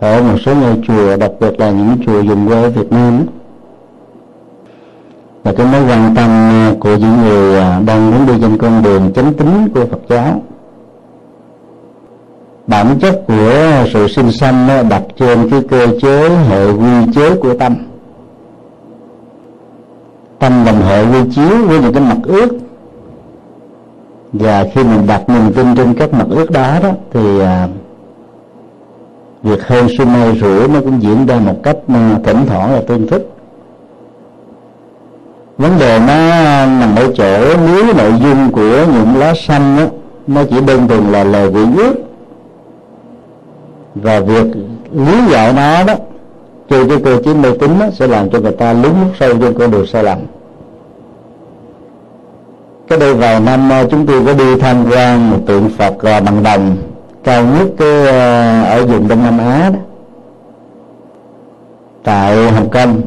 ở 0.00 0.22
một 0.22 0.38
số 0.44 0.54
ngôi 0.54 0.74
chùa, 0.86 1.16
đặc 1.16 1.30
biệt 1.40 1.60
là 1.60 1.70
những 1.70 1.96
chùa 2.06 2.20
dùng 2.20 2.46
quê 2.46 2.62
ở 2.62 2.70
Việt 2.70 2.92
Nam. 2.92 3.26
Và 5.42 5.52
cái 5.52 5.66
mối 5.66 5.80
quan 5.88 6.14
tâm 6.16 6.28
à, 6.28 6.74
của 6.80 6.96
những 6.96 7.16
người 7.22 7.58
à, 7.58 7.80
đang 7.86 8.10
muốn 8.10 8.26
đi 8.26 8.32
trên 8.40 8.58
con 8.58 8.82
đường 8.82 9.12
chánh 9.14 9.32
tính 9.34 9.68
của 9.74 9.86
Phật 9.86 10.00
giáo. 10.08 10.42
Bản 12.66 12.98
chất 13.00 13.22
của 13.26 13.84
sự 13.92 14.08
sinh 14.08 14.32
sanh 14.32 14.88
đặt 14.88 15.02
trên 15.16 15.50
cái 15.50 15.62
cơ 15.70 15.86
chế 16.02 16.28
hệ 16.28 16.70
quy 16.70 17.12
chế 17.14 17.34
của 17.34 17.54
tâm. 17.54 17.74
Tâm 20.38 20.64
đồng 20.66 20.82
hệ 20.82 21.04
quy 21.04 21.30
chiếu 21.34 21.66
với 21.66 21.80
những 21.80 21.92
cái 21.92 22.02
mặt 22.02 22.18
ước 22.24 22.48
và 24.38 24.66
khi 24.74 24.84
mình 24.84 25.06
đặt 25.06 25.28
niềm 25.28 25.52
tin 25.52 25.74
trên 25.76 25.94
các 25.94 26.12
mặt 26.12 26.26
ước 26.30 26.50
đó 26.50 26.78
đó 26.82 26.90
thì 27.12 27.40
à, 27.40 27.68
việc 29.42 29.66
hơn 29.66 29.86
sương 29.98 30.12
mai 30.12 30.38
rủi 30.40 30.68
nó 30.68 30.80
cũng 30.80 31.02
diễn 31.02 31.26
ra 31.26 31.38
một 31.38 31.56
cách 31.62 31.76
à, 31.88 32.18
thỉnh 32.24 32.46
thoảng 32.46 32.72
là 32.74 32.82
tương 32.88 33.06
thích. 33.06 33.28
Vấn 35.58 35.78
đề 35.78 35.98
nó 35.98 36.14
nằm 36.66 36.96
ở 36.96 37.12
chỗ 37.16 37.56
nếu 37.66 37.84
nội 37.94 38.12
dung 38.22 38.52
của 38.52 38.86
những 38.92 39.16
lá 39.18 39.34
xanh 39.46 39.76
đó, 39.76 39.84
nó 40.26 40.44
chỉ 40.50 40.60
đơn 40.60 40.88
thuần 40.88 41.12
là 41.12 41.24
lời 41.24 41.50
gửi 41.50 41.66
ước 41.76 41.94
và 43.94 44.20
việc 44.20 44.46
lý 44.92 45.12
giải 45.30 45.52
nó 45.52 45.84
đó 45.84 45.94
trừ 46.68 46.86
cái 46.88 46.98
cơ 47.04 47.22
chế 47.24 47.34
mê 47.34 47.48
tín 47.60 47.70
đó, 47.80 47.86
sẽ 47.92 48.06
làm 48.06 48.30
cho 48.30 48.40
người 48.40 48.52
ta 48.52 48.72
lún 48.72 48.92
sâu 49.20 49.30
trên 49.40 49.58
con 49.58 49.70
đường 49.70 49.86
sai 49.86 50.04
lầm 50.04 50.18
cái 52.88 52.98
đây 52.98 53.14
vài 53.14 53.40
năm 53.40 53.70
ờ, 53.70 53.86
chúng 53.90 54.06
tôi 54.06 54.24
có 54.26 54.34
đi 54.34 54.56
tham 54.60 54.84
quan 54.90 55.30
một 55.30 55.38
tượng 55.46 55.70
Phật 55.78 55.98
ờ, 55.98 56.20
bằng 56.20 56.42
đồng. 56.42 56.76
Cao 57.24 57.44
nhất 57.44 57.68
cái 57.78 58.06
ờ, 58.06 58.62
ở 58.62 58.86
vùng 58.86 59.08
Đông 59.08 59.22
Nam 59.22 59.38
Á 59.38 59.70
đó. 59.70 59.78
Tại 62.04 62.50
Hồng 62.50 62.70
Kông. 62.70 63.02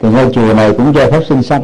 Thì 0.00 0.08
ngôi 0.08 0.32
chùa 0.32 0.54
này 0.54 0.72
cũng 0.72 0.92
cho 0.94 1.10
phép 1.10 1.20
sinh 1.28 1.42
xăm 1.42 1.62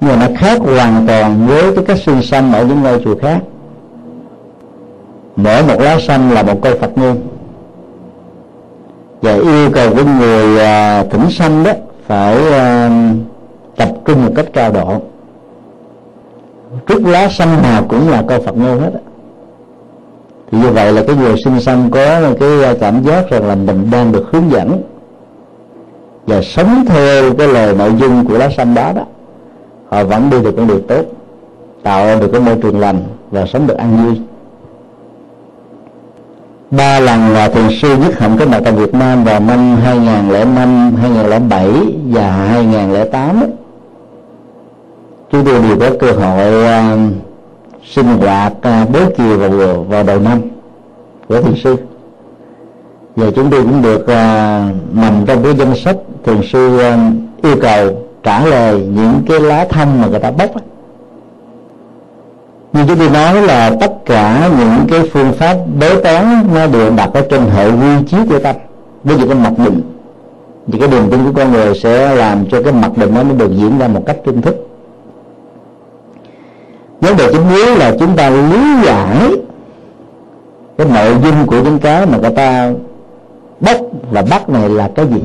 nhưng 0.00 0.10
mà 0.10 0.28
nó 0.28 0.34
khác 0.38 0.60
hoàn 0.60 1.06
toàn 1.06 1.46
với 1.46 1.74
cái 1.76 1.84
cách 1.84 1.98
sinh 1.98 2.22
xăm 2.22 2.52
ở 2.52 2.64
những 2.64 2.82
ngôi 2.82 3.00
chùa 3.04 3.14
khác. 3.22 3.38
Mỗi 5.36 5.62
một 5.62 5.80
lá 5.80 6.00
xanh 6.00 6.30
là 6.30 6.42
một 6.42 6.62
câu 6.62 6.72
Phật 6.80 6.98
ngôn. 6.98 7.16
Và 9.22 9.32
yêu 9.32 9.70
cầu 9.72 9.90
của 9.90 10.04
người 10.18 10.58
thỉnh 11.10 11.30
sanh 11.30 11.64
đó 11.64 11.72
phải 12.06 12.36
tập 13.76 13.88
trung 14.04 14.24
một 14.24 14.32
cách 14.36 14.46
cao 14.52 14.72
độ. 14.72 15.00
Trước 16.86 17.06
lá 17.06 17.28
xanh 17.28 17.62
nào 17.62 17.82
cũng 17.88 18.10
là 18.10 18.24
câu 18.28 18.40
Phật 18.40 18.56
ngôn 18.56 18.80
hết 18.80 18.90
thì 20.50 20.58
như 20.58 20.70
vậy 20.70 20.92
là 20.92 21.02
cái 21.06 21.16
người 21.16 21.34
sinh 21.44 21.60
sanh 21.60 21.90
có 21.90 22.20
cái 22.40 22.76
cảm 22.80 23.02
giác 23.02 23.30
rằng 23.30 23.46
là 23.46 23.54
mình 23.54 23.88
đang 23.90 24.12
được 24.12 24.26
hướng 24.32 24.50
dẫn 24.50 24.82
và 26.26 26.42
sống 26.42 26.84
theo 26.88 27.34
cái 27.34 27.48
lời 27.48 27.74
nội 27.74 27.92
dung 28.00 28.26
của 28.26 28.38
lá 28.38 28.50
xanh 28.56 28.74
đó 28.74 28.92
đó 28.92 29.02
họ 29.88 30.04
vẫn 30.04 30.30
đi 30.30 30.42
được 30.42 30.54
con 30.56 30.66
đường 30.66 30.86
tốt 30.86 31.02
tạo 31.82 32.20
được 32.20 32.28
cái 32.32 32.40
môi 32.40 32.56
trường 32.62 32.80
lành 32.80 33.02
và 33.30 33.46
sống 33.46 33.66
được 33.66 33.76
an 33.76 33.96
vui. 33.96 34.20
Ba 36.70 37.00
lần 37.00 37.28
là 37.28 37.48
thiền 37.48 37.68
sư 37.82 37.96
nhất 37.96 38.18
hạnh 38.18 38.36
có 38.38 38.46
mặt 38.46 38.60
tại 38.64 38.72
Việt 38.72 38.94
Nam 38.94 39.24
vào 39.24 39.40
năm 39.40 39.76
2005, 39.76 40.94
2007 40.96 41.70
và 42.10 42.30
2008 42.30 43.40
ấy 43.40 43.50
chúng 45.34 45.44
tôi 45.44 45.62
đều 45.62 45.78
có 45.80 45.96
cơ 46.00 46.12
hội 46.12 46.64
uh, 46.64 47.12
sinh 47.84 48.06
hoạt 48.06 48.52
ờ, 48.62 48.82
uh, 48.82 48.90
bố 48.90 48.98
chiều 49.16 49.38
vào 49.38 49.82
vào 49.88 50.02
đầu 50.02 50.20
năm 50.20 50.40
của 51.28 51.42
thiền 51.42 51.54
sư. 51.64 51.76
Và 53.16 53.30
chúng 53.36 53.50
tôi 53.50 53.62
cũng 53.62 53.82
được 53.82 54.02
uh, 54.02 54.96
nằm 54.96 55.24
trong 55.26 55.42
cái 55.42 55.54
danh 55.54 55.74
sách 55.74 55.96
thiền 56.24 56.36
sư 56.52 56.76
uh, 56.76 57.44
yêu 57.44 57.56
cầu 57.62 58.06
trả 58.22 58.46
lời 58.46 58.86
những 58.94 59.22
cái 59.28 59.40
lá 59.40 59.66
thông 59.70 60.00
mà 60.00 60.06
người 60.06 60.20
ta 60.20 60.30
bốc 60.30 60.50
như 62.72 62.84
chúng 62.88 62.98
tôi 62.98 63.10
nói 63.10 63.42
là 63.42 63.70
tất 63.80 63.92
cả 64.06 64.50
những 64.58 64.86
cái 64.88 65.10
phương 65.12 65.32
pháp 65.32 65.56
bế 65.80 66.00
toán 66.02 66.48
nó 66.54 66.66
đều 66.66 66.90
đặt 66.96 67.10
ở 67.14 67.26
trên 67.30 67.40
hệ 67.40 67.70
quy 67.70 68.04
chiếu 68.06 68.20
của 68.28 68.38
tâm 68.38 68.56
với 69.04 69.16
những 69.16 69.28
cái 69.28 69.38
mặt 69.38 69.52
định. 69.64 69.80
Thì 70.72 70.78
cái 70.78 70.88
đường 70.88 71.08
tin 71.10 71.24
của 71.24 71.32
con 71.36 71.52
người 71.52 71.74
sẽ 71.74 72.14
làm 72.14 72.46
cho 72.50 72.62
cái 72.62 72.72
mặt 72.72 72.90
định 72.96 73.14
nó 73.14 73.22
được 73.22 73.50
diễn 73.56 73.78
ra 73.78 73.88
một 73.88 74.02
cách 74.06 74.16
trung 74.24 74.42
thức 74.42 74.73
vấn 77.04 77.16
đề 77.16 77.32
chính 77.32 77.48
yếu 77.48 77.74
là 77.74 77.92
chúng 77.98 78.16
ta 78.16 78.30
lý 78.30 78.82
giải 78.84 79.30
cái 80.78 80.86
nội 80.86 81.14
dung 81.22 81.46
của 81.46 81.60
những 81.62 81.78
cái 81.78 82.06
mà 82.06 82.18
người 82.18 82.30
ta 82.30 82.72
bắt 83.60 83.80
và 84.10 84.22
bắt 84.30 84.48
này 84.48 84.68
là 84.68 84.90
cái 84.94 85.06
gì. 85.06 85.22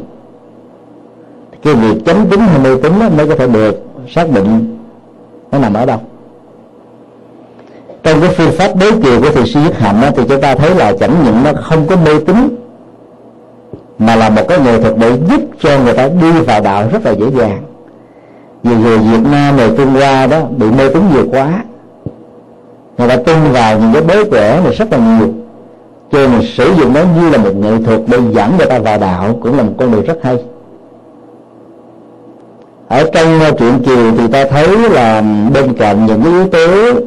Cái 1.64 1.74
việc 1.74 2.06
chấm 2.06 2.30
tính 2.30 2.40
hay 2.40 2.60
mê 2.60 2.70
tính 2.84 2.94
mới 3.18 3.28
có 3.28 3.36
thể 3.36 3.48
được 3.48 3.86
xác 4.16 4.32
định 4.32 4.78
nó 5.52 5.60
nằm 5.60 5.74
ở 5.74 5.86
đâu. 5.86 6.00
Trong 8.04 8.22
cái 8.22 8.30
phương 8.38 8.52
pháp 8.52 8.72
đối 8.80 8.92
chiều 8.92 9.22
của 9.22 9.30
thiền 9.30 9.46
sư 9.46 9.60
nhất 9.60 9.80
hạnh 9.80 10.02
thì 10.16 10.24
chúng 10.30 10.42
ta 10.42 10.56
thấy 10.56 10.76
là 10.76 10.94
chẳng 11.00 11.16
những 11.26 11.44
nó 11.44 11.52
không 11.62 11.88
có 11.88 11.96
mê 11.96 12.20
tín, 12.28 12.36
mà 14.00 14.16
là 14.16 14.30
một 14.30 14.42
cái 14.48 14.60
nghệ 14.60 14.82
thuật 14.82 14.94
để 14.98 15.18
giúp 15.30 15.42
cho 15.60 15.80
người 15.80 15.94
ta 15.94 16.08
đi 16.08 16.32
vào 16.32 16.62
đạo 16.62 16.84
rất 16.92 17.06
là 17.06 17.12
dễ 17.12 17.26
dàng. 17.38 17.62
Vì 18.64 18.76
người 18.76 18.98
Việt 18.98 19.30
Nam 19.32 19.58
người 19.58 19.70
Trung 19.78 19.90
Hoa 19.90 20.28
đó 20.28 20.42
bị 20.58 20.72
mê 20.72 20.90
tín 20.94 21.04
nhiều 21.14 21.26
quá 21.32 21.64
người 23.00 23.08
ta 23.08 23.16
tin 23.16 23.52
vào 23.54 23.80
những 23.80 23.94
cái 23.94 24.02
bế 24.02 24.30
quẻ 24.30 24.62
này 24.64 24.74
rất 24.74 24.92
là 24.92 24.98
nhiều. 24.98 25.28
Cho 26.12 26.20
nên 26.20 26.42
sử 26.42 26.74
dụng 26.74 26.94
nó 26.94 27.02
như 27.16 27.30
là 27.30 27.38
một 27.38 27.56
nghệ 27.56 27.72
thuật 27.86 28.00
để 28.08 28.18
dẫn 28.32 28.58
người 28.58 28.66
ta 28.66 28.80
vào 28.80 28.98
đạo 28.98 29.40
cũng 29.42 29.58
là 29.58 29.64
một 29.64 29.72
con 29.78 29.92
đường 29.92 30.06
rất 30.06 30.18
hay. 30.24 30.38
Ở 32.88 33.10
trong 33.14 33.40
ờ, 33.40 33.52
chuyện 33.60 33.80
kiều 33.86 34.12
thì 34.18 34.28
ta 34.28 34.46
thấy 34.46 34.90
là 34.90 35.24
bên 35.54 35.74
cạnh 35.74 36.06
những 36.06 36.22
cái 36.24 36.34
yếu 36.34 36.48
tố 36.48 37.00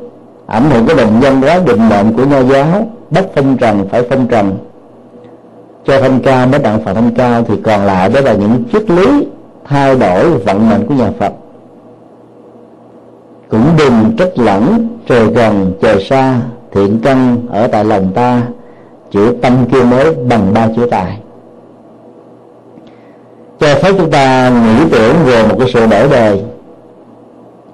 ảnh 0.47 0.71
hưởng 0.71 0.87
cái 0.87 0.97
định 0.97 1.21
nhân 1.21 1.41
hóa 1.41 1.61
định 1.67 1.89
mệnh 1.89 2.13
của 2.17 2.25
nho 2.25 2.43
giáo 2.43 2.87
bất 3.11 3.35
phân 3.35 3.57
trần, 3.57 3.89
phải 3.91 4.03
phân 4.03 4.27
trần. 4.27 4.53
Cho 5.85 6.01
thanh 6.01 6.21
cao 6.21 6.47
mới 6.47 6.61
đặng 6.61 6.85
phật 6.85 6.95
thanh 6.95 7.15
cao 7.15 7.43
thì 7.49 7.55
còn 7.65 7.85
lại 7.87 8.09
đó 8.09 8.21
là 8.21 8.33
những 8.33 8.65
triết 8.73 8.91
lý 8.91 9.27
thay 9.65 9.95
đổi 9.95 10.31
vận 10.31 10.71
mệnh 10.71 10.87
của 10.87 10.95
nhà 10.95 11.11
phật. 11.19 11.33
Cũng 13.49 13.65
đừng 13.79 14.17
trách 14.19 14.39
lẫn 14.39 14.89
trời 15.07 15.27
gần, 15.27 15.73
trời 15.83 16.05
xa, 16.05 16.41
thiện 16.73 17.01
căn 17.03 17.37
ở 17.51 17.67
tại 17.67 17.85
lòng 17.85 18.13
ta 18.15 18.43
chữ 19.11 19.35
tâm 19.43 19.67
kia 19.73 19.83
mới 19.83 20.15
bằng 20.15 20.55
ba 20.55 20.69
chữ 20.77 20.89
tài. 20.91 21.19
Cho 23.61 23.75
phép 23.75 23.93
chúng 23.99 24.11
ta 24.11 24.51
nghĩ 24.51 24.85
tưởng 24.91 25.15
về 25.25 25.47
một 25.49 25.55
cái 25.59 25.69
sự 25.75 25.87
đổi 25.87 26.09
đời 26.11 26.43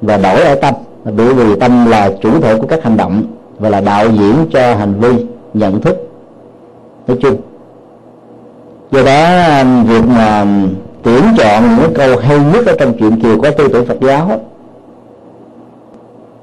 và 0.01 0.17
đổi 0.17 0.41
ở 0.41 0.55
tâm, 0.55 0.75
bởi 1.05 1.35
vì 1.35 1.57
tâm 1.61 1.87
là 1.91 2.11
chủ 2.23 2.41
thể 2.41 2.59
của 2.59 2.67
các 2.67 2.83
hành 2.83 2.97
động 2.97 3.23
và 3.59 3.69
là 3.69 3.81
đạo 3.81 4.07
diễn 4.11 4.47
cho 4.51 4.75
hành 4.75 4.95
vi, 5.01 5.27
nhận 5.55 5.81
thức. 5.81 5.97
Nói 7.07 7.17
chung, 7.21 7.37
do 8.91 9.03
đó, 9.03 9.29
việc 9.85 10.05
mà 10.17 10.47
tuyển 11.03 11.23
chọn 11.39 11.77
những 11.77 11.95
câu 11.95 12.17
hay 12.17 12.39
nhất 12.53 12.67
ở 12.67 12.75
trong 12.79 12.99
chuyện 12.99 13.21
kiều 13.21 13.39
có 13.43 13.51
tư 13.51 13.69
tưởng 13.69 13.87
Phật 13.87 14.01
giáo 14.01 14.41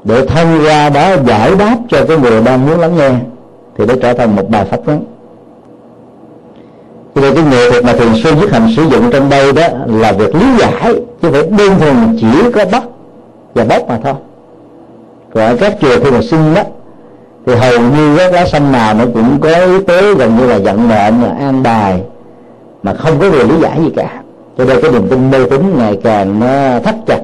để 0.06 0.26
thông 0.26 0.60
qua 0.65 0.90
đó 0.90 1.15
giải 1.26 1.56
đáp 1.56 1.77
cho 1.90 2.06
cái 2.07 2.18
người 2.18 2.41
đang 2.41 2.65
muốn 2.65 2.80
lắng 2.80 2.95
nghe, 2.98 3.10
thì 3.77 3.86
nó 3.86 3.94
trở 4.02 4.14
thành 4.14 4.36
một 4.36 4.49
bài 4.49 4.65
pháp 4.65 4.86
vấn 4.86 5.06
cho 7.15 7.22
nên 7.22 7.36
cái 7.36 7.44
nghệ 7.44 7.69
thuật 7.72 7.84
mà 7.84 7.94
thường 7.94 8.14
xuyên 8.23 8.40
nhất 8.40 8.52
hành 8.52 8.73
sử 8.76 8.84
dụng 8.84 9.11
trong 9.11 9.30
đây 9.30 9.53
đó 9.53 9.68
là 9.86 10.11
việc 10.11 10.36
lý 10.36 10.45
giải, 10.60 10.95
chứ 11.22 11.30
phải 11.32 11.44
đơn 11.44 11.80
thuần 11.80 12.18
chỉ 12.19 12.52
có 12.52 12.65
bắt 12.72 12.84
và 13.53 13.64
bóc 13.64 13.90
mà 13.90 13.99
thôi. 14.03 14.14
Còn 15.34 15.44
ở 15.44 15.56
các 15.60 15.77
chùa 15.82 15.99
khi 16.03 16.11
mà 16.11 16.22
sinh 16.22 16.53
đó, 16.56 16.64
thì 17.45 17.56
hầu 17.56 17.80
như 17.80 18.18
các 18.18 18.34
lá 18.34 18.45
xanh 18.45 18.72
nào 18.72 18.94
nó 18.94 19.06
cũng 19.14 19.40
có 19.41 19.49
yếu 19.65 19.84
tố 19.84 20.14
gần 20.14 20.38
như 20.38 20.48
là 20.48 20.57
vận 20.57 20.90
mệnh 20.90 21.22
là 21.22 21.36
an 21.40 21.64
bài, 21.64 22.02
mà 22.84 22.94
không 22.94 23.19
có 23.19 23.30
người 23.30 23.44
lý 23.44 23.56
giải 23.61 23.80
gì 23.84 23.94
cả. 23.95 24.22
Cho 24.57 24.65
nên 24.65 24.82
cái 24.82 24.91
niềm 24.91 25.07
tin 25.10 25.32
mê 25.32 25.45
tín 25.49 25.61
ngày 25.77 25.99
càng 26.03 26.40
nó 26.40 26.80
thắt 26.80 26.95
chặt 27.07 27.19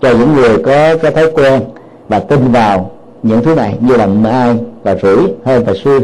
cho 0.00 0.10
những 0.10 0.34
người 0.34 0.58
có 0.58 0.96
cái 1.02 1.12
thói 1.12 1.30
quen 1.34 1.60
và 2.08 2.18
tin 2.18 2.52
vào 2.52 2.90
những 3.22 3.42
thứ 3.42 3.54
này 3.54 3.78
như 3.80 3.96
là 3.96 4.06
mai 4.06 4.56
và 4.82 4.96
rủi 5.02 5.32
hơn 5.44 5.64
và 5.64 5.74
xui 5.84 6.00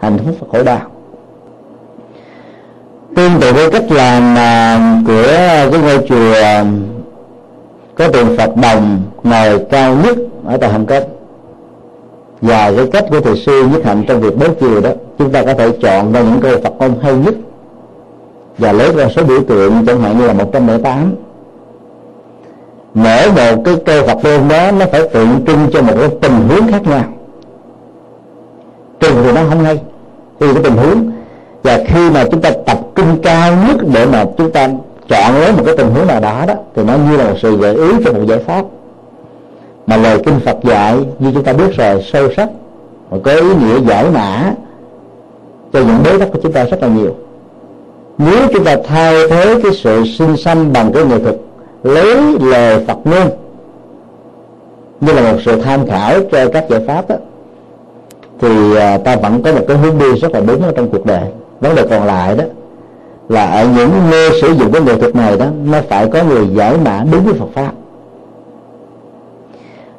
hạnh 0.00 0.18
phúc 0.18 0.34
và 0.40 0.46
khổ 0.52 0.64
đau. 0.64 0.80
Tương 3.16 3.40
tự 3.40 3.52
với 3.52 3.70
cách 3.70 3.92
làm 3.92 4.38
à, 4.38 4.78
của 5.06 5.22
cái 5.72 5.80
ngôi 5.82 6.06
chùa 6.08 6.32
à, 6.32 6.64
có 7.94 8.08
tượng 8.08 8.36
Phật 8.36 8.56
đồng 8.62 9.02
ngồi 9.22 9.64
cao 9.70 9.96
nhất 10.04 10.16
ở 10.44 10.56
tại 10.56 10.70
Hồng 10.70 10.86
Kông 10.86 11.02
và 12.40 12.72
cái 12.76 12.86
cách 12.92 13.04
của 13.10 13.20
thầy 13.20 13.36
sư 13.36 13.66
nhất 13.72 13.84
hạnh 13.84 14.04
trong 14.08 14.20
việc 14.20 14.36
bố 14.36 14.46
chùa 14.60 14.80
đó, 14.80 14.90
chúng 15.18 15.30
ta 15.30 15.42
có 15.42 15.54
thể 15.54 15.70
chọn 15.82 16.12
ra 16.12 16.20
những 16.20 16.40
câu 16.40 16.52
Phật 16.62 16.72
ông 16.78 16.98
hay 17.02 17.14
nhất 17.14 17.34
và 18.58 18.72
lấy 18.72 18.92
ra 18.92 19.08
số 19.16 19.24
biểu 19.24 19.40
tượng 19.48 19.86
chẳng 19.86 20.00
hạn 20.00 20.18
như 20.18 20.26
là 20.26 20.32
108 20.32 21.14
mỗi 22.94 23.28
một 23.28 23.62
cái 23.64 23.74
câu 23.86 24.02
Phật 24.06 24.18
đơn 24.24 24.48
đó, 24.48 24.70
nó 24.70 24.86
phải 24.92 25.08
tượng 25.08 25.44
trưng 25.46 25.70
cho 25.72 25.82
một 25.82 25.92
cái 25.98 26.08
tình 26.20 26.48
huống 26.48 26.72
khác 26.72 26.82
nhau. 26.86 27.04
Trùng 29.00 29.16
thì 29.24 29.32
nó 29.32 29.40
không 29.48 29.64
hay 29.64 29.80
tùy 30.38 30.54
cái 30.54 30.62
tình 30.62 30.76
huống. 30.76 31.10
Và 31.62 31.80
khi 31.86 32.10
mà 32.10 32.24
chúng 32.30 32.40
ta 32.40 32.50
tập 32.66 32.78
trung 32.94 33.18
cao 33.22 33.52
nhất 33.68 33.76
để 33.94 34.06
mà 34.06 34.24
chúng 34.38 34.50
ta 34.50 34.68
chọn 35.08 35.34
lấy 35.40 35.52
một 35.52 35.62
cái 35.66 35.76
tình 35.76 35.90
huống 35.90 36.06
nào 36.06 36.20
đó 36.20 36.44
đó, 36.48 36.54
thì 36.76 36.82
nó 36.84 36.94
như 37.10 37.16
là 37.16 37.24
một 37.24 37.36
sự 37.42 37.56
gợi 37.56 37.74
ý 37.74 38.04
cho 38.04 38.12
một 38.12 38.24
giải 38.26 38.38
pháp. 38.38 38.64
Mà 39.86 39.96
lời 39.96 40.18
kinh 40.26 40.40
Phật 40.40 40.56
dạy, 40.62 40.96
như 41.18 41.30
chúng 41.34 41.44
ta 41.44 41.52
biết 41.52 41.76
rồi, 41.76 42.02
sâu 42.12 42.28
sắc 42.36 42.48
và 43.10 43.18
có 43.24 43.32
ý 43.32 43.54
nghĩa 43.54 43.80
giải 43.88 44.04
mã 44.14 44.52
cho 45.72 45.80
những 45.80 46.02
bế 46.04 46.18
tắc 46.18 46.32
của 46.32 46.38
chúng 46.42 46.52
ta 46.52 46.64
rất 46.64 46.82
là 46.82 46.88
nhiều. 46.88 47.14
Nếu 48.18 48.48
chúng 48.52 48.64
ta 48.64 48.76
thay 48.84 49.28
thế 49.30 49.60
cái 49.62 49.72
sự 49.74 50.04
sinh 50.18 50.36
sanh 50.36 50.72
bằng 50.72 50.92
cái 50.92 51.04
nghệ 51.04 51.18
thuật 51.18 51.36
lấy 51.84 52.38
lời 52.40 52.84
Phật 52.86 52.98
ngôn 53.04 53.30
như 55.00 55.12
là 55.12 55.32
một 55.32 55.38
sự 55.44 55.60
tham 55.60 55.86
khảo 55.86 56.20
cho 56.32 56.48
các 56.52 56.64
giải 56.68 56.80
pháp 56.86 57.08
đó, 57.08 57.16
thì 58.40 58.76
à, 58.76 58.98
ta 58.98 59.16
vẫn 59.16 59.42
có 59.42 59.52
một 59.52 59.64
cái 59.68 59.76
hướng 59.76 59.98
đi 59.98 60.20
rất 60.20 60.32
là 60.32 60.40
đúng 60.40 60.62
ở 60.62 60.72
trong 60.76 60.90
cuộc 60.90 61.06
đời. 61.06 61.22
Vấn 61.60 61.74
đề 61.74 61.86
còn 61.90 62.04
lại 62.04 62.36
đó 62.36 62.44
là 63.28 63.46
ở 63.46 63.68
những 63.76 63.90
nơi 64.10 64.30
sử 64.40 64.52
dụng 64.52 64.72
cái 64.72 64.82
nghệ 64.82 64.98
thuật 64.98 65.14
này 65.14 65.36
đó 65.36 65.46
nó 65.64 65.78
phải 65.88 66.06
có 66.06 66.24
người 66.24 66.48
giải 66.54 66.76
mã 66.84 67.04
đúng 67.12 67.24
với 67.24 67.34
Phật 67.34 67.48
pháp. 67.54 67.72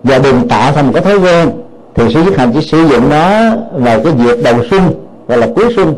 Và 0.04 0.20
đừng 0.20 0.48
tạo 0.48 0.72
thành 0.72 0.86
một 0.86 0.92
cái 0.94 1.04
thói 1.04 1.18
quen 1.18 1.52
thì 1.96 2.14
sử 2.14 2.24
nhất 2.24 2.38
hành 2.38 2.52
chỉ 2.54 2.62
sử 2.62 2.88
dụng 2.88 3.10
nó 3.10 3.56
vào 3.74 4.00
cái 4.04 4.14
dịp 4.18 4.44
đầu 4.44 4.56
xuân 4.70 4.82
gọi 5.28 5.38
là 5.38 5.48
cuối 5.56 5.74
xuân. 5.76 5.96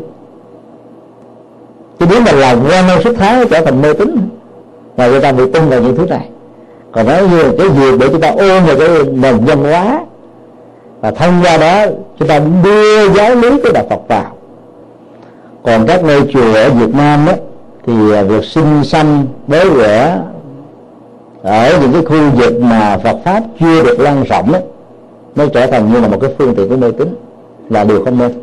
Chứ 1.98 2.06
nếu 2.10 2.20
mà 2.20 2.32
làm 2.32 2.58
quen 2.68 2.86
nơi 2.86 3.02
xuất 3.02 3.16
thái 3.16 3.44
trở 3.50 3.60
thành 3.60 3.82
mê 3.82 3.92
tín 3.94 4.28
và 4.98 5.08
người 5.08 5.20
ta 5.20 5.32
bị 5.32 5.44
tin 5.52 5.68
vào 5.68 5.80
những 5.80 5.96
thứ 5.96 6.06
này. 6.06 6.28
Còn 6.92 7.06
nói 7.06 7.22
như 7.30 7.42
cái 7.58 7.68
gì 7.70 7.98
để 8.00 8.08
chúng 8.12 8.20
ta 8.20 8.28
ôm 8.28 8.66
vào 8.66 8.76
cái 8.78 8.88
nền 9.12 9.38
văn 9.44 9.62
hóa, 9.62 10.00
và 11.00 11.10
thông 11.10 11.40
qua 11.42 11.56
đó 11.56 11.84
chúng 12.18 12.28
ta 12.28 12.40
đưa 12.64 13.08
giáo 13.08 13.34
lý 13.34 13.50
của 13.62 13.70
đạo 13.74 13.84
Phật 13.90 14.00
vào. 14.08 14.32
Còn 15.62 15.86
các 15.86 16.04
ngôi 16.04 16.22
chùa 16.32 16.54
ở 16.54 16.70
Việt 16.70 16.94
Nam 16.94 17.26
đó 17.26 17.32
thì 17.86 17.92
việc 18.28 18.44
sinh 18.44 18.84
sanh, 18.84 19.26
bế 19.46 19.64
rẽ 19.76 20.18
ở 21.42 21.78
những 21.80 21.92
cái 21.92 22.04
khu 22.04 22.30
vực 22.36 22.60
mà 22.60 22.98
Phật 23.04 23.16
pháp 23.24 23.42
chưa 23.60 23.82
được 23.82 24.00
lan 24.00 24.24
rộng 24.24 24.52
đó 24.52 24.58
nó 25.34 25.46
trở 25.46 25.66
thành 25.66 25.92
như 25.92 26.00
là 26.00 26.08
một 26.08 26.18
cái 26.20 26.30
phương 26.38 26.54
tiện 26.54 26.68
của 26.68 26.76
mê 26.76 26.90
tín, 26.98 27.16
là 27.70 27.84
điều 27.84 28.04
không 28.04 28.18
nên. 28.18 28.42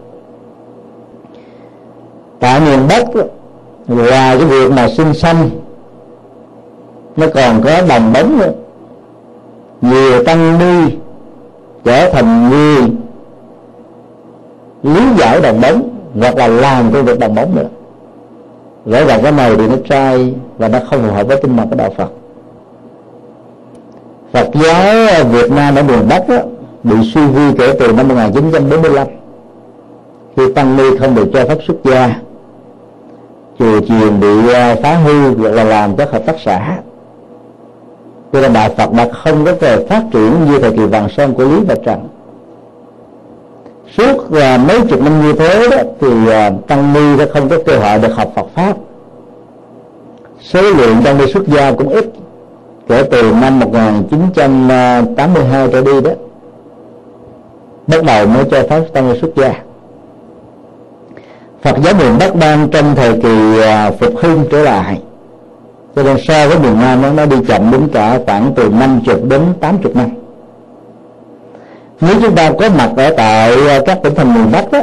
Tại 2.39 2.59
miền 2.59 2.79
Bắc 2.89 3.05
ngoài 3.87 4.37
cái 4.37 4.45
việc 4.45 4.71
mà 4.71 4.87
sinh 4.87 5.13
sanh 5.13 5.49
nó 7.17 7.27
còn 7.33 7.61
có 7.63 7.81
đồng 7.89 8.13
bóng 8.13 8.37
nữa. 8.37 8.51
Nhiều 9.81 10.23
tăng 10.23 10.59
ni 10.59 10.95
trở 11.83 12.09
thành 12.09 12.49
người 12.49 12.89
lý 14.83 15.01
giải 15.17 15.41
đồng 15.41 15.61
bóng 15.61 15.89
hoặc 16.19 16.37
là 16.37 16.47
làm 16.47 16.91
công 16.93 17.05
việc 17.05 17.19
đồng 17.19 17.35
bóng 17.35 17.55
nữa. 17.55 17.67
Rõ 18.85 19.05
ràng 19.05 19.19
cái 19.23 19.31
này 19.31 19.55
thì 19.57 19.67
nó 19.67 19.75
trai 19.89 20.33
và 20.57 20.67
nó 20.67 20.79
không 20.89 21.03
phù 21.03 21.13
hợp 21.13 21.27
với 21.27 21.41
tinh 21.41 21.57
thần 21.57 21.69
của 21.69 21.75
đạo 21.75 21.89
Phật. 21.97 22.09
Phật 24.33 24.47
giáo 24.53 25.23
Việt 25.31 25.51
Nam 25.51 25.75
ở 25.75 25.83
miền 25.83 26.09
Bắc 26.09 26.29
đó, 26.29 26.37
bị 26.83 26.95
suy 27.13 27.25
vi 27.27 27.53
kể 27.57 27.73
từ 27.79 27.91
năm 27.91 28.07
1945 28.07 29.07
khi 30.37 30.53
tăng 30.53 30.77
ni 30.77 30.97
không 30.99 31.15
được 31.15 31.29
cho 31.33 31.45
phép 31.45 31.57
xuất 31.67 31.75
gia 31.83 32.19
chùa 33.59 33.79
chiền 33.87 34.19
bị 34.19 34.53
à, 34.53 34.75
phá 34.83 34.95
hư 34.95 35.37
hoặc 35.37 35.49
là 35.49 35.63
làm 35.63 35.95
các 35.95 36.11
hợp 36.11 36.25
tác 36.25 36.35
xã 36.45 36.77
cho 38.33 38.41
nên 38.41 38.53
đạo 38.53 38.69
Phật 38.77 38.93
đã 38.93 39.09
không 39.23 39.45
có 39.45 39.53
thể 39.61 39.85
phát 39.85 40.03
triển 40.13 40.45
như 40.45 40.59
thời 40.59 40.71
kỳ 40.71 40.85
vàng 40.85 41.09
son 41.09 41.33
của 41.33 41.43
Lý 41.43 41.59
và 41.67 41.75
Trần. 41.85 42.07
Suốt 43.97 44.31
là 44.31 44.57
mấy 44.57 44.81
chục 44.89 45.01
năm 45.01 45.21
như 45.21 45.33
thế 45.33 45.69
đó, 45.69 45.77
thì 46.01 46.31
à, 46.31 46.51
tăng 46.67 46.93
ni 46.93 47.17
đã 47.17 47.25
không 47.33 47.49
có 47.49 47.57
cơ 47.65 47.77
hội 47.77 47.99
được 47.99 48.15
học 48.15 48.31
Phật 48.35 48.45
pháp. 48.55 48.77
Số 50.41 50.61
lượng 50.61 50.95
tăng 51.03 51.17
ni 51.17 51.31
xuất 51.33 51.47
gia 51.47 51.71
cũng 51.71 51.89
ít 51.89 52.05
kể 52.87 53.03
từ 53.11 53.31
năm 53.41 53.59
1982 53.59 55.67
trở 55.71 55.81
đi 55.81 56.01
đó 56.01 56.11
bắt 57.87 58.03
đầu 58.03 58.27
mới 58.27 58.45
cho 58.51 58.63
phép 58.69 58.81
tăng 58.93 59.13
ni 59.13 59.19
xuất 59.21 59.35
gia. 59.35 59.53
Phật 61.61 61.77
giáo 61.83 61.93
miền 61.93 62.17
Bắc 62.19 62.35
đang 62.35 62.69
trong 62.69 62.95
thời 62.95 63.13
kỳ 63.13 63.61
à, 63.61 63.91
phục 63.99 64.13
hưng 64.17 64.45
trở 64.51 64.63
lại 64.63 65.01
cho 65.95 66.03
nên 66.03 66.17
so 66.27 66.47
với 66.47 66.59
miền 66.59 66.79
Nam 66.81 67.01
nó, 67.01 67.11
nó 67.11 67.25
đi 67.25 67.37
chậm 67.47 67.71
đến 67.71 67.87
cả 67.93 68.19
khoảng 68.25 68.53
từ 68.55 68.69
50 68.69 69.15
đến 69.29 69.41
80 69.59 69.93
năm. 69.95 70.09
Nếu 72.01 72.15
chúng 72.21 72.35
ta 72.35 72.51
có 72.59 72.69
mặt 72.69 72.91
ở 72.97 73.13
tại 73.17 73.67
ờ, 73.67 73.81
các 73.85 73.99
tỉnh 74.03 74.15
thành 74.15 74.33
miền 74.33 74.51
Bắc 74.51 74.71
đó 74.71 74.81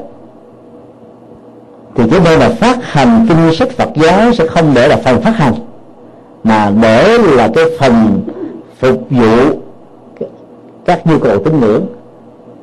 thì 1.94 2.04
cái 2.10 2.20
nơi 2.24 2.38
mà 2.38 2.48
phát 2.48 2.78
hành 2.82 3.26
kinh 3.28 3.54
sách 3.54 3.70
Phật 3.70 3.88
giáo 3.94 4.32
sẽ 4.32 4.46
không 4.46 4.74
để 4.74 4.88
là 4.88 4.96
phần 4.96 5.20
phát 5.22 5.36
hành 5.36 5.54
mà 6.44 6.72
để 6.82 7.18
là 7.18 7.48
cái 7.54 7.64
phần 7.78 8.22
phục 8.78 9.00
vụ 9.10 9.60
các 10.84 11.06
nhu 11.06 11.18
cầu 11.18 11.38
tín 11.44 11.60
ngưỡng. 11.60 11.86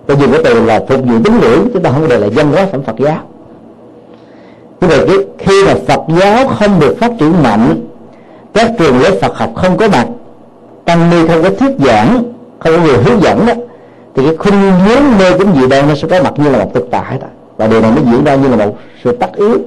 Tôi 0.06 0.18
dùng 0.18 0.32
cái 0.32 0.42
từ 0.44 0.66
là 0.66 0.80
phục 0.90 1.00
vụ 1.00 1.14
tín 1.24 1.40
ngưỡng 1.40 1.68
chúng 1.74 1.84
ta 1.84 1.92
không 1.92 2.08
để 2.10 2.18
là 2.18 2.28
dân 2.28 2.52
hóa 2.52 2.66
phẩm 2.72 2.84
Phật 2.84 2.96
giáo. 3.00 3.20
Như 4.82 4.88
vậy 4.88 5.26
khi 5.38 5.66
mà 5.66 5.74
Phật 5.88 6.02
giáo 6.20 6.48
không 6.48 6.80
được 6.80 6.96
phát 7.00 7.12
triển 7.20 7.44
mạnh 7.44 7.89
các 8.54 8.72
trường 8.80 9.02
lớp 9.02 9.12
Phật 9.22 9.36
học 9.36 9.52
không 9.56 9.78
có 9.78 9.88
mặt 9.88 10.08
tăng 10.86 11.10
ni 11.10 11.28
không 11.28 11.44
có 11.44 11.50
thuyết 11.50 11.76
giảng, 11.80 12.24
không 12.60 12.74
có 12.76 12.82
người 12.84 12.98
hướng 12.98 13.22
dẫn 13.22 13.46
đó. 13.46 13.54
Thì 14.16 14.26
cái 14.26 14.38
khuynh 14.38 14.72
hướng 14.72 15.18
mê 15.20 15.38
tín 15.40 15.48
dị 15.56 15.68
đoan 15.68 15.88
nó 15.88 15.96
sẽ 15.96 16.08
có 16.08 16.24
mặt 16.24 16.34
như 16.38 16.50
là 16.50 16.58
một 16.60 16.72
thực 16.74 16.88
tại 16.92 17.18
đó. 17.22 17.28
Và 17.58 17.68
điều 17.68 17.82
này 17.82 17.92
nó 17.96 18.02
diễn 18.12 18.24
ra 18.24 18.36
như 18.36 18.48
là 18.48 18.66
một 18.66 18.76
sự 19.04 19.18
tất 19.20 19.36
yếu 19.36 19.58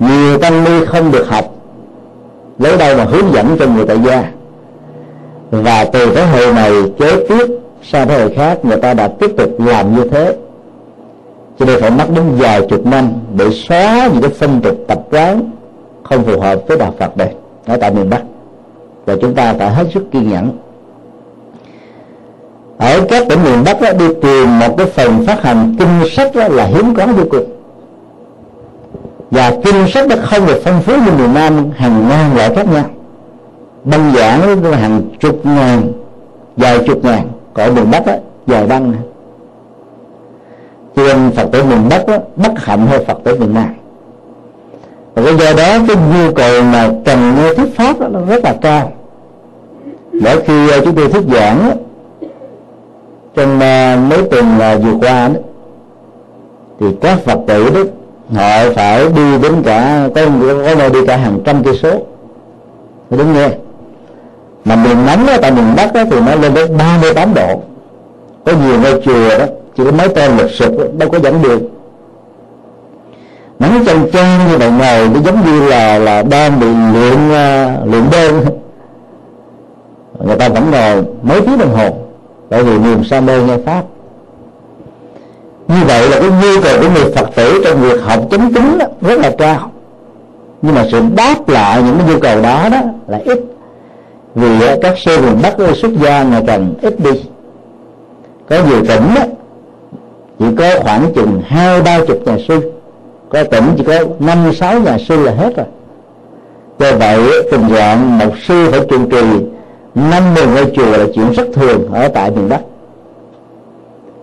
nhiều 0.00 0.38
tăng 0.38 0.64
ni 0.64 0.84
không 0.84 1.12
được 1.12 1.28
học, 1.28 1.44
lấy 2.58 2.76
đâu 2.76 2.96
mà 2.96 3.04
hướng 3.04 3.32
dẫn 3.32 3.56
cho 3.58 3.66
người 3.66 3.84
tại 3.86 3.98
gia. 4.06 4.24
Và 5.50 5.84
từ 5.84 6.14
thế 6.14 6.26
hệ 6.26 6.52
này 6.52 6.72
kế 6.98 7.26
tiếp 7.28 7.46
sang 7.82 8.08
thế 8.08 8.18
hệ 8.18 8.34
khác, 8.34 8.64
người 8.64 8.76
ta 8.76 8.94
đã 8.94 9.08
tiếp 9.08 9.30
tục 9.36 9.50
làm 9.58 9.96
như 9.96 10.04
thế. 10.10 10.36
Cho 11.58 11.66
nên 11.66 11.80
phải 11.80 11.90
mất 11.90 12.04
đến 12.14 12.24
vài 12.38 12.62
chục 12.68 12.86
năm 12.86 13.12
để 13.36 13.50
xóa 13.50 14.08
những 14.12 14.22
cái 14.22 14.30
phong 14.38 14.60
tục 14.62 14.76
tập 14.86 14.98
quán 15.10 15.50
không 16.08 16.24
phù 16.24 16.40
hợp 16.40 16.58
với 16.68 16.78
đạo 16.78 16.94
Phật 16.98 17.16
đây. 17.16 17.28
Ở 17.66 17.76
tại 17.76 17.90
miền 17.90 18.10
Bắc. 18.10 18.22
Và 19.06 19.16
chúng 19.20 19.34
ta 19.34 19.54
phải 19.58 19.70
hết 19.70 19.86
sức 19.94 20.04
kiên 20.12 20.30
nhẫn. 20.30 20.50
Ở 22.78 23.00
các 23.08 23.24
tỉnh 23.28 23.44
miền 23.44 23.64
Bắc 23.64 23.80
đó, 23.80 23.92
đi 23.98 24.06
tìm 24.22 24.58
một 24.58 24.74
cái 24.78 24.86
phần 24.86 25.26
phát 25.26 25.42
hành 25.42 25.76
kinh 25.78 26.10
sách 26.10 26.34
đó 26.34 26.48
là 26.48 26.64
hiếm 26.64 26.94
có 26.94 27.06
vô 27.06 27.24
cùng. 27.30 27.44
Và 29.30 29.52
kinh 29.64 29.88
sách 29.88 30.06
nó 30.08 30.16
không 30.22 30.46
được 30.46 30.60
phong 30.64 30.82
phú 30.82 30.92
như 30.92 31.12
miền 31.18 31.34
Nam 31.34 31.70
hàng 31.76 32.08
ngàn 32.08 32.36
loại 32.36 32.54
khác 32.54 32.66
nhau. 32.72 32.84
Băng 33.84 34.12
giảng 34.16 34.62
nó 34.62 34.70
hàng 34.70 35.02
chục 35.20 35.46
ngàn 35.46 35.92
vài 36.56 36.78
chục 36.86 37.04
ngàn. 37.04 37.28
Còn 37.54 37.74
miền 37.74 37.90
Bắc 37.90 38.06
đó, 38.06 38.12
vài 38.46 38.66
băng. 38.66 38.92
Cho 40.96 41.02
nên 41.02 41.30
Phật 41.30 41.48
tử 41.52 41.64
miền 41.64 41.88
Bắc 41.90 42.06
đó, 42.06 42.18
bất 42.36 42.52
hạnh 42.56 42.86
hơn 42.86 43.04
Phật 43.06 43.18
tử 43.24 43.36
miền 43.40 43.54
Nam 43.54 43.74
và 45.18 45.24
cái 45.24 45.36
do 45.36 45.52
đó 45.52 45.78
cái 45.88 45.96
nhu 45.96 46.32
cầu 46.32 46.62
mà 46.62 46.90
cần 47.04 47.34
nghe 47.36 47.54
thuyết 47.54 47.76
pháp 47.76 48.00
đó, 48.00 48.08
nó 48.08 48.20
rất 48.28 48.44
là 48.44 48.54
cao. 48.62 48.92
Mỗi 50.12 50.40
khi 50.40 50.70
ờ, 50.70 50.80
chúng 50.84 50.94
tôi 50.94 51.08
thuyết 51.08 51.24
giảng 51.32 51.76
trong 53.34 53.60
ờ, 53.60 53.96
mấy 54.10 54.22
tuần 54.30 54.58
ờ, 54.60 54.78
vừa 54.78 54.94
qua 55.00 55.28
đó 55.28 55.40
thì 56.80 56.86
các 57.00 57.18
phật 57.24 57.38
tử 57.46 57.70
đó 57.74 57.80
họ 58.34 58.72
phải 58.74 59.08
đi 59.16 59.38
đến 59.42 59.62
cả 59.64 60.08
có 60.14 60.26
có 60.64 60.74
nơi 60.74 60.90
đi 60.90 61.06
cả 61.06 61.16
hàng 61.16 61.38
trăm 61.44 61.64
cây 61.64 61.78
số 61.82 61.90
để 63.10 63.18
đến 63.18 63.32
nghe. 63.32 63.48
Mà 64.64 64.76
miền 64.76 65.06
nóng 65.06 65.26
đó, 65.26 65.32
tại 65.42 65.50
miền 65.50 65.64
bắc 65.76 65.94
đó, 65.94 66.02
thì 66.10 66.20
nó 66.20 66.34
lên 66.34 66.54
đến 66.54 66.76
38 66.78 67.34
độ. 67.34 67.60
Có 68.44 68.52
nhiều 68.52 68.80
ngôi 68.80 69.02
chùa 69.04 69.38
đó 69.38 69.44
chỉ 69.76 69.84
có 69.84 69.90
mấy 69.90 70.08
tên 70.08 70.36
lịch 70.36 70.50
sụp 70.50 70.72
đâu 70.98 71.08
có 71.10 71.18
dẫn 71.18 71.42
được 71.42 71.77
nắng 73.58 73.82
chân 73.86 74.10
trang 74.12 74.48
như 74.50 74.58
bạn 74.58 74.78
ngồi 74.78 75.08
nó 75.08 75.20
giống 75.20 75.44
như 75.44 75.68
là 75.68 75.98
là 75.98 76.22
đang 76.22 76.60
bị 76.60 76.66
luyện 76.66 77.28
uh, 77.28 77.88
luyện 77.90 78.02
đơn. 78.12 78.44
Người 80.24 80.36
ta 80.36 80.48
vẫn 80.48 80.70
ngồi 80.70 81.04
mấy 81.22 81.40
tiếng 81.40 81.58
đồng 81.58 81.74
hồ 81.74 81.96
bởi 82.50 82.64
vì 82.64 82.78
niềm 82.78 83.04
sa 83.04 83.20
mê 83.20 83.42
nghe 83.42 83.56
pháp. 83.66 83.82
Như 85.68 85.84
vậy 85.86 86.08
là 86.08 86.20
cái 86.20 86.30
nhu 86.30 86.60
cầu 86.62 86.78
của 86.80 86.88
người 86.94 87.12
phật 87.16 87.28
tử 87.34 87.62
trong 87.64 87.80
việc 87.80 88.00
học 88.02 88.20
chánh 88.30 88.78
đó, 88.78 88.86
rất 89.00 89.18
là 89.18 89.30
cao. 89.38 89.70
Nhưng 90.62 90.74
mà 90.74 90.84
sự 90.92 91.02
đáp 91.16 91.48
lại 91.48 91.82
những 91.82 91.98
cái 91.98 92.08
nhu 92.08 92.20
cầu 92.20 92.42
đó 92.42 92.68
đó 92.72 92.80
là 93.06 93.20
ít. 93.24 93.38
Vì 94.34 94.66
à, 94.66 94.76
các 94.82 94.98
sư 94.98 95.18
miền 95.20 95.38
bắc 95.42 95.56
xuất 95.76 95.92
gia 96.02 96.22
ngày 96.22 96.42
càng 96.46 96.74
ít 96.82 97.00
đi. 97.00 97.10
Có 98.48 98.56
nhiều 98.68 98.84
tỉnh 98.88 99.14
đó, 99.14 99.22
chỉ 100.38 100.44
có 100.58 100.80
khoảng 100.82 101.12
chừng 101.14 101.42
hai 101.46 101.82
ba 101.82 102.00
chục 102.06 102.26
nhà 102.26 102.36
sư 102.48 102.72
có 103.30 103.44
tỉnh 103.44 103.64
chỉ 103.78 103.84
có 103.84 103.94
năm 104.18 104.52
sáu 104.52 104.80
nhà 104.80 104.98
sư 105.08 105.22
là 105.24 105.32
hết 105.32 105.56
rồi. 105.56 105.66
Do 106.78 106.92
vậy 106.98 107.18
tình 107.50 107.68
trạng 107.74 108.18
một 108.18 108.34
sư 108.48 108.68
phải 108.70 108.80
trụ 108.88 108.96
trì 109.10 109.22
năm 109.94 110.34
mươi 110.34 110.44
ngôi 110.54 110.72
chùa 110.76 110.96
là 110.96 111.04
chuyện 111.14 111.32
rất 111.32 111.46
thường 111.54 111.92
ở 111.92 112.08
tại 112.08 112.30
miền 112.30 112.48
bắc. 112.48 112.60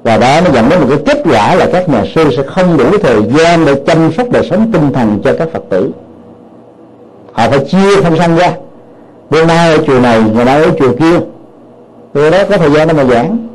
Và 0.03 0.17
đó 0.17 0.41
nó 0.45 0.51
dẫn 0.51 0.69
đến 0.69 0.79
một 0.79 0.87
cái 0.89 0.99
kết 1.05 1.21
quả 1.31 1.55
là 1.55 1.69
các 1.73 1.89
nhà 1.89 2.03
sư 2.15 2.23
sẽ 2.37 2.43
không 2.43 2.77
đủ 2.77 2.97
thời 3.01 3.21
gian 3.37 3.65
để 3.65 3.75
chăm 3.87 4.11
sóc 4.11 4.29
đời 4.31 4.47
sống 4.49 4.71
tinh 4.71 4.93
thần 4.93 5.21
cho 5.23 5.33
các 5.39 5.49
phật 5.53 5.63
tử. 5.69 5.91
Họ 7.31 7.49
phải 7.49 7.59
chia 7.59 8.01
không 8.03 8.17
sanh 8.17 8.35
ra. 8.35 8.53
Bữa 9.29 9.45
nay 9.45 9.71
ở 9.71 9.77
chùa 9.87 9.99
này 9.99 10.21
ngày 10.35 10.45
nay 10.45 10.63
ở 10.63 10.69
chùa 10.79 10.91
kia. 10.99 11.19
Từ 12.13 12.29
đó 12.29 12.37
có 12.49 12.57
thời 12.57 12.69
gian 12.69 12.87
để 12.87 12.93
mà 12.93 13.03
giảng. 13.03 13.47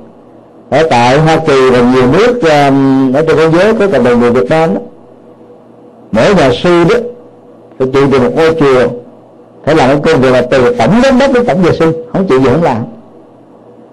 Ở 0.71 0.87
tại 0.91 1.19
hoa 1.19 1.37
kỳ 1.47 1.71
và 1.71 1.81
nhiều 1.81 2.07
nước 2.13 2.43
um, 2.43 3.13
ở 3.13 3.23
trên 3.23 3.37
thế 3.37 3.51
giới 3.51 3.75
có 3.75 3.87
cộng 3.93 4.05
đồng 4.05 4.21
người 4.21 4.31
việt 4.31 4.49
nam 4.51 4.75
đó 4.75 4.81
mỗi 6.12 6.35
nhà 6.35 6.51
sư 6.62 6.85
đó, 6.85 6.97
phải 7.78 7.89
chịu 7.93 8.09
từ 8.12 8.20
một 8.20 8.31
ngôi 8.37 8.55
chùa, 8.61 8.89
phải 9.65 9.74
làm 9.74 9.89
cái 9.89 9.99
công 10.03 10.20
việc 10.20 10.31
là 10.31 10.43
từ 10.51 10.74
tổng 10.74 11.01
giám 11.03 11.19
đốc 11.19 11.32
đến 11.32 11.45
tổng 11.47 11.62
vệ 11.62 11.73
sư, 11.73 12.05
không 12.12 12.27
chịu 12.27 12.41
gì 12.41 12.49
không 12.49 12.62
làm. 12.62 12.77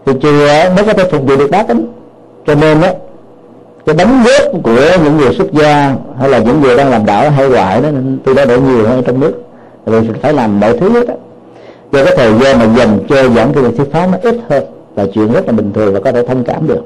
Thì 0.06 0.14
chùa 0.22 0.48
mới 0.76 0.86
có 0.86 0.94
thể 0.94 1.10
phục 1.12 1.22
vụ 1.28 1.36
được 1.36 1.52
bá 1.52 1.64
tính 1.64 1.88
cho 2.48 2.56
nên 2.56 2.82
đó 2.82 2.88
cái 3.86 3.96
đánh 3.96 4.24
góp 4.24 4.64
của 4.64 4.98
những 5.04 5.18
người 5.18 5.34
xuất 5.34 5.52
gia, 5.52 5.96
hay 6.20 6.30
là 6.30 6.40
những 6.40 6.62
người 6.62 6.78
đang 6.78 6.90
làm 6.90 7.06
đạo 7.06 7.30
hay 7.30 7.50
ngoại 7.50 7.82
đó 7.82 7.90
tôi 8.26 8.36
đã 8.36 8.46
đổi 8.46 8.62
nhiều 8.62 8.88
hơn 8.88 9.04
trong 9.08 9.20
nước. 9.20 9.34
Rồi 9.86 10.10
phải 10.22 10.34
làm 10.34 10.60
mọi 10.60 10.78
thứ 10.78 10.90
hết 10.90 11.08
đó 11.08 11.14
do 11.92 12.06
cái 12.06 12.14
thời 12.18 12.34
gian 12.40 12.60
mà 12.60 12.66
dành 12.78 13.00
cho 13.10 13.30
giảng 13.30 13.54
cái 13.54 13.64
thuyết 13.78 13.92
pháp 13.92 14.08
nó 14.12 14.18
ít 14.22 14.36
hơn, 14.50 14.64
là 14.96 15.06
chuyện 15.14 15.32
rất 15.32 15.46
là 15.46 15.52
bình 15.52 15.74
thường 15.74 15.94
và 15.94 16.00
có 16.00 16.12
thể 16.12 16.24
thông 16.28 16.44
cảm 16.44 16.68
được. 16.68 16.82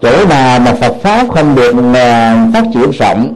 Chỗ 0.00 0.26
nào 0.28 0.60
mà 0.60 0.74
Phật 0.80 0.94
pháp 1.02 1.26
không 1.34 1.54
được 1.54 1.74
phát 2.52 2.64
triển 2.74 2.90
rộng 2.90 3.34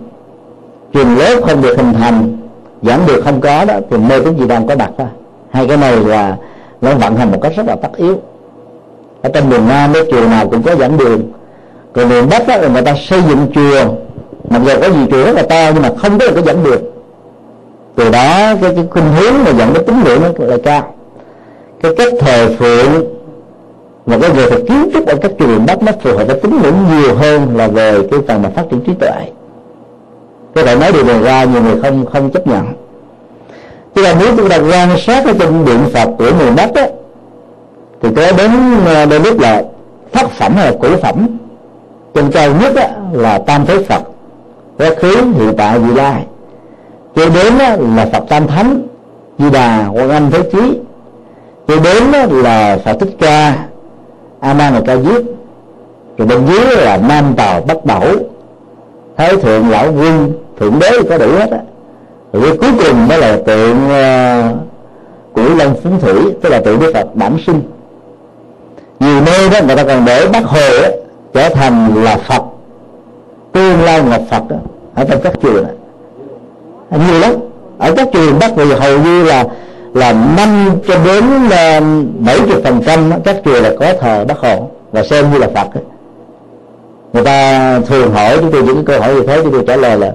trường 0.99 1.19
lớp 1.19 1.41
không 1.47 1.63
được 1.63 1.77
hình 1.77 1.93
thành 1.93 2.37
giảng 2.83 3.07
được 3.07 3.23
không 3.25 3.41
có 3.41 3.65
đó 3.65 3.75
thì 3.91 3.97
mê 3.97 4.21
tín 4.21 4.37
gì 4.39 4.47
đang 4.49 4.67
có 4.67 4.75
đặt 4.75 4.91
ra. 4.99 5.07
Hai 5.51 5.67
cái 5.67 5.77
này 5.77 5.97
là 5.97 6.37
nó 6.81 6.95
vận 6.95 7.17
hành 7.17 7.33
một 7.33 7.39
cách 7.43 7.53
rất 7.57 7.67
là 7.67 7.77
tất 7.83 7.89
yếu. 7.97 8.17
Ở 9.23 9.31
trong 9.35 9.51
miền 9.51 9.69
Nam 9.69 9.93
đó 9.93 10.01
chùa 10.11 10.29
nào 10.31 10.49
cũng 10.49 10.63
có 10.63 10.75
giảng 10.75 10.99
đường. 10.99 11.23
Còn 11.93 12.09
miền 12.09 12.29
Bắc 12.31 12.49
đó 12.49 12.57
là 12.57 12.69
người 12.69 12.83
ta 12.83 12.95
xây 12.95 13.23
dựng 13.29 13.47
chùa. 13.55 13.93
Mặc 14.51 14.63
dù 14.65 14.73
có 14.81 14.91
gì 14.91 15.07
chùa 15.11 15.25
rất 15.25 15.33
là 15.33 15.43
to 15.43 15.71
nhưng 15.75 15.83
mà 15.83 15.91
không 15.99 16.19
có 16.19 16.27
được 16.27 16.33
cái 16.35 16.45
giảng 16.45 16.65
đường. 16.65 16.83
Từ 17.95 18.11
đó 18.11 18.55
cái, 18.61 18.75
cái 18.75 18.85
khuynh 18.91 19.13
hướng 19.17 19.35
mà 19.45 19.51
dẫn 19.51 19.75
đến 19.75 19.85
tính 19.87 20.01
ngưỡng 20.05 20.23
nó 20.23 20.47
là 20.47 20.57
cao. 20.65 20.95
Cái 21.83 21.95
cách 21.97 22.13
thờ 22.21 22.49
phượng 22.59 23.05
và 24.07 24.19
cái 24.19 24.31
về 24.31 24.51
kiến 24.51 24.91
trúc 24.95 25.07
ở 25.07 25.17
các 25.23 25.31
chùa 25.39 25.47
miền 25.47 25.67
Bắc 25.67 25.83
nó 25.83 25.93
phù 26.03 26.17
hợp 26.19 26.25
với 26.27 26.41
tính 26.41 26.59
ngưỡng 26.63 26.77
nhiều 26.91 27.15
hơn 27.15 27.57
là 27.57 27.69
về 27.69 27.99
cái 28.11 28.21
phần 28.29 28.43
mà 28.43 28.49
phát 28.49 28.63
triển 28.71 28.81
trí 28.81 28.93
tuệ 28.95 29.31
cái 30.55 30.65
đại 30.65 30.77
nói 30.77 30.93
điều 30.93 31.05
này 31.05 31.23
ra 31.23 31.45
nhiều 31.45 31.63
người 31.63 31.83
không 31.83 32.07
không 32.07 32.31
chấp 32.31 32.47
nhận. 32.47 32.67
Chứ 33.95 34.03
là 34.03 34.15
nếu 34.21 34.37
chúng 34.37 34.49
ta 34.49 34.57
quan 34.57 34.99
sát 34.99 35.27
ở 35.27 35.33
trên 35.39 35.65
điện 35.65 35.81
Phật 35.93 36.09
của 36.19 36.31
người 36.39 36.51
đất 36.57 36.75
á 36.75 36.89
thì 38.03 38.09
có 38.17 38.33
đến 38.33 38.51
ờ, 38.87 39.07
đôi 39.07 39.21
lúc 39.21 39.41
là 39.41 39.63
thất 40.13 40.31
phẩm 40.31 40.53
hay 40.57 40.67
là 40.67 40.73
cửu 40.83 40.97
phẩm. 40.97 41.27
Trên 42.15 42.31
cao 42.31 42.51
nhất 42.61 42.77
á, 42.77 42.89
là 43.13 43.39
tam 43.39 43.67
thế 43.67 43.85
Phật 43.85 44.03
quá 44.79 44.91
khứ 44.99 45.15
hiện 45.15 45.55
tại 45.57 45.79
vị 45.79 45.95
lai. 45.95 46.25
Cho 47.17 47.29
đến 47.29 47.59
á, 47.59 47.77
là 47.97 48.09
Phật 48.13 48.25
tam 48.29 48.47
thánh 48.47 48.87
Di 49.39 49.51
Đà 49.51 49.89
Quan 49.89 50.11
Âm 50.11 50.31
Thế 50.31 50.43
Chí. 50.53 50.79
Cho 51.69 51.77
đến 51.77 52.13
á, 52.13 52.27
là 52.31 52.79
Phật 52.85 52.97
Thích 53.01 53.17
Ca 53.21 53.59
A 54.41 54.55
Nan 54.55 54.75
là 54.75 54.81
Ca 54.87 54.97
Diếp. 54.97 55.23
Rồi 56.19 56.29
bên 56.29 56.47
dưới 56.47 56.77
là 56.77 56.97
Nam 56.97 57.35
Tàu 57.37 57.61
Bắc 57.61 57.85
Bảo. 57.85 58.05
Thái 59.19 59.37
Thượng 59.37 59.71
Lão 59.71 59.87
Quân 59.87 60.33
Thượng 60.61 60.79
Đế 60.79 60.91
có 61.09 61.19
đủ 61.19 61.27
hết 61.27 61.51
á. 61.51 61.59
Rồi 62.33 62.57
cuối 62.61 62.71
cùng 62.85 63.09
mới 63.09 63.19
là 63.19 63.39
tượng 63.47 63.89
ờ, 63.91 64.43
uh, 64.51 64.57
của 65.33 65.55
Long 65.59 65.77
Phúng 65.83 66.01
Thủy 66.01 66.15
tức 66.43 66.49
là 66.49 66.61
tượng 66.61 66.81
Đức 66.81 66.91
Phật 66.95 67.15
bản 67.15 67.37
sinh. 67.47 67.63
Nhiều 69.01 69.21
nơi 69.27 69.51
đó 69.51 69.59
người 69.67 69.77
ta 69.77 69.85
còn 69.85 70.05
để 70.05 70.29
bác 70.33 70.45
hồ 70.45 70.61
đó, 70.83 70.89
trở 71.35 71.49
thành 71.49 72.05
là 72.05 72.17
phật 72.17 72.43
tương 73.53 73.85
lai 73.85 74.03
ngọc 74.03 74.23
phật 74.31 74.43
đó, 74.49 74.57
ở 74.95 75.05
trong 75.05 75.21
các 75.23 75.33
chùa 75.43 75.61
này 75.63 75.73
nhiều 76.91 77.21
lắm. 77.21 77.33
Ở 77.79 77.93
các 77.97 78.09
chùa 78.13 78.33
bắc 78.41 78.53
thì 78.57 78.73
hầu 78.73 78.99
như 78.99 79.25
là 79.25 79.45
là 79.95 80.13
năm 80.13 80.71
cho 80.89 80.95
đến 81.05 81.25
ờ, 81.51 81.81
bảy 82.19 82.39
chục 82.39 82.61
phần 82.65 82.81
trăm 82.87 83.13
các 83.25 83.37
chùa 83.45 83.61
là 83.61 83.71
có 83.81 83.93
thờ 84.01 84.25
bác 84.29 84.39
hồ 84.39 84.71
và 84.93 85.05
xem 85.05 85.33
như 85.33 85.39
là 85.39 85.49
phật 85.55 85.75
ấy 85.75 85.85
người 87.13 87.25
ta 87.25 87.81
thường 87.81 88.13
hỏi 88.13 88.37
chúng 88.41 88.53
tôi 88.53 88.63
những 88.63 88.85
câu 88.85 89.01
hỏi 89.01 89.15
như 89.15 89.27
thế 89.27 89.41
chúng 89.43 89.53
tôi 89.53 89.65
trả 89.67 89.77
lời 89.77 89.99
là 89.99 90.13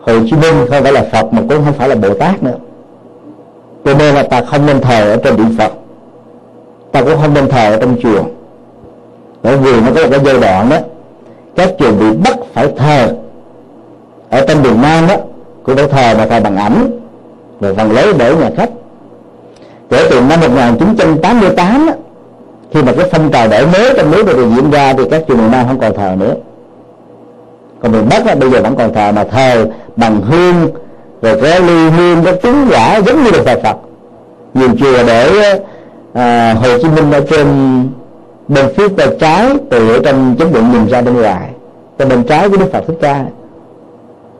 hồ 0.00 0.12
chí 0.30 0.36
minh 0.36 0.66
không 0.68 0.82
phải 0.82 0.92
là 0.92 1.04
phật 1.12 1.32
mà 1.32 1.42
cũng 1.48 1.64
không 1.64 1.74
phải 1.74 1.88
là 1.88 1.94
bồ 1.94 2.14
tát 2.14 2.42
nữa. 2.42 2.56
Cho 3.84 3.94
nên 3.94 4.14
là 4.14 4.22
ta 4.22 4.42
không 4.42 4.66
nên 4.66 4.80
thờ 4.80 5.10
ở 5.10 5.16
trên 5.16 5.36
điện 5.36 5.54
phật. 5.58 5.72
Ta 6.92 7.02
cũng 7.02 7.18
không 7.22 7.34
nên 7.34 7.48
thờ 7.48 7.70
ở 7.70 7.76
trong 7.76 7.96
chùa. 8.02 8.22
Bởi 9.42 9.56
vì 9.56 9.80
nó 9.80 9.86
có 9.94 10.02
một 10.02 10.08
cái 10.10 10.20
giai 10.24 10.40
đoạn 10.40 10.68
đó 10.68 10.76
các 11.56 11.70
chùa 11.78 11.92
bị 11.92 12.06
bắt 12.24 12.36
phải 12.52 12.68
thờ 12.76 13.14
ở 14.30 14.44
trong 14.48 14.62
miền 14.62 14.82
nam 14.82 15.06
đó 15.08 15.16
cũng 15.62 15.76
phải 15.76 15.86
thờ 15.88 16.14
mà 16.18 16.26
thờ 16.26 16.40
bằng 16.40 16.56
ảnh 16.56 17.00
rồi 17.60 17.74
phần 17.74 17.92
lấy 17.92 18.12
để 18.18 18.34
nhà 18.36 18.50
khách. 18.56 18.70
Kể 19.90 20.06
từ 20.10 20.20
năm 20.20 20.40
1988 20.40 21.86
đó, 21.86 21.92
khi 22.72 22.82
mà 22.82 22.92
cái 22.92 23.08
phong 23.12 23.30
trào 23.30 23.48
đổi 23.48 23.66
mới 23.66 23.94
trong 23.96 24.10
nước 24.10 24.26
được 24.26 24.48
diễn 24.56 24.70
ra 24.70 24.92
thì 24.92 25.04
các 25.10 25.24
chùa 25.28 25.36
miền 25.36 25.50
nam 25.50 25.66
không 25.68 25.80
còn 25.80 25.94
thờ 25.94 26.14
nữa. 26.18 26.34
Còn 27.82 27.92
miền 27.92 28.06
bắc 28.10 28.26
là 28.26 28.34
bây 28.34 28.50
giờ 28.50 28.62
vẫn 28.62 28.76
còn 28.76 28.94
thờ 28.94 29.12
mà 29.12 29.24
thờ 29.24 29.66
bằng 29.96 30.22
hương 30.22 30.68
rồi 31.22 31.40
có 31.42 31.66
ly 31.66 31.90
hương 31.90 32.24
có 32.24 32.32
chứng 32.42 32.66
quả 32.70 33.00
giống 33.06 33.24
như 33.24 33.30
là 33.30 33.42
thờ 33.46 33.60
phật. 33.62 33.76
Nhiều 34.54 34.68
chùa 34.78 35.06
để 35.06 35.30
à, 36.12 36.54
Hồ 36.54 36.78
Chí 36.82 36.88
Minh 36.88 37.12
ở 37.12 37.20
trên 37.30 37.46
bên 38.48 38.66
phía 38.76 38.88
bên 38.88 39.18
trái 39.18 39.48
từ 39.70 39.92
ở 39.92 40.00
trong 40.04 40.36
chánh 40.38 40.52
điện 40.52 40.72
nhìn 40.72 40.86
ra 40.86 41.02
bên 41.02 41.14
ngoài. 41.14 41.48
Bên 41.98 42.08
bên 42.08 42.22
trái 42.22 42.48
của 42.48 42.56
Đức 42.56 42.72
Phật 42.72 42.84
Thích 42.86 42.98
Ca. 43.00 43.24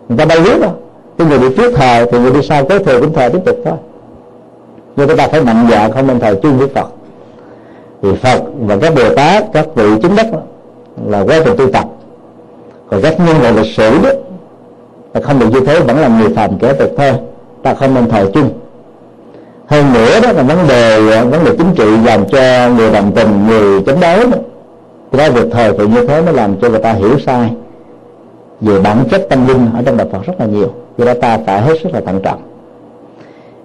Người 0.08 0.18
ta 0.18 0.24
đâu 0.24 0.38
biết 0.44 0.60
đâu 0.60 0.72
cái 1.18 1.26
người 1.26 1.38
đi 1.38 1.56
trước 1.56 1.74
thờ 1.76 2.06
thì 2.12 2.18
người 2.18 2.32
đi 2.32 2.42
sau 2.42 2.64
tới 2.64 2.78
thờ 2.78 3.00
cũng 3.00 3.12
thờ 3.12 3.28
tiếp 3.32 3.38
tục 3.44 3.56
thôi. 3.64 3.74
Nhưng 4.96 5.08
chúng 5.08 5.16
ta 5.16 5.28
phải 5.28 5.40
mạnh 5.40 5.66
dạn 5.70 5.92
không 5.92 6.06
nên 6.06 6.20
thờ 6.20 6.34
chung 6.42 6.58
với 6.58 6.68
Phật 6.68 6.88
thì 8.02 8.08
Phật 8.22 8.42
và 8.60 8.76
các 8.76 8.94
Bồ 8.94 9.14
Tát, 9.14 9.44
các 9.52 9.66
vị 9.74 9.84
chứng 10.02 10.16
đắc 10.16 10.26
là 11.06 11.20
quá 11.20 11.40
trình 11.44 11.56
tu 11.56 11.70
tập. 11.70 11.84
Còn 12.90 13.02
các 13.02 13.20
nhân 13.20 13.36
vật 13.42 13.50
lịch 13.50 13.74
sử 13.74 13.98
đó 14.02 14.10
là 15.14 15.20
không 15.20 15.38
được 15.38 15.46
như 15.52 15.60
thế, 15.60 15.80
vẫn 15.80 15.98
là 15.98 16.08
người 16.08 16.34
phàm 16.34 16.58
kẻ 16.58 16.72
tục 16.72 16.90
thôi. 16.96 17.12
Ta 17.62 17.74
không 17.74 17.94
nên 17.94 18.08
thờ 18.08 18.30
chung. 18.34 18.50
Hơn 19.66 19.92
nữa 19.92 20.20
đó 20.22 20.32
là 20.32 20.42
vấn 20.42 20.58
đề 20.68 21.00
vấn 21.24 21.44
đề 21.44 21.56
chính 21.58 21.74
trị 21.76 21.84
làm 22.04 22.28
cho 22.28 22.68
người 22.76 22.92
đồng 22.92 23.12
tình, 23.12 23.46
người 23.46 23.82
chống 23.86 24.00
đối 24.00 24.18
đó 24.18 24.36
thì 25.12 25.18
đó 25.18 25.30
việc 25.30 25.48
thời 25.52 25.72
thì 25.78 25.86
như 25.86 26.06
thế 26.06 26.22
mới 26.22 26.34
làm 26.34 26.60
cho 26.60 26.68
người 26.68 26.80
ta 26.80 26.92
hiểu 26.92 27.18
sai. 27.26 27.50
Về 28.60 28.80
bản 28.80 29.04
chất 29.10 29.26
tâm 29.30 29.48
linh 29.48 29.68
ở 29.76 29.82
trong 29.86 29.96
đạo 29.96 30.06
Phật 30.12 30.18
rất 30.26 30.34
là 30.38 30.46
nhiều, 30.46 30.68
do 30.98 31.04
đó 31.04 31.12
ta 31.20 31.38
phải 31.46 31.60
hết 31.60 31.74
sức 31.82 31.94
là 31.94 32.00
thận 32.00 32.20
trọng 32.22 32.40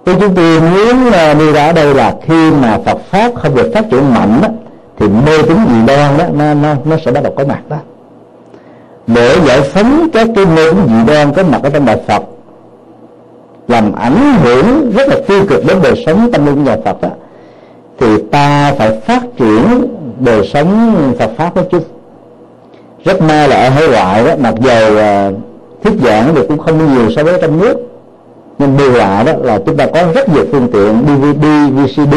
cái 0.04 0.14
chúng 0.20 0.34
tôi 0.34 0.60
muốn 0.60 1.12
à, 1.12 1.34
đi 1.34 1.52
ra 1.52 1.66
ở 1.66 1.72
đây 1.72 1.94
là 1.94 2.14
khi 2.22 2.50
mà 2.50 2.78
Phật 2.84 2.98
pháp 3.10 3.32
không 3.34 3.54
được 3.54 3.70
phát 3.74 3.84
triển 3.90 4.14
mạnh 4.14 4.38
đó, 4.42 4.48
thì 4.98 5.06
mê 5.08 5.42
tín 5.42 5.56
dị 5.68 5.86
đoan 5.86 6.18
đó 6.18 6.24
nó 6.34 6.54
nó 6.54 6.74
nó 6.84 6.96
sẽ 7.04 7.12
bắt 7.12 7.22
đầu 7.22 7.32
có 7.36 7.44
mặt 7.44 7.60
đó. 7.68 7.76
Để 9.06 9.36
giải 9.46 9.60
phóng 9.60 10.08
các 10.12 10.28
cái 10.34 10.46
mê 10.46 10.72
tín 10.72 10.80
dị 10.88 11.12
đoan 11.12 11.32
có 11.32 11.42
mặt 11.42 11.62
ở 11.62 11.70
trong 11.70 11.84
đạo 11.86 11.96
Phật 12.06 12.22
làm 13.68 13.92
ảnh 13.92 14.34
hưởng 14.42 14.92
rất 14.96 15.08
là 15.08 15.16
tiêu 15.28 15.44
cực 15.48 15.66
đến 15.66 15.76
đời 15.82 16.02
sống 16.06 16.30
tâm 16.32 16.46
linh 16.46 16.54
của 16.54 16.60
nhà 16.60 16.76
Phật 16.84 17.02
đó, 17.02 17.08
thì 18.00 18.06
ta 18.30 18.72
phải 18.78 19.00
phát 19.00 19.22
triển 19.38 19.86
đời 20.20 20.50
sống 20.52 20.94
Phật 21.18 21.30
pháp 21.36 21.56
nói 21.56 21.64
chung 21.70 21.82
rất 23.04 23.22
may 23.22 23.48
là 23.48 23.56
ở 23.56 23.68
hải 23.68 23.88
ngoại 23.88 24.24
đó 24.24 24.34
mặc 24.38 24.54
dù 24.60 24.96
à, 24.98 25.30
thuyết 25.84 25.94
giảng 26.04 26.34
thì 26.34 26.40
cũng 26.48 26.58
không 26.58 26.94
nhiều 26.94 27.10
so 27.16 27.24
với 27.24 27.38
trong 27.42 27.60
nước 27.60 27.91
nhưng 28.58 28.76
điều 28.76 28.92
lạ 28.92 29.22
đó 29.26 29.32
là 29.42 29.58
chúng 29.66 29.76
ta 29.76 29.86
có 29.86 30.00
rất 30.14 30.28
nhiều 30.28 30.44
phương 30.52 30.68
tiện 30.72 31.04
DVD, 31.06 31.46
VCD, 31.76 32.14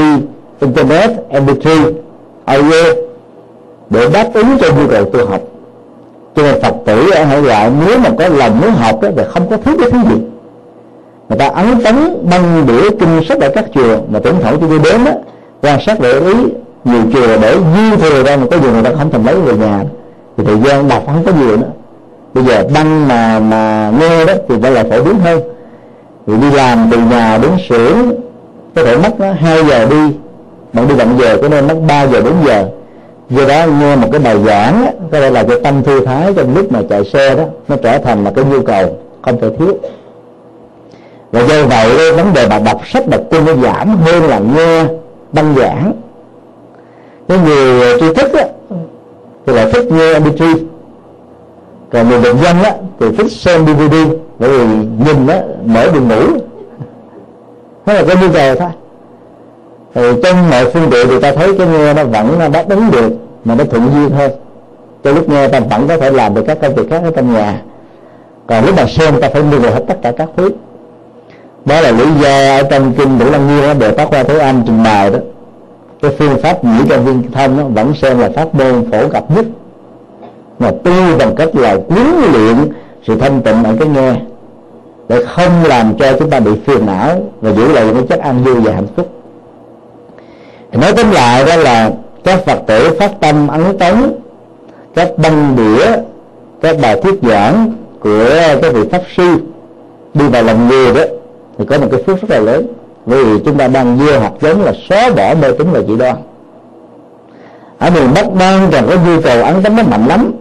Internet, 0.60 1.10
MP3, 1.32 1.92
audio 2.46 2.84
để 3.90 4.10
đáp 4.14 4.28
ứng 4.34 4.58
cho 4.62 4.68
nhu 4.68 4.88
cầu 4.88 5.06
tu 5.06 5.26
học. 5.26 5.42
Cho 6.36 6.44
nên 6.44 6.62
Phật 6.62 6.76
tử 6.86 7.10
ở 7.16 7.24
hải 7.24 7.42
ngoại 7.42 7.72
nếu 7.88 8.00
mà 8.00 8.10
có 8.20 8.28
lòng 8.28 8.62
muốn 8.62 8.72
học 8.72 9.02
đó, 9.02 9.10
thì 9.18 9.24
không 9.30 9.50
có 9.50 9.58
thiếu 9.58 9.76
cái 9.80 9.92
thứ 9.92 9.98
gì. 10.10 10.22
Người 11.30 11.40
ta 11.40 11.48
ấn 11.48 11.84
tấn 11.84 11.96
băng 12.30 12.66
đĩa 12.68 12.90
kinh 12.90 13.22
sách 13.30 13.40
ở 13.40 13.50
các 13.50 13.66
chùa 13.74 13.98
mà 14.10 14.20
tưởng 14.20 14.42
thống 14.42 14.58
chúng 14.60 14.70
tôi 14.70 14.80
đến 14.84 15.06
đó 15.06 15.12
quan 15.62 15.80
sát 15.86 16.00
để 16.00 16.20
ý 16.20 16.34
nhiều 16.86 17.02
chùa 17.14 17.28
để 17.42 17.56
dư 17.76 17.98
thừa 17.98 18.24
ra 18.24 18.38
mà 18.38 18.46
có 18.52 18.58
gì 18.58 18.68
người 18.74 18.84
ta 18.84 18.92
không 18.98 19.12
thèm 19.12 19.26
lấy 19.26 19.36
về 19.36 19.58
nhà. 19.58 19.84
Thì 20.38 20.44
thời 20.44 20.58
gian 20.60 20.88
đọc 20.88 21.04
không 21.06 21.24
có 21.26 21.32
nhiều 21.32 21.58
nữa. 21.58 21.68
Bây 22.34 22.44
giờ 22.44 22.68
băng 22.74 23.08
mà 23.08 23.40
mà 23.40 23.92
nghe 24.00 24.26
đó 24.26 24.34
thì 24.50 24.56
phải 24.62 24.72
là 24.72 24.84
phổ 24.84 25.04
biến 25.04 25.20
hơn 25.20 25.42
người 26.28 26.38
đi 26.38 26.52
làm 26.52 26.88
từ 26.92 26.98
nhà 26.98 27.38
đến 27.42 27.52
xưởng 27.70 28.12
có 28.76 28.84
thể 28.84 28.98
mất 28.98 29.20
ờ, 29.20 29.32
hai 29.32 29.66
giờ 29.66 29.86
đi. 29.86 30.16
Bạn 30.74 30.88
đi 30.88 30.96
bận 30.96 31.18
giờ 31.20 31.38
có 31.42 31.50
nên 31.50 31.68
mất 31.68 31.76
3 31.88 32.08
giờ 32.08 32.22
4 32.22 32.34
giờ. 32.46 32.70
Do 33.30 33.46
đó 33.48 33.66
nghe 33.80 33.96
một 33.96 34.08
cái 34.12 34.22
bài 34.22 34.38
giảng 34.46 34.86
có 35.12 35.20
thể 35.20 35.30
là 35.30 35.44
cái 35.44 35.60
tâm 35.64 35.84
thư 35.84 36.06
thái 36.06 36.34
trong 36.36 36.56
lúc 36.56 36.72
mà 36.72 36.80
chạy 36.90 37.06
xe 37.06 37.36
đó 37.36 37.44
nó 37.68 37.76
trở 37.84 37.98
thành 37.98 38.24
là 38.24 38.32
cái 38.36 38.46
nhu 38.46 38.62
cầu 38.62 38.98
không 39.22 39.42
thể 39.42 39.50
thiếu. 39.60 39.74
Và 41.32 41.42
do 41.42 41.66
vậy 41.66 42.12
vấn 42.12 42.34
đề 42.34 42.48
mà 42.48 42.60
đọc 42.60 42.82
sách 42.88 43.08
đọc 43.08 43.22
kinh 43.32 43.46
nó 43.46 43.54
giảm 43.54 43.98
hơn 43.98 44.24
là 44.24 44.40
nghe 44.40 44.86
băng 45.32 45.56
giảng. 45.58 45.94
Cái 47.28 47.38
người 47.38 47.82
ờ, 47.82 48.00
tri 48.00 48.14
thức 48.14 48.34
á, 48.34 48.46
thì 49.46 49.54
lại 49.54 49.72
thích 49.74 49.92
nghe 49.92 50.20
mp3 50.20 50.58
còn 51.92 52.10
người 52.10 52.22
bệnh 52.22 52.38
dân 52.38 52.64
á, 52.64 52.74
thì 53.00 53.06
thích 53.18 53.32
xem 53.32 53.66
dvd 53.66 53.96
bởi 54.40 54.50
vì 54.50 54.66
nhìn 55.06 55.28
á, 55.28 55.42
mở 55.66 55.88
đường 55.94 56.08
mũi 56.08 56.28
nó 57.86 57.94
là 57.94 58.04
cái 58.08 58.16
nhu 58.16 58.34
cầu 58.34 58.56
thôi. 58.56 58.70
Thì 59.96 60.02
trong 60.24 60.50
mọi 60.50 60.72
phương 60.72 60.90
tiện 60.92 61.08
thì 61.08 61.20
ta 61.20 61.32
thấy 61.32 61.58
cái 61.58 61.68
nghe 61.68 61.94
nó 61.94 62.04
vẫn 62.04 62.40
nó 62.40 62.48
đáp 62.48 62.70
ứng 62.70 62.92
được, 62.92 63.14
mà 63.46 63.56
nó 63.56 63.64
thuận 63.64 63.90
duyên 63.94 64.10
hơn. 64.10 64.32
Cho 65.04 65.12
lúc 65.12 65.30
nghe 65.30 65.48
ta 65.48 65.60
vẫn 65.60 65.88
có 65.88 65.98
thể 65.98 66.12
làm 66.12 66.34
được 66.34 66.44
các 66.48 66.58
công 66.62 66.76
việc 66.76 66.90
khác 66.90 67.02
ở 67.04 67.12
trong 67.16 67.34
nhà. 67.34 67.62
Còn 68.48 68.66
lúc 68.66 68.76
mà 68.78 68.86
xem, 68.86 69.22
ta 69.22 69.30
phải 69.30 69.44
mua 69.44 69.60
hết 69.60 69.84
tất 69.88 69.98
cả 70.02 70.12
các 70.18 70.30
thứ. 70.38 70.50
Đó 71.66 71.82
là 71.82 71.92
lý 71.92 72.06
do 72.22 72.30
ở 72.30 72.64
trong 72.64 72.94
kinh 72.94 73.20
đủ 73.20 73.26
lăng 73.32 73.48
nghiêm 73.48 73.80
đề 73.80 73.92
phát 73.92 74.08
qua 74.10 74.24
thế 74.24 74.40
anh 74.40 74.64
trình 74.66 74.84
bày 74.84 75.12
đó. 75.12 75.20
Cái 76.02 76.12
phương 76.20 76.42
pháp 76.42 76.64
nhĩ 76.64 76.80
trong 76.90 77.06
viên 77.06 77.32
thông 77.32 77.58
nó 77.58 77.64
vẫn 77.64 77.94
xem 78.02 78.20
là 78.20 78.30
pháp 78.36 78.56
môn 78.56 78.92
phổ 78.92 79.10
cập 79.10 79.32
nhất. 79.36 79.46
Mà 80.60 80.72
tu 80.84 80.92
bằng 81.20 81.36
cách 81.36 81.56
là 81.56 81.78
huấn 81.90 82.08
luyện 82.34 82.56
sự 83.08 83.16
thanh 83.16 83.42
tịnh 83.42 83.64
ở 83.64 83.74
cái 83.80 83.88
nghe. 83.88 84.14
Để 85.10 85.26
không 85.26 85.64
làm 85.64 85.98
cho 85.98 86.14
chúng 86.20 86.30
ta 86.30 86.40
bị 86.40 86.52
phiền 86.66 86.86
não 86.86 87.32
và 87.42 87.52
giữ 87.52 87.72
lại 87.72 87.86
những 87.86 88.08
chất 88.08 88.20
an 88.20 88.44
vui 88.44 88.56
và 88.56 88.72
hạnh 88.72 88.88
phúc. 88.96 89.10
Thì 90.72 90.80
nói 90.82 90.94
tóm 90.98 91.12
lại 91.12 91.46
đó 91.46 91.56
là 91.56 91.92
các 92.24 92.46
phật 92.46 92.60
tử 92.68 92.98
phát 93.00 93.12
tâm 93.20 93.48
ấn 93.48 93.78
tống 93.78 94.12
các 94.96 95.10
băng 95.18 95.56
đĩa, 95.56 95.86
các 96.62 96.78
bài 96.82 97.02
thuyết 97.02 97.20
giảng 97.22 97.74
của 98.00 98.30
các 98.62 98.74
vị 98.74 98.82
pháp 98.92 99.02
sư 99.18 99.38
đi 100.14 100.28
vào 100.28 100.44
lòng 100.44 100.68
người 100.68 100.94
đó, 100.94 101.02
thì 101.58 101.66
có 101.66 101.78
một 101.78 101.88
cái 101.92 102.04
phước 102.04 102.22
rất 102.22 102.30
là 102.30 102.40
lớn. 102.40 102.68
Vì 103.06 103.40
chúng 103.46 103.58
ta 103.58 103.68
đang 103.68 104.00
gieo 104.00 104.20
hạt 104.20 104.32
giống 104.42 104.64
là 104.64 104.74
xóa 104.90 105.10
bỏ 105.10 105.36
mê 105.42 105.52
tín 105.52 105.68
và 105.72 105.82
dị 105.82 105.96
đoan. 105.96 106.16
Ở 107.78 107.90
miền 107.90 108.08
bắc 108.16 108.34
đang 108.40 108.70
còn 108.72 108.88
có 108.90 108.96
nhu 108.96 109.22
cầu 109.22 109.44
ấn 109.44 109.64
tống 109.64 109.76
nó 109.76 109.84
mạnh 109.84 110.06
lắm. 110.08 110.32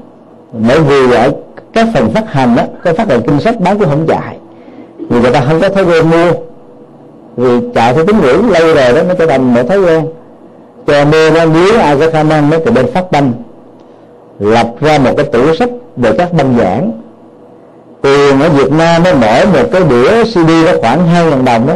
Bởi 0.53 0.81
vì 0.81 1.13
ở 1.13 1.33
các 1.75 1.87
phần 1.95 2.11
phát 2.15 2.33
hành 2.33 2.57
đó 2.57 2.63
có 2.85 2.93
phát 2.93 3.09
hành 3.09 3.21
kinh 3.27 3.41
sách 3.41 3.61
bán 3.61 3.79
cũng 3.79 3.89
không 3.89 4.07
chạy 4.07 4.39
vì 5.09 5.21
người 5.21 5.31
ta 5.31 5.41
không 5.41 5.61
có 5.61 5.69
thói 5.69 5.85
quen 5.85 6.11
mua. 6.11 6.33
Vì 7.37 7.71
chạy 7.75 7.95
theo 7.95 8.07
tín 8.07 8.21
ngưỡng 8.21 8.51
lâu 8.51 8.75
rồi 8.75 8.93
đó 8.93 9.03
nó 9.09 9.15
trở 9.19 9.27
thành 9.27 9.55
một 9.55 9.63
thói 9.69 9.81
quen. 9.81 10.07
Cho 10.87 11.05
nên 11.05 11.35
nó 11.35 11.45
nếu 11.45 11.81
ai 11.81 11.97
có 12.01 12.11
khả 12.11 12.23
năng 12.23 12.51
nó 12.51 12.57
từ 12.65 12.73
bên 12.73 12.93
phát 12.93 13.13
banh. 13.13 13.33
Lập 14.39 14.67
ra 14.81 14.99
một 14.99 15.11
cái 15.17 15.27
tủ 15.27 15.55
sách 15.55 15.71
về 15.97 16.13
các 16.19 16.33
băng 16.33 16.55
giảng. 16.59 16.93
Tiền 18.03 18.41
ở 18.41 18.49
Việt 18.49 18.73
Nam 18.73 19.03
nó 19.03 19.11
mỗi 19.21 19.47
một 19.47 19.69
cái 19.73 19.83
đĩa 19.91 20.25
CD 20.25 20.67
đó 20.67 20.73
khoảng 20.81 21.07
hai 21.07 21.25
ngàn 21.25 21.45
đồng 21.45 21.67
đó. 21.67 21.75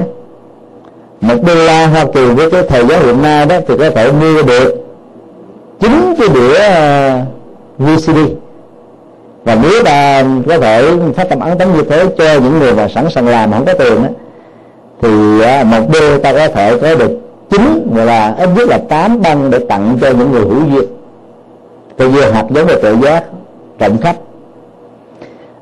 Một 1.20 1.42
đô 1.46 1.54
la 1.54 1.86
Hoa 1.86 2.04
Kỳ 2.14 2.26
với 2.26 2.50
cái 2.50 2.62
thời 2.68 2.86
giá 2.86 2.98
hiện 2.98 3.22
nay 3.22 3.46
đó 3.46 3.56
thì 3.68 3.74
có 3.78 3.90
thể 3.90 4.12
mua 4.12 4.42
được 4.42 4.84
chín 5.80 6.14
cái 6.18 6.28
đĩa 6.28 6.58
à, 6.58 7.22
uh, 7.82 7.88
VCD 7.88 8.18
và 9.48 9.58
nếu 9.62 9.82
ta 9.84 10.24
có 10.48 10.58
thể 10.58 10.92
phát 11.16 11.28
tâm 11.28 11.40
ấn 11.40 11.58
tấn 11.58 11.72
như 11.72 11.82
thế 11.82 12.06
cho 12.18 12.24
những 12.42 12.58
người 12.58 12.74
mà 12.74 12.88
sẵn 12.88 13.10
sàng 13.10 13.28
làm 13.28 13.52
không 13.52 13.64
có 13.64 13.74
tiền 13.74 14.02
đó, 14.02 14.08
thì 15.02 15.40
à, 15.40 15.64
một 15.64 15.80
đô 15.92 16.18
ta 16.18 16.32
có 16.32 16.48
thể 16.48 16.78
có 16.78 16.94
được 16.94 17.20
chín 17.50 17.90
gọi 17.94 18.06
là 18.06 18.34
ít 18.38 18.48
nhất 18.56 18.68
là 18.68 18.78
tám 18.88 19.22
băng 19.22 19.50
để 19.50 19.58
tặng 19.58 19.98
cho 20.00 20.10
những 20.10 20.32
người 20.32 20.40
hữu 20.40 20.60
duyên. 20.72 20.88
Tự 21.96 22.08
vừa 22.08 22.30
hạt 22.30 22.44
giống 22.50 22.66
về 22.66 22.74
tự 22.82 22.96
giác 23.02 23.24
trọng 23.78 23.98
khách 23.98 24.16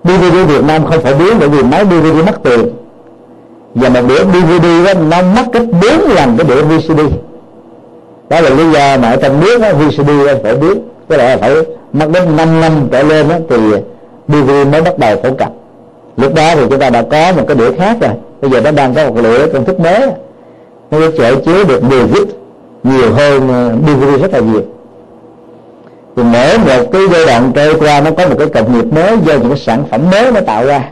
DVD 0.04 0.34
Việt 0.48 0.64
Nam 0.64 0.86
không 0.86 1.00
phải 1.02 1.14
biến 1.14 1.36
bởi 1.38 1.48
vì 1.48 1.62
máy 1.62 1.84
DVD 1.84 2.26
mất 2.26 2.42
tiền. 2.42 2.68
Và 3.74 3.88
một 3.88 4.00
đĩa 4.08 4.24
DVD 4.24 4.86
đó 4.86 5.00
nó 5.10 5.22
mất 5.22 5.44
cách 5.52 5.62
bốn 5.72 6.14
lần 6.14 6.36
cái 6.38 6.46
đĩa 6.48 6.62
VCD 6.62 7.00
đó 8.28 8.40
là 8.40 8.50
lý 8.50 8.70
do 8.72 8.96
mà 9.02 9.10
ở 9.10 9.16
trong 9.16 9.40
nước 9.40 9.60
đó, 9.60 9.68
VCD 9.72 10.10
phải 10.42 10.56
biến 10.56 10.88
cái 11.08 11.18
là 11.18 11.36
phải 11.36 11.54
mất 11.98 12.10
đến 12.12 12.36
5 12.36 12.60
năm 12.60 12.88
trở 12.92 13.02
lên 13.02 13.28
đó, 13.28 13.34
thì 13.48 13.56
DVD 14.28 14.72
mới 14.72 14.82
bắt 14.82 14.98
đầu 14.98 15.16
phổ 15.22 15.34
cập 15.34 15.52
lúc 16.16 16.34
đó 16.34 16.54
thì 16.54 16.60
chúng 16.70 16.78
ta 16.78 16.90
đã 16.90 17.02
có 17.02 17.32
một 17.36 17.42
cái 17.48 17.56
đĩa 17.56 17.72
khác 17.78 17.96
rồi. 18.00 18.10
Bây 18.40 18.50
giờ 18.50 18.60
nó 18.60 18.70
đang 18.70 18.94
có 18.94 19.04
một 19.04 19.22
đĩa 19.22 19.52
công 19.52 19.64
thức 19.64 19.80
mới. 19.80 20.00
Nó 20.90 20.98
có 21.00 21.10
thể 21.18 21.34
chứa 21.44 21.64
được 21.64 21.82
10 21.82 22.08
lít 22.08 22.28
nhiều 22.82 23.12
hơn 23.12 23.48
ờ, 23.48 23.72
DVD 23.86 24.22
rất 24.22 24.32
là 24.32 24.40
nhiều. 24.40 24.62
Thì 26.16 26.22
mỗi 26.22 26.58
một 26.58 26.90
cái 26.92 27.02
giai 27.12 27.26
đoạn 27.26 27.52
trôi 27.54 27.74
qua 27.80 28.00
nó 28.00 28.10
có 28.10 28.28
một 28.28 28.34
cái 28.38 28.48
cộng 28.48 28.72
nghiệp 28.72 28.92
mới 28.92 29.16
do 29.24 29.34
những 29.34 29.48
cái 29.48 29.58
sản 29.58 29.84
phẩm 29.90 30.10
mới 30.10 30.32
nó 30.32 30.40
tạo 30.40 30.66
ra. 30.66 30.90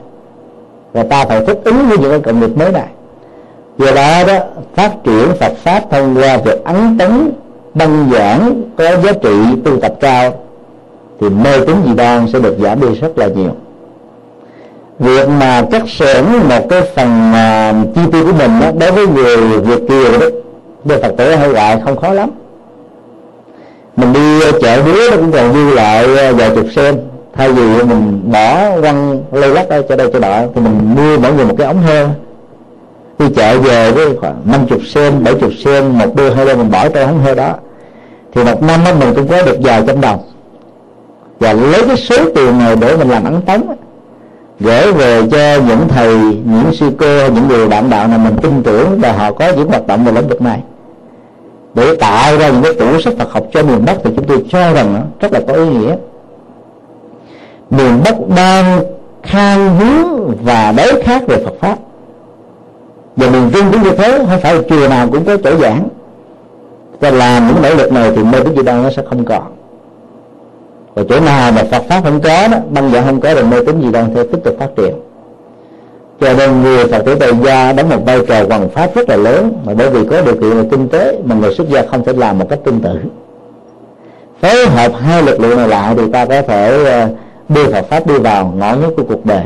Và 0.93 1.03
ta 1.03 1.25
phải 1.25 1.45
thích 1.47 1.59
ứng 1.65 1.89
với 1.89 1.99
những 1.99 2.11
cái 2.11 2.21
cộng 2.21 2.41
nghiệp 2.41 2.57
mới 2.57 2.73
này. 2.73 2.87
Do 3.79 3.93
đó 3.95 4.25
đó 4.27 4.39
phát 4.75 4.91
triển 5.05 5.29
Phật 5.41 5.53
pháp 5.57 5.83
thông 5.91 6.17
qua 6.17 6.37
việc 6.37 6.65
ấn 6.65 6.99
tấn 6.99 7.33
băng 7.75 8.11
giảng 8.13 8.63
có 8.77 8.97
giá 8.97 9.13
trị 9.13 9.35
tu 9.65 9.81
tập 9.81 9.95
cao 10.01 10.44
thì 11.21 11.29
mê 11.29 11.61
tín 11.67 11.77
dị 11.87 11.95
đoan 11.95 12.29
sẽ 12.33 12.39
được 12.39 12.57
giảm 12.59 12.81
đi 12.81 13.01
rất 13.01 13.19
là 13.19 13.27
nhiều. 13.27 13.51
Việc 14.99 15.29
mà 15.29 15.63
cắt 15.71 15.83
xẻn 15.89 16.25
một 16.49 16.67
cái 16.71 16.83
phần 16.95 17.33
uh, 17.33 17.95
chi 17.95 18.01
tiêu 18.13 18.25
của 18.25 18.33
mình 18.33 18.61
đó, 18.61 18.71
đối 18.81 18.93
với 18.93 19.07
người 19.07 19.37
Việt 19.61 19.89
kiều 19.89 20.21
đó 20.21 20.27
về 20.85 21.03
Phật 21.03 21.15
tử 21.17 21.35
hay 21.35 21.49
gọi 21.49 21.81
không 21.85 21.97
khó 21.97 22.13
lắm. 22.13 22.31
Mình 23.97 24.13
đi 24.13 24.41
chợ 24.63 24.83
búa 24.83 25.11
nó 25.11 25.17
cũng 25.17 25.33
còn 25.33 25.53
dư 25.53 25.75
lại 25.75 26.17
ờ, 26.17 26.35
vài 26.35 26.51
chục 26.55 26.67
sen. 26.77 26.97
Thay 27.33 27.53
vì 27.53 27.83
mình 27.83 28.31
bỏ 28.33 28.81
quăng 28.81 29.23
lây 29.33 29.51
lắc 29.51 29.69
ở 29.69 29.83
cho 29.89 29.97
đây 29.97 30.11
cho 30.13 30.19
đó 30.19 30.43
thì 30.55 30.61
mình 30.61 30.95
mua 30.95 31.19
mỗi 31.19 31.33
người 31.33 31.45
một 31.45 31.55
cái 31.59 31.67
ống 31.67 31.83
heo. 31.83 32.09
Đi 33.19 33.27
chợ 33.37 33.59
về 33.59 33.91
với 33.93 34.17
khoảng 34.21 34.37
năm 34.45 34.67
chục 34.69 34.81
sen 34.87 35.25
bảy 35.25 35.35
chục 35.35 35.51
sen 35.65 35.87
một 35.87 36.17
đôi 36.17 36.35
hai 36.35 36.47
đôi 36.47 36.57
mình 36.57 36.71
bỏ 36.71 36.89
trong 36.89 37.07
ống 37.07 37.21
heo 37.21 37.35
đó. 37.35 37.55
Thì 38.35 38.45
một 38.45 38.63
năm 38.63 38.81
đó 38.85 38.91
mình 39.01 39.15
cũng 39.15 39.29
có 39.29 39.43
được 39.43 39.57
vài 39.63 39.83
trăm 39.87 40.01
đồng 40.01 40.19
và 41.41 41.53
lấy 41.53 41.83
cái 41.87 41.97
số 41.97 42.17
tiền 42.35 42.59
này 42.59 42.77
để 42.77 42.97
mình 42.97 43.09
làm 43.09 43.25
ấn 43.25 43.41
tống 43.43 43.77
gửi 44.61 44.93
về 44.93 45.23
cho 45.31 45.63
những 45.69 45.89
thầy, 45.89 46.17
những 46.45 46.73
sư 46.73 46.91
cô, 46.99 47.29
những 47.29 47.49
người 47.49 47.69
bạn 47.69 47.91
đạo 47.91 48.09
nào 48.09 48.19
mình 48.19 48.37
tin 48.43 48.63
tưởng 48.63 49.01
và 49.01 49.13
họ 49.13 49.33
có 49.33 49.53
những 49.57 49.69
hoạt 49.69 49.87
động 49.87 50.05
về 50.05 50.13
lĩnh 50.13 50.29
vực 50.29 50.43
này. 50.43 50.63
Để 51.75 51.97
tạo 51.97 52.39
ra 52.39 52.49
những 52.49 52.63
cái 52.63 52.75
tủ 52.75 53.01
sách 53.01 53.15
Phật 53.19 53.33
học 53.33 53.47
cho 53.53 53.63
miền 53.63 53.85
Bắc 53.85 53.97
thì 54.05 54.11
chúng 54.17 54.25
tôi 54.27 54.45
cho 54.49 54.73
rằng 54.73 54.95
nó 54.95 55.01
rất 55.21 55.33
là 55.33 55.41
có 55.49 55.55
ý 55.55 55.69
nghĩa. 55.69 55.97
Miền 57.71 58.01
Bắc 58.05 58.15
đang 58.37 58.81
khang 59.23 59.77
hướng 59.79 60.37
và 60.45 60.75
đối 60.77 61.03
khác 61.03 61.23
về 61.27 61.45
Phật 61.45 61.55
pháp. 61.61 61.79
Và 63.17 63.31
miền 63.31 63.51
Trung 63.53 63.67
cũng 63.73 63.83
như 63.83 63.91
thế, 63.91 64.19
không 64.19 64.41
phải 64.43 64.59
chùa 64.69 64.89
nào 64.89 65.09
cũng 65.13 65.25
có 65.25 65.37
tổ 65.37 65.57
giảng. 65.57 65.89
Và 67.01 67.11
làm 67.11 67.47
những 67.47 67.63
nỗ 67.63 67.75
lực 67.75 67.93
này 67.93 68.13
thì 68.17 68.25
mê 68.25 68.41
tín 68.41 68.57
dị 68.57 68.63
đoan 68.63 68.83
nó 68.83 68.91
sẽ 68.91 69.03
không 69.11 69.25
còn 69.25 69.43
và 70.95 71.03
chỗ 71.09 71.21
nào 71.21 71.53
mà 71.53 71.63
Phật 71.71 71.83
pháp 71.89 72.01
không 72.05 72.21
có 72.21 72.49
đó 72.49 72.59
băng 72.71 72.91
giảng 72.91 73.05
không 73.05 73.21
có 73.21 73.35
rồi 73.35 73.45
mê 73.45 73.57
tín 73.67 73.81
gì 73.81 73.93
đang 73.93 74.11
sẽ 74.15 74.23
tiếp 74.23 74.39
tục 74.45 74.57
phát 74.59 74.69
triển. 74.77 74.95
Cho 76.21 76.33
nên 76.33 76.63
người 76.63 76.87
phật 76.87 77.05
tử 77.05 77.15
tại 77.15 77.33
gia 77.45 77.73
đóng 77.73 77.89
một 77.89 78.07
vai 78.07 78.19
trò 78.29 78.45
hoàn 78.49 78.69
pháp 78.69 78.95
rất 78.95 79.09
là 79.09 79.17
lớn 79.17 79.53
mà 79.65 79.75
bởi 79.75 79.91
vì 79.91 80.05
có 80.11 80.23
điều 80.23 80.35
kiện 80.35 80.51
về 80.51 80.69
kinh 80.71 80.89
tế 80.89 81.19
mà 81.25 81.35
người 81.35 81.55
xuất 81.55 81.69
gia 81.69 81.83
không 81.83 82.05
thể 82.05 82.13
làm 82.13 82.39
một 82.39 82.47
cách 82.51 82.59
tương 82.65 82.81
tự 82.81 82.99
phối 84.45 84.67
hợp 84.67 84.93
hai 85.01 85.23
lực 85.23 85.41
lượng 85.41 85.57
này 85.57 85.69
lại 85.69 85.95
thì 85.97 86.03
ta 86.13 86.25
có 86.25 86.43
thể 86.43 86.85
ờ, 86.85 87.09
đưa 87.49 87.73
Phật 87.73 87.87
pháp 87.91 88.07
đi 88.07 88.19
vào 88.19 88.53
ngõ 88.57 88.75
nhất 88.75 88.91
của 88.97 89.03
cuộc 89.09 89.27
đời. 89.27 89.45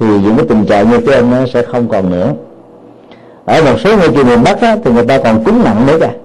Thì 0.00 0.06
những 0.06 0.36
cái 0.36 0.46
tình 0.48 0.66
trạng 0.66 0.90
như 0.90 1.00
trên 1.06 1.30
nó 1.30 1.36
sẽ 1.46 1.62
không 1.62 1.88
còn 1.88 2.10
nữa. 2.10 2.32
Ở 3.44 3.62
một 3.62 3.80
số 3.84 3.96
nơi 3.96 4.08
trên 4.16 4.26
miền 4.26 4.42
Bắc 4.44 4.60
á, 4.60 4.76
thì 4.84 4.90
người 4.90 5.06
ta 5.06 5.18
còn 5.18 5.44
cúng 5.44 5.64
nặng 5.64 5.86
nữa 5.86 5.98
kìa 6.00 6.23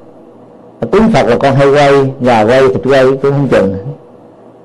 tiếng 0.85 1.11
Phật 1.13 1.27
là 1.27 1.35
con 1.35 1.55
hay 1.55 1.67
quay 1.67 1.91
gà 2.21 2.41
quay 2.41 2.67
thịt 2.67 2.81
quay 2.83 3.05
cũng 3.05 3.31
không 3.31 3.47
chừng. 3.51 3.75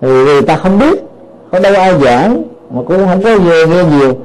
Vì 0.00 0.40
ta 0.46 0.56
không 0.56 0.78
biết 0.78 1.04
có 1.50 1.58
đâu 1.58 1.74
ai 1.74 1.94
giảng 2.04 2.42
mà 2.70 2.82
cũng 2.88 3.06
không 3.06 3.22
có 3.22 3.30
nghe, 3.30 3.66
nghe 3.66 3.84
nhiều. 3.84 4.16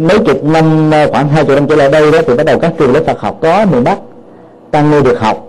Mấy 0.00 0.18
chục 0.18 0.44
năm 0.44 0.90
ờ, 0.90 1.08
khoảng 1.10 1.28
hai 1.28 1.44
chục 1.44 1.54
năm 1.54 1.66
trở 1.68 1.76
lại 1.76 1.88
đây 1.90 2.12
đó 2.12 2.18
thì 2.26 2.34
bắt 2.34 2.46
đầu 2.46 2.58
các 2.58 2.72
trường 2.78 2.92
lớp 2.92 3.00
Phật 3.06 3.20
học 3.20 3.38
có 3.42 3.66
miền 3.72 3.84
Bắc 3.84 3.98
tăng 4.70 4.92
lên 4.92 5.04
được 5.04 5.20
học. 5.20 5.46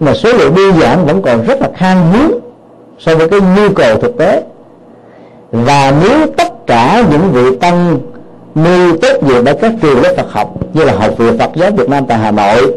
Mà 0.00 0.14
số 0.14 0.32
lượng 0.32 0.54
đi 0.54 0.72
giảng 0.80 1.06
vẫn 1.06 1.22
còn 1.22 1.44
rất 1.46 1.60
là 1.60 1.68
khan 1.76 1.96
hiếm 2.12 2.38
so 2.98 3.16
với 3.16 3.28
cái 3.28 3.40
nhu 3.40 3.74
cầu 3.74 3.96
thực 3.96 4.18
tế. 4.18 4.42
Và 5.52 5.94
nếu 6.02 6.26
tất 6.36 6.66
cả 6.66 7.04
những 7.10 7.32
vị 7.32 7.56
tăng 7.56 7.98
ni 8.54 8.98
tốt 9.02 9.22
nghiệp 9.22 9.46
ở 9.46 9.54
các 9.60 9.72
trường 9.82 10.02
lớp 10.02 10.14
Phật 10.16 10.32
học 10.32 10.54
như 10.74 10.84
là 10.84 10.92
học 10.92 11.18
viện 11.18 11.38
Phật 11.38 11.50
giáo 11.54 11.70
Việt 11.70 11.88
Nam 11.88 12.06
tại 12.06 12.18
Hà 12.18 12.30
Nội 12.30 12.74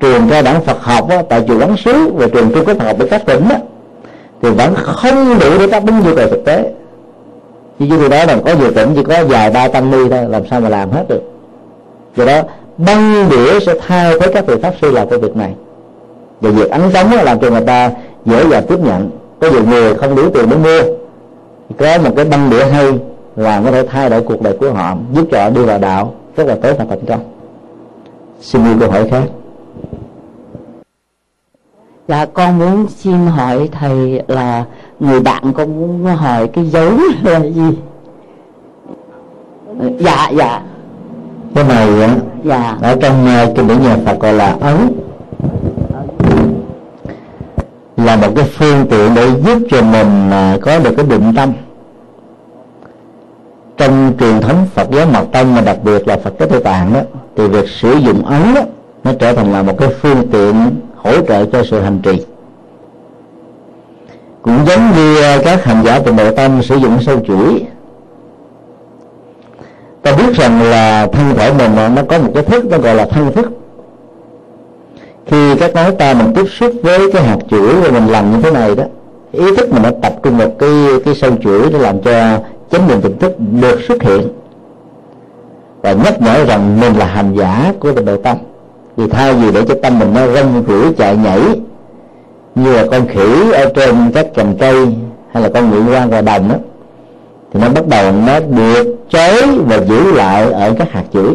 trường 0.00 0.28
cao 0.30 0.42
đẳng 0.42 0.60
Phật 0.60 0.82
học 0.82 1.08
á, 1.08 1.22
tại 1.28 1.44
chùa 1.48 1.58
Quán 1.58 1.76
Sứ 1.76 2.12
và 2.14 2.26
trường 2.28 2.50
trung 2.54 2.64
cấp 2.64 2.76
Phật 2.78 2.84
học 2.84 2.98
ở 2.98 3.06
các 3.10 3.26
tỉnh 3.26 3.48
á, 3.48 3.58
thì 4.42 4.50
vẫn 4.50 4.74
không 4.74 5.38
đủ 5.38 5.58
để 5.58 5.66
đáp 5.66 5.86
ứng 5.86 6.00
nhu 6.00 6.16
cầu 6.16 6.28
thực 6.28 6.44
tế. 6.44 6.72
Như 7.78 7.86
chúng 7.90 7.98
tôi 7.98 8.08
nói 8.08 8.26
là 8.26 8.36
có 8.44 8.54
nhiều 8.60 8.70
tỉnh 8.70 8.92
chỉ 8.96 9.02
có 9.02 9.24
vài 9.24 9.50
ba 9.50 9.68
tăng 9.68 9.90
ni 9.90 10.08
thôi 10.10 10.26
làm 10.28 10.46
sao 10.50 10.60
mà 10.60 10.68
làm 10.68 10.90
hết 10.90 11.04
được. 11.08 11.22
Do 12.16 12.24
đó 12.24 12.42
băng 12.76 13.28
đĩa 13.30 13.60
sẽ 13.60 13.74
thay 13.86 14.14
thế 14.20 14.32
các 14.34 14.46
vị 14.46 14.54
pháp 14.62 14.74
sư 14.82 14.90
làm 14.90 15.08
cái 15.08 15.18
việc 15.18 15.36
này. 15.36 15.54
Và 16.40 16.50
việc 16.50 16.70
ấn 16.70 16.80
tống 16.94 17.12
làm 17.12 17.40
cho 17.40 17.50
người 17.50 17.60
ta 17.60 17.90
dễ 18.24 18.44
dàng 18.50 18.64
tiếp 18.68 18.78
nhận. 18.78 19.10
Có 19.40 19.50
nhiều 19.50 19.64
người 19.64 19.94
không 19.94 20.16
đủ 20.16 20.30
tiền 20.30 20.44
để 20.50 20.56
mua. 20.56 20.94
Có 21.78 21.98
một 21.98 22.10
cái 22.16 22.24
băng 22.24 22.50
đĩa 22.50 22.64
hay 22.64 22.92
là 23.36 23.62
có 23.64 23.70
thể 23.70 23.86
thay 23.86 24.10
đổi 24.10 24.22
cuộc 24.22 24.42
đời 24.42 24.56
của 24.60 24.70
họ 24.70 24.96
giúp 25.12 25.28
cho 25.32 25.42
họ 25.42 25.50
đi 25.50 25.64
vào 25.64 25.78
đạo 25.78 26.14
rất 26.36 26.46
là 26.46 26.56
tốt 26.62 26.72
và 26.78 26.84
thành 26.88 27.06
công 27.08 27.20
xin 28.40 28.64
đi 28.64 28.70
câu 28.80 28.90
hỏi 28.90 29.08
khác 29.10 29.22
dạ 32.08 32.26
con 32.34 32.58
muốn 32.58 32.86
xin 32.88 33.26
hỏi 33.26 33.68
thầy 33.72 34.22
là 34.28 34.64
người 35.00 35.20
bạn 35.20 35.52
con 35.52 35.80
muốn 35.80 36.04
hỏi 36.16 36.48
cái 36.48 36.66
dấu 36.66 36.90
là 37.22 37.40
gì? 37.40 37.78
Dạ 39.98 40.30
dạ. 40.36 40.62
Cái 41.54 41.64
này 41.64 42.02
á 42.02 42.16
dạ. 42.44 42.78
ở 42.82 42.96
trong 43.00 43.26
kinh 43.56 43.68
điển 43.68 43.82
nhà 43.82 43.96
Phật 44.06 44.20
gọi 44.20 44.32
là 44.32 44.56
ấn. 44.60 44.76
Là 47.96 48.16
một 48.16 48.28
cái 48.36 48.44
phương 48.44 48.86
tiện 48.90 49.14
để 49.14 49.28
giúp 49.44 49.58
cho 49.70 49.82
mình 49.82 50.28
uh, 50.28 50.62
có 50.62 50.78
được 50.78 50.94
cái 50.96 51.06
định 51.06 51.32
tâm. 51.36 51.52
Trong 53.76 54.12
truyền 54.20 54.40
thống 54.40 54.66
Phật 54.74 54.90
giáo 54.90 55.06
mật 55.06 55.24
tông 55.32 55.54
mà 55.54 55.60
đặc 55.60 55.76
biệt 55.84 56.08
là 56.08 56.16
Phật 56.16 56.34
giáo 56.38 56.48
Tây 56.48 56.60
Tạng 56.60 56.92
đó 56.92 57.00
thì 57.36 57.46
việc 57.48 57.68
sử 57.68 57.94
dụng 57.94 58.24
ấn 58.24 58.54
đó, 58.54 58.60
nó 59.04 59.12
trở 59.18 59.32
thành 59.32 59.52
là 59.52 59.62
một 59.62 59.78
cái 59.78 59.88
phương 60.00 60.28
tiện 60.32 60.70
hỗ 61.04 61.20
trợ 61.28 61.44
cho 61.44 61.62
sự 61.64 61.80
hành 61.80 61.98
trì. 62.02 62.24
Cũng 64.42 64.58
giống 64.66 64.92
như 64.96 65.22
à, 65.22 65.38
các 65.44 65.64
hành 65.64 65.84
giả 65.84 65.98
từ 65.98 66.12
nội 66.12 66.32
tâm 66.36 66.62
sử 66.62 66.76
dụng 66.76 66.98
sâu 67.00 67.20
chuỗi. 67.26 67.66
Ta 70.02 70.12
biết 70.12 70.34
rằng 70.34 70.62
là 70.62 71.06
thân 71.06 71.36
thể 71.36 71.52
mình 71.52 71.76
à, 71.76 71.88
nó 71.88 72.02
có 72.08 72.18
một 72.18 72.30
cái 72.34 72.42
thức 72.42 72.64
nó 72.70 72.78
gọi 72.78 72.94
là 72.94 73.06
thân 73.06 73.32
thức. 73.32 73.46
Khi 75.26 75.54
các 75.58 75.74
ngón 75.74 75.96
tay 75.98 76.14
mình 76.14 76.34
tiếp 76.34 76.44
xúc 76.50 76.72
với 76.82 77.12
cái 77.12 77.22
hạt 77.22 77.38
chuỗi 77.50 77.74
và 77.80 77.90
mình 77.90 78.06
làm 78.06 78.32
như 78.32 78.42
thế 78.42 78.50
này 78.50 78.74
đó, 78.74 78.84
ý 79.32 79.56
thức 79.56 79.72
mình 79.72 79.82
đã 79.82 79.92
tập 80.02 80.12
trung 80.22 80.36
vào 80.36 80.50
cái 80.58 80.70
cái 81.04 81.14
sâu 81.14 81.30
chuỗi 81.42 81.70
để 81.72 81.78
làm 81.78 82.00
cho 82.00 82.38
chánh 82.70 82.88
niệm 82.88 83.00
tỉnh 83.00 83.18
thức 83.18 83.32
được 83.38 83.80
xuất 83.88 84.02
hiện. 84.02 84.28
Và 85.82 85.92
nhắc 85.92 86.22
nhở 86.22 86.44
rằng 86.44 86.80
mình 86.80 86.94
là 86.98 87.06
hành 87.06 87.34
giả 87.34 87.72
của 87.80 87.92
tình 87.92 88.04
độ 88.04 88.16
tâm 88.16 88.36
thì 88.96 89.08
thay 89.08 89.34
vì 89.34 89.52
để 89.52 89.64
cho 89.68 89.74
tâm 89.82 89.98
mình 89.98 90.14
nó 90.14 90.26
rong 90.26 90.64
rủi 90.68 90.92
chạy 90.94 91.16
nhảy, 91.16 91.40
như 92.54 92.72
là 92.72 92.84
con 92.90 93.06
khỉ 93.06 93.52
ở 93.52 93.72
trên 93.74 94.10
các 94.14 94.26
cành 94.34 94.56
cây 94.60 94.86
hay 95.32 95.42
là 95.42 95.48
con 95.54 95.70
ngựa 95.70 95.94
quan 95.94 96.10
và 96.10 96.20
đồng 96.20 96.48
đó 96.48 96.54
thì 97.52 97.60
nó 97.60 97.68
bắt 97.68 97.86
đầu 97.86 98.12
nó 98.26 98.40
được 98.40 98.96
chế 99.10 99.46
và 99.66 99.78
giữ 99.78 100.12
lại 100.12 100.52
ở 100.52 100.74
các 100.78 100.92
hạt 100.92 101.04
chữ. 101.12 101.34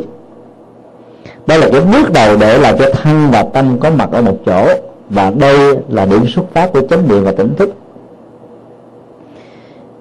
Đó 1.47 1.57
là 1.57 1.69
cái 1.71 1.81
bước 1.81 2.13
đầu 2.13 2.37
để 2.37 2.57
làm 2.57 2.77
cho 2.77 2.85
thân 2.93 3.29
và 3.31 3.45
tâm 3.53 3.79
có 3.79 3.89
mặt 3.89 4.09
ở 4.11 4.21
một 4.21 4.37
chỗ, 4.45 4.67
và 5.09 5.31
đây 5.39 5.77
là 5.89 6.05
điểm 6.05 6.27
xuất 6.27 6.43
phát 6.53 6.69
của 6.73 6.81
chánh 6.89 7.07
niệm 7.07 7.23
và 7.23 7.31
tỉnh 7.31 7.55
thức. 7.55 7.69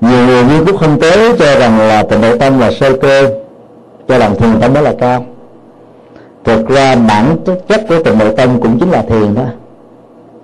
Nhiều 0.00 0.26
người 0.26 0.44
nghiên 0.44 0.64
cứu 0.66 0.76
không 0.76 1.00
tế 1.00 1.36
cho 1.38 1.58
rằng 1.58 1.78
là 1.78 2.02
tình 2.02 2.20
độ 2.20 2.36
tâm 2.38 2.58
là 2.58 2.70
sơ 2.70 2.96
cơ, 2.96 3.30
cho 4.08 4.18
rằng 4.18 4.34
thiền 4.38 4.60
tâm 4.60 4.74
đó 4.74 4.80
là 4.80 4.94
cao 4.98 5.26
thực 6.48 6.68
ra 6.68 6.96
bản 7.08 7.36
chất 7.68 7.80
của 7.88 8.02
tịnh 8.02 8.18
độ 8.18 8.32
tâm 8.36 8.60
cũng 8.60 8.78
chính 8.78 8.90
là 8.90 9.02
thiền 9.02 9.34
đó 9.34 9.44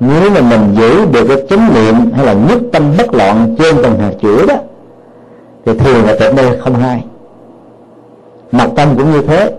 nếu 0.00 0.30
mà 0.30 0.40
mình 0.40 0.74
giữ 0.74 1.04
được 1.12 1.24
cái 1.28 1.46
chánh 1.50 1.74
niệm 1.74 2.12
hay 2.16 2.26
là 2.26 2.32
nhất 2.32 2.58
tâm 2.72 2.82
bất 2.98 3.14
loạn 3.14 3.56
trên 3.58 3.76
từng 3.82 3.98
hạt 3.98 4.12
chữa 4.22 4.46
đó, 4.46 4.54
thì 5.64 5.72
thiền 5.78 6.02
và 6.02 6.14
tịnh 6.20 6.36
đây 6.36 6.46
không 6.60 6.74
hai 6.74 7.04
mặt 8.52 8.68
tâm 8.76 8.88
cũng 8.96 9.12
như 9.12 9.22
thế. 9.22 9.52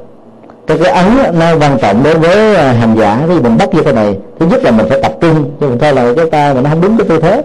Cái 0.67 0.77
cái 0.83 0.93
ấn 0.93 1.05
nó 1.39 1.45
quan 1.59 1.77
trọng 1.81 2.03
đối 2.03 2.17
với 2.17 2.55
à, 2.55 2.71
hành 2.71 2.95
giả. 2.97 3.19
Khi 3.27 3.39
mình 3.39 3.57
bắt 3.57 3.73
như 3.73 3.81
thế 3.81 3.91
này, 3.91 4.17
thứ 4.39 4.45
nhất 4.45 4.63
là 4.63 4.71
mình 4.71 4.85
phải 4.89 5.01
tập 5.01 5.13
trung, 5.21 5.51
chứ 5.59 5.69
mình 5.69 5.77
coi 5.77 5.93
là 5.93 6.13
cái 6.17 6.25
ta 6.29 6.53
mà 6.53 6.61
nó 6.61 6.69
không 6.69 6.81
đúng 6.81 6.97
cái 6.97 7.07
tư 7.07 7.19
thế. 7.21 7.43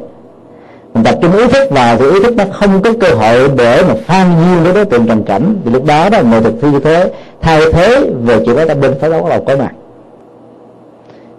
Mình 0.94 1.04
tập 1.04 1.14
trung 1.22 1.36
ý 1.36 1.48
thức 1.48 1.70
vào 1.70 1.96
thì 1.96 2.10
ý 2.10 2.20
thức 2.22 2.36
nó 2.36 2.44
không 2.52 2.82
có 2.82 2.90
cơ 3.00 3.08
hội 3.14 3.50
để 3.56 3.82
mà 3.88 3.94
phan 4.06 4.26
duyên 4.40 4.64
với 4.64 4.72
đối 4.72 4.84
tượng 4.84 5.06
trần 5.06 5.22
cảnh. 5.22 5.56
Thì 5.64 5.70
lúc 5.70 5.84
đó 5.84 6.08
đó 6.08 6.18
người 6.30 6.40
thực 6.40 6.54
thi 6.62 6.70
như 6.70 6.80
thế 6.80 7.10
thay 7.42 7.72
thế 7.72 8.10
về 8.24 8.42
chuyện 8.46 8.56
đó 8.56 8.64
tâm 8.68 8.80
linh 8.80 8.94
phải 9.00 9.10
bắt 9.10 9.24
đầu 9.28 9.44
có 9.46 9.56
mặt. 9.56 9.72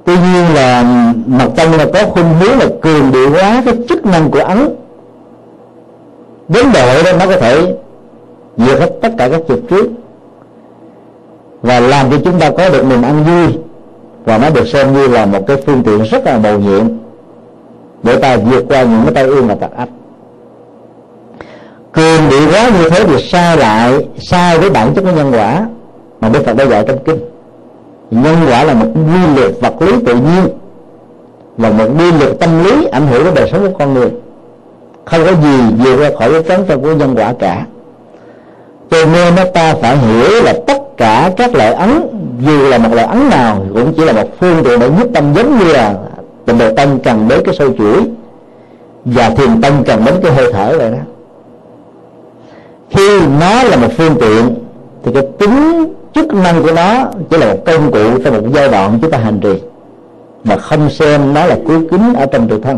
Tuy 0.05 0.13
nhiên 0.13 0.55
là 0.55 0.83
mặt 1.25 1.47
tâm 1.55 1.71
là 1.71 1.85
có 1.93 2.05
khuynh 2.05 2.33
hướng 2.39 2.59
là 2.59 2.65
cường 2.81 3.11
điệu 3.11 3.29
hóa 3.29 3.61
cái 3.65 3.75
chức 3.89 4.05
năng 4.05 4.31
của 4.31 4.39
ấn. 4.39 4.75
Đến 6.47 6.65
độ 6.73 7.03
đó 7.03 7.11
nó 7.19 7.25
có 7.25 7.37
thể 7.37 7.75
vượt 8.57 8.79
hết 8.79 8.89
tất 9.01 9.09
cả 9.17 9.29
các 9.29 9.41
trực 9.47 9.59
trước. 9.69 9.89
Và 11.61 11.79
làm 11.79 12.11
cho 12.11 12.17
chúng 12.23 12.39
ta 12.39 12.51
có 12.57 12.69
được 12.69 12.85
niềm 12.85 13.01
ăn 13.01 13.23
vui. 13.23 13.61
Và 14.25 14.37
nó 14.37 14.49
được 14.49 14.67
xem 14.67 14.93
như 14.93 15.07
là 15.07 15.25
một 15.25 15.47
cái 15.47 15.57
phương 15.65 15.83
tiện 15.83 16.01
rất 16.01 16.25
là 16.25 16.37
bầu 16.37 16.59
nhiệm 16.59 16.87
để 18.03 18.17
ta 18.17 18.37
vượt 18.37 18.65
qua 18.67 18.83
những 18.83 19.01
cái 19.05 19.13
tai 19.13 19.23
ương 19.23 19.47
và 19.47 19.55
tạc 19.55 19.71
ách. 19.77 19.89
Cường 21.91 22.29
điệu 22.29 22.49
quá 22.51 22.69
như 22.79 22.89
thế 22.89 23.03
thì 23.05 23.23
sai 23.27 23.57
lại, 23.57 24.07
sai 24.19 24.57
với 24.57 24.69
bản 24.69 24.93
chất 24.95 25.01
của 25.01 25.11
nhân 25.11 25.31
quả 25.31 25.65
mà 26.21 26.29
đức 26.29 26.39
phật 26.45 26.53
đã 26.53 26.65
dạy 26.65 26.83
trong 26.87 27.03
kinh. 27.03 27.19
Nhân 28.11 28.35
quả 28.47 28.63
là 28.63 28.73
một 28.73 28.85
quy 28.93 29.41
luật 29.41 29.51
vật 29.61 29.81
lý 29.81 29.91
tự 30.05 30.15
nhiên 30.15 30.47
và 31.57 31.69
một 31.69 31.85
quy 31.97 32.11
luật 32.11 32.39
tâm 32.39 32.63
lý 32.63 32.85
ảnh 32.85 33.07
hưởng 33.07 33.23
đến 33.23 33.33
đời 33.35 33.49
sống 33.51 33.61
của 33.61 33.77
con 33.79 33.93
người. 33.93 34.09
Không 35.05 35.21
có 35.25 35.31
gì 35.31 35.57
vượt 35.83 35.99
ra 35.99 36.09
khỏi 36.19 36.31
cái 36.31 36.43
cán 36.43 36.65
trong 36.67 36.81
của 36.81 36.93
nhân 36.93 37.15
quả 37.17 37.33
cả. 37.39 37.65
Cho 38.89 39.05
nên 39.13 39.35
nó 39.35 39.43
ta 39.53 39.73
phải 39.81 39.97
hiểu 39.97 40.43
là 40.43 40.53
tất 40.67 40.97
cả 40.97 41.31
các 41.37 41.55
loại 41.55 41.73
ấn, 41.73 42.01
dù 42.45 42.67
là 42.69 42.77
một 42.77 42.89
loại 42.93 43.07
ấn 43.07 43.29
nào, 43.29 43.65
cũng 43.73 43.93
chỉ 43.97 44.05
là 44.05 44.13
một 44.13 44.27
phương 44.39 44.63
tiện 44.63 44.79
để 44.79 44.89
giúp 44.99 45.09
tâm 45.13 45.33
giống 45.35 45.59
như 45.59 45.73
là 45.73 45.95
tình 46.45 46.57
độ 46.57 46.73
tâm 46.75 46.99
cần 46.99 47.27
đến 47.27 47.39
cái 47.45 47.55
sâu 47.55 47.69
chuỗi 47.77 48.03
và 49.05 49.29
thiền 49.29 49.61
tâm 49.61 49.73
cần 49.85 50.05
đến 50.05 50.15
cái 50.23 50.31
hơi 50.31 50.53
thở 50.53 50.77
vậy 50.77 50.91
đó. 50.91 50.97
Khi 52.89 53.19
nó 53.39 53.63
là 53.63 53.77
một 53.77 53.87
phương 53.97 54.15
tiện, 54.21 54.55
thì 55.03 55.11
cái 55.13 55.23
tính 55.39 55.93
chức 56.15 56.33
năng 56.33 56.63
của 56.63 56.71
nó 56.71 57.05
chỉ 57.29 57.37
là 57.37 57.53
một 57.53 57.59
công 57.65 57.91
cụ 57.91 58.23
trong 58.23 58.33
một 58.33 58.49
giai 58.53 58.69
đoạn 58.69 58.99
chúng 59.01 59.11
ta 59.11 59.17
hành 59.17 59.39
trì 59.39 59.61
mà 60.43 60.57
không 60.57 60.89
xem 60.89 61.33
nó 61.33 61.45
là 61.45 61.57
cứu 61.67 61.81
kính 61.91 62.13
ở 62.13 62.25
trong 62.25 62.47
tự 62.47 62.59
thân. 62.63 62.77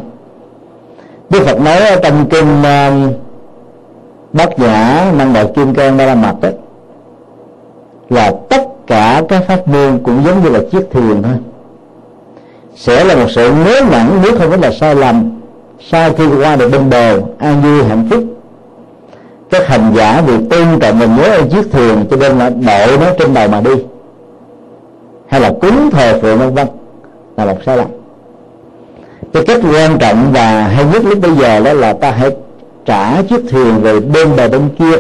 Đức 1.30 1.40
Phật 1.46 1.62
nói 1.62 1.78
ở 1.78 2.00
trong 2.04 2.30
kinh 2.30 2.60
uh, 2.60 3.14
Bát 4.34 4.60
Nhã 4.60 5.12
Năng 5.18 5.34
Đạo 5.34 5.48
Kim 5.56 5.74
Cang 5.74 5.98
Ba 5.98 6.06
La 6.06 6.16
Mật 6.16 6.36
đó 6.42 6.50
là 8.10 8.34
tất 8.50 8.62
cả 8.88 9.22
các 9.30 9.44
pháp 9.48 9.68
môn 9.68 10.00
cũng 10.04 10.24
giống 10.26 10.44
như 10.44 10.50
là 10.50 10.60
chiếc 10.72 10.88
thuyền 10.92 11.24
thôi. 11.24 11.34
Sẽ 12.76 13.04
là 13.04 13.16
một 13.16 13.28
sự 13.36 13.52
ngớ 13.52 13.82
ngẩn 13.92 14.22
nếu 14.24 14.38
không 14.38 14.50
phải 14.50 14.60
là 14.60 14.72
sai 14.72 14.96
lầm 14.96 15.40
sau 15.90 16.14
khi 16.14 16.24
qua 16.28 16.56
được 16.56 16.70
bên 16.72 16.90
bờ 16.90 17.20
an 17.40 17.62
vui 17.62 17.84
hạnh 17.84 18.08
phúc 18.10 18.24
các 19.54 19.68
hành 19.68 19.94
giả 19.96 20.22
vì 20.28 20.34
tôn 20.50 20.80
trọng 20.80 21.00
mình 21.00 21.16
nhớ 21.16 21.24
ở 21.24 21.42
chiếc 21.52 21.72
thuyền 21.72 22.06
cho 22.10 22.18
nên 22.18 22.40
là 22.40 22.50
đội 22.50 22.98
nó 22.98 23.06
trên 23.20 23.34
đầu 23.34 23.48
mà 23.48 23.62
đi. 23.62 23.72
Hay 25.28 25.42
là 25.42 25.54
cúng 25.62 25.90
thờ 25.92 26.20
phượng 26.22 26.40
vân 26.40 26.54
vân. 26.54 26.68
Là 27.38 27.46
một 27.46 27.58
sai 27.66 27.78
lầm. 27.78 27.88
Cái 29.34 29.44
cách 29.46 29.60
quan 29.72 29.98
trọng 30.00 30.32
và 30.34 30.62
hay 30.62 30.86
nhất 30.94 31.06
lúc 31.06 31.20
bây 31.22 31.32
giờ 31.32 31.60
đó 31.60 31.74
là 31.74 31.94
ta 31.94 32.12
hãy 32.12 32.30
trả 32.86 33.22
chiếc 33.22 33.42
thuyền 33.50 33.82
về 33.82 34.00
bên 34.00 34.36
bờ 34.38 34.48
bên 34.50 34.70
kia 34.80 35.00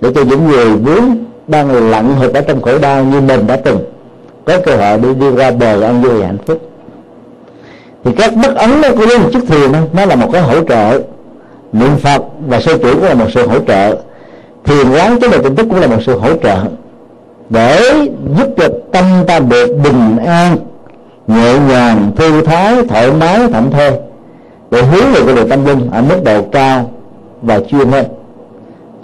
để 0.00 0.10
cho 0.14 0.22
những 0.22 0.48
người 0.48 0.66
vướng 0.76 1.04
đang 1.46 1.90
lặn 1.90 2.14
hụt 2.14 2.34
ở 2.34 2.40
trong 2.40 2.62
khổ 2.62 2.78
đau 2.78 3.04
như 3.04 3.20
mình 3.20 3.46
đã 3.46 3.56
từng 3.56 3.78
có 4.44 4.58
cơ 4.64 4.76
hội 4.76 4.98
đi 4.98 5.14
đi 5.14 5.36
ra 5.36 5.50
bờ 5.50 5.80
an 5.82 6.02
vui 6.02 6.22
hạnh 6.22 6.38
phúc. 6.46 6.58
Thì 8.04 8.12
các 8.16 8.32
bất 8.42 8.56
ấn 8.56 8.80
nó 8.80 8.88
của 8.90 9.06
một 9.22 9.28
chiếc 9.32 9.42
thuyền 9.48 9.72
đó, 9.72 9.78
nó 9.92 10.06
là 10.06 10.16
một 10.16 10.28
cái 10.32 10.42
hỗ 10.42 10.64
trợ 10.64 11.00
niệm 11.72 11.96
phật 11.96 12.22
và 12.46 12.60
sơ 12.60 12.78
chủ 12.78 12.88
cũng 12.94 13.04
là 13.04 13.14
một 13.14 13.26
sự 13.34 13.46
hỗ 13.46 13.58
trợ. 13.58 13.96
Thiền 14.64 14.90
quán 14.90 15.20
cái 15.20 15.30
đời 15.30 15.40
tỉnh 15.42 15.56
thức 15.56 15.66
cũng 15.70 15.80
là 15.80 15.86
một 15.86 16.02
sự 16.06 16.18
hỗ 16.18 16.28
trợ. 16.42 16.56
Để 17.50 17.80
giúp 18.38 18.48
cho 18.56 18.68
tâm 18.92 19.04
ta 19.26 19.38
được 19.38 19.76
bình 19.84 20.16
an, 20.26 20.56
nhẹ 21.26 21.58
nhàng, 21.68 22.12
thư 22.16 22.42
thái, 22.42 22.76
thoải 22.88 23.12
mái, 23.12 23.38
thảnh 23.52 23.70
thơi. 23.70 23.92
Để 24.70 24.82
hướng 24.82 25.12
về 25.12 25.20
cái 25.26 25.36
đời 25.36 25.46
tâm 25.50 25.64
linh 25.64 25.90
ở 25.90 26.02
mức 26.02 26.24
độ 26.24 26.42
cao 26.52 26.90
và 27.42 27.60
chuyên 27.60 27.88
hơn. 27.88 28.04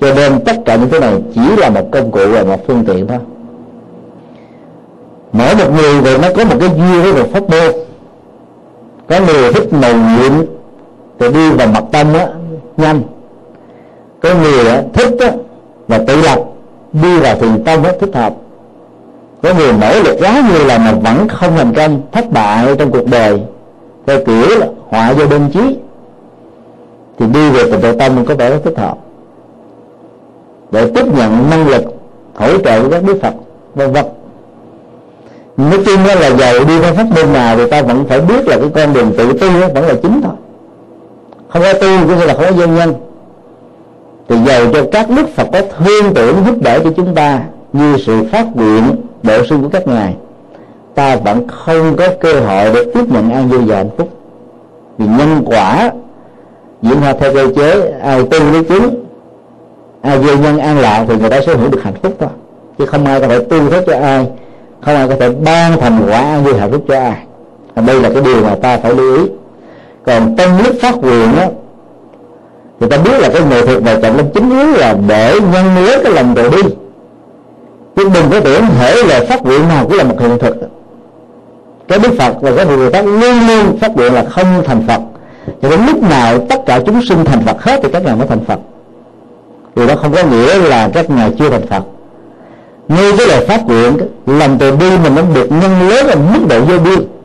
Cho 0.00 0.14
nên 0.14 0.44
tất 0.44 0.56
cả 0.64 0.76
những 0.76 0.88
cái 0.90 1.00
này 1.00 1.14
chỉ 1.34 1.56
là 1.56 1.70
một 1.70 1.88
công 1.92 2.10
cụ 2.10 2.20
và 2.32 2.44
một 2.44 2.66
phương 2.66 2.84
tiện 2.86 3.06
thôi. 3.06 3.18
Mỗi 5.32 5.54
một 5.54 5.70
người 5.76 6.00
thì 6.04 6.18
nó 6.18 6.28
có 6.36 6.44
một 6.44 6.56
cái 6.60 6.68
duyên 6.68 7.02
với 7.02 7.12
một 7.12 7.28
pháp 7.32 7.42
môn. 7.50 7.74
Có 9.08 9.20
người 9.26 9.52
thích 9.52 9.72
màu 9.72 9.92
nhiệm, 9.94 10.32
thì 11.18 11.28
đi 11.32 11.50
vào 11.50 11.68
mặt 11.68 11.84
tâm 11.92 12.06
á 12.14 12.26
nhanh. 12.78 13.02
Có 14.22 14.34
người 14.34 14.64
thích 14.92 15.16
đó 15.20 15.26
và 15.88 15.98
tự 16.06 16.16
lập, 16.16 16.38
đi 16.92 17.18
vào 17.18 17.36
thiền 17.36 17.64
tâm 17.64 17.82
rất 17.82 17.96
thích 18.00 18.14
hợp. 18.14 18.34
Có 19.42 19.54
người 19.54 19.72
nỗ 19.72 20.02
lực 20.02 20.16
quá 20.20 20.42
nhiều 20.52 20.66
là 20.66 20.78
mà 20.78 20.92
vẫn 20.92 21.28
không 21.28 21.56
thành 21.56 21.74
công 21.74 22.00
thất 22.12 22.30
bại 22.30 22.74
trong 22.78 22.90
cuộc 22.90 23.06
đời. 23.10 23.40
Theo 24.06 24.18
kiểu 24.24 24.58
là 24.58 24.66
họa 24.88 25.10
do 25.10 25.24
đơn 25.30 25.50
chí. 25.52 25.76
Thì 27.18 27.26
đi 27.26 27.50
về 27.50 27.62
tình 27.70 27.80
độ 27.80 27.92
tâm 27.98 28.24
có 28.24 28.34
vẻ 28.34 28.50
rất 28.50 28.58
thích 28.64 28.78
hợp. 28.78 28.98
Để 30.70 30.90
tiếp 30.94 31.06
nhận 31.16 31.50
năng 31.50 31.68
lực, 31.68 31.84
hỗ 32.34 32.58
trợ 32.58 32.82
của 32.82 32.90
các 32.90 33.02
đức 33.04 33.18
phật, 33.22 33.34
vân 33.74 33.92
vân. 33.92 34.04
Nói 35.56 35.78
chung 35.86 36.04
đó 36.06 36.14
là 36.14 36.30
giàu 36.30 36.64
đi 36.64 36.80
theo 36.80 36.94
pháp 36.94 37.06
môn 37.16 37.32
nào 37.32 37.56
thì 37.56 37.70
ta 37.70 37.82
vẫn 37.82 38.04
phải 38.08 38.20
biết 38.20 38.46
là 38.46 38.56
cái 38.58 38.68
con 38.74 38.94
đường 38.94 39.12
tự 39.18 39.32
tư 39.32 39.50
vẫn 39.74 39.86
là 39.86 39.94
chính 40.02 40.20
thôi 40.22 40.32
không 41.48 41.62
có 41.62 41.72
tu 41.72 41.88
cũng 42.08 42.18
như 42.18 42.24
là 42.24 42.34
không 42.34 42.44
có 42.44 42.52
doanh 42.52 42.74
nhân. 42.74 42.94
Thì 44.28 44.36
giàu 44.46 44.64
cho 44.72 44.84
các 44.92 45.10
đức 45.10 45.28
phật 45.36 45.46
có 45.52 45.60
thương 45.78 46.14
tưởng 46.14 46.36
giúp 46.46 46.62
đỡ 46.62 46.80
cho 46.84 46.90
chúng 46.96 47.14
ta 47.14 47.40
như 47.72 47.96
sự 48.06 48.24
phát 48.32 48.46
nguyện 48.56 48.82
độ 49.22 49.44
sư 49.50 49.56
của 49.62 49.68
các 49.68 49.86
ngài, 49.86 50.14
ta 50.94 51.16
vẫn 51.16 51.48
không 51.48 51.96
có 51.96 52.08
cơ 52.20 52.40
hội 52.40 52.70
để 52.74 52.84
tiếp 52.94 53.04
nhận 53.08 53.30
an 53.30 53.48
vui 53.48 53.60
và 53.60 53.76
hạnh 53.76 53.90
phúc. 53.98 54.08
Vì 54.98 55.06
nhân 55.06 55.42
quả, 55.46 55.90
diễn 56.82 57.00
ra 57.00 57.12
theo 57.12 57.34
cơ 57.34 57.46
chế, 57.56 57.92
ai 58.02 58.22
tu 58.22 58.40
với 58.40 58.64
chúng, 58.64 59.04
ai 60.02 60.18
vô 60.18 60.36
nhân 60.36 60.58
an 60.58 60.78
lạc 60.78 61.04
thì 61.08 61.16
người 61.16 61.30
ta 61.30 61.40
sẽ 61.46 61.54
hưởng 61.54 61.70
được 61.70 61.82
hạnh 61.82 61.94
phúc 62.02 62.12
thôi. 62.18 62.28
Chứ 62.78 62.86
không 62.86 63.04
ai 63.04 63.20
có 63.20 63.28
thể 63.28 63.38
tu 63.38 63.70
hết 63.70 63.84
cho 63.86 63.98
ai, 63.98 64.26
không 64.80 64.94
ai 64.94 65.08
có 65.08 65.14
thể 65.20 65.30
ban 65.30 65.80
thành 65.80 66.06
quả 66.08 66.18
an 66.18 66.44
vui 66.44 66.54
hạnh 66.54 66.72
phúc 66.72 66.84
cho 66.88 66.94
ai. 66.94 67.16
Đây 67.86 68.00
là 68.00 68.10
cái 68.10 68.22
điều 68.22 68.42
mà 68.42 68.54
ta 68.62 68.78
phải 68.78 68.94
lưu 68.94 69.16
ý 69.16 69.30
còn 70.08 70.36
trong 70.36 70.62
lúc 70.64 70.74
phát 70.80 70.96
nguyện 70.96 71.36
á 71.36 71.48
người 72.80 72.88
ta 72.88 72.96
biết 72.98 73.18
là 73.20 73.28
cái 73.28 73.42
nghệ 73.50 73.66
thuật 73.66 73.82
này 73.82 73.98
trọng 74.02 74.16
lên 74.16 74.26
chính 74.34 74.50
yếu 74.50 74.66
là 74.66 74.94
để 75.08 75.40
nhân 75.52 75.64
nhớ 75.74 75.98
cái 76.04 76.12
lòng 76.12 76.32
từ 76.36 76.50
bi. 76.50 76.62
Chứ 77.96 78.08
đừng 78.14 78.24
có 78.30 78.40
tưởng 78.40 78.62
thể 78.78 79.02
là 79.02 79.20
phát 79.28 79.42
nguyện 79.42 79.68
nào 79.68 79.84
cũng 79.84 79.96
là 79.96 80.04
một 80.04 80.20
hiện 80.20 80.38
thực. 80.38 80.56
Cái 81.88 81.98
đức 81.98 82.10
phật 82.18 82.34
và 82.40 82.50
cái 82.56 82.66
người 82.66 82.90
ta 82.90 83.02
luôn 83.02 83.46
luôn 83.48 83.78
phát 83.80 83.96
nguyện 83.96 84.14
là 84.14 84.24
không 84.24 84.62
thành 84.64 84.82
phật. 84.88 85.00
Cho 85.62 85.70
đến 85.70 85.80
lúc 85.86 86.02
nào 86.02 86.38
tất 86.48 86.56
cả 86.66 86.80
chúng 86.86 87.02
sinh 87.08 87.24
thành 87.24 87.42
phật 87.46 87.62
hết 87.62 87.80
thì 87.82 87.88
các 87.92 88.04
ngài 88.04 88.16
mới 88.16 88.26
thành 88.26 88.44
phật. 88.44 88.58
Điều 89.76 89.86
đó 89.86 89.94
không 90.02 90.12
có 90.12 90.22
nghĩa 90.22 90.58
là 90.58 90.88
các 90.94 91.10
ngài 91.10 91.32
chưa 91.38 91.50
thành 91.50 91.66
phật. 91.66 91.82
Như 92.88 93.16
cái 93.16 93.26
lời 93.26 93.46
phát 93.46 93.66
nguyện, 93.66 93.96
lòng 94.26 94.56
từ 94.58 94.76
bi 94.76 94.90
mình 95.02 95.14
nó 95.14 95.22
được 95.34 95.48
nhân 95.50 95.88
lớn 95.88 96.06
ở 96.06 96.16
mức 96.16 96.40
độ 96.48 96.60
vô 96.60 96.78
biên 96.78 97.17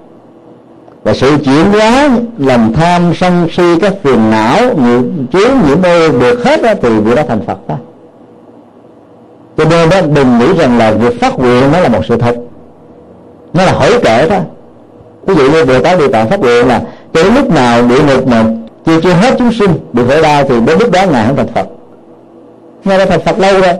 và 1.03 1.13
sự 1.13 1.37
chuyển 1.45 1.71
hóa 1.71 2.09
lòng 2.37 2.73
tham 2.73 3.13
sân 3.15 3.47
si 3.51 3.63
các 3.81 3.93
phiền 4.03 4.31
não 4.31 4.59
những 4.75 5.25
chứa 5.31 5.49
những 5.67 5.81
mê 5.81 6.09
được 6.09 6.43
hết 6.45 6.61
đó, 6.61 6.73
thì 6.81 6.89
vị 6.89 7.15
đã 7.15 7.25
thành 7.27 7.41
phật 7.45 7.57
đó. 7.67 7.75
Cho 9.57 9.65
nên 9.65 9.89
đó 9.89 9.97
đừng 10.15 10.39
nghĩ 10.39 10.53
rằng 10.57 10.77
là 10.77 10.91
việc 10.91 11.21
phát 11.21 11.39
nguyện 11.39 11.71
nó 11.71 11.79
là 11.79 11.89
một 11.89 12.05
sự 12.09 12.17
thật. 12.17 12.35
Nó 13.53 13.65
là 13.65 13.71
hỏi 13.71 13.99
kể 14.03 14.29
đó. 14.29 14.37
Ví 15.25 15.35
dụ 15.35 15.51
như 15.51 15.65
bồ 15.65 15.79
tát 15.79 15.99
địa 15.99 16.07
tạng 16.07 16.29
phát 16.29 16.39
nguyện 16.39 16.67
là 16.67 16.81
cho 17.13 17.23
đến 17.23 17.35
lúc 17.35 17.49
nào 17.49 17.81
địa 17.87 18.03
ngục 18.03 18.27
mà 18.27 18.45
chưa 18.85 19.01
chưa 19.01 19.13
hết 19.13 19.35
chúng 19.37 19.51
sinh 19.51 19.71
bị 19.93 20.03
khổ 20.09 20.21
đau 20.21 20.43
thì 20.43 20.55
đến 20.65 20.79
lúc 20.79 20.91
đó 20.91 21.05
ngài 21.11 21.27
không 21.27 21.35
thành 21.35 21.47
phật. 21.47 21.67
Ngài 22.83 22.97
đã 22.97 23.05
thành 23.05 23.21
phật 23.21 23.39
lâu 23.39 23.61
rồi. 23.61 23.73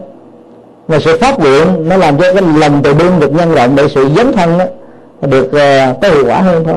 Mà 0.87 0.99
sự 0.99 1.17
phát 1.21 1.39
nguyện 1.39 1.89
nó 1.89 1.97
làm 1.97 2.17
cho 2.17 2.33
cái 2.33 2.43
lòng 2.57 2.81
từ 2.83 2.93
bi 2.93 3.05
được 3.19 3.31
nhân 3.31 3.51
rộng 3.51 3.75
để 3.75 3.87
sự 3.87 4.09
dấn 4.15 4.33
thân 4.33 4.57
đó, 4.57 4.65
được 5.21 5.45
uh, 5.45 6.01
có 6.01 6.09
hiệu 6.09 6.25
quả 6.27 6.41
hơn 6.41 6.63
thôi 6.63 6.75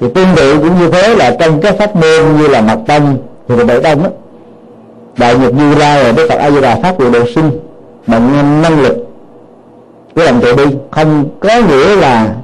thì 0.00 0.06
tương 0.14 0.28
tự 0.36 0.58
cũng 0.58 0.78
như 0.78 0.90
thế 0.90 1.14
là 1.14 1.36
trong 1.40 1.60
các 1.60 1.74
pháp 1.78 1.96
môn 1.96 2.36
như 2.38 2.48
là 2.48 2.60
mật 2.60 2.78
tông 2.86 3.16
thì 3.48 3.56
là 3.56 3.64
đại 3.64 3.80
tâm 3.82 4.02
đó 4.02 4.08
đại 5.16 5.38
nhật 5.38 5.54
như 5.54 5.74
la 5.74 6.02
rồi 6.02 6.12
đức 6.12 6.26
phật 6.28 6.38
a 6.38 6.50
di 6.50 6.60
đà 6.60 6.78
phát 6.82 6.98
nguyện 6.98 7.12
độ 7.12 7.20
sinh 7.34 7.50
bằng 8.06 8.62
năng 8.62 8.80
lực 8.80 9.02
cái 10.14 10.26
lòng 10.26 10.40
từ 10.42 10.54
bi. 10.54 10.64
Không 10.90 11.24
có 11.40 11.48
nghĩa 11.68 11.96
là 11.96 12.34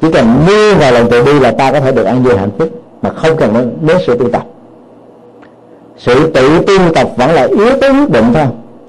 chỉ 0.00 0.08
cần 0.12 0.46
mua 0.46 0.74
vào 0.74 0.92
lòng 0.92 1.06
từ 1.10 1.22
bi 1.22 1.40
là 1.40 1.50
ta 1.50 1.72
có 1.72 1.80
thể 1.80 1.92
được 1.92 2.04
an 2.04 2.22
vui 2.22 2.36
hạnh 2.36 2.50
phúc, 2.58 2.68
mà 3.02 3.10
không 3.10 3.36
cần 3.36 3.76
đến 3.80 3.96
sự 4.06 4.18
tu 4.18 4.28
tập. 4.28 4.42
Sự 5.98 6.30
tự 6.30 6.58
tu 6.66 6.74
tập 6.94 7.08
vẫn 7.16 7.30
là 7.30 7.42
yếu 7.42 7.70
tố 7.80 7.92
quyết 7.92 8.10
định 8.10 8.24
thôi. 8.34 8.46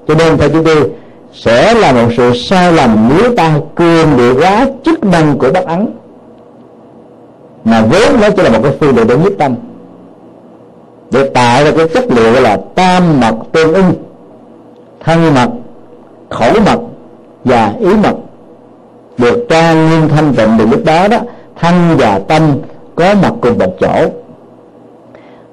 Cho 0.08 0.14
nên, 0.14 0.38
theo 0.38 0.48
chúng 0.48 0.64
tôi, 0.64 0.90
sẽ 1.34 1.74
là 1.74 1.92
một 1.92 2.08
sự 2.16 2.32
sai 2.34 2.72
lầm 2.72 3.10
nếu 3.16 3.34
ta 3.36 3.52
cường 3.74 4.16
điệu 4.16 4.34
quá 4.40 4.66
chức 4.84 5.04
năng 5.04 5.38
của 5.38 5.50
bất 5.54 5.66
ấn 5.66 5.86
mà 7.70 7.82
vốn 7.82 8.20
nó 8.20 8.30
chỉ 8.36 8.42
là 8.42 8.50
một 8.50 8.58
cái 8.62 8.72
phương 8.80 8.96
tiện 8.96 9.06
để 9.06 9.16
nhiếp 9.16 9.32
tâm. 9.38 9.54
Để 11.10 11.30
tạo 11.34 11.64
ra 11.64 11.70
cái 11.76 11.88
chất 11.88 12.04
liệu 12.10 12.32
là 12.32 12.58
tam 12.74 13.20
mật 13.20 13.34
tương 13.52 13.74
ưng, 13.74 13.92
thân 15.04 15.34
mật, 15.34 15.48
khẩu 16.30 16.52
mật 16.66 16.80
và 17.44 17.72
ý 17.80 17.94
mật. 18.02 18.14
Được 19.18 19.46
trang 19.48 19.90
nghiêm 19.90 20.08
thanh 20.08 20.34
tịnh 20.34 20.48
từ 20.58 20.66
lúc 20.66 20.84
đó 20.84 21.08
đó, 21.08 21.18
thân 21.60 21.96
và 21.98 22.20
tâm 22.28 22.42
có 22.94 23.14
mặt 23.22 23.32
cùng 23.40 23.58
một 23.58 23.76
chỗ. 23.80 24.06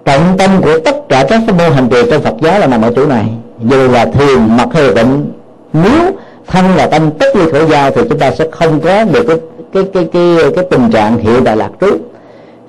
Trọng 0.05 0.37
tâm 0.37 0.61
của 0.61 0.79
tất 0.85 0.95
cả 1.09 1.25
các 1.29 1.41
môn 1.47 1.71
hành 1.71 1.89
trì 1.89 1.97
trong 2.11 2.21
Phật 2.21 2.35
giáo 2.41 2.59
là 2.59 2.67
nằm 2.67 2.81
ở 2.81 2.91
chỗ 2.95 3.05
này. 3.05 3.25
Dù 3.69 3.87
là 3.87 4.05
thiền, 4.05 4.57
mật 4.57 4.73
hay 4.73 4.83
là 4.83 4.93
tịnh, 4.95 5.31
nếu 5.73 6.11
thân 6.47 6.65
và 6.75 6.87
tâm 6.87 7.11
tất 7.11 7.35
ly 7.35 7.51
khởi 7.51 7.65
giao 7.65 7.91
thì 7.91 8.01
chúng 8.09 8.19
ta 8.19 8.31
sẽ 8.31 8.47
không 8.51 8.79
có 8.81 9.03
được 9.03 9.23
cái 9.27 9.37
cái 9.75 9.83
cái 9.93 10.09
cái, 10.13 10.37
cái 10.55 10.65
tình 10.71 10.91
trạng 10.91 11.17
hiện 11.17 11.43
tại 11.45 11.57
lạc 11.57 11.69
trú 11.81 11.87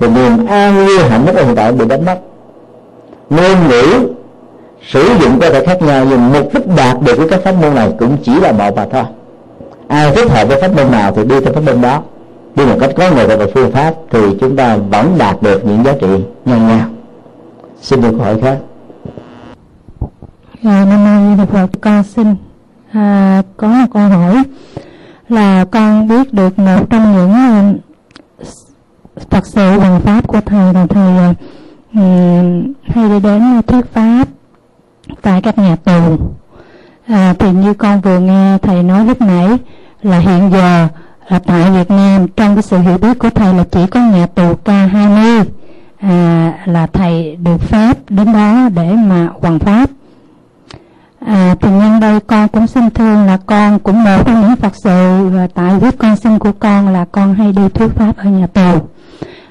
thì 0.01 0.07
niềm 0.09 0.47
an 0.47 0.77
vui 0.77 0.99
hạnh 0.99 1.27
phúc 1.27 1.37
hiện 1.37 1.57
tại 1.57 1.73
bị 1.73 1.87
đánh 1.89 2.05
mất. 2.05 2.19
Ngôn 3.31 3.69
ngữ 3.69 4.09
sử 4.87 5.09
dụng 5.21 5.41
có 5.41 5.51
thể 5.51 5.67
khác 5.67 5.83
nhau 5.83 6.07
nhưng 6.11 6.33
mục 6.33 6.55
đích 6.55 6.67
đạt 6.77 7.03
được 7.03 7.17
của 7.17 7.27
các 7.31 7.41
pháp 7.45 7.55
môn 7.63 7.75
này 7.75 7.93
cũng 7.99 8.17
chỉ 8.23 8.41
là 8.41 8.53
một 8.53 8.77
mà 8.77 8.87
thôi. 8.93 9.05
Ai 9.89 10.13
thích 10.15 10.31
hợp 10.31 10.49
với 10.49 10.61
pháp 10.61 10.77
môn 10.77 10.91
nào 10.91 11.13
thì 11.17 11.25
đi 11.25 11.41
theo 11.41 11.53
pháp 11.53 11.61
môn 11.67 11.81
đó. 11.81 12.03
Đi 12.55 12.67
một 12.67 12.77
cách 12.81 12.91
có 12.97 13.11
nghệ 13.11 13.27
thuật 13.27 13.39
và 13.39 13.47
phương 13.55 13.73
pháp 13.73 13.95
thì 14.11 14.21
chúng 14.41 14.57
ta 14.57 14.77
vẫn 14.77 15.15
đạt 15.19 15.43
được 15.43 15.65
những 15.65 15.85
giá 15.85 15.93
trị 16.01 16.09
ngang 16.45 16.69
nhau. 16.69 16.89
Xin 17.81 18.01
được 18.01 18.11
câu 18.11 18.21
hỏi 18.21 18.41
khác. 18.43 18.57
À, 20.65 20.85
năm 20.91 21.05
nay 21.05 21.37
được 21.39 21.53
Phật 21.53 21.67
con 21.81 22.03
xin 22.03 22.37
à, 22.93 23.43
có 23.57 23.69
một 23.69 23.87
câu 23.93 24.03
hỏi 24.03 24.43
là 25.29 25.65
con 25.65 26.09
biết 26.09 26.35
được 26.35 26.59
một 26.59 26.91
trong 26.91 27.13
những 27.13 27.33
ờ, 27.33 27.75
Phật 29.31 29.47
sự 29.47 29.79
bằng 29.79 30.01
pháp 30.01 30.27
của 30.27 30.41
thầy 30.41 30.75
là 30.75 30.87
thầy 30.87 31.17
ờ, 31.17 31.35
ừ, 31.95 32.01
hay 32.89 33.09
đi 33.09 33.21
đến 33.21 33.63
thuyết 33.67 33.93
pháp 33.93 34.29
tại 35.23 35.43
các 35.43 35.59
nhà 35.59 35.77
tù. 35.77 36.19
À, 37.07 37.35
thì 37.39 37.53
như 37.53 37.75
con 37.75 38.01
vừa 38.01 38.19
nghe 38.19 38.59
thầy 38.63 38.83
nói 38.83 39.05
lúc 39.05 39.21
nãy 39.21 39.49
là 40.03 40.19
hiện 40.19 40.51
giờ 40.53 40.89
là 41.29 41.39
tại 41.39 41.71
Việt 41.71 41.91
Nam 41.91 42.29
trong 42.29 42.55
cái 42.55 42.63
sự 42.63 42.79
hiểu 42.79 42.99
biết 42.99 43.19
của 43.19 43.31
thầy 43.31 43.55
là 43.55 43.65
chỉ 43.71 43.87
có 43.87 44.01
nhà 44.01 44.27
tù 44.27 44.55
K20 44.65 45.45
à, 45.99 46.53
là 46.65 46.87
thầy 46.87 47.37
được 47.37 47.61
phép 47.61 47.99
đến 48.09 48.33
đó 48.33 48.69
để 48.75 48.93
mà 48.93 49.29
hoàn 49.41 49.59
pháp 49.59 49.91
à, 51.21 51.55
thì 51.61 51.69
nhân 51.71 52.01
đây 52.01 52.21
con 52.21 52.49
cũng 52.49 52.67
xin 52.67 52.91
thương 52.91 53.27
là 53.27 53.39
con 53.47 53.79
cũng 53.79 54.05
một 54.05 54.23
trong 54.27 54.41
những 54.41 54.57
Phật 54.57 54.73
sự 54.77 55.29
và 55.29 55.49
tại 55.55 55.79
viết 55.79 55.99
con 55.99 56.17
sinh 56.17 56.39
của 56.39 56.53
con 56.53 56.89
là 56.89 57.05
con 57.13 57.35
hay 57.35 57.53
đi 57.53 57.69
thuyết 57.69 57.89
pháp 57.95 58.17
ở 58.17 58.25
nhà 58.25 58.47
tù. 58.47 58.89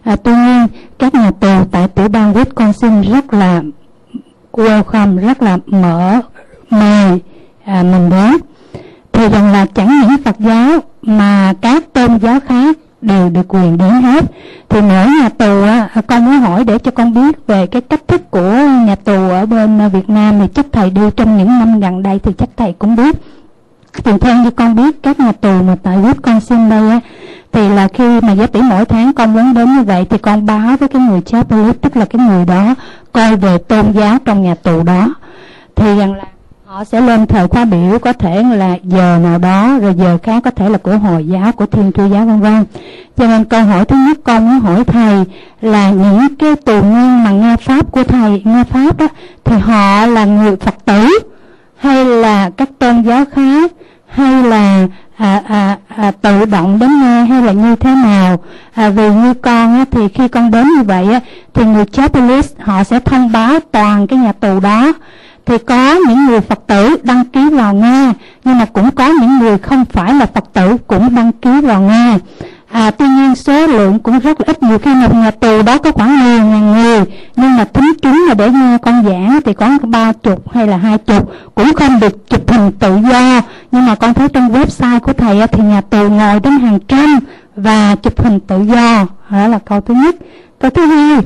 À, 0.04 0.16
tuy 0.16 0.32
nhiên 0.32 0.68
các 1.00 1.14
nhà 1.14 1.32
tù 1.40 1.64
tại 1.72 1.88
tiểu 1.88 2.08
bang 2.08 2.34
viết 2.34 2.56
con 2.56 2.74
sinh 2.74 3.02
rất 3.02 3.34
là 3.34 3.62
welcome 4.52 5.18
rất 5.18 5.42
là 5.42 5.58
mở 5.66 6.20
mời 6.70 7.22
à, 7.66 7.84
mình 7.84 8.10
đến. 8.10 8.38
Thì 9.12 9.30
rằng 9.30 9.52
là 9.52 9.66
chẳng 9.66 10.02
những 10.02 10.24
Phật 10.26 10.36
giáo 10.40 10.80
mà 11.02 11.54
các 11.62 11.94
tôn 11.94 12.18
giáo 12.20 12.40
khác 12.48 12.78
đều 13.06 13.30
được 13.30 13.46
quyền 13.48 13.78
đến 13.78 13.90
hết. 13.90 14.26
Thì 14.70 14.82
mỗi 14.82 15.08
nhà 15.22 15.30
tù 15.38 15.64
á, 15.64 15.90
con 16.08 16.26
muốn 16.26 16.40
hỏi 16.40 16.64
để 16.64 16.78
cho 16.78 16.92
con 16.92 17.14
biết 17.14 17.48
về 17.48 17.68
cái 17.68 17.82
cách 17.82 18.02
thức 18.08 18.32
của 18.32 18.52
nhà 18.86 18.96
tù 19.04 19.30
ở 19.30 19.46
bên 19.46 19.90
Việt 19.94 20.10
Nam 20.10 20.40
thì 20.40 20.48
chắc 20.54 20.66
thầy 20.72 20.90
đi 20.90 21.02
trong 21.16 21.38
những 21.38 21.48
năm 21.48 21.80
gần 21.80 22.04
đây 22.04 22.20
thì 22.20 22.34
chắc 22.38 22.50
thầy 22.58 22.74
cũng 22.80 22.96
biết. 22.96 23.16
Thì 24.04 24.12
theo 24.22 24.36
như 24.36 24.52
con 24.52 24.76
biết 24.76 25.04
các 25.04 25.20
nhà 25.20 25.32
tù 25.32 25.62
mà 25.62 25.76
tại 25.84 25.98
con 26.22 26.40
xin 26.40 26.70
đây 26.70 26.90
á 26.90 27.00
thì 27.52 27.70
là 27.70 27.88
khi 27.88 28.22
mà 28.22 28.32
giá 28.32 28.48
tỷ 28.48 28.62
mỗi 28.62 28.86
tháng 28.86 29.14
con 29.14 29.34
muốn 29.34 29.54
đến 29.54 29.76
như 29.76 29.84
vậy 29.84 30.06
thì 30.10 30.18
con 30.18 30.46
báo 30.46 30.78
với 30.80 30.90
cái 30.90 31.02
người 31.02 31.22
chaplain 31.22 31.74
tức 31.74 31.98
là 31.98 32.06
cái 32.06 32.22
người 32.28 32.46
đó 32.46 32.76
coi 33.12 33.36
về 33.36 33.58
tôn 33.58 33.92
giáo 33.92 34.18
trong 34.26 34.44
nhà 34.44 34.56
tù 34.56 34.84
đó. 34.84 35.14
Thì 35.76 35.98
rằng 35.98 36.14
là 36.14 36.24
họ 36.76 36.84
sẽ 36.84 37.02
lên 37.02 37.26
thờ 37.26 37.48
khóa 37.48 37.66
biểu 37.66 38.00
có 38.00 38.14
thể 38.14 38.44
là 38.44 38.78
giờ 38.84 39.20
nào 39.24 39.38
đó 39.38 39.78
rồi 39.82 39.94
giờ 39.98 40.18
khác 40.24 40.44
có 40.44 40.52
thể 40.52 40.70
là 40.70 40.78
của 40.78 40.98
hồi 40.98 41.28
giáo 41.28 41.52
của 41.52 41.66
thiên 41.66 41.92
chúa 41.92 42.06
giáo 42.06 42.26
vân 42.26 42.40
vân. 42.40 42.66
Cho 43.18 43.28
nên 43.28 43.46
câu 43.46 43.64
hỏi 43.64 43.86
thứ 43.86 43.96
nhất 44.08 44.18
con 44.24 44.48
muốn 44.48 44.60
hỏi 44.60 44.84
thầy 44.84 45.24
là 45.62 45.92
những 45.92 46.36
cái 46.40 46.56
tù 46.56 46.74
nhân 46.74 47.24
mà 47.24 47.32
nghe 47.32 47.56
pháp 47.58 47.92
của 47.92 48.04
thầy 48.04 48.42
nghe 48.46 48.64
pháp 48.64 48.98
đó 48.98 49.08
thì 49.44 49.58
họ 49.58 50.06
là 50.06 50.26
người 50.26 50.56
phật 50.56 50.76
tử 50.86 51.20
hay 51.78 52.06
là 52.06 52.50
các 52.50 52.70
tôn 52.80 53.02
giáo 53.02 53.26
khác 53.26 53.72
hay 54.08 54.44
là 54.44 54.88
à, 55.18 55.42
à, 55.48 55.78
à, 55.88 56.12
tự 56.12 56.46
động 56.46 56.80
đến 56.80 56.90
nghe 57.02 57.26
hay 57.26 57.42
là 57.42 57.52
như 57.52 57.76
thế 57.76 57.96
nào? 57.96 58.40
À, 58.74 58.90
vì 58.90 59.10
như 59.10 59.34
con 59.34 59.76
á, 59.76 59.86
thì 59.92 60.08
khi 60.08 60.28
con 60.28 60.52
đến 60.52 60.68
như 60.78 60.84
vậy 60.84 61.14
á, 61.14 61.20
thì 61.54 61.66
người 61.66 61.86
chapelist 61.86 62.54
họ 62.60 62.84
sẽ 62.84 63.00
thông 63.00 63.32
báo 63.32 63.60
toàn 63.72 64.08
cái 64.08 64.20
nhà 64.20 64.32
tù 64.32 64.60
đó 64.60 64.94
thì 65.46 65.58
có 65.58 65.96
những 66.08 66.26
người 66.26 66.42
Phật 66.42 66.60
tử 66.68 66.98
đăng 67.04 67.26
ký 67.26 67.50
vào 67.50 67.74
Nga 67.74 68.14
nhưng 68.44 68.58
mà 68.58 68.66
cũng 68.66 68.92
có 68.92 69.08
những 69.08 69.40
người 69.40 69.58
không 69.58 69.86
phải 69.86 70.14
là 70.14 70.26
Phật 70.26 70.44
tử 70.54 70.78
cũng 70.88 71.16
đăng 71.16 71.32
ký 71.32 71.62
vào 71.62 71.82
Nga. 71.82 72.18
À, 72.72 72.92
tuy 72.92 73.08
nhiên 73.08 73.36
số 73.36 73.68
lượng 73.68 74.00
cũng 74.00 74.20
rất 74.20 74.42
là 74.42 74.46
ít 74.48 74.64
nhiều 74.64 74.78
khi 74.80 74.96
một 74.96 75.14
nhà 75.14 75.32
tù 75.32 75.62
đó 75.62 75.78
có 75.78 75.92
khoảng 75.92 76.20
10 76.20 76.40
ngàn 76.40 76.74
người 76.74 77.06
nhưng 77.36 77.58
mà 77.58 77.64
tính 77.64 77.94
chúng 78.02 78.26
là 78.28 78.34
để 78.34 78.50
nghe 78.50 78.78
con 78.78 79.06
giảng 79.06 79.40
thì 79.46 79.54
có 79.54 79.70
ba 79.84 80.12
chục 80.12 80.54
hay 80.54 80.68
là 80.68 80.78
hai 80.78 80.98
chục 80.98 81.32
cũng 81.56 81.74
không 81.74 82.00
được 82.00 82.30
chụp 82.30 82.52
hình 82.52 82.72
tự 82.72 82.98
do. 83.12 83.42
Nhưng 83.72 83.86
mà 83.86 83.96
con 83.96 84.14
thấy 84.14 84.28
trong 84.30 84.54
website 84.54 85.00
của 85.00 85.14
thầy 85.14 85.48
thì 85.48 85.64
nhà 85.64 85.82
tù 85.82 86.10
ngồi 86.10 86.40
đến 86.40 86.60
hàng 86.60 86.80
trăm 86.88 87.20
và 87.56 87.96
chụp 87.96 88.24
hình 88.24 88.40
tự 88.40 88.62
do. 88.64 89.06
Đó 89.30 89.48
là 89.48 89.60
câu 89.66 89.82
thứ 89.82 89.94
nhất. 89.94 90.16
Câu 90.60 90.70
thứ 90.70 90.86
hai 90.86 91.22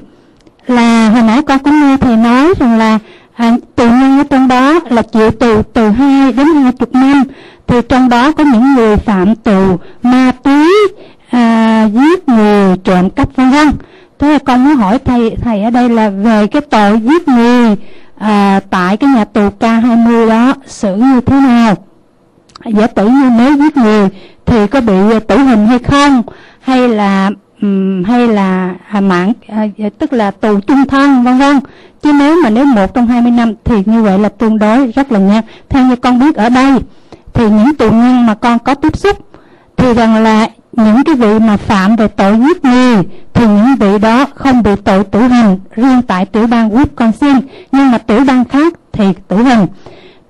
là 0.67 1.09
hồi 1.09 1.21
nãy 1.21 1.41
con 1.41 1.59
cũng 1.59 1.79
nghe 1.79 1.97
thầy 1.97 2.17
nói 2.17 2.53
rằng 2.59 2.77
là 2.77 2.99
à, 3.40 3.57
tù 3.76 3.84
nhân 3.84 4.18
ở 4.18 4.24
trong 4.30 4.48
đó 4.48 4.80
là 4.90 5.02
chịu 5.02 5.32
tù 5.32 5.61
từ 5.61 5.90
2 5.90 6.32
đến 6.32 6.48
hai 6.48 6.72
chục 6.72 6.94
năm. 6.94 7.24
Thì 7.68 7.82
trong 7.90 8.10
đó 8.10 8.32
có 8.32 8.44
những 8.44 8.76
người 8.76 8.98
phạm 8.98 9.36
tù 9.36 9.78
ma 10.03 10.32
túy 10.44 10.68
à, 11.30 11.88
giết 11.94 12.30
người 12.30 12.78
trộm 12.84 13.10
cắp 13.10 13.36
vân 13.36 13.49
vân. 13.49 13.68
Thế 14.20 14.32
là 14.32 14.40
con 14.40 14.66
muốn 14.66 14.76
hỏi 14.76 14.99
thầy 15.06 15.36
thầy 15.41 15.64
ở 15.64 15.70
đây 15.70 15.90
là 15.90 16.10
về 16.10 16.48
cái 16.48 16.61
tội 16.61 16.99
giết 16.99 17.28
người 17.28 17.76
à, 18.18 18.60
tại 18.70 18.98
cái 18.98 19.10
nhà 19.10 19.26
tù 19.26 19.41
K20 19.60 20.30
đó 20.30 20.53
xử 20.66 20.95
như 20.95 21.22
thế 21.22 21.40
nào? 21.40 21.76
Giả 22.66 22.88
tử 22.88 23.07
như 23.07 23.30
nếu 23.38 23.57
giết 23.57 23.78
người 23.78 24.10
thì 24.45 24.68
có 24.68 24.82
bị 24.82 24.94
tử 25.28 25.38
hình 25.38 25.68
hay 25.68 25.80
không 25.80 26.24
hay 26.60 26.90
là 26.90 27.32
um, 27.61 28.03
hay 28.03 28.27
là 28.27 28.76
à, 28.91 29.02
mạng 29.02 29.34
à, 29.48 29.68
à, 29.77 29.90
tức 29.99 30.14
là 30.14 30.31
tù 30.31 30.60
chung 30.60 30.86
thân 30.88 31.23
vân 31.23 31.38
vân. 31.38 31.60
Chứ 32.02 32.14
nếu 32.14 32.38
mà 32.44 32.49
nếu 32.49 32.65
một 32.65 32.94
trong 32.94 33.07
20 33.07 33.31
năm 33.31 33.53
thì 33.64 33.76
như 33.86 34.02
vậy 34.02 34.19
là 34.19 34.30
tương 34.30 34.60
đối 34.60 34.91
rất 34.91 35.11
là 35.11 35.19
nhanh 35.19 35.44
theo 35.69 35.86
như 35.86 35.95
con 35.95 36.19
biết 36.19 36.36
ở 36.36 36.49
đây 36.49 36.73
thì 37.34 37.49
những 37.49 37.76
tù 37.76 37.91
nhân 37.91 38.26
mà 38.26 38.34
con 38.34 38.60
có 38.60 38.76
tiếp 38.76 38.98
xúc 38.98 39.18
thì 39.77 39.94
rằng 39.94 40.23
là 40.23 40.48
những 40.72 41.03
cái 41.03 41.15
vị 41.15 41.40
mà 41.40 41.57
phạm 41.57 41.95
về 41.95 42.07
tội 42.07 42.38
giết 42.38 42.65
người 42.65 43.03
thì 43.34 43.48
những 43.48 43.76
vị 43.80 43.99
đó 43.99 44.26
không 44.36 44.64
bị 44.64 44.72
tội 44.84 45.03
tử 45.03 45.19
hình 45.19 45.60
riêng 45.76 46.02
tại 46.02 46.26
tiểu 46.26 46.48
bang 46.48 46.69
Wisconsin. 46.69 47.41
Nhưng 47.72 47.91
mà 47.91 47.98
tiểu 47.98 48.23
bang 48.27 48.45
khác 48.45 48.73
thì 48.91 49.06
tử 49.27 49.38
hình. 49.38 49.68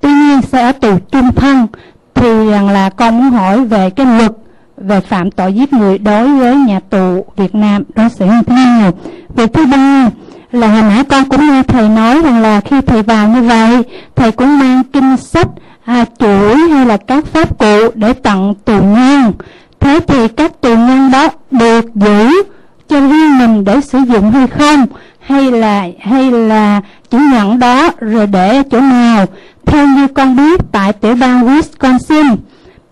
Tuy 0.01 0.10
nhiên 0.10 0.41
sẽ 0.41 0.61
ở 0.61 0.72
tù 0.72 0.97
chung 1.11 1.31
thân 1.35 1.68
thì 2.15 2.49
rằng 2.49 2.69
là 2.69 2.89
con 2.89 3.18
muốn 3.18 3.30
hỏi 3.30 3.65
về 3.65 3.89
cái 3.89 4.06
luật 4.06 4.31
về 4.80 5.01
phạm 5.01 5.31
tội 5.31 5.53
giết 5.53 5.73
người 5.73 5.97
đối 5.97 6.27
với 6.27 6.56
nhà 6.56 6.80
tù 6.89 7.26
Việt 7.38 7.56
Nam 7.56 7.84
đó 7.95 8.10
sẽ 8.10 8.26
như 8.26 8.41
thế 8.47 8.56
nào 8.56 8.91
việc 9.35 9.53
thứ 9.53 9.65
ba 9.65 10.10
là 10.51 10.68
hồi 10.68 10.81
nãy 10.81 11.03
con 11.03 11.30
cũng 11.30 11.47
nghe 11.47 11.64
thầy 11.64 11.89
nói 11.89 12.22
rằng 12.22 12.41
là 12.41 12.61
khi 12.61 12.81
thầy 12.81 13.03
vào 13.03 13.27
như 13.27 13.41
vậy 13.41 13.84
thầy 14.15 14.31
cũng 14.31 14.60
mang 14.60 14.84
kinh 14.93 15.18
sách 15.18 15.47
à, 15.89 16.06
chuỗi 16.19 16.56
hay 16.56 16.85
là 16.85 16.97
các 16.97 17.26
pháp 17.26 17.60
cụ 17.60 17.91
để 17.95 18.14
tặng 18.14 18.53
tù 18.65 18.73
nhân. 18.73 19.34
Thế 19.80 19.99
thì 20.07 20.27
các 20.27 20.61
tù 20.61 20.69
nhân 20.69 21.11
đó 21.11 21.27
được 21.51 21.95
giữ 21.95 22.43
cho 22.89 22.99
riêng 22.99 23.38
mình 23.39 23.64
để 23.64 23.81
sử 23.81 23.99
dụng 23.99 24.31
hay 24.31 24.47
không? 24.47 24.85
Hay 25.19 25.51
là 25.51 25.88
hay 25.99 26.31
là 26.31 26.81
chỉ 27.10 27.18
nhận 27.18 27.60
đó 27.60 27.89
rồi 27.99 28.27
để 28.27 28.57
ở 28.57 28.64
chỗ 28.72 28.80
nào? 28.81 29.26
Theo 29.65 29.88
như 29.88 30.07
con 30.07 30.35
biết 30.35 30.61
tại 30.72 30.93
tiểu 30.93 31.15
bang 31.15 31.47
Wisconsin 31.47 32.35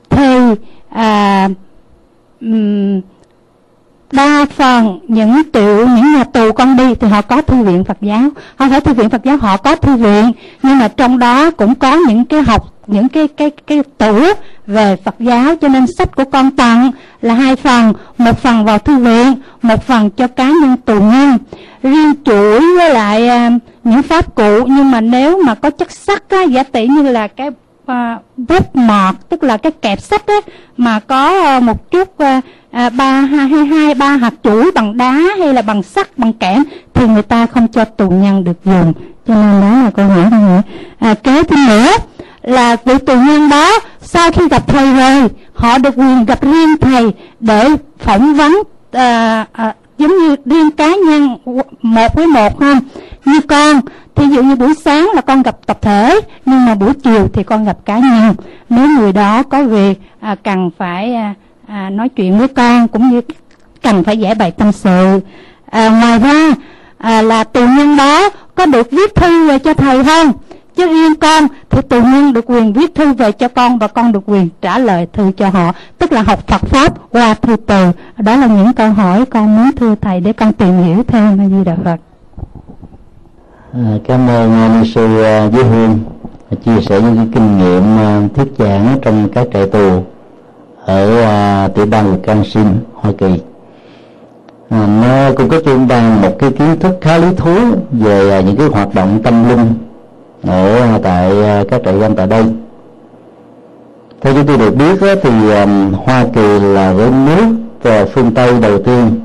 thì 0.10 0.38
à, 0.90 1.50
um, 2.42 3.02
đa 4.12 4.46
phần 4.56 5.00
những 5.08 5.44
tiểu 5.52 5.88
những 5.88 6.14
nhà 6.14 6.24
tù 6.24 6.52
con 6.52 6.78
đi 6.78 6.96
thì 6.96 7.08
họ 7.08 7.22
có 7.22 7.42
thư 7.42 7.64
viện 7.64 7.84
Phật 7.84 7.98
giáo. 8.02 8.30
Không 8.58 8.70
phải 8.70 8.82
thư 8.82 8.94
viện 8.94 9.10
Phật 9.10 9.24
giáo 9.24 9.38
họ 9.38 9.58
có 9.58 9.76
thư 9.76 9.96
viện 9.96 10.32
nhưng 10.64 10.80
mà 10.80 10.88
trong 10.88 11.20
đó 11.20 11.52
cũng 11.52 11.76
có 11.76 11.96
những 11.96 12.26
cái 12.26 12.42
học 12.42 12.74
những 12.88 13.10
cái 13.10 13.28
cái 13.28 13.52
cái 13.68 13.84
tủ 13.98 14.24
về 14.68 14.96
Phật 15.04 15.16
giáo 15.20 15.56
cho 15.56 15.68
nên 15.68 15.88
sách 15.88 16.16
của 16.16 16.24
con 16.24 16.52
tặng 16.52 16.92
là 17.22 17.34
hai 17.34 17.56
phần 17.56 17.94
một 18.18 18.40
phần 18.42 18.66
vào 18.66 18.80
thư 18.80 18.98
viện 18.98 19.34
một 19.62 19.84
phần 19.84 20.10
cho 20.10 20.28
cá 20.28 20.52
nhân 20.62 20.78
tù 20.86 21.02
nhân. 21.02 21.38
Riêng 21.84 22.14
chuỗi 22.26 22.60
với 22.78 22.94
lại 22.94 23.48
uh, 23.48 23.62
những 23.84 24.04
pháp 24.04 24.36
cụ 24.36 24.66
nhưng 24.68 24.92
mà 24.92 25.02
nếu 25.02 25.44
mà 25.44 25.56
có 25.56 25.70
chất 25.70 25.92
sắt 25.92 26.30
á 26.30 26.44
giả 26.44 26.64
tỷ 26.64 26.88
như 26.88 27.02
là 27.02 27.28
cái 27.28 27.50
uh, 27.92 28.22
bút 28.38 28.76
mọt 28.76 29.16
tức 29.30 29.44
là 29.44 29.58
cái 29.58 29.72
kẹp 29.72 30.02
sách 30.02 30.28
ấy, 30.28 30.42
mà 30.78 31.00
có 31.00 31.56
uh, 31.58 31.64
một 31.64 31.92
chút 31.92 32.10
uh, 32.10 32.44
ba 32.98 33.12
hai 33.22 33.48
hai 33.48 33.96
ba 33.96 34.08
hạt 34.08 34.34
chuỗi 34.44 34.72
bằng 34.76 34.98
đá 34.98 35.12
hay 35.40 35.54
là 35.54 35.62
bằng 35.62 35.84
sắt 35.84 36.18
bằng 36.18 36.34
kẽm 36.34 36.64
thì 36.94 37.08
người 37.08 37.24
ta 37.24 37.46
không 37.46 37.68
cho 37.68 37.86
tù 37.86 38.10
nhân 38.10 38.44
được 38.44 38.58
dùng. 38.66 38.94
Cho 39.28 39.36
nên 39.36 39.62
đó 39.62 39.84
là 39.84 39.92
câu 39.96 40.06
hỏi 40.06 40.30
này 40.32 40.62
à, 41.00 41.14
kế 41.14 41.44
tiếp 41.44 41.56
nữa 41.68 41.92
là 42.42 42.76
vị 42.86 42.98
tù 42.98 43.16
nhân 43.16 43.50
đó 43.50 43.80
sau 44.02 44.32
khi 44.32 44.48
gặp 44.50 44.68
thầy 44.68 44.94
rồi 44.94 45.30
họ 45.54 45.78
được 45.78 45.94
quyền 45.96 46.26
gặp 46.26 46.42
riêng 46.42 46.78
thầy 46.78 47.14
để 47.40 47.70
phỏng 48.00 48.34
vấn 48.34 48.54
uh, 48.98 49.68
uh, 49.68 49.76
giống 49.98 50.18
như 50.18 50.36
riêng 50.46 50.72
cá 50.72 50.96
nhân 50.96 51.38
một 51.82 52.16
với 52.16 52.28
một 52.28 52.60
không 52.60 52.80
như 53.26 53.42
con 53.42 53.82
thí 54.16 54.26
dụ 54.28 54.44
như 54.44 54.56
buổi 54.56 54.74
sáng 54.86 55.10
là 55.14 55.22
con 55.22 55.44
gặp 55.44 55.58
tập 55.66 55.78
thể 55.82 56.22
nhưng 56.46 56.66
mà 56.66 56.76
buổi 56.76 56.94
chiều 57.04 57.28
thì 57.34 57.44
con 57.44 57.66
gặp 57.66 57.78
cá 57.86 57.98
nhân. 57.98 58.36
Nếu 58.70 58.88
người 58.88 59.14
đó 59.14 59.44
có 59.44 59.64
việc 59.64 60.00
à, 60.20 60.36
cần 60.44 60.70
phải 60.78 61.14
à, 61.14 61.34
à, 61.68 61.90
nói 61.90 62.10
chuyện 62.10 62.38
với 62.38 62.48
con 62.48 62.88
cũng 62.88 63.10
như 63.10 63.22
cần 63.82 64.04
phải 64.04 64.18
giải 64.18 64.36
bày 64.36 64.52
tâm 64.52 64.72
sự. 64.72 65.20
À, 65.70 65.90
ngoài 65.90 66.20
ra 66.20 66.54
à, 66.98 67.22
là 67.22 67.44
tù 67.44 67.60
nhân 67.60 67.98
đó 67.98 68.30
có 68.56 68.66
được 68.66 68.92
viết 68.92 69.16
thư 69.16 69.48
về 69.48 69.60
cho 69.60 69.74
thầy 69.74 70.04
không? 70.04 70.34
Chứ 70.78 70.88
riêng 70.88 71.16
con 71.16 71.48
thì 71.70 71.82
tù 71.82 72.02
nhân 72.02 72.34
được 72.34 72.46
quyền 72.48 72.74
viết 72.74 72.96
thư 72.96 73.14
về 73.14 73.32
cho 73.32 73.48
con 73.48 73.80
và 73.80 73.88
con 73.88 74.12
được 74.12 74.24
quyền 74.26 74.50
trả 74.62 74.80
lời 74.80 75.08
thư 75.14 75.32
cho 75.38 75.50
họ. 75.50 75.72
Tức 75.98 76.12
là 76.12 76.22
học 76.22 76.48
Phật 76.48 76.62
pháp 76.62 76.94
qua 77.12 77.34
thư 77.34 77.56
từ. 77.56 77.92
Đó 78.18 78.36
là 78.36 78.48
những 78.48 78.74
câu 78.74 78.92
hỏi 78.92 79.26
con 79.26 79.58
muốn 79.58 79.72
thưa 79.76 79.96
thầy 80.02 80.20
để 80.20 80.34
con 80.34 80.54
tìm 80.54 80.84
hiểu 80.84 81.04
thêm 81.08 81.40
a 81.40 81.48
di 81.48 81.64
đà 81.64 81.76
Phật. 81.86 81.98
À, 83.74 83.98
cảm 84.08 84.28
ơn 84.28 84.80
uh, 84.82 84.88
sư 84.96 85.24
à, 85.24 85.50
Duy 85.50 85.64
Hương 85.64 86.00
chia 86.66 86.82
sẻ 86.82 87.02
những 87.02 87.16
cái 87.16 87.28
kinh 87.34 87.58
nghiệm 87.58 87.98
à, 87.98 88.22
thuyết 88.36 88.48
giảng 88.58 88.98
trong 89.02 89.30
các 89.34 89.48
trại 89.54 89.68
tù 89.68 90.04
ở 90.86 91.66
uh, 91.66 91.76
tiểu 91.76 91.86
bang 91.86 92.22
Wisconsin 92.22 92.74
Hoa 92.94 93.12
Kỳ. 93.18 93.40
À, 94.70 94.88
nó 95.02 95.32
cũng 95.38 95.50
có 95.50 95.62
trung 95.66 95.88
bằng 95.88 96.22
một 96.22 96.32
cái 96.40 96.52
kiến 96.52 96.80
thức 96.80 96.98
khá 97.02 97.18
lý 97.18 97.28
thú 97.38 97.56
về 97.92 98.40
uh, 98.40 98.46
những 98.46 98.58
cái 98.58 98.68
hoạt 98.68 98.96
động 98.96 99.20
tâm 99.24 99.50
linh 99.50 99.74
ở 100.44 101.00
tại 101.04 101.44
à, 101.44 101.64
các 101.70 101.82
trại 101.86 102.00
giam 102.00 102.16
tại 102.16 102.28
đây. 102.28 102.44
Theo 104.22 104.34
chúng 104.34 104.46
tôi 104.46 104.58
được 104.58 104.76
biết 104.76 105.18
thì 105.24 105.52
à, 105.52 105.66
Hoa 106.06 106.26
Kỳ 106.34 106.60
là 106.60 106.94
với 106.94 107.12
nước 107.12 107.56
và 107.84 108.06
phương 108.06 108.34
Tây 108.34 108.54
đầu 108.62 108.84
tiên 108.84 109.22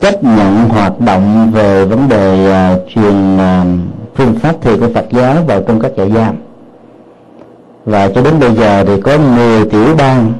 chấp 0.00 0.24
nhận 0.24 0.68
hoạt 0.68 1.00
động 1.00 1.50
về 1.54 1.84
vấn 1.84 2.08
đề 2.08 2.52
à, 2.52 2.76
truyền 2.94 3.38
phương 4.14 4.34
pháp 4.34 4.54
thiền 4.62 4.80
của 4.80 4.88
Phật 4.94 5.06
giáo 5.10 5.34
vào 5.46 5.62
trong 5.62 5.80
các 5.80 5.92
trại 5.96 6.10
giam. 6.10 6.36
Và 7.84 8.08
cho 8.08 8.22
đến 8.22 8.40
bây 8.40 8.54
giờ 8.54 8.84
thì 8.84 9.00
có 9.00 9.18
10 9.18 9.64
tiểu 9.64 9.94
bang 9.98 10.32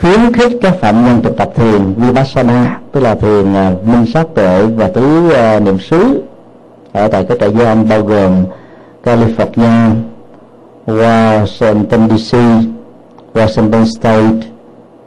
khuyến 0.00 0.32
khích 0.32 0.52
các 0.62 0.74
phạm 0.80 1.04
nhân 1.04 1.22
thực 1.22 1.36
tập 1.36 1.50
thiền 1.54 1.94
vipassana, 1.96 2.80
tức 2.92 3.00
là 3.00 3.14
thiền 3.14 3.52
minh 3.92 4.06
sát 4.14 4.26
tuệ 4.34 4.66
và 4.66 4.88
tứ 4.88 5.32
niệm 5.64 5.78
xứ 5.78 6.22
ở 6.94 7.08
tại 7.08 7.24
các 7.28 7.38
trại 7.40 7.54
giam 7.54 7.88
bao 7.88 8.02
gồm 8.02 8.44
California, 9.04 9.90
Washington 10.86 12.16
DC, 12.16 12.36
Washington 13.34 13.84
State, 13.84 14.48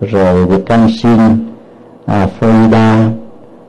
rồi 0.01 0.45
Wisconsin, 0.45 1.35
uh, 2.05 2.29
Florida, 2.39 3.09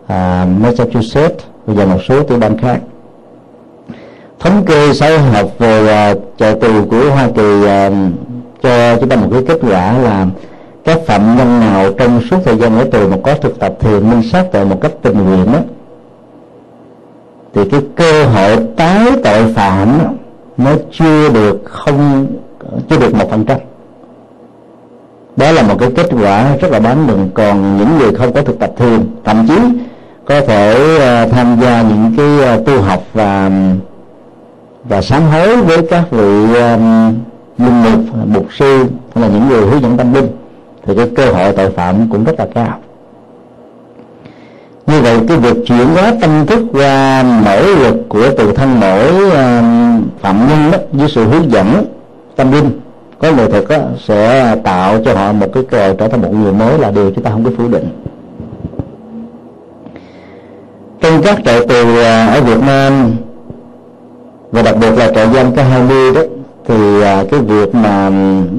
à, 0.06 0.46
Massachusetts. 0.60 1.44
Và 1.66 1.84
một 1.84 1.98
số 2.08 2.22
tiểu 2.22 2.38
bang 2.38 2.58
khác. 2.58 2.80
Thống 4.38 4.64
kê 4.66 4.92
xã 4.94 5.18
học 5.18 5.50
về 5.58 5.88
à, 5.88 6.14
trại 6.38 6.54
tù 6.54 6.84
của 6.90 7.10
Hoa 7.10 7.28
Kỳ 7.36 7.62
cho 8.62 8.96
chúng 9.00 9.08
ta 9.08 9.16
một 9.16 9.28
cái 9.32 9.42
kết 9.48 9.58
quả 9.62 9.98
là 9.98 10.26
các 10.84 10.98
phạm 11.06 11.36
nhân 11.36 11.60
nào 11.60 11.92
trong 11.92 12.20
suốt 12.30 12.36
thời 12.44 12.56
gian 12.56 12.78
ở 12.78 12.84
tù 12.84 13.08
mà 13.08 13.16
có 13.22 13.34
thực 13.34 13.58
tập 13.60 13.74
thiền 13.80 14.10
minh 14.10 14.22
sát 14.32 14.44
tại 14.52 14.64
một 14.64 14.80
cách 14.80 14.92
tình 15.02 15.24
nguyện 15.24 15.52
đó 15.52 15.58
thì 17.54 17.68
cái 17.70 17.80
cơ 17.96 18.24
hội 18.24 18.56
tái 18.76 19.06
tội 19.24 19.52
phạm 19.54 19.98
nó 20.56 20.70
chưa 20.92 21.28
được 21.28 21.60
không 21.64 22.26
chưa 22.88 22.98
được 22.98 23.14
một 23.14 23.30
phần 23.30 23.44
trăm. 23.44 23.58
Đó 25.36 25.52
là 25.52 25.62
một 25.62 25.74
cái 25.78 25.90
kết 25.96 26.06
quả 26.22 26.56
rất 26.56 26.70
là 26.70 26.78
đáng 26.78 27.06
mừng. 27.06 27.30
Còn 27.34 27.78
những 27.78 27.98
người 27.98 28.14
không 28.14 28.32
có 28.32 28.42
thực 28.42 28.58
tập 28.58 28.70
thường 28.76 29.06
thậm 29.24 29.46
chí 29.48 29.58
có 30.24 30.40
thể 30.40 30.96
uh, 30.96 31.32
tham 31.32 31.60
gia 31.60 31.82
những 31.82 32.14
cái 32.16 32.58
uh, 32.58 32.66
tu 32.66 32.80
học 32.80 33.02
và 33.12 33.50
và 34.84 35.02
sám 35.02 35.22
hối 35.22 35.56
với 35.56 35.86
các 35.90 36.10
vị 36.10 36.54
um, 36.54 37.14
linh 37.58 37.82
mục 37.82 38.16
mục 38.26 38.46
sư 38.58 38.84
hay 39.14 39.22
là 39.22 39.28
những 39.28 39.48
người 39.48 39.66
hướng 39.66 39.82
dẫn 39.82 39.96
tâm 39.96 40.14
linh. 40.14 40.28
Thì 40.86 40.94
cái 40.96 41.10
cơ 41.16 41.26
hội 41.26 41.52
tội 41.52 41.70
phạm 41.70 42.10
cũng 42.10 42.24
rất 42.24 42.34
là 42.38 42.46
cao 42.54 42.78
như 44.88 45.00
vậy 45.02 45.20
cái 45.28 45.36
việc 45.36 45.56
chuyển 45.66 45.86
hóa 45.86 46.12
tâm 46.20 46.46
thức 46.46 46.62
qua 46.72 47.24
nỗ 47.44 47.62
lực 47.62 47.96
của 48.08 48.30
tự 48.38 48.52
thân 48.52 48.80
mỗi 48.80 49.30
ờ, 49.30 49.62
phạm 50.20 50.48
nhân 50.48 50.70
đó, 50.72 50.78
với 50.92 51.08
sự 51.08 51.24
hướng 51.24 51.52
dẫn 51.52 51.84
tâm 52.36 52.52
linh 52.52 52.80
có 53.18 53.32
nghệ 53.32 53.50
thuật 53.50 53.64
đó, 53.68 53.76
sẽ 54.04 54.56
tạo 54.64 54.98
cho 55.04 55.14
họ 55.14 55.32
một 55.32 55.46
cái 55.54 55.62
cơ 55.70 55.94
trở 55.98 56.08
thành 56.08 56.22
một 56.22 56.34
người 56.34 56.52
mới 56.52 56.78
là 56.78 56.90
điều 56.90 57.10
chúng 57.10 57.24
ta 57.24 57.30
không 57.30 57.44
có 57.44 57.50
phủ 57.58 57.68
định. 57.68 57.88
Trong 61.00 61.22
các 61.22 61.38
trại 61.44 61.66
tù 61.66 61.96
ờ, 61.96 62.26
ở 62.26 62.40
Việt 62.40 62.60
Nam 62.66 63.10
và 64.50 64.62
đặc 64.62 64.76
biệt 64.80 64.90
là 64.96 65.12
trại 65.14 65.26
giam 65.34 65.52
K20 65.54 66.14
đó 66.14 66.20
thì 66.68 67.02
ờ, 67.02 67.26
cái 67.30 67.40
việc 67.40 67.74
mà 67.74 68.10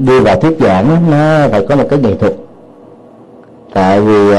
đưa 0.06 0.20
vào 0.20 0.40
thuyết 0.40 0.56
giảng 0.60 1.10
nó 1.10 1.48
phải 1.50 1.66
có 1.68 1.76
một 1.76 1.84
cái 1.90 1.98
nghệ 1.98 2.14
thuật. 2.14 2.32
Tại 3.74 4.00
vì 4.00 4.32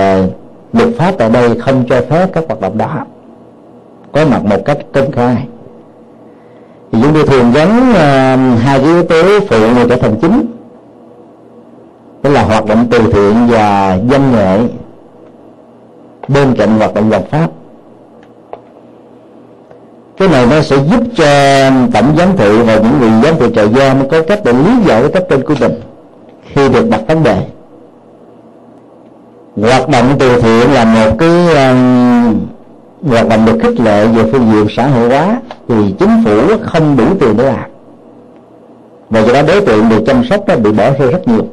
luật 0.74 0.90
pháp 0.98 1.14
tại 1.18 1.30
đây 1.30 1.60
không 1.60 1.84
cho 1.90 2.02
phép 2.10 2.28
các 2.34 2.44
hoạt 2.48 2.62
động 2.62 2.78
đó. 2.78 3.06
Có 4.12 4.26
mặt 4.26 4.46
một 4.46 4.66
cách 4.66 4.78
công 4.94 5.12
khai. 5.12 5.48
Thì 6.92 7.00
chúng 7.02 7.14
tôi 7.14 7.26
thường 7.28 7.52
gắn 7.54 7.90
uh, 7.90 8.62
hai 8.62 8.80
cái 8.80 8.88
yếu 8.88 9.04
tố 9.04 9.40
phụ 9.50 9.60
này 9.60 9.86
trở 9.90 9.96
thành 9.96 10.16
chính. 10.22 10.46
Đó 12.24 12.30
là 12.30 12.44
hoạt 12.44 12.66
động 12.66 12.88
từ 12.92 13.00
thiện 13.12 13.48
và 13.50 13.98
danh 14.10 14.32
nghệ 14.32 14.60
bên 16.28 16.56
cạnh 16.58 16.78
hoạt 16.78 16.94
động 16.94 17.12
lập 17.12 17.24
pháp. 17.32 17.48
Cái 20.18 20.28
này 20.28 20.46
nó 20.50 20.62
sẽ 20.62 20.78
giúp 20.78 21.04
cho 21.16 21.26
tổng 21.94 22.16
giám 22.18 22.38
thị 22.38 22.62
và 22.62 22.76
những 22.76 23.00
người 23.00 23.10
giám 23.24 23.36
thị 23.40 23.46
trại 23.56 23.70
giam 23.74 24.10
có 24.10 24.22
cách 24.28 24.40
để 24.46 24.54
lý 24.54 24.72
giải 24.86 25.02
cái 25.02 25.12
cách 25.12 25.24
trên 25.30 25.44
của 25.44 25.56
mình 25.60 25.82
khi 26.54 26.70
được 26.70 26.90
đặt 26.90 27.02
vấn 27.08 27.24
đề 27.24 27.42
hoạt 29.56 29.90
động 29.90 30.16
từ 30.20 30.42
thiện 30.42 30.74
là 30.74 30.86
một 30.86 31.18
cái 31.20 31.70
um, 31.70 32.40
hoạt 33.10 33.28
động 33.28 33.46
được 33.46 33.58
khích 33.62 33.80
lệ 33.80 34.08
về 34.08 34.24
phương 34.32 34.52
diện 34.52 34.68
xã 34.70 34.88
hội 34.88 35.10
hóa 35.10 35.42
thì 35.68 35.76
chính 36.00 36.24
phủ 36.26 36.58
không 36.64 36.98
đủ 36.98 37.06
tiền 37.20 37.38
để 37.38 37.44
làm. 37.44 37.70
Và 39.10 39.20
do 39.20 39.34
đó 39.34 39.42
đối 39.48 39.62
tượng 39.62 39.90
được 39.90 40.04
chăm 40.08 40.24
sóc 40.24 40.48
đó 40.48 40.56
bị 40.56 40.72
bỏ 40.72 40.92
rơi 41.00 41.12
rất 41.12 41.28
nhiều. 41.28 41.46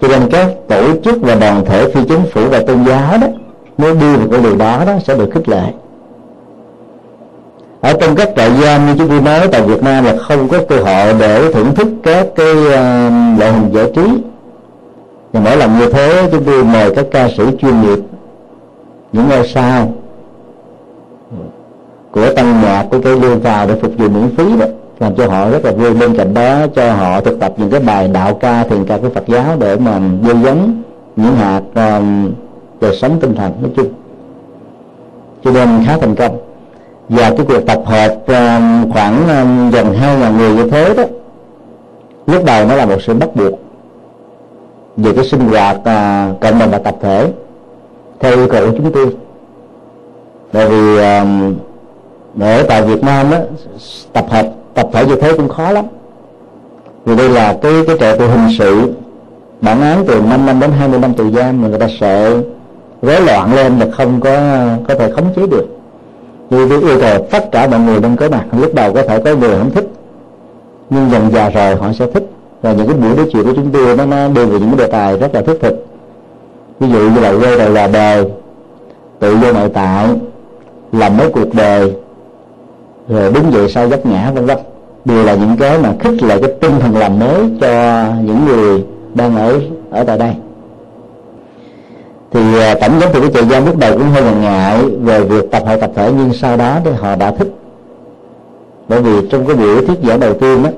Cho 0.00 0.08
nên 0.08 0.30
các 0.30 0.46
tổ 0.68 0.82
chức 1.04 1.22
và 1.22 1.34
đoàn 1.34 1.64
thể 1.64 1.90
phi 1.94 2.00
chính 2.08 2.22
phủ 2.32 2.40
và 2.50 2.60
tôn 2.66 2.84
giáo 2.84 3.18
đó 3.20 3.26
nếu 3.78 3.94
đi 3.94 4.16
vào 4.16 4.28
cái 4.30 4.40
điều 4.42 4.56
đó 4.56 4.84
đó 4.86 4.92
sẽ 5.06 5.14
được 5.16 5.30
khích 5.34 5.48
lệ. 5.48 5.72
Ở 7.80 7.92
trong 8.00 8.16
các 8.16 8.28
trại 8.36 8.50
giam 8.62 8.86
như 8.86 8.94
chúng 8.98 9.08
tôi 9.08 9.20
nói 9.20 9.48
tại 9.52 9.62
Việt 9.62 9.82
Nam 9.82 10.04
là 10.04 10.16
không 10.16 10.48
có 10.48 10.58
cơ 10.68 10.76
hội 10.76 11.14
để 11.18 11.52
thưởng 11.52 11.74
thức 11.74 11.88
các 12.02 12.26
cái 12.36 12.52
uh, 12.52 13.38
loại 13.38 13.52
hình 13.52 13.72
giải 13.72 13.90
trí 13.94 14.02
và 15.32 15.40
mỗi 15.40 15.56
lần 15.56 15.78
như 15.78 15.90
thế 15.92 16.28
chúng 16.32 16.44
tôi 16.44 16.64
mời 16.64 16.94
các 16.94 17.06
ca 17.10 17.28
sĩ 17.28 17.42
chuyên 17.60 17.80
nghiệp. 17.82 17.98
Những 19.12 19.28
ngôi 19.28 19.48
sao 19.48 19.92
của 22.10 22.34
tăng 22.34 22.62
nhạc 22.62 22.86
của 22.90 23.00
cái 23.00 23.16
lương 23.16 23.40
vào 23.40 23.66
để 23.66 23.74
phục 23.82 23.92
vụ 23.98 24.08
miễn 24.08 24.36
phí 24.36 24.56
đó 24.60 24.66
làm 25.00 25.14
cho 25.14 25.26
họ 25.26 25.50
rất 25.50 25.64
là 25.64 25.72
vui 25.72 25.94
bên 25.94 26.16
cạnh 26.16 26.34
đó 26.34 26.66
cho 26.74 26.92
họ 26.92 27.20
thực 27.20 27.40
tập 27.40 27.52
những 27.56 27.70
cái 27.70 27.80
bài 27.80 28.08
đạo 28.08 28.34
ca 28.34 28.64
thiền 28.64 28.86
ca 28.86 28.98
của 28.98 29.10
Phật 29.10 29.26
giáo 29.26 29.56
để 29.58 29.76
mà 29.76 30.00
gieo 30.26 30.36
giống 30.36 30.82
những 31.16 31.36
hạt 31.36 31.62
um, 31.74 32.32
đời 32.80 32.96
sống 32.96 33.20
tinh 33.20 33.34
thần 33.34 33.52
nói 33.62 33.70
chung. 33.76 33.88
Cho 35.44 35.50
nên 35.50 35.68
khá 35.86 35.98
thành 35.98 36.14
công. 36.14 36.38
Và 37.08 37.30
cái 37.30 37.46
cuộc 37.48 37.66
tập 37.66 37.82
hợp 37.84 38.16
um, 38.26 38.92
khoảng 38.92 39.28
um, 39.28 39.70
gần 39.70 39.94
hai 39.94 40.16
ngàn 40.16 40.36
người 40.36 40.54
như 40.54 40.70
thế 40.70 40.94
đó 40.94 41.04
lúc 42.26 42.44
đầu 42.44 42.66
nó 42.66 42.74
là 42.74 42.86
một 42.86 43.02
sự 43.02 43.14
bắt 43.14 43.36
buộc 43.36 43.69
về 45.02 45.12
cái 45.16 45.24
sinh 45.24 45.40
hoạt 45.40 45.76
à, 45.84 46.32
cộng 46.40 46.58
đồng 46.58 46.70
và 46.70 46.78
tập 46.78 46.96
thể 47.00 47.32
theo 48.20 48.36
yêu 48.36 48.48
cầu 48.50 48.66
của 48.66 48.76
chúng 48.76 48.92
tôi. 48.92 49.06
Bởi 50.52 50.68
vì 50.68 50.98
à, 50.98 51.26
ở 52.40 52.62
tại 52.62 52.82
Việt 52.82 53.02
Nam 53.02 53.30
đó, 53.30 53.38
tập 54.12 54.26
hợp 54.28 54.46
tập 54.74 54.88
thể 54.92 55.06
như 55.06 55.16
thế 55.16 55.32
cũng 55.36 55.48
khó 55.48 55.70
lắm. 55.70 55.84
Vì 57.04 57.16
đây 57.16 57.28
là 57.28 57.58
cái 57.62 57.72
cái 57.86 57.96
trại 58.00 58.18
tù 58.18 58.26
hình 58.26 58.48
sự 58.58 58.92
bản 59.60 59.80
án 59.80 60.04
từ 60.08 60.20
5 60.20 60.46
năm 60.46 60.60
đến 60.60 60.70
20 60.70 60.98
năm 61.00 61.14
tù 61.14 61.30
giam 61.30 61.62
mà 61.62 61.68
người 61.68 61.78
ta 61.78 61.86
sợ 62.00 62.42
rối 63.02 63.20
loạn 63.20 63.54
lên 63.54 63.78
là 63.78 63.86
không 63.92 64.20
có 64.20 64.30
có 64.88 64.94
thể 64.94 65.12
khống 65.12 65.34
chế 65.36 65.46
được. 65.46 65.66
Vì 66.50 66.68
tôi 66.68 66.80
yêu 66.80 67.00
cầu 67.00 67.26
tất 67.30 67.52
cả 67.52 67.66
mọi 67.66 67.80
người 67.80 68.00
nên 68.00 68.16
có 68.16 68.28
mặt. 68.28 68.44
Lúc 68.60 68.74
đầu 68.74 68.92
có 68.94 69.02
thể 69.02 69.22
có 69.24 69.34
người 69.34 69.58
không 69.58 69.70
thích 69.70 69.88
nhưng 70.90 71.10
dần 71.10 71.30
già 71.32 71.50
rồi 71.50 71.76
họ 71.76 71.92
sẽ 71.92 72.06
thích 72.06 72.30
và 72.62 72.72
những 72.72 72.86
cái 72.86 72.96
buổi 72.96 73.16
nói 73.16 73.26
chuyện 73.32 73.44
của 73.44 73.52
chúng 73.56 73.70
tôi 73.70 73.96
nó, 73.96 74.06
nó 74.06 74.28
đưa 74.28 74.46
về 74.46 74.60
những 74.60 74.70
cái 74.70 74.78
đề 74.78 74.92
tài 74.92 75.16
rất 75.16 75.34
là 75.34 75.42
thiết 75.42 75.58
thực. 75.60 75.86
Ví 76.80 76.88
dụ 76.88 76.98
như 76.98 77.20
là 77.20 77.32
quê 77.40 77.58
đầu 77.58 77.72
là 77.72 77.86
đời 77.86 78.30
tự 79.18 79.36
do 79.42 79.52
nội 79.52 79.68
tại 79.74 80.08
làm 80.92 81.16
mới 81.16 81.28
cuộc 81.28 81.54
đời 81.54 81.94
rồi 83.08 83.32
đứng 83.32 83.52
dậy 83.52 83.68
sau 83.68 83.88
giấc 83.88 84.06
ngã 84.06 84.30
vân 84.34 84.46
vân. 84.46 84.56
Đều 85.04 85.24
là 85.24 85.34
những 85.34 85.56
cái 85.56 85.78
mà 85.78 85.94
khích 86.00 86.22
lệ 86.22 86.38
cái 86.42 86.50
tinh 86.60 86.80
thần 86.80 86.96
làm 86.96 87.18
mới 87.18 87.50
cho 87.60 88.04
những 88.22 88.44
người 88.46 88.84
đang 89.14 89.36
ở 89.36 89.60
ở 89.90 90.04
tại 90.04 90.18
đây. 90.18 90.32
Thì 92.30 92.40
à, 92.58 92.74
tổng 92.80 93.00
giám 93.00 93.12
thị 93.12 93.20
của 93.20 93.28
trại 93.28 93.44
giam 93.44 93.66
lúc 93.66 93.78
đầu 93.78 93.92
cũng 93.92 94.10
hơi 94.10 94.22
ngần 94.22 94.40
ngại 94.40 94.84
về 95.02 95.24
việc 95.24 95.50
tập 95.50 95.62
hội 95.66 95.76
tập 95.80 95.90
thể 95.94 96.12
nhưng 96.18 96.32
sau 96.32 96.56
đó 96.56 96.78
thì 96.84 96.90
họ 96.90 97.16
đã 97.16 97.30
thích. 97.30 97.54
Bởi 98.88 99.02
vì 99.02 99.28
trong 99.30 99.46
cái 99.46 99.56
buổi 99.56 99.86
thuyết 99.86 99.98
giảng 100.08 100.20
đầu 100.20 100.34
tiên 100.34 100.62
đó 100.62 100.70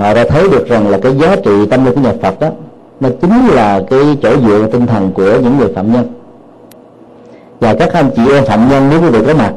họ 0.00 0.14
đã 0.14 0.24
thấy 0.28 0.48
được 0.48 0.68
rằng 0.68 0.88
là 0.88 0.98
cái 0.98 1.16
giá 1.16 1.36
trị 1.36 1.66
tâm 1.70 1.84
linh 1.84 1.94
của 1.94 2.00
nhà 2.00 2.12
Phật 2.22 2.40
đó 2.40 2.48
nó 3.00 3.08
chính 3.20 3.48
là 3.48 3.82
cái 3.90 4.00
chỗ 4.22 4.30
dựa 4.46 4.66
tinh 4.72 4.86
thần 4.86 5.12
của 5.12 5.38
những 5.42 5.58
người 5.58 5.68
phạm 5.74 5.92
nhân. 5.92 6.12
Và 7.60 7.74
các 7.74 7.92
anh 7.92 8.10
chị 8.16 8.22
em 8.32 8.44
phạm 8.44 8.68
nhân 8.68 8.88
nếu 8.90 9.00
quý 9.00 9.08
vị 9.08 9.18
có 9.26 9.34
mặt, 9.34 9.52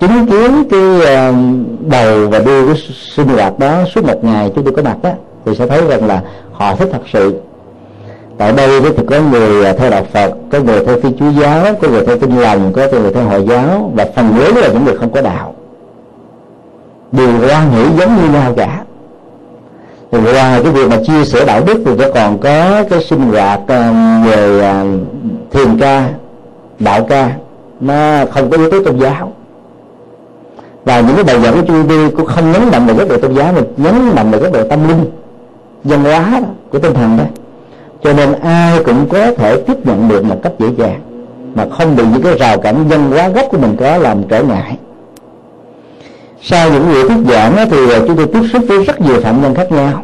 chứng 0.00 0.26
kiến 0.26 0.64
cái 0.70 1.14
ờ, 1.14 1.32
đầu 1.80 2.28
và 2.28 2.38
đuôi 2.38 2.66
cái 2.66 2.76
sinh 3.16 3.28
hoạt 3.28 3.58
đó 3.58 3.84
suốt 3.94 4.04
một 4.04 4.24
ngày 4.24 4.52
chúng 4.54 4.64
tôi 4.64 4.74
có 4.76 4.82
mặt 4.82 4.96
đó 5.02 5.10
thì 5.44 5.54
sẽ 5.54 5.66
thấy 5.66 5.80
rằng 5.88 6.06
là 6.06 6.22
họ 6.52 6.76
thích 6.76 6.88
thật 6.92 7.02
sự. 7.12 7.40
Tại 8.38 8.52
đây 8.52 8.80
thì 8.80 9.04
có 9.06 9.20
người 9.20 9.64
ờ, 9.64 9.72
theo 9.72 9.90
đạo 9.90 10.04
Phật, 10.12 10.34
có 10.52 10.60
người 10.60 10.84
theo 10.84 11.00
phi 11.00 11.08
chúa 11.18 11.30
giáo, 11.40 11.66
có 11.82 11.88
người 11.88 12.06
theo 12.06 12.18
tinh 12.18 12.38
lành, 12.38 12.72
có 12.72 12.86
người 12.92 13.12
theo 13.12 13.24
hồi 13.24 13.44
giáo, 13.48 13.92
và 13.94 14.06
phần 14.16 14.38
lớn 14.38 14.56
là 14.56 14.68
những 14.68 14.84
người 14.84 14.96
không 14.96 15.12
có 15.12 15.20
đạo. 15.20 15.54
Đều 17.12 17.28
quan 17.48 17.70
nghĩ 17.74 17.84
giống 17.98 18.16
như 18.16 18.32
nhau 18.32 18.52
cả 18.56 18.83
thì 20.14 20.20
ngoài 20.20 20.62
cái 20.62 20.72
việc 20.72 20.88
mà 20.90 20.96
chia 21.06 21.24
sẻ 21.24 21.44
đạo 21.44 21.62
đức 21.66 21.82
thì 21.84 21.94
nó 21.98 22.04
còn 22.14 22.38
có 22.38 22.84
cái 22.90 23.04
sinh 23.04 23.20
hoạt 23.20 23.60
ờ, 23.66 23.92
về 24.24 24.60
ờ, 24.60 24.86
thiền 25.50 25.78
ca 25.78 26.08
đạo 26.78 27.06
ca. 27.08 27.30
Nó 27.80 28.24
không 28.30 28.50
có 28.50 28.56
yếu 28.56 28.70
tố 28.70 28.84
tôn 28.84 28.98
giáo. 28.98 29.32
Và 30.84 31.00
những 31.00 31.14
cái 31.14 31.24
bài 31.24 31.40
giảng 31.42 31.54
của 31.54 31.66
chúng 31.66 31.88
tôi 31.88 32.10
cũng 32.10 32.26
không 32.26 32.52
nhấn 32.52 32.62
mạnh 32.72 32.86
về 32.86 32.94
các 32.98 33.08
độ 33.08 33.18
tôn 33.18 33.34
giáo 33.34 33.52
mà 33.52 33.60
nhấn 33.76 33.94
mạnh 34.14 34.30
về 34.30 34.38
các 34.42 34.52
độ 34.52 34.68
tâm 34.68 34.88
linh 34.88 35.04
văn 35.84 36.04
hóa 36.04 36.40
đó, 36.40 36.48
của 36.70 36.78
tinh 36.78 36.94
thần 36.94 37.16
đó. 37.16 37.24
Cho 38.02 38.12
nên 38.12 38.32
ai 38.32 38.84
cũng 38.84 39.08
có 39.08 39.32
thể 39.32 39.56
tiếp 39.66 39.86
nhận 39.86 40.08
được 40.08 40.24
một 40.24 40.36
cách 40.42 40.52
dễ 40.58 40.66
dàng 40.76 41.00
mà 41.54 41.66
không 41.78 41.96
bị 41.96 42.02
những 42.12 42.22
cái 42.22 42.38
rào 42.38 42.58
cản 42.58 42.88
văn 42.88 43.10
hóa 43.10 43.28
gốc 43.28 43.46
của 43.50 43.58
mình 43.58 43.76
có 43.80 43.96
làm 43.96 44.22
trở 44.28 44.42
ngại 44.42 44.76
sau 46.46 46.70
những 46.70 46.88
buổi 46.88 47.08
thuyết 47.08 47.32
giảng 47.32 47.56
thì 47.70 47.90
ờ, 47.90 48.04
chúng 48.06 48.16
tôi 48.16 48.26
tiếp 48.26 48.42
xúc 48.52 48.62
với 48.68 48.84
rất 48.84 49.00
nhiều 49.00 49.20
phạm 49.20 49.42
nhân 49.42 49.54
khác 49.54 49.72
nhau. 49.72 50.02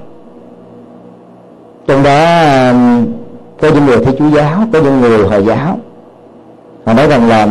Trong 1.87 2.03
đó 2.03 2.43
có 3.61 3.69
những 3.75 3.87
người 3.87 4.05
thi 4.05 4.13
chúa 4.19 4.29
giáo, 4.29 4.65
có 4.73 4.81
những 4.81 5.01
người 5.01 5.29
hồi 5.29 5.45
giáo. 5.45 5.79
Họ 6.85 6.93
nói 6.93 7.09
rằng 7.09 7.29
là 7.29 7.47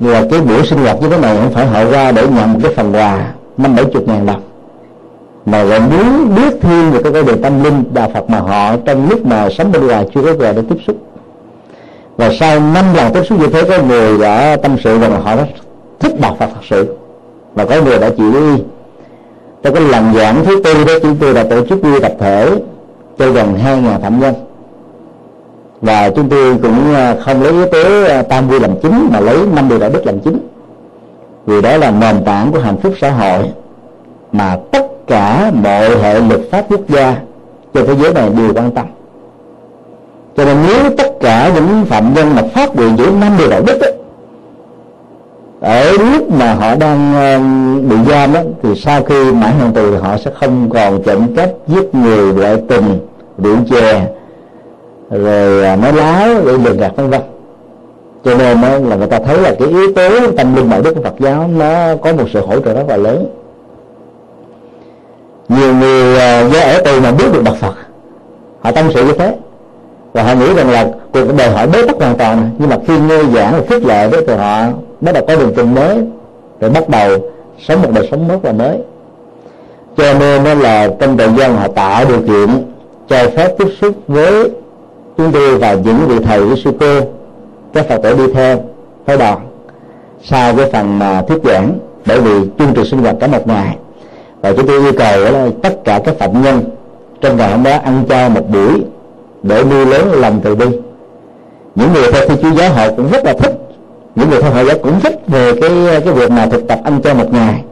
là 0.00 0.22
cái 0.30 0.40
buổi 0.40 0.66
sinh 0.66 0.78
hoạt 0.78 1.02
như 1.02 1.08
thế 1.08 1.18
này 1.18 1.36
không 1.36 1.52
phải 1.52 1.66
họ 1.66 1.84
ra 1.84 2.12
để 2.12 2.28
nhận 2.28 2.52
một 2.52 2.58
cái 2.62 2.72
phần 2.76 2.92
quà 2.92 3.32
năm 3.56 3.76
bảy 3.76 3.84
chục 3.84 4.08
ngàn 4.08 4.26
đồng, 4.26 4.42
mà 5.46 5.64
họ 5.64 5.78
muốn 5.78 6.34
biết 6.34 6.58
thêm 6.60 6.90
về 6.90 7.02
cái 7.02 7.12
vấn 7.12 7.26
đề 7.26 7.34
tâm 7.42 7.64
linh 7.64 7.84
đạo 7.92 8.10
Phật 8.14 8.30
mà 8.30 8.38
họ 8.38 8.76
trong 8.76 9.08
lúc 9.08 9.26
mà 9.26 9.48
sống 9.50 9.72
bên 9.72 9.86
ngoài 9.86 10.06
chưa 10.14 10.22
có 10.22 10.32
về 10.32 10.52
để 10.52 10.62
tiếp 10.68 10.76
xúc. 10.86 10.96
Và 12.16 12.30
sau 12.40 12.60
năm 12.60 12.84
lần 12.94 13.12
tiếp 13.12 13.22
xúc 13.28 13.40
như 13.40 13.46
thế, 13.46 13.62
có 13.68 13.82
người 13.82 14.18
đã 14.18 14.56
tâm 14.62 14.76
sự 14.84 14.98
rằng 14.98 15.22
họ 15.22 15.36
rất 15.36 15.46
thích 16.00 16.20
đạo 16.20 16.36
Phật 16.38 16.46
thật 16.54 16.60
sự. 16.70 16.96
Và 17.54 17.64
có 17.64 17.82
người 17.82 17.98
đã 17.98 18.10
chịu 18.10 18.32
đi. 18.32 18.62
Trong 19.62 19.74
cái 19.74 19.82
lần 19.82 20.14
giảng 20.14 20.44
thứ 20.44 20.60
tư 20.64 20.84
đó 20.84 20.92
chúng 21.02 21.16
tôi 21.16 21.34
đã 21.34 21.44
tổ 21.44 21.66
chức 21.66 21.82
đi 21.82 22.00
tập 22.02 22.12
thể 22.18 22.50
cho 23.18 23.30
gần 23.30 23.54
hai 23.54 23.82
ngàn 23.82 24.02
phạm 24.02 24.20
nhân. 24.20 24.34
Và 25.80 26.10
chúng 26.10 26.28
tôi 26.28 26.56
cũng 26.62 26.94
à, 26.94 27.16
không 27.24 27.42
lấy 27.42 27.52
yếu 27.52 27.66
tố 27.66 28.04
à, 28.04 28.22
tam 28.22 28.48
vui 28.48 28.60
làm 28.60 28.70
chính 28.82 29.08
mà 29.12 29.20
lấy 29.20 29.38
năm 29.54 29.68
điều 29.68 29.78
đạo 29.78 29.90
đức 29.90 30.06
làm 30.06 30.20
chính. 30.20 30.38
Vì 31.46 31.62
đó 31.62 31.76
là 31.76 31.90
nền 31.90 32.24
tảng 32.24 32.52
của 32.52 32.58
hạnh 32.58 32.76
phúc 32.82 32.94
xã 33.00 33.10
hội 33.10 33.48
mà 34.32 34.56
tất 34.72 34.86
cả 35.06 35.50
mọi 35.54 35.96
hệ 35.96 36.20
luật 36.20 36.40
pháp 36.50 36.64
quốc 36.68 36.80
gia 36.88 37.16
trên 37.74 37.86
thế 37.86 37.94
giới 38.02 38.14
này 38.14 38.30
đều 38.36 38.54
quan 38.54 38.70
tâm. 38.70 38.86
Cho 40.36 40.44
nên 40.44 40.56
nếu 40.66 40.90
tất 40.98 41.12
cả 41.20 41.52
những 41.54 41.84
phạm 41.84 42.14
nhân 42.14 42.34
mà 42.34 42.42
phát 42.54 42.76
nguyện 42.76 42.96
giữ 42.96 43.10
năm 43.20 43.32
điều 43.38 43.50
đạo 43.50 43.60
đức 43.66 43.80
ấy, 43.80 43.93
ở 45.64 45.92
lúc 45.92 46.30
mà 46.30 46.54
họ 46.54 46.74
đang 46.74 47.14
um, 47.34 47.88
bị 47.88 47.96
giam 48.10 48.32
đó 48.32 48.40
thì 48.62 48.68
sau 48.74 49.02
khi 49.02 49.32
mãn 49.32 49.52
hạn 49.58 49.72
tù 49.74 49.90
thì 49.90 49.96
họ 49.96 50.16
sẽ 50.16 50.30
không 50.40 50.70
còn 50.70 51.02
trộm 51.02 51.34
cắp 51.36 51.50
giết 51.66 51.94
người 51.94 52.32
ngoại 52.32 52.56
tình, 52.68 52.98
rượu 53.38 53.56
chè, 53.70 54.06
rồi 55.10 55.66
à, 55.66 55.76
nói 55.76 55.92
láo 55.92 56.28
để 56.46 56.52
lừa 56.52 56.72
gạt, 56.72 56.92
vân 56.96 57.10
vân. 57.10 57.20
Cho 58.24 58.34
nên 58.34 58.60
đó 58.62 58.68
là 58.88 58.96
người 58.96 59.06
ta 59.06 59.18
thấy 59.18 59.38
là 59.38 59.54
cái 59.58 59.68
yếu 59.68 59.92
tố 59.92 60.32
tâm 60.36 60.56
linh 60.56 60.70
đạo 60.70 60.82
đức 60.82 60.94
của 60.94 61.02
Phật 61.02 61.14
giáo 61.18 61.48
nó 61.58 61.96
có 62.02 62.12
một 62.12 62.24
sự 62.32 62.40
hỗ 62.46 62.60
trợ 62.60 62.74
rất 62.74 62.88
là 62.88 62.96
lớn. 62.96 63.26
Nhiều 65.48 65.74
người 65.74 66.18
à, 66.18 66.48
do 66.48 66.60
ở 66.60 66.80
tù 66.84 67.00
mà 67.00 67.12
biết 67.12 67.26
được 67.32 67.42
đạo 67.44 67.54
phật, 67.60 67.74
họ 68.60 68.70
tâm 68.72 68.90
sự 68.94 69.04
như 69.04 69.12
thế. 69.12 69.36
Và 70.12 70.22
họ 70.22 70.34
nghĩ 70.34 70.54
rằng 70.54 70.70
là 70.70 70.86
cuộc 71.12 71.36
đời 71.36 71.50
họ 71.50 71.66
bế 71.66 71.86
tắc 71.86 71.96
hoàn 71.96 72.16
toàn, 72.16 72.50
nhưng 72.58 72.70
mà 72.70 72.76
khi 72.86 72.98
nghe 72.98 73.18
giảng 73.34 73.52
và 73.52 73.60
khích 73.68 73.84
lệ 73.84 74.08
đó 74.10 74.18
thì 74.26 74.34
họ 74.34 74.62
bắt 75.04 75.12
đầu 75.12 75.24
có 75.28 75.36
đường 75.36 75.54
tin 75.54 75.74
mới 75.74 75.96
rồi 76.60 76.70
bắt 76.70 76.88
đầu 76.88 77.10
sống 77.68 77.82
một 77.82 77.88
đời 77.94 78.08
sống 78.10 78.28
mới 78.28 78.38
và 78.38 78.52
mới. 78.52 78.78
Cho 79.96 80.14
nên 80.18 80.44
nó 80.44 80.54
là 80.54 80.88
trong 81.00 81.16
thời 81.16 81.28
gian 81.38 81.56
họ 81.56 81.68
tạo 81.68 82.04
điều 82.08 82.20
kiện 82.20 82.48
cho 83.08 83.16
phép 83.36 83.54
tiếp 83.58 83.68
xúc 83.80 83.94
với 84.08 84.50
chúng 85.16 85.32
tôi 85.32 85.58
và 85.58 85.74
những 85.74 85.96
vị 86.08 86.18
thầy 86.24 86.40
với 86.40 86.56
sư 86.64 86.72
cô, 86.80 87.00
các 87.72 87.88
phật 87.88 88.00
tử 88.02 88.16
đi 88.16 88.32
theo 88.32 88.64
theo 89.06 89.16
đoàn, 89.16 89.38
sau 90.22 90.54
cái 90.56 90.70
phần 90.72 90.98
mà 90.98 91.22
thuyết 91.22 91.38
giảng, 91.44 91.78
bởi 92.06 92.20
vì 92.20 92.32
chương 92.58 92.74
trình 92.74 92.84
sinh 92.84 93.02
hoạt 93.02 93.16
cả 93.20 93.26
một 93.26 93.46
ngày. 93.46 93.76
Và 94.40 94.52
chúng 94.52 94.66
tôi 94.66 94.78
yêu 94.78 94.92
cầu 94.98 95.20
là 95.20 95.48
tất 95.62 95.84
cả 95.84 96.00
các 96.04 96.18
phạm 96.18 96.42
nhân 96.42 96.64
trong 97.20 97.36
ngày 97.36 97.50
hôm 97.50 97.62
đó 97.62 97.78
ăn 97.84 98.04
cho 98.08 98.28
một 98.28 98.50
buổi 98.52 98.82
để 99.42 99.64
nuôi 99.64 99.86
lớn 99.86 100.12
lòng 100.12 100.40
từ 100.44 100.54
bi. 100.54 100.66
Những 101.74 101.92
người 101.92 102.12
theo 102.12 102.28
thi 102.28 102.34
chúa 102.42 102.50
giáo 102.50 102.72
họ 102.72 102.88
cũng 102.96 103.10
rất 103.10 103.24
là 103.24 103.32
thích 103.32 103.60
những 104.14 104.30
người 104.30 104.42
theo 104.42 104.50
hội 104.50 104.64
giáo 104.66 104.78
cũng 104.82 105.00
thích 105.00 105.20
về 105.26 105.52
cái 105.60 105.70
cái 106.04 106.14
việc 106.14 106.30
mà 106.30 106.46
thực 106.46 106.68
tập 106.68 106.78
ăn 106.84 107.02
chay 107.02 107.14
một 107.14 107.32
ngày. 107.32 107.64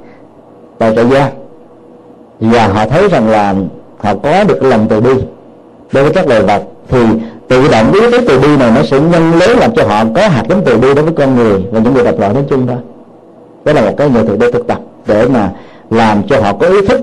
Tại 0.79 0.93
trại 0.97 1.07
gia 1.11 1.31
và 2.41 2.67
họ 2.67 2.87
thấy 2.87 3.09
rằng 3.09 3.29
là 3.29 3.55
họ 3.99 4.15
có 4.15 4.45
được 4.45 4.59
cái 4.61 4.71
lòng 4.71 4.87
từ 4.89 5.01
bi. 5.01 5.13
Đối 5.93 6.03
với 6.03 6.13
các 6.13 6.29
loài 6.29 6.43
vật 6.43 6.63
thì 6.89 6.99
tự 7.49 7.69
động 7.69 7.93
yếu 7.93 8.11
cái 8.11 8.21
từ 8.29 8.39
bi 8.39 8.57
này 8.57 8.73
nó 8.75 8.83
sẽ 8.83 9.01
nhân 9.01 9.33
lớn 9.39 9.59
làm 9.59 9.75
cho 9.75 9.85
họ 9.85 10.05
có 10.15 10.29
hạt 10.29 10.43
giống 10.49 10.63
từ 10.65 10.79
bi 10.79 10.95
đối 10.95 11.05
với 11.05 11.15
con 11.17 11.37
người 11.37 11.65
và 11.71 11.81
những 11.81 11.95
người 11.95 12.05
độc 12.05 12.21
loại 12.21 12.35
nói 12.35 12.45
chung 12.49 12.67
thôi 12.67 12.77
đó 13.65 13.73
là 13.73 13.81
một 13.81 13.95
cái 13.97 14.11
nghệ 14.11 14.25
thuật 14.25 14.39
để 14.39 14.51
thực 14.51 14.67
tập 14.67 14.79
để 15.07 15.29
mà 15.29 15.51
làm 15.91 16.23
cho 16.29 16.41
họ 16.41 16.53
có 16.53 16.67
ý 16.67 16.87
thức. 16.87 17.01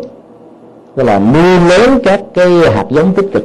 Tức 0.95 1.03
là 1.03 1.19
nuôi 1.19 1.59
lớn 1.69 1.99
các 2.03 2.21
cái 2.33 2.49
hạt 2.73 2.85
giống 2.89 3.13
tích 3.13 3.25
cực 3.33 3.43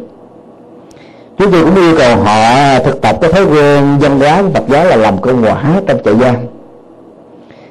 chúng 1.39 1.53
tôi 1.53 1.65
cũng 1.65 1.75
yêu 1.75 1.95
cầu 1.99 2.17
họ 2.17 2.79
thực 2.85 3.01
tập 3.01 3.17
cái 3.21 3.33
thói 3.33 3.45
quen 3.45 3.99
văn 4.01 4.21
hóa 4.21 4.43
của 4.43 4.49
Phật 4.55 4.65
giáo 4.69 4.85
là 4.85 4.97
làm 4.97 5.19
công 5.21 5.45
quả 5.45 5.63
trong 5.87 5.99
trại 6.05 6.15
giam. 6.21 6.37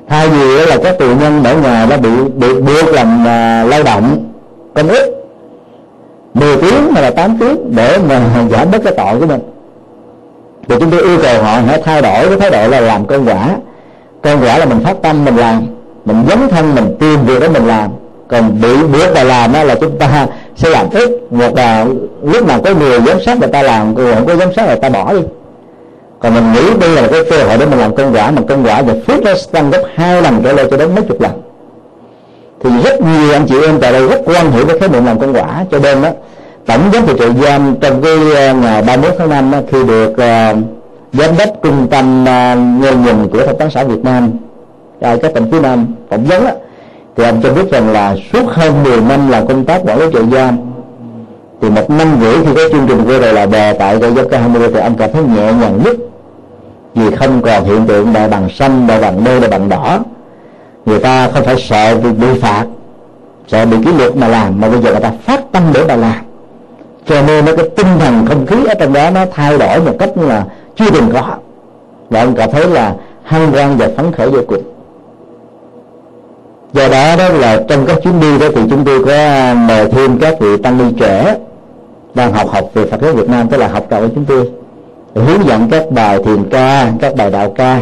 Thay 0.07 0.29
vì 0.29 0.65
là 0.65 0.77
các 0.83 0.99
tù 0.99 1.05
nhân 1.05 1.43
mỗi 1.43 1.55
ngày 1.55 1.87
đã 1.87 1.97
bị 1.97 2.09
bị 2.35 2.53
buộc 2.53 2.93
làm 2.93 3.21
uh, 3.21 3.71
lao 3.71 3.83
động 3.83 4.29
công 4.73 4.87
ích 4.87 5.13
10 6.33 6.57
tiếng 6.57 6.93
hay 6.93 7.03
là 7.03 7.11
8 7.11 7.37
tiếng 7.39 7.75
để 7.75 7.97
mà 8.09 8.21
giảm 8.51 8.71
bớt 8.71 8.83
cái 8.83 8.93
tội 8.97 9.19
của 9.19 9.25
mình. 9.25 9.41
Thì 10.67 10.75
chúng 10.79 10.91
tôi 10.91 11.01
yêu 11.01 11.17
cầu 11.23 11.43
họ 11.43 11.59
hãy 11.67 11.81
thay 11.85 12.01
đổi 12.01 12.27
cái 12.27 12.39
thái 12.39 12.49
độ 12.49 12.67
là 12.67 12.79
làm 12.79 13.05
công 13.05 13.27
quả 13.27 13.49
công 14.23 14.41
quả 14.41 14.57
là 14.57 14.65
mình 14.65 14.79
phát 14.83 14.95
tâm 15.01 15.25
mình 15.25 15.35
làm 15.35 15.65
mình 16.05 16.25
dấn 16.29 16.49
thân 16.49 16.75
mình 16.75 16.95
tìm 16.99 17.25
việc 17.25 17.39
đó 17.39 17.47
mình 17.53 17.67
làm. 17.67 17.89
Còn 18.27 18.61
bị 18.61 18.77
buộc 18.77 19.15
vào 19.15 19.25
làm 19.25 19.53
đó 19.53 19.63
là 19.63 19.75
chúng 19.75 19.99
ta 19.99 20.27
sẽ 20.63 20.69
làm 20.69 20.89
ít 20.89 21.09
một 21.31 21.55
là 21.55 21.85
lúc 22.23 22.47
nào 22.47 22.61
có 22.61 22.73
người 22.73 22.99
giám 23.07 23.21
sát 23.25 23.39
người 23.39 23.49
ta 23.49 23.61
làm 23.61 23.93
người 23.93 24.13
không 24.13 24.27
có 24.27 24.35
giám 24.35 24.53
sát 24.53 24.67
người 24.67 24.75
ta 24.75 24.89
bỏ 24.89 25.13
đi. 25.13 25.19
Còn 26.19 26.33
mình 26.33 26.53
nghĩ 26.53 26.73
đây 26.79 26.89
là 26.89 27.07
cái 27.11 27.23
cơ 27.29 27.37
hội 27.37 27.57
để 27.59 27.65
mình 27.65 27.79
làm 27.79 27.95
công 27.95 28.13
quả 28.13 28.31
mà 28.31 28.41
công 28.47 28.65
quả 28.65 28.81
và 28.81 28.93
phước 29.07 29.23
nó 29.23 29.31
tăng 29.51 29.71
gấp 29.71 29.81
hai 29.95 30.21
lần 30.21 30.41
trở 30.43 30.53
lên 30.53 30.67
cho 30.71 30.77
đến 30.77 30.95
mấy 30.95 31.03
chục 31.03 31.21
lần. 31.21 31.31
Thì 32.63 32.69
rất 32.83 33.01
nhiều 33.01 33.33
anh 33.33 33.45
chị 33.47 33.55
em 33.65 33.79
tại 33.81 33.91
đây 33.91 34.07
rất 34.07 34.21
quan 34.25 34.51
hệ 34.51 34.63
với 34.63 34.79
khái 34.79 34.89
niệm 34.89 35.05
làm 35.05 35.19
công 35.19 35.33
quả 35.33 35.65
cho 35.71 35.79
nên 35.79 36.01
đó 36.01 36.09
tổng 36.65 36.81
giám 36.93 37.05
thị 37.05 37.13
trại 37.19 37.29
giam 37.41 37.75
trong 37.81 38.01
cái 38.01 38.17
ờ, 38.35 38.53
ngày 38.53 38.53
ngày 38.53 38.81
31 38.81 39.15
tháng 39.17 39.29
5 39.29 39.51
đó, 39.51 39.57
khi 39.71 39.83
được 39.83 40.11
uh, 40.11 40.63
giám 41.13 41.37
đốc 41.37 41.49
trung 41.63 41.87
tâm 41.91 42.23
uh, 42.23 42.81
nghe 42.81 42.91
nhìn 42.91 43.27
của 43.29 43.45
thông 43.45 43.57
tấn 43.57 43.69
xã 43.69 43.83
Việt 43.83 44.03
Nam 44.03 44.31
ở 45.01 45.17
các 45.17 45.33
tỉnh 45.33 45.51
phía 45.51 45.59
Nam 45.59 45.87
phỏng 46.09 46.23
vấn 46.23 46.43
đó, 46.43 46.51
thì 47.15 47.23
ông 47.23 47.41
cho 47.43 47.53
biết 47.53 47.71
rằng 47.71 47.93
là 47.93 48.15
suốt 48.33 48.45
hơn 48.47 48.83
10 48.83 49.01
năm 49.01 49.29
làm 49.29 49.47
công 49.47 49.65
tác 49.65 49.81
quản 49.85 49.99
lý 49.99 50.05
trại 50.13 50.23
giam 50.31 50.57
thì 51.61 51.69
một 51.69 51.89
năm 51.89 52.07
rưỡi 52.21 52.33
khi 52.45 52.53
có 52.55 52.69
chương 52.71 52.87
trình 52.87 53.05
quay 53.07 53.19
đầu 53.19 53.33
là 53.33 53.45
bè 53.45 53.73
tại 53.73 53.99
trại 54.01 54.11
giam 54.15 54.25
K20 54.25 54.71
thì 54.73 54.79
ông 54.79 54.95
cảm 54.97 55.11
thấy 55.13 55.23
nhẹ 55.23 55.53
nhàng 55.53 55.79
nhất. 55.83 55.95
Vì 56.95 57.15
không 57.15 57.41
còn 57.41 57.63
hiện 57.63 57.87
tượng 57.87 58.13
đại 58.13 58.29
bằng 58.29 58.49
xanh 58.49 58.87
đại 58.87 59.01
bằng 59.01 59.23
nâu 59.23 59.39
đại 59.39 59.49
bằng 59.49 59.69
đỏ. 59.69 59.99
Người 60.85 60.99
ta 60.99 61.29
không 61.33 61.43
phải 61.43 61.55
sợ 61.59 61.95
bị, 61.95 62.09
bị 62.11 62.39
phạt 62.41 62.65
sợ 63.47 63.65
bị 63.65 63.77
kỷ 63.85 63.93
luật 63.93 64.15
mà 64.15 64.27
làm 64.27 64.61
mà 64.61 64.69
bây 64.69 64.81
giờ 64.81 64.91
người 64.91 65.01
ta 65.01 65.11
phát 65.25 65.51
tâm 65.51 65.63
để 65.73 65.85
mà 65.87 65.95
làm. 65.95 66.25
Cho 67.05 67.21
nên 67.21 67.45
nó 67.45 67.55
cái 67.55 67.69
tinh 67.75 67.87
thần 67.99 68.25
không 68.25 68.45
khí 68.45 68.55
ở 68.67 68.73
trong 68.73 68.93
đó 68.93 69.09
nó 69.09 69.25
thay 69.33 69.57
đổi 69.57 69.79
một 69.79 69.95
cách 69.99 70.09
là 70.15 70.45
chưa 70.75 70.89
từng 70.89 71.09
có. 71.13 71.35
Và 72.09 72.19
ông 72.19 72.35
cảm 72.35 72.51
thấy 72.51 72.69
là 72.69 72.95
hăng 73.23 73.51
quan 73.53 73.77
và 73.77 73.89
phấn 73.97 74.11
khởi 74.11 74.29
vô 74.29 74.39
cùng 74.47 74.72
do 76.73 76.89
đó 76.89 77.15
đó 77.17 77.29
là 77.29 77.63
trong 77.67 77.85
các 77.85 77.97
chuyến 78.03 78.19
đi 78.19 78.39
đó 78.39 78.47
thì 78.55 78.61
chúng 78.69 78.85
tôi 78.85 79.05
có 79.05 79.53
mời 79.67 79.87
thêm 79.91 80.19
các 80.19 80.39
vị 80.39 80.57
tăng 80.57 80.77
ni 80.77 80.83
trẻ 80.99 81.35
đang 82.13 82.33
học 82.33 82.49
học 82.49 82.69
về 82.73 82.85
Phật 82.85 83.01
giáo 83.01 83.13
Việt 83.13 83.29
Nam, 83.29 83.47
tức 83.47 83.57
là 83.57 83.67
học 83.67 83.85
trò 83.89 83.99
của 83.99 84.07
chúng 84.15 84.25
tôi 84.25 84.51
hướng 85.15 85.47
dẫn 85.47 85.67
các 85.71 85.91
bài 85.91 86.19
thiền 86.25 86.49
ca, 86.49 86.91
các 86.99 87.15
bài 87.15 87.31
đạo 87.31 87.53
ca. 87.57 87.81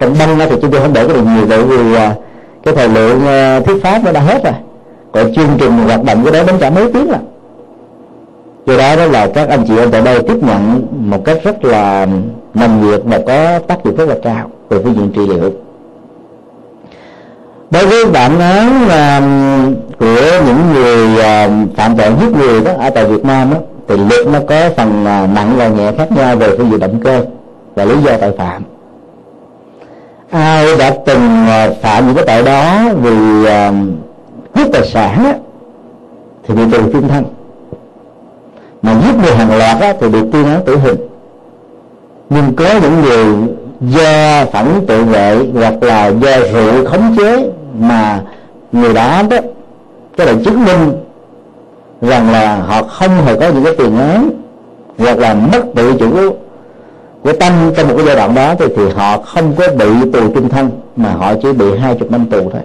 Trong 0.00 0.14
băng 0.18 0.38
thì 0.50 0.56
chúng 0.62 0.70
tôi 0.70 0.80
không 0.80 0.92
để 0.92 1.06
có 1.06 1.14
được 1.14 1.22
nhiều, 1.22 1.46
bởi 1.48 1.64
vì 1.64 1.94
à, 1.94 2.14
cái 2.62 2.74
thời 2.74 2.88
lượng 2.88 3.26
à, 3.26 3.60
thuyết 3.60 3.82
pháp 3.82 4.04
nó 4.04 4.12
đã 4.12 4.20
hết 4.20 4.44
rồi. 4.44 4.54
Còn 5.12 5.34
chương 5.34 5.48
trình 5.58 5.72
hoạt 5.72 6.04
động 6.04 6.24
của 6.24 6.30
đó 6.30 6.42
đến 6.46 6.56
cả 6.60 6.70
mấy 6.70 6.92
tiếng 6.92 7.06
rồi. 7.06 7.18
Do 8.66 8.76
đó 8.76 8.96
đó 8.96 9.06
là 9.06 9.26
các 9.34 9.48
anh 9.48 9.64
chị 9.68 9.78
em 9.78 9.90
tại 9.90 10.02
đây 10.02 10.22
tiếp 10.22 10.36
nhận 10.42 10.86
một 11.10 11.24
cách 11.24 11.38
rất 11.44 11.64
là 11.64 12.06
nồng 12.54 12.90
nhiệt 12.90 13.00
và 13.04 13.18
có 13.26 13.58
tác 13.58 13.84
dụng 13.84 13.96
rất 13.96 14.08
là 14.08 14.14
cao 14.22 14.50
về 14.68 14.78
phương 14.84 14.94
diện 14.94 15.12
trị 15.14 15.34
liệu 15.34 15.50
đối 17.70 17.86
với 17.86 18.04
bản 18.04 18.40
án 18.40 18.88
um, 18.88 19.74
của 19.98 20.44
những 20.46 20.72
người 20.74 21.22
um, 21.22 21.68
phạm 21.76 21.96
tội 21.96 22.12
giết 22.20 22.36
người 22.36 22.60
đó 22.60 22.70
ở 22.78 22.90
tại 22.90 23.04
Việt 23.04 23.24
Nam 23.24 23.50
đó, 23.50 23.58
thì 23.88 23.96
luật 23.96 24.26
nó 24.26 24.38
có 24.48 24.70
phần 24.76 25.06
à, 25.06 25.26
nặng 25.34 25.54
và 25.56 25.68
nhẹ 25.68 25.92
khác 25.98 26.12
nhau 26.12 26.36
về 26.36 26.56
phương 26.56 26.70
diện 26.70 26.80
động 26.80 27.00
cơ 27.04 27.24
và 27.74 27.84
lý 27.84 27.94
do 28.04 28.16
tội 28.20 28.32
phạm. 28.38 28.62
Ai 30.30 30.76
đã 30.78 30.94
từng 31.06 31.46
à, 31.48 31.70
phạm 31.82 32.06
những 32.06 32.16
cái 32.16 32.24
tội 32.26 32.42
đó 32.42 32.80
vì 33.02 33.42
uh, 33.42 33.74
cướp 34.54 34.72
tài 34.72 34.86
sản 34.86 35.24
đó, 35.24 35.32
thì 36.46 36.54
bị 36.54 36.62
tù 36.72 36.78
chung 36.92 37.08
thân. 37.08 37.24
Mà 38.82 38.94
giết 39.04 39.14
người 39.22 39.36
hàng 39.36 39.58
loạt 39.58 39.80
đó, 39.80 39.92
thì 40.00 40.08
bị 40.08 40.18
tuyên 40.32 40.44
án 40.44 40.60
tử 40.64 40.76
hình. 40.76 40.96
Nhưng 42.30 42.54
có 42.56 42.64
những 42.82 43.02
người 43.02 43.26
do 43.80 44.44
phẫn 44.52 44.66
tự 44.86 45.04
vệ 45.04 45.38
hoặc 45.54 45.82
là 45.82 46.06
do 46.08 46.30
rượu 46.52 46.84
khống 46.84 47.16
chế 47.18 47.50
mà 47.78 48.22
người 48.72 48.94
đó 48.94 49.22
đó, 49.30 49.36
cái 50.16 50.26
là 50.26 50.32
chứng 50.44 50.64
minh 50.64 50.92
rằng 52.00 52.32
là 52.32 52.56
họ 52.56 52.82
không 52.82 53.24
hề 53.24 53.34
có 53.40 53.48
những 53.48 53.64
cái 53.64 53.74
tiền 53.78 53.98
án, 53.98 54.30
hoặc 54.98 55.18
là 55.18 55.34
mất 55.34 55.62
tự 55.74 55.94
chủ 55.98 56.34
của 57.22 57.32
tâm 57.32 57.52
trong 57.76 57.88
một 57.88 57.94
cái 57.96 58.06
giai 58.06 58.16
đoạn 58.16 58.34
đó, 58.34 58.54
thì 58.58 58.66
thì 58.76 58.88
họ 58.88 59.18
không 59.18 59.54
có 59.56 59.68
bị 59.78 60.10
tù 60.12 60.34
trung 60.34 60.48
thân, 60.48 60.70
mà 60.96 61.10
họ 61.12 61.34
chỉ 61.42 61.52
bị 61.52 61.78
hai 61.78 61.94
chục 61.94 62.10
năm 62.10 62.26
tù 62.26 62.50
thôi. 62.50 62.62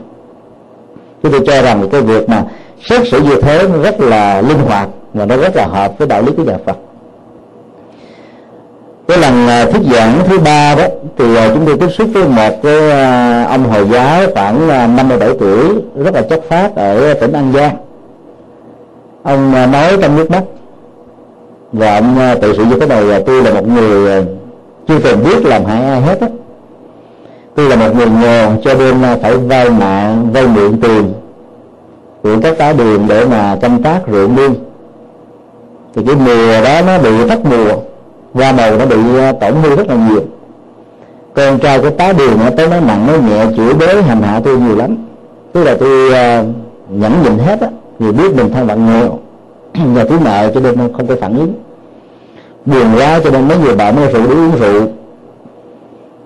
Chúng 1.24 1.32
tôi 1.32 1.42
cho 1.46 1.62
rằng 1.62 1.90
cái 1.92 2.02
việc 2.02 2.30
mà 2.30 2.44
xét 2.90 3.02
xử 3.12 3.22
như 3.22 3.42
thế 3.42 3.68
nó 3.68 3.82
rất 3.84 4.00
là 4.00 4.42
linh 4.42 4.60
hoạt 4.60 4.90
và 5.14 5.26
nó 5.26 5.38
rất 5.38 5.56
là 5.56 5.68
hợp 5.68 5.98
với 5.98 6.08
đạo 6.08 6.22
lý 6.22 6.32
của 6.38 6.44
nhà 6.44 6.58
Phật 6.66 6.78
cái 9.08 9.18
lần 9.18 9.48
à, 9.48 9.66
thuyết 9.66 9.82
giảng 9.94 10.20
thứ 10.28 10.40
ba 10.40 10.76
đó, 10.76 10.84
thì 11.18 11.36
à, 11.36 11.50
chúng 11.54 11.66
tôi 11.66 11.78
tiếp 11.78 11.90
xúc 11.90 12.10
với 12.14 12.28
một 12.28 12.52
cái 12.64 12.92
à, 12.92 13.44
ông 13.50 13.64
hồi 13.64 13.88
giáo 13.92 14.22
khoảng 14.34 14.68
57 14.68 15.30
tuổi, 15.40 15.82
rất 15.96 16.14
là 16.14 16.22
chất 16.22 16.42
phát 16.50 16.76
ở 16.76 17.14
tỉnh 17.14 17.32
An 17.34 17.54
Giang. 17.54 17.76
Ông 19.24 19.72
nói 19.72 19.98
trong 20.02 20.16
nước 20.16 20.32
mắt 20.32 20.44
và 21.72 21.96
ông 21.96 22.18
tự 22.42 22.54
sự 22.58 22.66
như 22.66 22.80
thế 22.80 22.86
này 22.86 23.04
là 23.04 23.20
tôi 23.26 23.44
là 23.44 23.54
một 23.54 23.68
người 23.68 24.26
chưa 24.88 25.00
từng 25.00 25.24
biết 25.24 25.46
làm 25.46 25.66
hại 25.66 25.86
ai 25.86 26.02
hết 26.02 26.22
á. 26.22 26.28
Tôi 27.56 27.70
là 27.70 27.76
một 27.76 27.96
người 27.96 28.08
nghèo 28.22 28.52
cho 28.64 28.74
nên 28.74 28.96
phải 29.22 29.38
vay 29.38 29.70
mạng, 29.70 30.30
vay 30.34 30.48
mượn 30.48 30.82
tiền 30.82 31.14
của 32.24 32.36
các 32.42 32.58
tá 32.58 32.74
đường 32.74 33.06
để 33.08 33.26
mà 33.26 33.58
canh 33.62 33.84
tác 33.84 34.00
ruộng 34.12 34.36
nương 34.36 34.56
thì 35.96 36.02
cái 36.08 36.16
mùa 36.16 36.64
đó 36.66 36.82
nó 36.88 37.00
bị 37.00 37.28
thất 37.30 37.46
mùa 37.46 37.74
da 38.34 38.52
đầu 38.52 38.78
nó 38.78 38.86
bị 38.86 38.96
ờ, 39.18 39.32
tổn 39.32 39.54
thương 39.64 39.76
rất 39.76 39.88
là 39.88 39.96
nhiều. 40.10 40.22
Con 41.34 41.60
trai 41.60 41.80
của 41.80 41.90
tá 41.90 42.14
đường 42.14 42.40
nó 42.40 42.50
tới 42.58 42.68
nó 42.68 42.80
nặng 42.80 43.08
nó 43.08 43.14
nhẹ 43.30 43.46
chửi 43.58 43.74
bới 43.74 44.04
hành 44.04 44.22
hạ 44.22 44.42
tôi 44.44 44.58
nhiều 44.58 44.76
lắm. 44.76 44.96
Tức 45.54 45.64
là 45.64 45.76
tôi 45.80 46.08
uh, 46.08 46.46
nhẫn 46.90 47.24
nhịn 47.24 47.38
hết 47.38 47.62
á 47.62 47.68
vì 48.00 48.12
biết 48.12 48.36
mình 48.36 48.54
thân 48.54 48.68
phận 48.68 48.86
nghèo. 48.86 49.20
Và 49.96 50.04
thiếu 50.04 50.20
nợ 50.26 50.52
cho 50.54 50.60
nên 50.60 50.78
không 50.78 51.08
có 51.08 51.16
phản 51.22 51.38
ứng. 51.38 51.54
Buồn 52.66 52.96
quá 52.98 53.20
cho 53.24 53.30
nên 53.30 53.48
mấy 53.48 53.58
người 53.58 53.76
bạn 53.76 53.96
mới 53.96 54.12
rượu 54.12 54.28
đi 54.28 54.36
uống 54.36 54.52
rượu. 54.60 54.82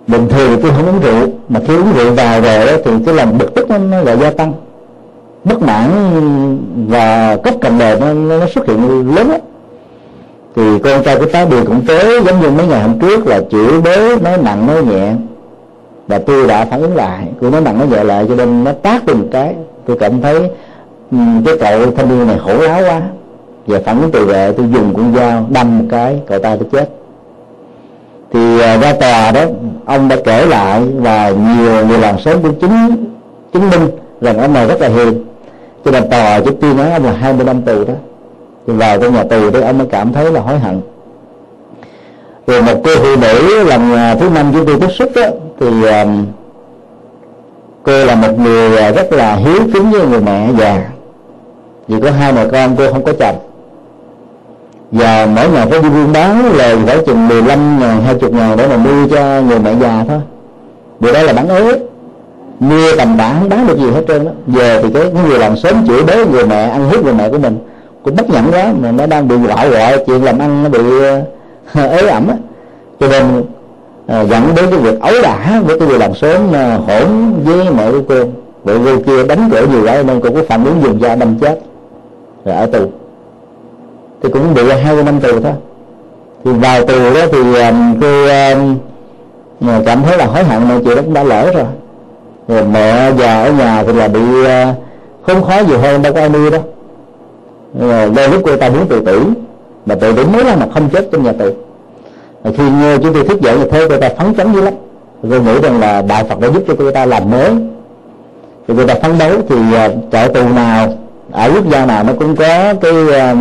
Bình 0.08 0.28
thường 0.30 0.56
thì 0.56 0.62
tôi 0.62 0.72
không 0.72 0.88
uống 0.88 1.00
rượu 1.00 1.28
mà 1.50 1.60
khi 1.68 1.76
uống 1.76 1.94
rượu 1.94 2.14
vào 2.14 2.42
rồi 2.42 2.66
đó, 2.66 2.72
thì 2.86 2.92
cái 3.06 3.16
lòng 3.16 3.38
bực 3.38 3.56
tức 3.56 3.70
nó, 3.70 3.78
nó 3.78 4.02
lại 4.02 4.18
gia 4.18 4.32
tăng. 4.32 4.54
Bất 5.44 5.62
mãn 5.62 5.90
và 6.90 7.38
cấp 7.44 7.54
cầm 7.62 7.80
đời 7.80 8.00
nó, 8.00 8.14
nó 8.14 8.48
xuất 8.56 8.68
hiện 8.68 9.16
lớn 9.16 9.30
lắm 9.30 9.40
thì 10.58 10.80
con 10.84 11.04
trai 11.04 11.18
của 11.18 11.26
tá 11.26 11.46
điền 11.46 11.66
cũng 11.66 11.86
tới, 11.88 12.22
giống 12.26 12.42
như 12.42 12.50
mấy 12.50 12.68
ngày 12.68 12.82
hôm 12.82 13.00
trước, 13.00 13.28
là 13.28 13.42
chửi 13.52 13.82
bới 13.82 14.20
nói 14.20 14.38
nặng, 14.38 14.68
nói 14.68 14.84
nhẹ. 14.86 15.14
Và 16.08 16.20
tôi 16.20 16.48
đã 16.48 16.66
phản 16.66 16.82
ứng 16.82 16.96
lại. 16.96 17.28
Tôi 17.42 17.52
nói 17.52 17.62
nặng, 17.62 17.78
nói 17.80 17.88
nhẹ 17.88 18.04
lại 18.04 18.26
cho 18.30 18.36
nên 18.36 18.64
nó 18.64 18.72
tác 18.72 19.04
tôi 19.06 19.16
một 19.16 19.26
cái 19.32 19.56
tôi 19.86 19.98
cảm 20.00 20.22
thấy 20.22 20.50
ừ, 21.12 21.18
cái 21.46 21.56
cậu 21.60 21.92
thanh 21.92 22.10
niên 22.10 22.28
này 22.28 22.38
khổ 22.44 22.54
láo 22.58 22.82
quá. 22.82 23.02
Và 23.68 23.80
phản 23.86 24.02
ứng 24.02 24.12
tự 24.12 24.26
vệ, 24.26 24.52
tôi 24.52 24.66
dùng 24.74 24.94
con 24.94 25.14
dao 25.16 25.46
đâm 25.50 25.80
một 25.80 25.86
cái, 25.90 26.20
cậu 26.28 26.40
ta 26.40 26.56
tôi 26.56 26.68
chết. 26.72 26.90
Thì 28.34 28.60
à, 28.60 28.78
ra 28.78 28.94
tòa 28.94 29.32
đó, 29.32 29.42
ông 29.86 30.08
đã 30.08 30.16
kể 30.26 30.46
lại 30.46 30.82
và 30.96 31.30
nhiều 31.30 31.86
người 31.88 31.98
làm 31.98 32.20
sớm 32.20 32.42
cũng 32.42 32.56
chứng 32.60 32.72
chứng 33.54 33.70
minh 33.70 33.88
rằng 34.22 34.38
ông 34.38 34.54
này 34.54 34.68
rất 34.68 34.82
là 34.82 34.88
hiền. 34.88 35.24
Cho 35.86 35.92
nên 35.92 36.10
tòa 36.10 36.40
chỉ 36.40 36.52
tuyên 36.62 36.78
án 36.78 36.92
ông 36.92 37.06
là 37.06 37.12
20 37.12 37.46
năm 37.46 37.62
tù 37.62 37.84
đó 37.84 37.94
thì 38.68 38.74
vào 38.74 39.00
trong 39.00 39.14
nhà 39.14 39.24
tù 39.24 39.52
thì 39.52 39.62
ông 39.62 39.78
mới 39.78 39.88
cảm 39.88 40.14
thấy 40.14 40.32
là 40.32 40.42
hối 40.42 40.60
hận. 40.60 40.82
Rồi 42.48 42.62
một 42.62 42.82
cô 42.84 42.92
phụ 42.96 43.16
nữ 43.22 43.64
lần 43.64 43.94
à, 43.94 44.16
thứ 44.16 44.30
năm 44.30 44.52
chúng 44.54 44.66
tôi 44.66 44.78
tiếp 44.80 44.92
xúc 44.92 45.12
đó 45.16 45.24
thì 45.60 45.68
um, 45.84 46.26
cô 47.84 48.06
là 48.06 48.16
một 48.16 48.40
người 48.40 48.78
à, 48.78 48.92
rất 48.92 49.14
là 49.14 49.36
hiếu 49.36 49.60
kính 49.74 49.92
với 49.92 50.08
người 50.08 50.22
mẹ 50.22 50.50
già. 50.60 50.90
Vì 51.88 52.02
có 52.02 52.12
hai 52.12 52.34
mẹ 52.34 52.46
con 52.52 52.76
cô 52.78 52.94
không 52.94 53.04
có 53.04 53.14
chồng. 53.20 53.36
Và 54.92 55.28
mỗi 55.36 55.50
ngày 55.50 55.68
phải 55.70 55.82
đi 55.82 55.90
buôn 55.90 56.14
bán 56.14 56.56
lời 56.58 56.78
phải 56.86 56.98
chừng 57.06 57.28
15 57.28 57.80
ngàn 57.80 58.02
20 58.06 58.32
ngàn 58.32 58.58
để 58.58 58.68
mà 58.68 58.78
mua 58.78 59.08
cho 59.08 59.42
người 59.42 59.60
mẹ 59.60 59.76
già 59.82 60.06
thôi. 60.08 60.20
Điều 61.00 61.14
đó 61.14 61.22
là 61.22 61.34
bán 61.34 61.50
ế 61.50 61.80
mua 62.60 62.96
tầm 62.98 63.18
bán, 63.18 63.50
bán 63.50 63.68
được 63.68 63.78
gì 63.78 63.92
hết 63.92 64.04
trơn 64.08 64.26
đó 64.26 64.32
giờ 64.48 64.82
thì 64.82 64.90
cái 64.94 65.04
người 65.28 65.40
làm 65.40 65.58
sớm 65.58 65.88
chửi 65.88 66.04
bới 66.04 66.26
người 66.26 66.46
mẹ 66.46 66.70
ăn 66.70 66.90
hiếp 66.90 67.04
người 67.04 67.14
mẹ 67.14 67.30
của 67.30 67.38
mình 67.38 67.58
cũng 68.04 68.16
bất 68.16 68.30
nhẫn 68.30 68.52
quá 68.52 68.74
mà 68.82 68.92
nó 68.92 69.06
đang 69.06 69.28
bị 69.28 69.36
gọi 69.38 69.70
gọi 69.70 70.04
chuyện 70.06 70.24
làm 70.24 70.40
ăn 70.40 70.64
nó 70.64 70.70
bị 70.70 70.80
ờ, 71.74 71.88
ế 71.88 72.08
ẩm 72.08 72.28
á. 72.28 72.36
Cho 73.00 73.08
nên 73.08 73.44
à, 74.08 74.22
dẫn 74.22 74.56
đến 74.56 74.66
cái 74.72 74.80
việc 74.80 75.00
ấu 75.02 75.14
đả 75.24 75.62
với 75.66 75.80
cái 75.80 75.88
người 75.88 76.00
làm 76.00 76.14
sớm 76.14 76.54
à, 76.54 76.80
hỗn 76.88 77.34
với 77.44 77.70
mẹ 77.78 77.92
của 77.92 78.02
cô 78.10 78.16
vợ 78.64 78.78
cô 78.86 79.02
kia 79.06 79.24
đánh 79.24 79.50
cửa 79.52 79.66
nhiều 79.72 79.86
quá 79.86 80.04
nên 80.04 80.22
cô 80.22 80.30
có 80.30 80.42
phản 80.48 80.66
ứng 80.66 80.82
dùng 80.84 81.00
dao 81.02 81.16
đâm 81.16 81.40
chết. 81.40 81.60
Rồi 82.46 82.56
ở 82.56 82.66
tù. 82.66 82.80
Thì 84.24 84.30
cũng 84.34 84.54
bị 84.54 84.62
hai 84.84 85.04
năm 85.04 85.20
tù 85.20 85.40
thôi. 85.40 85.54
Thì 86.46 86.52
vào 86.52 86.86
tù 86.86 87.14
đó 87.14 87.22
thì 87.32 87.40
ờ, 87.60 87.74
cô 88.02 88.28
cảm 89.86 90.04
thấy 90.04 90.18
là 90.18 90.26
hối 90.26 90.44
hận 90.44 90.64
mọi 90.64 90.82
chuyện 90.84 90.96
đó 90.96 91.02
cũng 91.02 91.14
đã 91.14 91.24
lỡ 91.24 91.52
rồi. 91.54 91.66
Rồi 92.48 92.64
mẹ 92.64 93.12
già 93.18 93.44
ở 93.44 93.52
nhà 93.52 93.84
thì 93.84 93.94
là 93.94 94.08
bị 94.08 94.20
không 95.28 95.44
khó 95.44 95.60
gì 95.60 95.76
hơn 95.76 96.02
đâu 96.02 96.14
có 96.14 96.20
ai 96.20 96.30
nuôi 96.30 96.52
đâu 96.52 96.62
do 97.74 98.28
lúc 98.32 98.42
cô 98.46 98.56
ta 98.56 98.70
muốn 98.70 98.88
tự 98.88 99.00
tử 99.06 99.24
mà 99.86 99.96
tự 99.96 100.14
tử 100.14 100.26
mới 100.26 100.44
là 100.44 100.56
mà 100.56 100.66
không 100.74 100.90
chết 100.90 101.08
trong 101.12 101.24
nhà 101.24 101.32
tù. 101.32 101.46
Và 102.44 102.52
khi 102.58 102.64
nghe 102.82 102.98
chúng 102.98 103.14
tôi 103.14 103.24
thức 103.24 103.42
dậy 103.42 103.58
như 103.60 103.66
thế 103.66 103.86
cô 103.90 103.98
ta 103.98 104.10
phấn 104.18 104.34
chấn 104.36 104.54
dữ 104.54 104.62
lắm. 104.62 104.74
Tôi 105.30 105.42
nghĩ 105.42 105.60
rằng 105.64 105.80
là 105.80 106.02
đạo 106.02 106.24
phật 106.30 106.40
đã 106.40 106.48
giúp 106.48 106.64
cho 106.68 106.74
cô 106.80 106.92
ta 106.92 107.06
làm 107.06 107.32
mới. 107.32 107.52
Thì 108.68 108.74
cô 108.78 108.86
ta 108.86 108.96
phấn 108.96 109.18
đấu 109.18 109.32
thì 109.50 109.56
à, 109.76 109.90
trại 110.12 110.30
tù 110.30 110.50
nào 110.50 110.94
ở 111.32 111.52
quốc 111.54 111.70
gia 111.70 111.86
nào 111.86 112.04
nó 112.04 112.14
cũng 112.20 112.36
có 112.36 112.74
cái 112.82 113.14
à, 113.14 113.34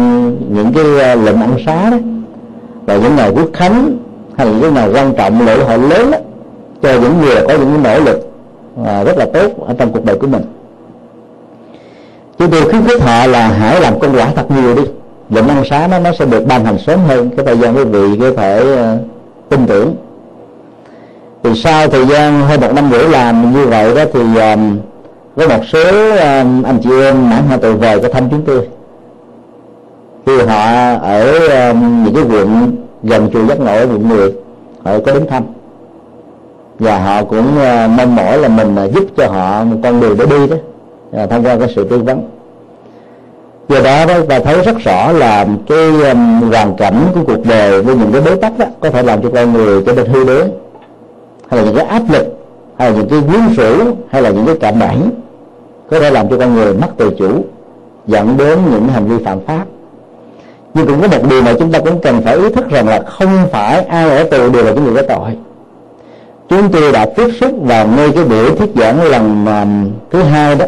những 0.49 0.73
cái 0.75 1.01
à, 1.01 1.15
lệnh 1.15 1.41
ăn 1.41 1.57
xá 1.67 1.91
đó. 1.91 1.97
Và 2.87 2.97
những 2.97 3.17
ngày 3.17 3.31
quốc 3.35 3.49
khánh 3.53 3.97
hay 4.37 4.47
là 4.47 4.53
những 4.61 4.75
ngày 4.75 4.89
quan 4.95 5.15
trọng 5.15 5.47
lễ 5.47 5.65
hội 5.65 5.79
lớn 5.79 6.11
đó, 6.11 6.19
cho 6.83 6.93
những 7.01 7.21
người 7.21 7.37
có 7.49 7.55
những 7.55 7.83
nỗ 7.83 8.01
lực 8.01 8.31
rất 8.85 9.17
là 9.17 9.27
tốt 9.33 9.67
ở 9.67 9.75
trong 9.79 9.93
cuộc 9.93 10.05
đời 10.05 10.17
của 10.17 10.27
mình 10.27 10.43
chúng 12.39 12.51
tôi 12.51 12.63
khuyến 12.63 12.85
khích 12.85 13.03
họ 13.03 13.27
là 13.27 13.49
hãy 13.49 13.81
làm 13.81 13.99
công 13.99 14.17
quả 14.17 14.33
thật 14.37 14.51
nhiều 14.51 14.75
đi. 14.75 14.83
Lệnh 15.31 15.49
ăn 15.49 15.65
xá 15.71 15.87
nó 15.91 15.99
nó 15.99 16.13
sẽ 16.19 16.25
được 16.25 16.47
ban 16.47 16.65
hành 16.65 16.79
sớm 16.79 17.01
hơn. 17.07 17.31
Cái 17.37 17.47
thời 17.47 17.59
gian 17.59 17.77
quý 17.77 17.85
vị 17.85 18.19
có 18.21 18.33
thể 18.37 18.75
uh, 18.75 19.01
tin 19.49 19.67
tưởng. 19.67 19.95
Thì 21.43 21.51
sau 21.55 21.89
thời 21.89 22.07
gian 22.07 22.41
hơn 22.41 22.61
một 22.61 22.73
năm 22.75 22.91
rưỡi 22.93 23.09
làm 23.09 23.53
như 23.53 23.67
vậy 23.67 23.95
đó 23.95 24.03
thì 24.13 24.21
um, 24.21 24.79
có 25.37 25.49
một 25.49 25.65
số 25.73 26.11
um, 26.11 26.63
anh 26.63 26.79
chị 26.83 26.91
em 27.03 27.31
mãn 27.31 27.43
hạn 27.49 27.61
tù 27.61 27.73
về 27.73 27.99
có 27.99 28.09
thăm 28.09 28.31
chúng 28.31 28.43
tôi. 28.43 28.69
Khi 30.27 30.43
họ 30.43 30.65
ở 31.03 31.49
um, 31.49 32.05
những 32.05 32.15
cái 32.15 32.25
quận 32.25 32.77
gần 33.03 33.31
chùa 33.33 33.47
giác 33.47 33.61
ngộ 33.61 33.79
quận 33.79 34.09
10 34.09 34.33
họ 34.85 34.99
có 35.07 35.13
đến 35.13 35.27
thăm. 35.27 35.43
Và 36.79 36.99
họ 36.99 37.25
cũng 37.25 37.47
uh, 37.57 37.91
mong 37.91 38.17
mỏi 38.17 38.39
là 38.39 38.49
mình 38.49 38.77
uh, 38.85 38.93
giúp 38.93 39.05
cho 39.17 39.29
họ 39.29 39.65
một 39.65 39.77
con 39.83 40.01
đường 40.01 40.17
để 40.19 40.27
đi 40.27 40.47
đó 40.47 40.57
à, 41.13 41.27
thông 41.27 41.45
qua 41.45 41.57
cái 41.59 41.69
sự 41.77 41.89
tư 41.89 41.99
vấn. 41.99 42.29
Do 43.69 43.81
đó 43.81 44.07
đó 44.07 44.15
ta 44.29 44.39
thấy 44.39 44.63
rất 44.63 44.79
rõ 44.79 45.13
là 45.13 45.47
cái 45.69 46.11
um, 46.11 46.51
hoàn 46.51 46.77
cảnh 46.77 47.07
của 47.15 47.21
cuộc 47.27 47.47
đời 47.47 47.83
với 47.83 47.97
những 47.97 48.13
cái 48.13 48.21
bế 48.21 48.35
tắc 48.35 48.59
đó 48.59 48.67
có 48.81 48.91
thể 48.91 49.03
làm 49.03 49.23
cho 49.23 49.31
con 49.35 49.53
người 49.53 49.83
trở 49.87 49.93
nên 49.93 50.07
hư 50.07 50.25
đế, 50.25 50.43
hay 51.49 51.61
là 51.61 51.67
những 51.67 51.77
cái 51.77 51.87
áp 51.87 52.03
lực 52.13 52.27
hay 52.79 52.91
là 52.91 52.97
những 52.97 53.09
cái 53.09 53.21
quyến 53.29 53.41
rũ 53.57 53.85
hay 54.11 54.23
là 54.23 54.31
những 54.31 54.47
cái 54.47 54.55
cạm 54.61 54.79
bẫy 54.79 54.97
có 55.91 56.01
thể 56.01 56.11
làm 56.11 56.29
cho 56.29 56.39
con 56.39 56.55
người 56.55 56.75
mất 56.75 56.89
tự 56.97 57.11
chủ 57.19 57.45
dẫn 58.07 58.37
đến 58.37 58.59
những 58.71 58.89
hành 58.89 59.09
vi 59.09 59.25
phạm 59.25 59.41
pháp. 59.47 59.65
Nhưng 60.75 60.87
cũng 60.87 61.03
có 61.03 61.09
một 61.09 61.29
điều 61.31 61.43
mà 61.43 61.55
chúng 61.59 61.73
ta 61.73 61.79
cũng 61.79 62.01
cần 62.01 62.23
phải 62.23 62.37
ý 62.37 62.51
thức 62.51 62.71
rằng 62.71 62.89
là 62.89 63.03
không 63.07 63.49
phải 63.53 63.85
ai 63.85 64.11
ở 64.11 64.25
tù 64.25 64.51
đều 64.51 64.65
là 64.65 64.73
những 64.73 64.85
người 64.85 64.95
có 64.95 65.03
tội. 65.03 65.31
Chúng 66.49 66.69
tôi 66.73 66.93
đã 66.93 67.07
tiếp 67.07 67.29
xúc 67.41 67.51
vào 67.63 67.87
ngay 67.87 68.11
cái 68.15 68.25
buổi 68.25 68.51
thuyết 68.51 68.71
giảng 68.77 69.03
lần 69.03 69.47
um, 69.47 69.91
thứ 70.11 70.23
hai 70.23 70.55
đó 70.55 70.67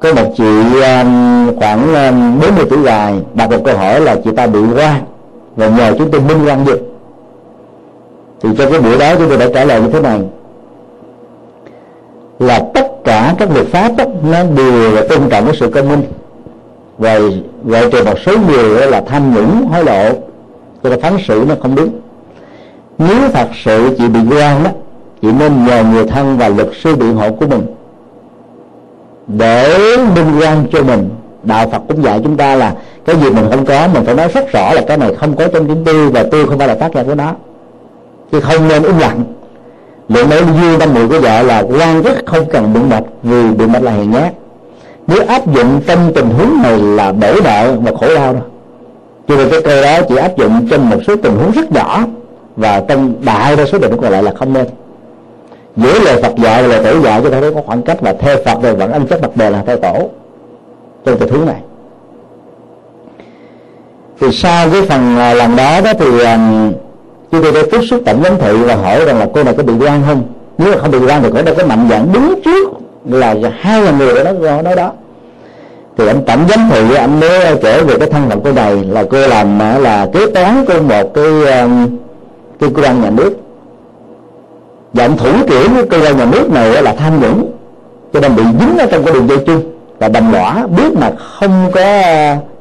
có 0.00 0.14
một 0.14 0.32
chị 0.36 0.44
um, 0.44 1.56
khoảng 1.58 1.94
um, 1.94 2.40
40 2.40 2.64
tuổi 2.70 2.78
dài 2.84 3.14
đặt 3.34 3.50
một 3.50 3.56
câu 3.64 3.76
hỏi 3.76 4.00
là 4.00 4.16
chị 4.24 4.30
ta 4.36 4.46
bị 4.46 4.58
quan 4.76 5.02
và 5.56 5.68
nhờ 5.68 5.94
chúng 5.98 6.10
tôi 6.10 6.20
minh 6.20 6.46
quan 6.46 6.64
được. 6.64 6.80
Thì 8.42 8.48
trong 8.58 8.70
cái 8.70 8.80
buổi 8.80 8.98
đó 8.98 9.14
chúng 9.18 9.28
tôi 9.28 9.38
đã 9.38 9.46
trả 9.54 9.64
lời 9.64 9.80
như 9.80 9.88
thế 9.90 10.00
này. 10.00 10.20
Là 12.38 12.60
tất 12.74 12.86
cả 13.04 13.34
các 13.38 13.48
luật 13.54 13.66
pháp 13.66 13.96
đó, 13.96 14.04
nó 14.30 14.44
đều 14.56 14.90
là 14.90 15.02
tôn 15.08 15.28
trọng 15.30 15.44
cái 15.44 15.56
sự 15.60 15.70
công 15.74 15.88
minh. 15.88 16.02
Và 16.98 17.18
gọi 17.64 17.90
trừ 17.90 18.04
một 18.04 18.18
số 18.26 18.32
người 18.48 18.86
là 18.86 19.00
tham 19.00 19.34
nhũng 19.34 19.66
hối 19.66 19.84
lộ 19.84 20.10
cho 20.82 20.90
nên 20.90 21.00
phán 21.00 21.16
xử 21.28 21.44
nó 21.48 21.54
không 21.62 21.74
đúng. 21.74 21.90
Nếu 22.98 23.28
thật 23.32 23.48
sự 23.64 23.94
chị 23.98 24.08
bị 24.08 24.20
quan 24.30 24.64
đó 24.64 24.70
chị 25.22 25.28
nên 25.38 25.66
nhờ 25.66 25.84
người 25.84 26.06
thân 26.06 26.38
và 26.38 26.48
luật 26.48 26.68
sư 26.82 26.96
biện 26.96 27.14
hộ 27.14 27.30
của 27.32 27.46
mình 27.46 27.66
để 29.38 29.96
minh 30.14 30.40
quan 30.40 30.66
cho 30.72 30.82
mình. 30.82 31.10
Đạo 31.42 31.68
phật 31.68 31.82
cũng 31.88 32.04
dạy 32.04 32.20
chúng 32.24 32.36
ta 32.36 32.56
là 32.56 32.74
cái 33.04 33.16
gì 33.16 33.30
mình 33.30 33.46
không 33.50 33.64
có, 33.64 33.88
mình 33.94 34.04
phải 34.04 34.14
nói 34.14 34.28
rất 34.28 34.52
rõ 34.52 34.72
là 34.72 34.82
cái 34.88 34.96
này 34.96 35.14
không 35.14 35.36
có 35.36 35.48
trong 35.48 35.66
chính 35.66 35.84
tư 35.84 36.10
và 36.10 36.24
tôi 36.30 36.46
không 36.46 36.58
phải 36.58 36.68
là 36.68 36.74
tác 36.74 36.94
giả 36.94 37.02
của 37.02 37.14
nó. 37.14 37.32
Chứ 38.32 38.40
không 38.40 38.68
nên 38.68 38.82
im 38.82 38.98
lặng. 38.98 39.24
Lượng 40.08 40.30
nói 40.30 40.38
duyên 40.60 40.78
tâm 40.78 40.94
người 40.94 41.08
của 41.08 41.20
vợ 41.20 41.42
là 41.42 41.60
quan 41.60 42.02
rất 42.02 42.26
không 42.26 42.44
cần 42.52 42.72
biện 42.74 42.88
mật 42.88 43.00
vì 43.22 43.42
biện 43.58 43.72
mật 43.72 43.82
là 43.82 43.92
hèn 43.92 44.10
nhát. 44.10 44.32
Nếu 45.06 45.22
áp 45.28 45.54
dụng 45.54 45.80
trong 45.86 46.12
tình 46.14 46.30
huống 46.30 46.62
này 46.62 46.78
là 46.78 47.12
bể 47.12 47.34
nợ 47.44 47.74
và 47.80 47.92
khổ 48.00 48.14
đau 48.14 48.32
đó. 48.32 48.40
Cho 49.28 49.36
nên 49.36 49.50
cái 49.50 49.60
câu 49.62 49.82
đó 49.82 49.98
chỉ 50.08 50.16
áp 50.16 50.36
dụng 50.36 50.68
trong 50.70 50.90
một 50.90 50.96
số 51.06 51.16
tình 51.16 51.32
huống 51.36 51.52
rất 51.52 51.72
nhỏ 51.72 52.04
và 52.56 52.82
trong 52.88 53.14
đại 53.24 53.56
đa 53.56 53.66
số 53.66 53.78
tình 53.78 53.90
huống 53.90 54.00
còn 54.00 54.12
lại 54.12 54.22
là 54.22 54.32
không 54.38 54.52
nên 54.52 54.66
giữa 55.82 55.98
lời 56.04 56.22
Phật 56.22 56.36
dạy 56.36 56.62
và 56.62 56.68
lời 56.68 56.84
tổ 56.84 57.00
dạy 57.00 57.20
cho 57.24 57.30
thấy 57.30 57.54
có 57.54 57.60
khoảng 57.66 57.82
cách 57.82 58.00
và 58.00 58.12
theo 58.12 58.36
Phật 58.44 58.62
rồi 58.62 58.74
vẫn 58.74 58.92
ăn 58.92 59.06
chất 59.06 59.20
bậc 59.20 59.36
bề 59.36 59.50
là 59.50 59.62
theo 59.66 59.76
tổ 59.76 60.10
trong 61.04 61.18
tình 61.18 61.28
huống 61.28 61.46
này. 61.46 61.60
Thì 64.20 64.32
sau 64.32 64.68
cái 64.72 64.82
phần 64.82 65.16
à, 65.16 65.34
lần 65.34 65.56
đó 65.56 65.80
đó 65.80 65.92
thì 65.98 66.24
à, 66.24 66.34
um, 66.34 66.72
chúng 67.30 67.42
tôi 67.42 67.52
đã 67.52 67.60
tiếp 67.70 67.80
xúc 67.90 68.02
tổng 68.06 68.22
giám 68.24 68.38
thị 68.38 68.56
và 68.56 68.74
hỏi 68.74 69.04
rằng 69.04 69.18
là 69.18 69.26
cô 69.34 69.42
này 69.42 69.54
có 69.56 69.62
bị 69.62 69.72
quan 69.80 70.02
không? 70.06 70.22
Nếu 70.58 70.72
mà 70.72 70.78
không 70.78 70.90
bị 70.90 70.98
quan 70.98 71.22
thì 71.22 71.30
có 71.34 71.42
đâu 71.42 71.54
có 71.58 71.66
mạnh 71.66 71.86
dạng 71.90 72.12
đứng 72.12 72.40
trước 72.44 72.68
là 73.10 73.34
hai 73.58 73.82
là 73.82 73.90
người 73.90 74.24
đó 74.24 74.32
nói, 74.32 74.62
nói 74.62 74.76
đó. 74.76 74.92
Thì 75.96 76.06
anh 76.06 76.24
tổng 76.26 76.46
giám 76.48 76.68
thị 76.70 76.94
anh 76.94 77.20
mới 77.20 77.56
kể 77.62 77.82
về 77.82 77.98
cái 77.98 78.08
thân 78.10 78.28
phận 78.28 78.40
cô 78.44 78.52
này 78.52 78.84
là 78.84 79.04
cô 79.10 79.26
làm 79.28 79.62
à, 79.62 79.78
là 79.78 80.06
kế 80.12 80.26
toán 80.30 80.64
của 80.66 80.82
một 80.82 81.14
cái 81.14 81.60
um, 81.60 81.98
cái 82.60 82.70
cơ 82.74 82.82
quan 82.82 83.02
nhà 83.02 83.10
nước 83.10 83.39
và 84.92 85.08
thủ 85.08 85.30
trưởng 85.46 85.76
của 85.76 85.82
cơ 85.90 85.98
quan 86.00 86.16
nhà 86.16 86.24
nước 86.24 86.50
này 86.50 86.82
là 86.82 86.94
tham 86.94 87.20
nhũng. 87.20 87.50
Cho 88.12 88.20
nên 88.20 88.36
bị 88.36 88.42
dính 88.60 88.78
ở 88.78 88.86
trong 88.86 89.04
cái 89.04 89.14
đường 89.14 89.28
dây 89.28 89.38
chung. 89.46 89.62
Và 89.98 90.08
đầm 90.08 90.32
lõa 90.32 90.66
biết 90.76 90.92
mà 91.00 91.10
không 91.18 91.70
có 91.74 92.02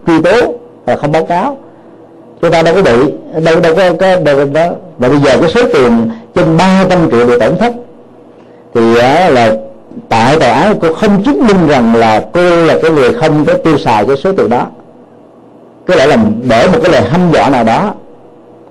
truy 0.08 0.22
tố 0.22 0.54
và 0.86 0.96
không 0.96 1.12
báo 1.12 1.26
cáo. 1.26 1.58
Chúng 2.42 2.52
ta 2.52 2.62
đâu 2.62 2.76
có 2.76 2.82
bị, 2.82 3.14
đâu 3.46 3.60
đâu 3.60 3.76
có 3.76 3.94
cái 4.00 4.22
đâu 4.22 4.46
đó 4.54 4.68
và 4.98 5.10
bây 5.10 5.18
giờ 5.18 5.38
cái 5.42 5.50
số 5.50 5.62
tiền 5.74 6.10
trên 6.36 6.58
300 6.58 7.12
triệu 7.12 7.26
bị 7.26 7.34
tổn 7.40 7.58
thất. 7.58 7.74
Thì 8.74 8.94
là 9.30 9.52
tại 10.10 10.40
tòa 10.40 10.50
án 10.50 10.80
cô 10.82 10.94
không 10.94 11.24
chứng 11.24 11.48
minh 11.48 11.68
rằng 11.68 11.96
là 11.96 12.26
cô 12.34 12.66
là 12.66 12.80
cái 12.82 12.92
người 12.92 13.14
không 13.14 13.46
có 13.46 13.54
tiêu 13.54 13.78
xài 13.78 14.06
cái 14.06 14.18
số 14.18 14.32
tiền 14.32 14.50
đó. 14.50 14.68
Có 15.88 15.96
lẽ 15.96 16.08
là 16.08 16.18
để 16.50 16.68
một 16.68 16.80
cái 16.84 16.92
lời 16.92 17.02
hăm 17.02 17.32
dọa 17.34 17.50
nào 17.50 17.64
đó 17.64 17.94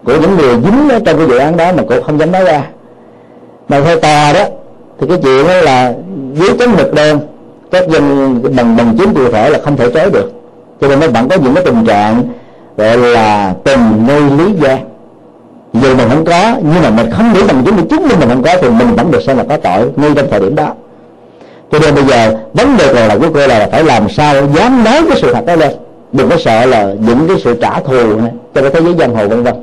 của 0.05 0.13
những 0.21 0.37
người 0.37 0.55
dính 0.55 0.89
ở 0.89 0.99
trong 1.05 1.19
cái 1.19 1.27
dự 1.29 1.37
án 1.39 1.57
đó 1.57 1.73
mà 1.77 1.83
cô 1.89 2.03
không 2.03 2.19
dám 2.19 2.33
nói 2.33 2.45
ra 2.45 2.63
mà 3.69 3.81
theo 3.81 3.99
ta 3.99 4.33
đó 4.33 4.45
thì 5.01 5.07
cái 5.09 5.19
chuyện 5.23 5.47
đó 5.49 5.55
là 5.55 5.93
dưới 6.35 6.49
chấm 6.59 6.77
mực 6.77 6.95
đen 6.95 7.19
các 7.71 7.89
dân 7.89 8.35
bằng 8.57 8.77
bằng 8.77 8.97
chứng 8.99 9.15
cụ 9.15 9.31
thể 9.33 9.51
là 9.51 9.59
không 9.65 9.77
thể 9.77 9.91
chối 9.91 10.11
được. 10.11 10.33
Cho 10.81 10.89
nên 10.89 11.01
nó 11.01 11.09
vẫn 11.09 11.29
có 11.29 11.37
những 11.37 11.55
cái 11.55 11.65
tình 11.65 11.85
trạng 11.87 12.23
gọi 12.77 12.97
là 12.97 13.55
tình 13.65 14.07
nơi 14.07 14.21
lý 14.21 14.55
gian 14.61 14.79
dù 15.73 15.95
mình 15.95 16.09
không 16.09 16.25
có 16.25 16.55
nhưng 16.63 16.83
mà 16.83 16.91
mình 16.91 17.11
không 17.11 17.33
nghĩ 17.33 17.43
bằng 17.49 17.65
chứng 17.65 17.77
mình 17.77 17.89
chứng 17.89 18.09
minh 18.09 18.19
mình 18.21 18.29
không 18.29 18.43
có 18.43 18.57
thì 18.63 18.69
mình 18.69 18.95
vẫn 18.97 19.11
được 19.11 19.23
xem 19.23 19.37
là 19.37 19.45
có 19.49 19.57
tội 19.57 19.91
ngay 19.97 20.11
trong 20.17 20.27
thời 20.31 20.41
điểm 20.41 20.55
đó. 20.55 20.73
Cho 21.73 21.79
nên 21.79 21.95
bây 21.95 22.05
giờ 22.05 22.37
vấn 22.53 22.77
đề 22.77 22.95
còn 22.95 23.09
là 23.09 23.19
của 23.19 23.29
cô 23.35 23.47
là 23.47 23.69
phải 23.73 23.85
làm 23.85 24.09
sao 24.09 24.35
dám 24.55 24.85
nói 24.85 25.03
cái 25.09 25.19
sự 25.23 25.35
thật 25.35 25.47
đó 25.47 25.57
lên. 25.57 25.73
Đừng 26.13 26.31
có 26.31 26.37
sợ 26.37 26.67
là 26.67 26.95
những 27.07 27.29
cái 27.29 27.37
sự 27.45 27.59
trả 27.61 27.81
thù 27.81 28.21
này, 28.21 28.33
cho 28.55 28.61
cái 28.61 28.71
thế 28.71 28.81
giới 28.81 28.95
giang 28.99 29.15
hồ 29.15 29.29
vân 29.29 29.43
vân 29.43 29.55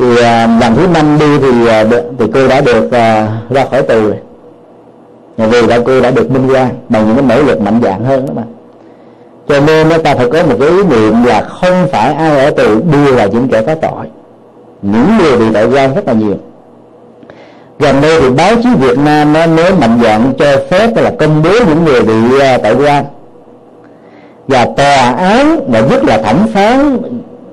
thì 0.00 0.22
à, 0.22 0.58
lần 0.60 0.74
thứ 0.76 0.86
năm 0.94 1.18
đi 1.18 1.38
thì 1.38 1.66
à, 1.66 1.84
thì 2.18 2.26
cô 2.34 2.48
đã 2.48 2.60
được 2.60 2.92
à, 2.92 3.28
ra 3.50 3.64
khỏi 3.70 3.82
tù 3.82 4.00
rồi. 4.00 4.16
Vì 5.36 5.66
đã 5.66 5.78
cô 5.86 6.00
đã 6.00 6.10
được 6.10 6.30
minh 6.30 6.48
quan 6.52 6.68
bằng 6.88 7.06
những 7.06 7.16
cái 7.16 7.24
nỗ 7.36 7.42
lực 7.42 7.60
mạnh 7.60 7.80
dạng 7.82 8.04
hơn 8.04 8.26
đó 8.26 8.32
mà. 8.36 8.42
Cho 9.48 9.60
nên 9.60 9.88
nó 9.88 9.98
ta 9.98 10.14
phải 10.14 10.28
có 10.32 10.42
một 10.42 10.56
cái 10.60 10.68
ý 10.68 10.82
niệm 10.84 11.24
là 11.24 11.42
không 11.42 11.88
phải 11.92 12.14
ai 12.14 12.44
ở 12.44 12.50
tù 12.50 12.80
đưa 12.92 13.14
là 13.14 13.26
những 13.26 13.48
kẻ 13.48 13.62
có 13.62 13.74
tội. 13.74 14.06
Những 14.82 15.18
người 15.18 15.38
bị 15.38 15.44
tội 15.54 15.66
quan 15.68 15.94
rất 15.94 16.06
là 16.06 16.12
nhiều. 16.12 16.36
Gần 17.78 18.00
đây 18.00 18.20
thì 18.20 18.30
báo 18.30 18.54
chí 18.62 18.68
Việt 18.78 18.98
Nam 18.98 19.32
nó 19.32 19.46
nếu 19.46 19.74
mạnh 19.80 19.98
dạng 20.02 20.32
cho 20.38 20.46
phép 20.70 20.96
là 20.96 21.12
công 21.18 21.42
bố 21.42 21.50
những 21.68 21.84
người 21.84 22.02
bị 22.02 22.14
tội 22.62 22.74
quan. 22.74 23.04
Và 24.48 24.66
tòa 24.76 25.10
án 25.10 25.60
và 25.68 25.80
nhất 25.80 26.04
là 26.04 26.18
thẩm 26.18 26.46
phán 26.54 26.98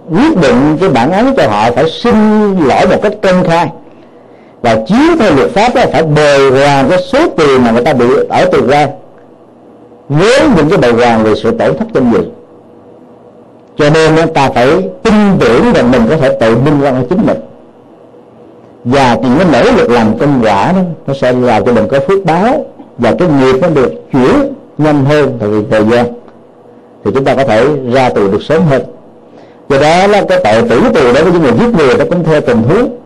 quyết 0.10 0.38
định 0.42 0.78
cái 0.80 0.90
bản 0.90 1.12
án 1.12 1.34
cho 1.38 1.48
họ 1.48 1.72
phải 1.72 1.90
xin 1.90 2.16
lỗi 2.68 2.88
một 2.88 3.02
cách 3.02 3.14
công 3.22 3.44
khai. 3.44 3.72
Và 4.62 4.76
chiếu 4.88 5.16
theo 5.20 5.36
luật 5.36 5.52
pháp 5.52 5.76
đó 5.76 5.82
phải 5.92 6.04
bồi 6.04 6.52
hoàn 6.52 6.90
cái 6.90 7.02
số 7.02 7.20
tiền 7.38 7.64
mà 7.64 7.72
người 7.72 7.84
ta 7.84 7.94
bị 7.94 8.06
ở 8.30 8.46
tù 8.46 8.68
ra 8.68 8.88
với 10.10 10.40
những 10.58 10.70
cái 10.70 10.78
bồi 10.78 10.94
hoàn 10.94 11.24
về 11.24 11.36
sự 11.36 11.52
tổn 11.52 11.78
thất 11.78 11.88
danh 11.94 12.12
dự 12.12 12.24
cho 13.78 13.90
nên 13.90 14.16
người 14.16 14.26
ta 14.26 14.50
phải 14.50 14.90
tin 15.04 15.14
tưởng 15.40 15.74
rằng 15.74 15.92
mình 15.92 16.02
có 16.10 16.18
thể 16.18 16.38
tự 16.40 16.56
minh 16.58 16.80
quan 16.84 17.06
chính 17.10 17.26
mình. 17.26 17.38
Và 18.84 19.16
những 19.16 19.38
cái 19.38 19.48
nỗ 19.52 19.72
lực 19.72 19.90
làm 19.90 20.18
công 20.18 20.40
quả 20.44 20.72
đó, 20.72 20.80
nó 21.08 21.14
sẽ 21.14 21.34
làm 21.34 21.66
cho 21.66 21.74
mình 21.74 21.88
có 21.92 22.00
phước 22.00 22.26
báo 22.26 22.66
và 22.98 23.16
cái 23.20 23.28
nghiệp 23.28 23.56
nó 23.62 23.68
được 23.68 23.94
chuyển 24.12 24.54
nhanh 24.78 25.06
hơn 25.06 25.38
tại 25.40 25.50
thời 25.72 25.86
gian. 25.92 26.06
Thì 27.04 27.12
chúng 27.14 27.26
ta 27.26 27.36
có 27.36 27.44
thể 27.44 27.68
ra 27.94 28.10
tù 28.10 28.28
được 28.28 28.44
sớm 28.44 28.62
hơn 28.70 28.82
do 29.70 29.78
đó 29.78 30.08
là 30.08 30.26
cái 30.30 30.40
tội 30.44 30.70
tử 30.70 30.82
tù 30.94 31.14
đối 31.14 31.24
với 31.24 31.32
những 31.34 31.42
người 31.42 31.52
giết 31.60 31.78
người 31.78 31.98
nó 31.98 32.06
cũng 32.10 32.24
theo 32.24 32.42
tình 32.42 32.64
huống. 32.64 32.98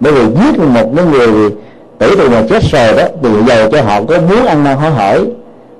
Bởi 0.00 0.12
vì 0.12 0.20
giết 0.20 0.58
một 0.58 0.92
cái 0.96 1.04
người 1.04 1.50
tử 1.98 2.16
tù 2.16 2.28
mà 2.30 2.42
chết 2.48 2.62
rồi 2.62 2.92
đó 2.96 3.04
thì 3.22 3.28
giàu 3.48 3.70
cho 3.70 3.82
họ 3.82 4.00
có 4.08 4.18
muốn 4.20 4.46
ăn 4.46 4.64
năn 4.64 4.76
hối 4.76 4.90
hỏi 4.90 5.26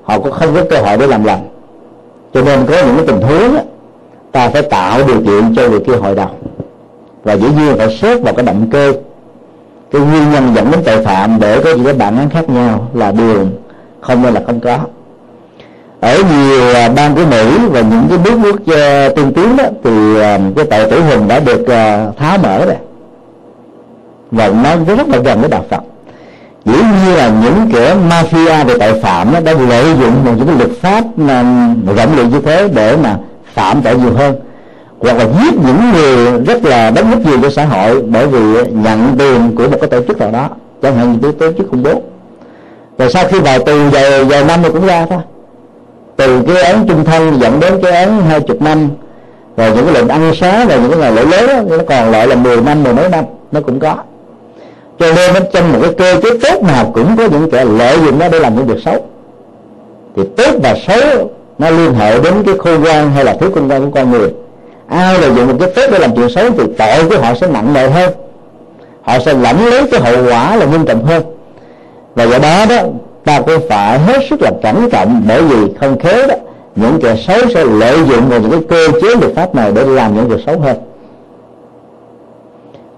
họ 0.03 0.19
cũng 0.19 0.31
không 0.31 0.55
có 0.55 0.61
cơ 0.69 0.77
hội 0.77 0.97
để 0.97 1.07
làm 1.07 1.23
lành. 1.23 1.49
Cho 2.33 2.41
nên 2.41 2.65
có 2.65 2.73
những 2.85 2.95
cái 2.97 3.05
tình 3.07 3.21
huống 3.21 3.55
đó, 3.55 3.61
ta 4.31 4.49
phải 4.49 4.61
tạo 4.61 4.99
điều 5.07 5.21
kiện 5.21 5.55
cho 5.55 5.69
người 5.69 5.79
kia 5.79 5.95
hội 5.95 6.15
đồng. 6.15 6.35
Và 7.23 7.33
dĩ 7.33 7.47
nhiên 7.57 7.77
phải 7.77 7.97
xét 8.01 8.21
vào 8.21 8.33
cái 8.33 8.45
động 8.45 8.67
cơ. 8.71 8.93
Cái 9.91 10.01
nguyên 10.01 10.31
nhân 10.31 10.43
dẫn 10.55 10.71
đến 10.71 10.81
tội 10.85 11.05
phạm 11.05 11.39
để 11.39 11.61
có 11.63 11.69
những 11.69 11.85
cái 11.85 11.93
bản 11.93 12.17
án 12.17 12.29
khác 12.29 12.49
nhau 12.49 12.87
là 12.93 13.11
đường 13.11 13.51
không 14.01 14.21
nên 14.21 14.33
là 14.33 14.41
không 14.45 14.59
có 14.59 14.77
ở 16.03 16.17
nhiều 16.17 16.73
à, 16.73 16.89
bang 16.95 17.15
của 17.15 17.25
Mỹ 17.25 17.57
và 17.71 17.81
những 17.81 18.05
cái 18.09 18.17
nước 18.23 18.39
nước 18.43 18.75
à, 18.75 19.09
tiên 19.15 19.33
tiến 19.35 19.57
đó 19.57 19.63
thì 19.83 20.21
à, 20.21 20.39
cái 20.55 20.65
tội 20.65 20.91
tử 20.91 21.01
hình 21.01 21.27
đã 21.27 21.39
được 21.39 21.65
tháo 22.17 22.37
mở 22.37 22.65
rồi. 22.65 22.75
Và 24.31 24.47
nó 24.47 24.95
rất 24.97 25.09
là 25.09 25.17
gần 25.17 25.39
với 25.39 25.49
đạo 25.49 25.65
Phật. 25.69 25.81
Dĩ 26.65 26.73
nhiên 26.73 27.15
là 27.15 27.31
những 27.43 27.69
kẻ 27.73 27.95
mafia 28.09 28.65
về 28.65 28.77
tội 28.79 29.01
phạm 29.01 29.33
đó 29.33 29.39
đã 29.39 29.53
lợi 29.69 29.85
dụng 29.99 30.25
một 30.25 30.31
những 30.37 30.47
cái 30.47 30.55
luật 30.57 30.69
pháp 30.81 31.03
rộng 31.95 32.17
lượng 32.17 32.29
như 32.29 32.39
thế 32.45 32.67
để 32.73 32.97
mà 33.03 33.17
phạm 33.53 33.81
tội 33.81 33.95
nhiều 33.97 34.13
hơn. 34.13 34.35
Hoặc 34.99 35.17
là 35.17 35.25
giết 35.25 35.53
những 35.65 35.91
người 35.93 36.41
rất 36.47 36.65
là 36.65 36.89
đóng 36.89 37.11
góp 37.11 37.19
nhiều 37.19 37.37
cho 37.41 37.49
xã 37.49 37.65
hội 37.65 38.01
bởi 38.01 38.27
vì 38.27 38.39
nhận 38.71 39.15
tiền 39.19 39.55
của 39.55 39.67
một 39.67 39.77
cái 39.81 39.89
tổ 39.89 40.01
chức 40.07 40.17
nào 40.17 40.31
đó. 40.31 40.49
Chẳng 40.81 40.95
hạn 40.95 41.17
như 41.21 41.31
tổ 41.31 41.51
chức 41.57 41.67
khủng 41.69 41.83
bố. 41.83 42.01
Rồi 42.97 43.11
sau 43.11 43.23
khi 43.27 43.39
vào 43.39 43.59
tù 43.59 43.89
vài, 43.91 44.23
vài 44.23 44.43
năm 44.43 44.59
thì 44.63 44.69
cũng 44.69 44.85
ra 44.85 45.05
thôi 45.09 45.19
từ 46.15 46.41
cái 46.47 46.63
án 46.63 46.85
trung 46.87 47.05
thân 47.05 47.39
dẫn 47.39 47.59
đến 47.59 47.73
cái 47.83 47.91
án 47.91 48.21
hai 48.21 48.39
chục 48.41 48.61
năm 48.61 48.89
rồi 49.57 49.71
những 49.75 49.85
cái 49.85 49.93
lệnh 49.93 50.07
ăn 50.07 50.35
xá 50.35 50.65
rồi 50.65 50.79
những 50.79 50.91
cái 50.91 50.99
ngày 50.99 51.11
lễ 51.11 51.23
lớn 51.25 51.47
đó, 51.47 51.77
nó 51.77 51.83
còn 51.87 52.11
lại 52.11 52.27
là 52.27 52.35
10 52.35 52.61
năm 52.61 52.83
mười 52.83 52.93
mấy 52.93 53.09
năm 53.09 53.25
nó 53.51 53.61
cũng 53.61 53.79
có. 53.79 53.95
Cho 54.99 55.13
nên 55.15 55.33
nó 55.33 55.39
trong 55.53 55.73
một 55.73 55.79
cái 55.81 55.93
cơ 55.97 56.21
chế 56.21 56.29
tốt 56.37 56.63
nào 56.63 56.91
cũng 56.93 57.17
có 57.17 57.23
những 57.31 57.51
kẻ 57.51 57.65
lợi 57.65 57.97
dụng 58.05 58.19
nó 58.19 58.29
để 58.29 58.39
làm 58.39 58.55
những 58.55 58.65
việc 58.65 58.81
xấu. 58.85 59.05
Thì 60.15 60.23
tốt 60.37 60.51
và 60.63 60.75
xấu 60.87 61.29
nó 61.59 61.69
liên 61.69 61.93
hệ 61.93 62.19
đến 62.19 62.33
cái 62.45 62.55
khôn 62.57 62.83
ngoan 62.83 63.11
hay 63.11 63.25
là 63.25 63.33
thiếu 63.33 63.49
khôn 63.55 63.67
ngoan 63.67 63.85
của 63.85 63.91
con 63.99 64.11
người. 64.11 64.29
Ai 64.87 65.19
lợi 65.19 65.31
dụng 65.35 65.47
một 65.47 65.53
cái 65.59 65.69
phép 65.75 65.91
để 65.91 65.99
làm 65.99 66.15
chuyện 66.15 66.29
xấu 66.29 66.49
thì 66.57 66.63
tội 66.77 67.09
của 67.09 67.25
họ 67.25 67.33
sẽ 67.41 67.47
nặng 67.47 67.73
nề 67.73 67.89
hơn. 67.89 68.13
Họ 69.01 69.19
sẽ 69.25 69.33
lãnh 69.33 69.65
lấy 69.65 69.87
cái 69.91 70.01
hậu 70.01 70.25
quả 70.25 70.55
là 70.55 70.65
nghiêm 70.65 70.85
trọng 70.85 71.05
hơn. 71.05 71.23
Và 72.15 72.23
do 72.23 72.39
đó 72.39 72.65
đó 72.69 72.81
ta 73.25 73.41
cũng 73.41 73.67
phải 73.69 73.99
hết 73.99 74.17
sức 74.29 74.41
là 74.41 74.51
cẩn 74.61 74.89
trọng, 74.89 75.23
bởi 75.27 75.41
vì 75.41 75.73
không 75.79 75.99
khéo 75.99 76.27
đó, 76.27 76.35
những 76.75 76.99
kẻ 77.01 77.15
xấu 77.15 77.37
sẽ 77.53 77.65
lợi 77.65 77.97
dụng 78.09 78.29
vào 78.29 78.39
những 78.39 78.51
cái 78.51 78.61
cơ 78.69 78.99
chế 79.01 79.07
luật 79.21 79.35
pháp 79.35 79.55
này 79.55 79.71
để 79.75 79.83
làm 79.85 80.15
những 80.15 80.27
việc 80.27 80.43
xấu 80.45 80.59
hơn. 80.59 80.77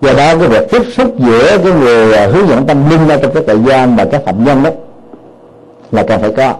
Do 0.01 0.13
đó, 0.13 0.35
cái 0.39 0.47
việc 0.47 0.71
tiếp 0.71 0.81
xúc 0.97 1.13
giữa 1.17 1.57
cái 1.63 1.71
người 1.79 2.13
à, 2.13 2.27
hướng 2.27 2.47
dẫn 2.47 2.65
tâm 2.65 2.89
linh 2.89 3.07
ra 3.07 3.17
trong 3.21 3.33
cái 3.33 3.43
trại 3.47 3.57
giam 3.67 3.95
và 3.95 4.05
các 4.05 4.21
phạm 4.25 4.43
nhân 4.43 4.63
đó 4.63 4.69
là 5.91 6.03
cần 6.03 6.21
phải 6.21 6.31
có. 6.37 6.53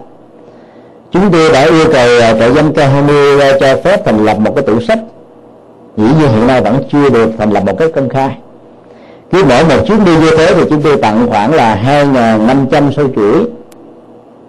Chúng 1.10 1.30
tôi 1.32 1.52
đã 1.52 1.62
yêu 1.62 1.84
cầu 1.92 2.08
trại 2.38 2.52
giam 2.52 2.72
K20 2.72 3.58
cho 3.60 3.76
phép 3.84 4.04
thành 4.04 4.24
lập 4.24 4.38
một 4.38 4.52
cái 4.54 4.64
tủ 4.64 4.80
sách. 4.80 4.98
Dĩ 5.96 6.04
nhiên 6.04 6.28
hiện 6.34 6.46
nay 6.46 6.60
vẫn 6.60 6.84
chưa 6.92 7.10
được 7.10 7.30
thành 7.38 7.50
lập 7.50 7.64
một 7.66 7.78
cái 7.78 7.92
công 7.92 8.08
khai. 8.08 8.36
Cứ 9.32 9.44
mỗi 9.48 9.64
một 9.64 9.86
chuyến 9.86 10.04
đi 10.04 10.16
như 10.16 10.36
thế 10.36 10.54
thì 10.54 10.62
chúng 10.70 10.82
tôi 10.82 10.96
tặng 10.96 11.26
khoảng 11.30 11.54
là 11.54 11.82
2.500 11.84 12.92
sâu 12.92 13.06
chuỗi. 13.16 13.44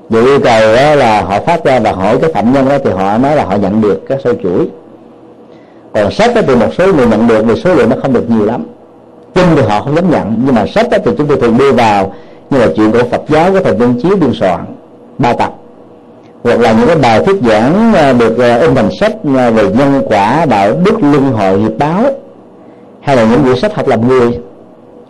Vì 0.10 0.26
yêu 0.26 0.40
cầu 0.44 0.62
là 0.96 1.22
họ 1.22 1.40
phát 1.40 1.64
ra 1.64 1.80
và 1.80 1.92
hỏi 1.92 2.18
cái 2.22 2.34
phạm 2.34 2.54
nhân 2.54 2.70
đó 2.70 2.78
thì 2.84 2.90
họ 2.92 3.18
nói 3.18 3.36
là 3.36 3.46
họ 3.46 3.56
nhận 3.56 3.82
được 3.82 4.02
các 4.08 4.20
sâu 4.24 4.34
chuỗi. 4.44 4.68
Còn 5.94 6.12
sách 6.12 6.32
thì 6.48 6.56
một 6.56 6.74
số 6.78 6.94
người 6.94 7.08
nhận 7.08 7.28
được 7.28 7.44
thì 7.48 7.62
số 7.62 7.74
lượng 7.74 7.90
nó 7.90 7.96
không 8.02 8.14
được 8.14 8.30
nhiều 8.30 8.46
lắm. 8.46 8.66
Kinh 9.36 9.46
thì 9.56 9.62
họ 9.62 9.82
không 9.82 9.96
dám 9.96 10.12
nhận. 10.12 10.36
Nhưng 10.46 10.56
mà 10.56 10.66
sách 10.68 10.88
thì 10.92 11.12
chúng 11.18 11.28
tôi 11.28 11.38
thường 11.38 11.58
đưa 11.58 11.72
vào 11.72 12.14
như 12.50 12.58
là 12.60 12.68
chuyện 12.76 12.92
của 12.92 13.04
Phật 13.12 13.22
giáo, 13.28 13.52
của 13.52 13.60
thầy 13.60 13.74
biên 13.74 14.02
Chiếu 14.02 14.16
biên 14.16 14.34
soạn, 14.34 14.66
ba 15.18 15.34
tập. 15.34 15.54
Hoặc 16.44 16.60
là 16.60 16.74
những 16.74 16.88
cái 16.88 16.96
bài 16.96 17.26
thuyết 17.26 17.36
giảng 17.48 17.94
à, 17.94 18.14
được 18.14 18.40
à, 18.40 18.58
in 18.58 18.76
thành 18.76 18.90
sách 19.00 19.14
à, 19.38 19.50
về 19.50 19.64
nhân 19.64 20.02
quả, 20.08 20.46
đạo 20.46 20.74
đức, 20.84 20.96
luân 21.02 21.32
hồi, 21.32 21.60
hiệp 21.60 21.78
báo, 21.78 22.04
hay 23.02 23.16
là 23.16 23.26
những 23.32 23.44
quyển 23.44 23.56
sách 23.56 23.76
học 23.76 23.88
làm 23.88 24.08
người. 24.08 24.40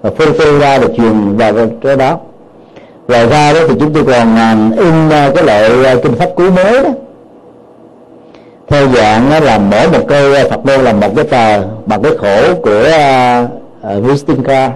Và 0.01 0.09
phân 0.17 0.33
phê 0.33 0.59
ra 0.59 0.77
được 0.77 0.93
truyền 0.97 1.37
vào 1.37 1.53
cái 1.83 1.95
đó 1.95 2.17
ngoài 3.07 3.27
ra 3.27 3.53
đó 3.53 3.59
thì 3.67 3.75
chúng 3.79 3.93
tôi 3.93 4.03
còn 4.03 4.35
à, 4.35 4.55
in 4.77 5.09
à, 5.09 5.31
cái 5.35 5.43
loại 5.43 5.85
à, 5.85 5.95
kinh 6.03 6.15
pháp 6.15 6.29
cú 6.35 6.43
mới 6.51 6.83
đó. 6.83 6.89
Theo 8.67 8.87
dạng 8.87 9.29
đó 9.29 9.39
là 9.39 9.57
mỗi 9.57 9.87
một 9.87 10.07
câu 10.07 10.33
Phật 10.49 10.65
môn 10.65 10.85
là 10.85 10.93
một 10.93 11.09
cái 11.15 11.25
tờ 11.25 11.67
bằng 11.85 12.01
cái 12.03 12.11
khổ 12.17 12.53
của 12.63 12.83
uh, 13.95 14.03
Vistinka 14.03 14.71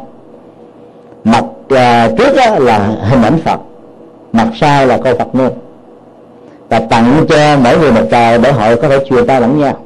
mặt 1.23 1.43
uh, 1.43 2.17
trước 2.17 2.35
đó 2.37 2.55
là 2.59 2.77
hình 3.09 3.21
ảnh 3.21 3.39
Phật 3.45 3.59
mặt 4.33 4.47
sau 4.59 4.85
là 4.85 4.97
câu 4.97 5.15
Phật 5.17 5.35
môn. 5.35 5.49
Và 6.69 6.79
tặng 6.79 7.25
cho 7.29 7.57
mỗi 7.63 7.77
người 7.77 7.91
một 7.91 8.05
tờ 8.11 8.37
để 8.37 8.51
họ 8.51 8.75
có 8.75 8.89
thể 8.89 9.05
truyền 9.09 9.27
tay 9.27 9.41
lẫn 9.41 9.59
nhau. 9.59 9.77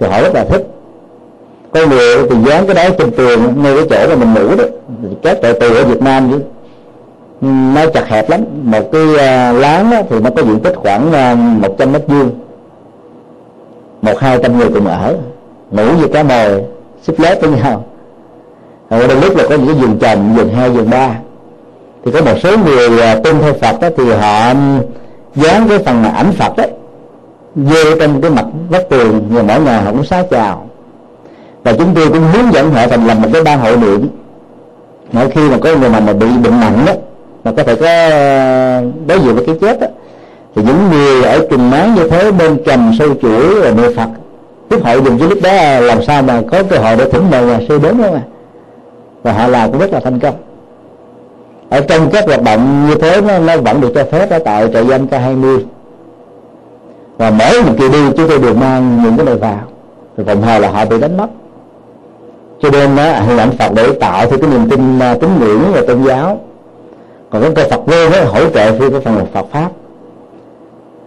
Thì 0.00 0.06
họ 0.06 0.22
rất 0.22 0.34
là 0.34 0.44
thích. 0.44 0.66
Có 1.72 1.86
người 1.86 2.28
thì 2.30 2.36
dán 2.46 2.66
cái 2.66 2.74
đó 2.74 2.94
trên 2.98 3.10
tường 3.10 3.62
ngay 3.62 3.74
cái 3.76 3.86
chỗ 3.90 4.16
mà 4.16 4.24
mình 4.24 4.34
ngủ 4.34 4.56
đó 4.56 4.64
các 5.22 5.38
tội 5.42 5.52
tù 5.60 5.66
ở 5.74 5.84
Việt 5.84 6.02
Nam 6.02 6.30
chứ 6.30 6.38
nó 7.40 7.86
chặt 7.94 8.08
hẹp 8.08 8.30
lắm. 8.30 8.40
Một 8.62 8.92
cái 8.92 9.02
uh, 9.02 9.60
láng 9.60 9.90
đó, 9.90 9.96
thì 10.10 10.20
nó 10.20 10.30
có 10.36 10.42
diện 10.42 10.60
tích 10.60 10.74
khoảng 10.76 11.12
à, 11.12 11.34
một 11.34 11.74
trăm 11.78 11.92
mét 11.92 12.02
vuông. 12.06 12.30
Một 14.02 14.18
hai 14.18 14.38
trăm 14.42 14.58
người 14.58 14.68
cùng 14.74 14.86
ở. 14.86 15.16
Ngủ 15.70 15.84
như 16.00 16.06
cá 16.06 16.22
mồi 16.22 16.62
xếp 17.02 17.14
lớp 17.18 17.34
với 17.40 17.50
nhau. 17.50 17.84
Rồi 18.90 19.08
đây 19.08 19.20
lúc 19.20 19.36
là 19.36 19.44
có 19.48 19.56
những 19.56 19.66
cái 19.66 19.76
giường 19.80 19.98
chồng 20.00 20.34
giường 20.36 20.54
hai 20.54 20.74
giường 20.74 20.90
ba. 20.90 21.18
Thì 22.04 22.10
có 22.10 22.22
một 22.22 22.38
số 22.42 22.58
người 22.58 23.00
à, 23.00 23.16
tin 23.24 23.40
theo 23.40 23.52
Phật 23.52 23.80
đó, 23.80 23.88
thì 23.96 24.10
họ 24.10 24.52
dán 25.34 25.68
cái 25.68 25.78
phần 25.78 26.04
ảnh 26.04 26.32
Phật 26.32 26.56
đấy 26.56 26.70
vô 27.54 27.96
trên 28.00 28.20
cái 28.20 28.30
mặt 28.30 28.44
vách 28.70 28.88
tường 28.88 29.28
và 29.30 29.42
mỗi 29.42 29.60
ngày 29.60 29.82
họ 29.82 29.90
cũng 29.90 30.04
xá 30.04 30.22
chào. 30.30 30.66
Và 31.64 31.72
chúng 31.72 31.94
tôi 31.94 32.08
cũng 32.08 32.22
hướng 32.32 32.52
dẫn 32.52 32.70
họ 32.70 32.86
thành 32.86 33.06
lập 33.06 33.16
một 33.20 33.28
cái 33.32 33.42
ban 33.42 33.60
hội 33.60 33.76
niệm. 33.76 34.08
Mỗi 35.12 35.30
khi 35.30 35.50
mà 35.50 35.56
có 35.60 35.76
người 35.76 35.90
nào 35.90 36.00
mà 36.00 36.12
bị 36.12 36.26
bệnh 36.26 36.60
nặng 36.60 36.82
đó 36.86 36.92
mà 37.44 37.52
có 37.56 37.62
thể 37.62 37.74
có 37.74 37.86
ờ, 37.86 38.82
đối 39.06 39.18
diện 39.20 39.34
với 39.34 39.46
cái 39.46 39.56
chết 39.60 39.80
đó, 39.80 39.86
thì 40.54 40.62
những 40.62 40.90
người 40.90 41.24
ở 41.24 41.46
trùng 41.50 41.70
máng 41.70 41.94
như 41.94 42.08
thế 42.08 42.32
bên 42.32 42.62
trầm 42.66 42.92
sâu 42.98 43.08
chuỗi 43.22 43.60
và 43.60 43.70
niệm 43.70 43.92
phật. 43.96 44.08
Tiếp 44.68 44.78
hội 44.84 45.02
dùng 45.04 45.18
cái 45.18 45.28
lúc 45.28 45.38
đó 45.42 45.80
làm 45.80 46.02
sao 46.02 46.22
mà 46.22 46.42
có 46.50 46.62
cơ 46.70 46.76
hội 46.76 46.96
để 46.96 47.10
thỉnh 47.10 47.30
mời 47.30 47.46
nhà 47.46 47.60
sư 47.68 47.78
đến 47.82 48.02
đó 48.02 48.08
mà 48.12 48.22
và 49.22 49.32
họ 49.32 49.46
làm 49.46 49.70
cũng 49.70 49.80
rất 49.80 49.92
là 49.92 50.00
thành 50.00 50.20
công. 50.20 50.34
Ở 51.70 51.80
trong 51.80 52.10
các 52.10 52.24
hoạt 52.26 52.42
động 52.42 52.86
như 52.88 52.94
thế 52.94 53.20
nó, 53.20 53.38
nó 53.38 53.56
vẫn 53.56 53.80
được 53.80 53.92
cho 53.94 54.04
phép 54.04 54.30
ở 54.30 54.38
tại 54.38 54.68
trại 54.72 54.86
giam 54.86 55.06
K20 55.06 55.60
và 57.16 57.30
mỗi 57.30 57.62
một 57.62 57.72
kỳ 57.78 57.88
đi 57.88 57.98
chúng 58.16 58.28
tôi 58.28 58.38
đều 58.38 58.54
mang 58.54 59.02
những 59.02 59.16
cái 59.16 59.26
này 59.26 59.36
vào. 59.36 59.60
Rồi 60.16 60.26
phòng 60.26 60.42
hờ 60.42 60.58
là 60.58 60.70
họ 60.70 60.84
bị 60.84 61.00
đánh 61.00 61.16
mất. 61.16 61.26
Cho 62.60 62.70
nên 62.70 62.96
đó, 62.96 63.12
hình 63.26 63.38
ảnh 63.38 63.50
Phật 63.58 63.72
để 63.74 63.92
tạo 64.00 64.30
thì 64.30 64.36
cái 64.40 64.50
niềm 64.50 64.70
tin 64.70 64.98
ờ, 64.98 65.14
tín 65.20 65.30
ngưỡng 65.40 65.62
và 65.72 65.82
tôn 65.88 66.04
giáo 66.04 66.40
còn 67.34 67.42
cái 67.42 67.52
câu 67.54 67.64
Phật 67.70 67.86
vô 67.86 68.10
đó 68.10 68.24
hỗ 68.24 68.50
trợ 68.50 68.78
khi 68.78 68.90
cái 68.90 69.00
phần 69.00 69.16
là 69.16 69.24
Phật 69.32 69.46
pháp. 69.52 69.70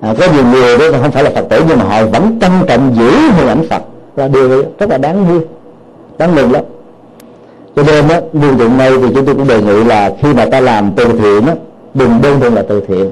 À, 0.02 0.14
có 0.20 0.28
nhiều 0.34 0.44
người 0.46 0.78
đó 0.78 0.86
không 1.02 1.12
phải 1.12 1.24
là 1.24 1.30
Phật 1.30 1.46
tử 1.50 1.62
nhưng 1.68 1.78
mà 1.78 1.86
họ 1.86 2.06
vẫn 2.06 2.40
trân 2.42 2.52
trọng 2.68 2.96
giữ 2.96 3.10
hình 3.10 3.48
ảnh 3.48 3.64
Phật. 3.70 3.82
Là 4.16 4.28
điều 4.28 4.64
rất 4.80 4.90
là 4.90 4.98
đáng 4.98 5.28
vui. 5.28 5.40
Đáng 6.18 6.36
mừng 6.36 6.52
lắm. 6.52 6.64
Cho 7.76 7.84
nên 7.84 8.08
á 8.08 8.22
lưu 8.34 8.58
dụng 8.58 8.78
này 8.78 8.92
thì 8.98 9.08
chúng 9.16 9.26
tôi 9.26 9.36
cũng 9.36 9.48
đề 9.48 9.62
nghị 9.62 9.84
là 9.84 10.14
khi 10.22 10.34
mà 10.34 10.46
ta 10.46 10.60
làm 10.60 10.92
từ 10.96 11.06
thiện 11.06 11.48
á 11.48 11.56
đừng 11.94 12.22
đơn 12.22 12.40
thuần 12.40 12.54
là 12.54 12.64
từ 12.70 12.84
thiện. 12.88 13.12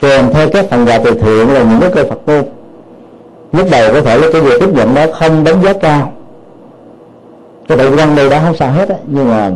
Kèm 0.00 0.24
theo 0.32 0.48
các 0.52 0.66
phần 0.70 0.86
quà 0.86 0.98
từ 1.04 1.10
thiện 1.10 1.54
là 1.54 1.62
những 1.62 1.80
cái 1.80 1.90
câu 1.94 2.04
Phật 2.04 2.18
ngôn. 2.26 2.44
Lúc 3.52 3.66
đầu 3.70 3.92
có 3.92 4.00
thể 4.00 4.18
là 4.18 4.26
cái 4.32 4.40
việc 4.40 4.60
tiếp 4.60 4.68
nhận 4.74 4.94
đó 4.94 5.06
không 5.12 5.44
đánh 5.44 5.62
giá 5.62 5.72
cao. 5.72 6.12
Cái 7.68 7.78
tự 7.78 7.90
văn 7.90 8.16
đây 8.16 8.30
đó 8.30 8.38
không 8.44 8.56
sao 8.56 8.72
hết 8.72 8.88
á 8.88 8.96
nhưng 9.06 9.28
mà 9.28 9.50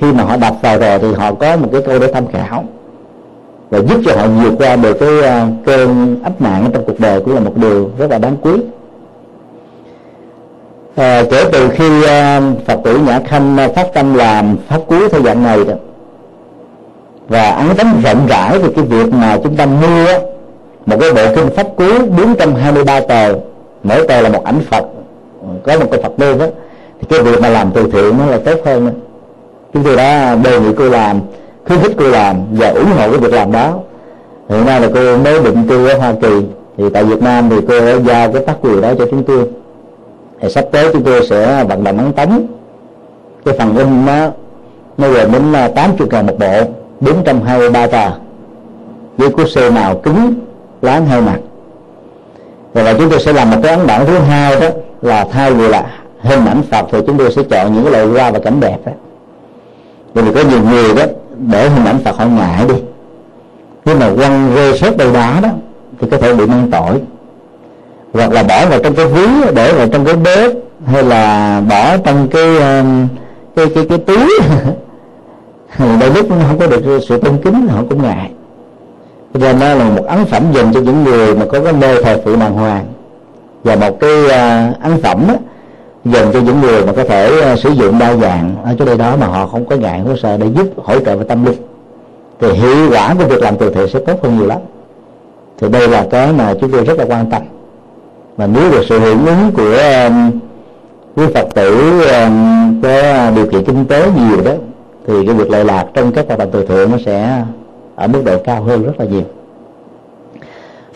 khi 0.00 0.12
mà 0.12 0.24
họ 0.24 0.36
đọc 0.36 0.56
vào 0.62 0.78
rồi 0.78 0.98
thì 0.98 1.12
họ 1.12 1.34
có 1.34 1.56
một 1.56 1.68
cái 1.72 1.82
câu 1.86 1.98
để 1.98 2.12
tham 2.12 2.26
khảo 2.26 2.64
và 3.70 3.78
giúp 3.78 4.00
cho 4.04 4.16
họ 4.16 4.26
vượt 4.28 4.54
qua 4.58 4.76
được 4.76 4.94
cái 5.00 5.08
uh, 5.18 5.66
cơn 5.66 6.16
ấp 6.24 6.40
nạn 6.40 6.70
trong 6.72 6.84
cuộc 6.86 7.00
đời 7.00 7.20
cũng 7.20 7.34
là 7.34 7.40
một 7.40 7.56
điều 7.56 7.90
rất 7.98 8.10
là 8.10 8.18
đáng 8.18 8.36
quý 8.42 8.52
à, 10.96 11.24
kể 11.30 11.44
từ 11.52 11.68
khi 11.68 11.98
uh, 11.98 12.66
phật 12.66 12.80
tử 12.84 12.98
nhã 12.98 13.20
khanh 13.26 13.56
phát 13.74 13.86
tâm 13.94 14.14
làm 14.14 14.56
pháp 14.68 14.80
cứu 14.88 15.08
theo 15.08 15.22
dạng 15.22 15.42
này 15.42 15.64
đó 15.64 15.74
và 17.28 17.50
ấn 17.50 17.66
tấm 17.76 18.00
rộng 18.04 18.26
rãi 18.26 18.58
về 18.58 18.68
cái 18.76 18.84
việc 18.84 19.12
mà 19.12 19.38
chúng 19.44 19.56
ta 19.56 19.66
mua 19.66 20.06
một 20.86 20.96
cái 21.00 21.12
bộ 21.12 21.34
kinh 21.36 21.50
pháp 21.56 21.66
cú 21.76 21.88
423 22.16 23.00
tờ 23.00 23.34
mỗi 23.82 24.06
tờ 24.08 24.20
là 24.20 24.28
một 24.28 24.44
ảnh 24.44 24.60
Phật 24.70 24.84
có 25.62 25.78
một 25.78 25.86
cái 25.90 26.02
Phật 26.02 26.18
đô 26.18 26.38
đó 26.38 26.46
thì 27.00 27.06
cái 27.10 27.22
việc 27.22 27.40
mà 27.40 27.48
làm 27.48 27.70
từ 27.74 27.90
thiện 27.92 28.18
nó 28.18 28.26
là 28.26 28.38
tốt 28.44 28.58
hơn 28.64 28.86
đó 28.86 28.92
chúng 29.72 29.84
tôi 29.84 29.96
đã 29.96 30.36
đề 30.44 30.60
nghị 30.60 30.72
cô 30.78 30.88
làm, 30.88 31.20
khuyến 31.66 31.80
khích 31.80 31.92
cô 31.98 32.08
làm 32.08 32.36
và 32.52 32.68
ủng 32.68 32.90
hộ 32.96 33.10
cái 33.10 33.18
việc 33.18 33.32
làm 33.32 33.52
đó. 33.52 33.74
Hiện 34.48 34.66
nay 34.66 34.80
là 34.80 34.88
cô 34.94 35.16
mới 35.16 35.42
định 35.42 35.66
cư 35.68 35.88
ở 35.88 35.98
Hoa 35.98 36.12
Kỳ, 36.22 36.42
thì 36.76 36.84
tại 36.92 37.04
Việt 37.04 37.22
Nam 37.22 37.50
thì 37.50 37.56
cô 37.68 37.80
đã 37.80 37.94
giao 38.06 38.32
cái 38.32 38.42
tác 38.46 38.56
quyền 38.60 38.80
đó 38.80 38.92
cho 38.98 39.06
chúng 39.10 39.24
tôi. 39.24 39.46
Thì 40.40 40.48
sắp 40.48 40.64
tới 40.72 40.90
chúng 40.92 41.02
tôi 41.02 41.26
sẽ 41.26 41.64
vận 41.64 41.84
động 41.84 41.98
ấn 41.98 42.12
tống. 42.12 42.46
Cái 43.44 43.54
phần 43.58 43.76
in 43.76 44.06
nó 44.06 44.28
nó 44.98 45.08
gồm 45.08 45.32
đến 45.32 45.52
à, 45.52 45.68
80 45.68 46.08
ngàn 46.10 46.26
một 46.26 46.34
bộ 46.38 46.64
423 47.00 47.86
tờ. 47.86 48.10
Với 49.16 49.30
cuốn 49.30 49.48
sơ 49.48 49.70
màu 49.70 49.96
cứng 49.96 50.34
láng 50.82 51.06
hai 51.06 51.20
mặt. 51.20 51.38
Rồi 52.74 52.84
là 52.84 52.94
chúng 52.98 53.10
tôi 53.10 53.20
sẽ 53.20 53.32
làm 53.32 53.50
một 53.50 53.56
cái 53.62 53.76
ấn 53.76 53.86
bản 53.86 54.06
thứ 54.06 54.18
hai 54.18 54.60
đó 54.60 54.66
là 55.02 55.26
thay 55.32 55.52
vì 55.52 55.68
là 55.68 55.86
hình 56.20 56.46
ảnh 56.46 56.62
Phật, 56.70 56.86
thì 56.92 56.98
chúng 57.06 57.18
tôi 57.18 57.32
sẽ 57.32 57.42
chọn 57.50 57.74
những 57.74 57.84
cái 57.84 57.92
loại 57.92 58.06
hoa 58.06 58.30
và 58.30 58.38
cảnh 58.38 58.60
đẹp 58.60 58.78
đó 58.86 58.92
bởi 60.14 60.24
vì 60.24 60.32
có 60.34 60.48
nhiều 60.50 60.60
người 60.70 60.94
đó, 60.94 61.02
để 61.38 61.68
hình 61.68 61.84
ảnh 61.84 61.98
Phật 62.04 62.16
họ 62.16 62.26
ngại 62.26 62.64
đi. 62.68 62.74
Nhưng 63.84 63.98
mà 63.98 64.10
quăng 64.16 64.54
rơi 64.54 64.78
rớt 64.78 64.96
đâu 64.96 65.12
đá 65.12 65.40
đó, 65.40 65.48
thì 66.00 66.06
có 66.10 66.16
thể 66.16 66.34
bị 66.34 66.46
mang 66.46 66.68
tội. 66.70 67.00
Hoặc 68.12 68.32
là 68.32 68.42
bỏ 68.42 68.66
vào 68.66 68.78
trong 68.82 68.94
cái 68.94 69.06
ví, 69.06 69.26
để 69.54 69.72
vào 69.72 69.88
trong 69.88 70.04
cái 70.04 70.16
bếp, 70.16 70.50
hay 70.86 71.02
là 71.02 71.62
bỏ 71.68 71.96
trong 71.96 72.28
cái 72.28 72.56
um, 72.56 73.08
cái 73.56 73.66
cái 73.74 73.86
cái 73.88 73.98
túi. 73.98 74.38
Đôi 76.00 76.10
lúc 76.14 76.26
không 76.28 76.58
có 76.58 76.66
được 76.66 77.00
sự 77.08 77.18
tôn 77.18 77.36
kính 77.44 77.68
họ 77.68 77.82
cũng 77.90 78.02
ngại. 78.02 78.30
Cho 79.34 79.40
nên 79.40 79.58
nó 79.58 79.74
là 79.74 79.84
một 79.84 80.04
ấn 80.06 80.24
phẩm 80.24 80.42
dành 80.52 80.72
cho 80.72 80.80
những 80.80 81.04
người 81.04 81.34
mà 81.34 81.44
có 81.52 81.60
cái 81.64 81.72
nơi 81.72 82.04
thờ 82.04 82.20
phụ 82.24 82.36
đàng 82.36 82.54
hoàng. 82.54 82.86
Và 83.64 83.76
một 83.76 84.00
cái 84.00 84.24
uh, 84.24 84.80
ấn 84.82 85.02
phẩm 85.02 85.24
đó 85.28 85.34
dành 86.04 86.32
cho 86.32 86.40
những 86.40 86.60
người 86.60 86.86
mà 86.86 86.92
có 86.92 87.04
thể 87.04 87.40
ờ, 87.40 87.56
sử 87.56 87.70
dụng 87.70 87.98
đa 87.98 88.16
dạng. 88.16 88.54
Ở 88.64 88.74
chỗ 88.78 88.84
đây 88.84 88.98
đó 88.98 89.16
mà 89.16 89.26
họ 89.26 89.46
không 89.46 89.64
có 89.64 89.76
ngại, 89.76 90.00
không 90.02 90.12
có 90.12 90.20
sợ 90.22 90.36
để 90.36 90.46
giúp, 90.56 90.66
hỗ 90.76 91.00
trợ 91.00 91.16
về 91.16 91.24
tâm 91.24 91.44
linh 91.44 91.56
thì 92.40 92.52
hiệu 92.52 92.90
quả 92.90 93.14
của 93.18 93.24
việc 93.24 93.42
làm 93.42 93.56
từ 93.56 93.74
thiện 93.74 93.88
sẽ 93.88 94.00
tốt 94.06 94.22
hơn 94.22 94.38
nhiều 94.38 94.46
lắm. 94.46 94.58
Thì 95.58 95.68
đây 95.68 95.88
là 95.88 96.06
cái 96.10 96.32
mà 96.32 96.54
chúng 96.60 96.70
tôi 96.70 96.84
rất 96.84 96.98
là 96.98 97.04
quan 97.04 97.30
tâm. 97.30 97.42
Mà 98.36 98.46
nếu 98.46 98.70
được 98.70 98.82
sự 98.88 98.98
hưởng 98.98 99.26
ứng 99.26 99.52
của 99.56 99.76
quý 101.16 101.24
phật 101.34 101.54
tử 101.54 102.00
có 102.82 103.30
điều 103.36 103.46
kiện 103.46 103.64
kinh 103.64 103.84
tế 103.84 104.06
nhiều 104.16 104.42
đó, 104.44 104.52
thì 105.06 105.26
cái 105.26 105.34
việc 105.34 105.50
lợi 105.50 105.64
lạc 105.64 105.84
trong 105.94 106.12
các 106.12 106.24
hoạt 106.26 106.38
động 106.38 106.48
từ 106.52 106.66
thiện 106.66 106.90
nó 106.90 106.96
sẽ 107.06 107.42
ở 107.96 108.06
mức 108.06 108.22
độ 108.24 108.38
cao 108.44 108.62
hơn 108.62 108.82
rất 108.84 109.00
là 109.00 109.04
nhiều. 109.04 109.22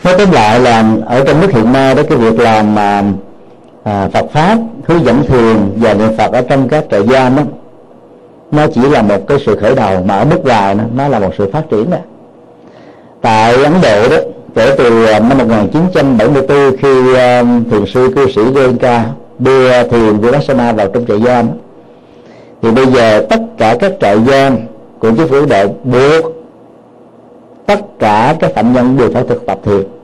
Nói 0.03 0.15
tóm 0.17 0.31
lại 0.31 0.59
là 0.59 0.95
ở 1.05 1.23
trong 1.27 1.41
nước 1.41 1.51
hiện 1.51 1.73
nay 1.73 1.95
đó, 1.95 2.03
cái 2.09 2.17
việc 2.17 2.39
làm 2.39 2.75
mà 2.75 3.03
à, 3.85 4.09
Phật 4.13 4.25
pháp 4.31 4.57
hướng 4.87 5.05
dẫn 5.05 5.23
thiền 5.27 5.57
và 5.75 5.93
niệm 5.93 6.17
Phật 6.17 6.31
ở 6.31 6.41
trong 6.41 6.69
các 6.69 6.85
trại 6.91 7.07
giam 7.07 7.35
đó 7.35 7.43
nó 8.51 8.67
chỉ 8.73 8.81
là 8.81 9.01
một 9.01 9.27
cái 9.27 9.37
sự 9.45 9.55
khởi 9.55 9.75
đầu 9.75 10.03
mà 10.03 10.17
ở 10.17 10.25
mức 10.25 10.39
dài 10.45 10.75
nó, 10.75 10.83
nó 10.95 11.07
là 11.07 11.19
một 11.19 11.31
sự 11.37 11.51
phát 11.51 11.63
triển 11.71 11.89
đó. 11.89 11.97
Tại 13.21 13.63
Ấn 13.63 13.73
Độ 13.81 14.09
đó 14.09 14.17
kể 14.55 14.75
từ 14.77 15.05
à, 15.05 15.19
năm 15.19 15.37
1974 15.37 16.77
khi 16.77 16.99
uh, 16.99 17.17
thiền 17.71 17.85
sư 17.93 18.11
cư 18.15 18.31
sĩ 18.31 18.41
Goenka 18.41 19.05
đưa 19.39 19.83
thiền 19.83 20.17
Vipassana 20.17 20.71
vào 20.71 20.87
trong 20.87 21.05
trại 21.05 21.21
giam 21.25 21.47
thì 22.61 22.71
bây 22.71 22.85
giờ 22.85 23.25
tất 23.29 23.39
cả 23.57 23.77
các 23.79 23.91
trại 24.01 24.17
giam 24.27 24.57
của 24.99 25.11
chính 25.17 25.27
phủ 25.27 25.45
Độ 25.45 25.67
buộc 25.83 26.31
tất 27.65 27.79
cả 27.99 28.35
các 28.39 28.51
phạm 28.55 28.73
nhân 28.73 28.97
đều 28.97 29.11
phải 29.13 29.23
thực 29.23 29.45
tập 29.45 29.59
thiền 29.65 29.94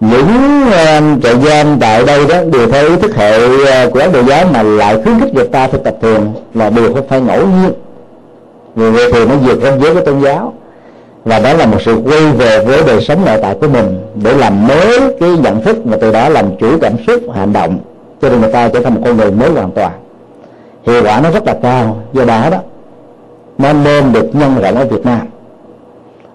những 0.00 0.62
ờ, 0.72 0.98
uh, 0.98 1.22
trại 1.22 1.34
giam 1.40 1.78
tại 1.80 2.04
đây 2.04 2.26
đó 2.28 2.36
đều 2.52 2.70
theo 2.70 2.88
ý 2.88 2.96
thức 2.96 3.16
hệ 3.16 3.46
uh, 3.46 3.92
của 3.92 4.00
ấn 4.00 4.12
độ 4.12 4.22
giáo 4.22 4.46
mà 4.52 4.62
lại 4.62 5.02
khuyến 5.02 5.20
khích 5.20 5.34
người 5.34 5.48
ta 5.48 5.66
thực 5.66 5.84
tập 5.84 5.94
thiền 6.02 6.20
là 6.54 6.70
điều 6.70 6.94
không 6.94 7.08
phải 7.08 7.20
ngẫu 7.20 7.46
nhiên. 7.46 7.72
Vì 8.74 8.90
vậy 8.90 9.12
thì 9.12 9.24
nó 9.24 9.34
vượt 9.36 9.58
ranh 9.62 9.80
giới 9.80 9.94
của 9.94 10.00
tôn 10.00 10.20
giáo 10.20 10.52
và 11.24 11.38
đó 11.38 11.52
là 11.52 11.66
một 11.66 11.82
sự 11.82 11.96
quay 12.04 12.26
về 12.38 12.64
với 12.64 12.82
đời 12.86 13.00
sống 13.00 13.24
nội 13.24 13.38
tại 13.42 13.56
của 13.60 13.68
mình 13.68 14.00
để 14.22 14.34
làm 14.34 14.66
mới 14.66 14.98
cái 15.20 15.30
nhận 15.30 15.62
thức 15.62 15.86
mà 15.86 15.96
từ 16.00 16.12
đó 16.12 16.28
làm 16.28 16.56
chủ 16.56 16.78
cảm 16.80 16.92
xúc 17.06 17.20
hành 17.34 17.52
động 17.52 17.78
cho 18.22 18.28
nên 18.28 18.40
người 18.40 18.52
ta 18.52 18.68
trở 18.68 18.80
thành 18.80 18.94
một 18.94 19.00
con 19.04 19.16
người 19.16 19.30
mới 19.30 19.50
hoàn 19.50 19.70
toàn. 19.70 19.92
Hiệu 20.86 21.02
quả 21.04 21.20
nó 21.20 21.30
rất 21.30 21.46
là 21.46 21.56
cao 21.62 21.96
do 22.12 22.24
đó 22.24 22.50
đó. 22.50 22.58
Nó 23.58 23.72
nên 23.72 24.12
được 24.12 24.34
nhân 24.34 24.60
rộng 24.62 24.76
ở 24.76 24.84
Việt 24.84 25.06
Nam. 25.06 25.20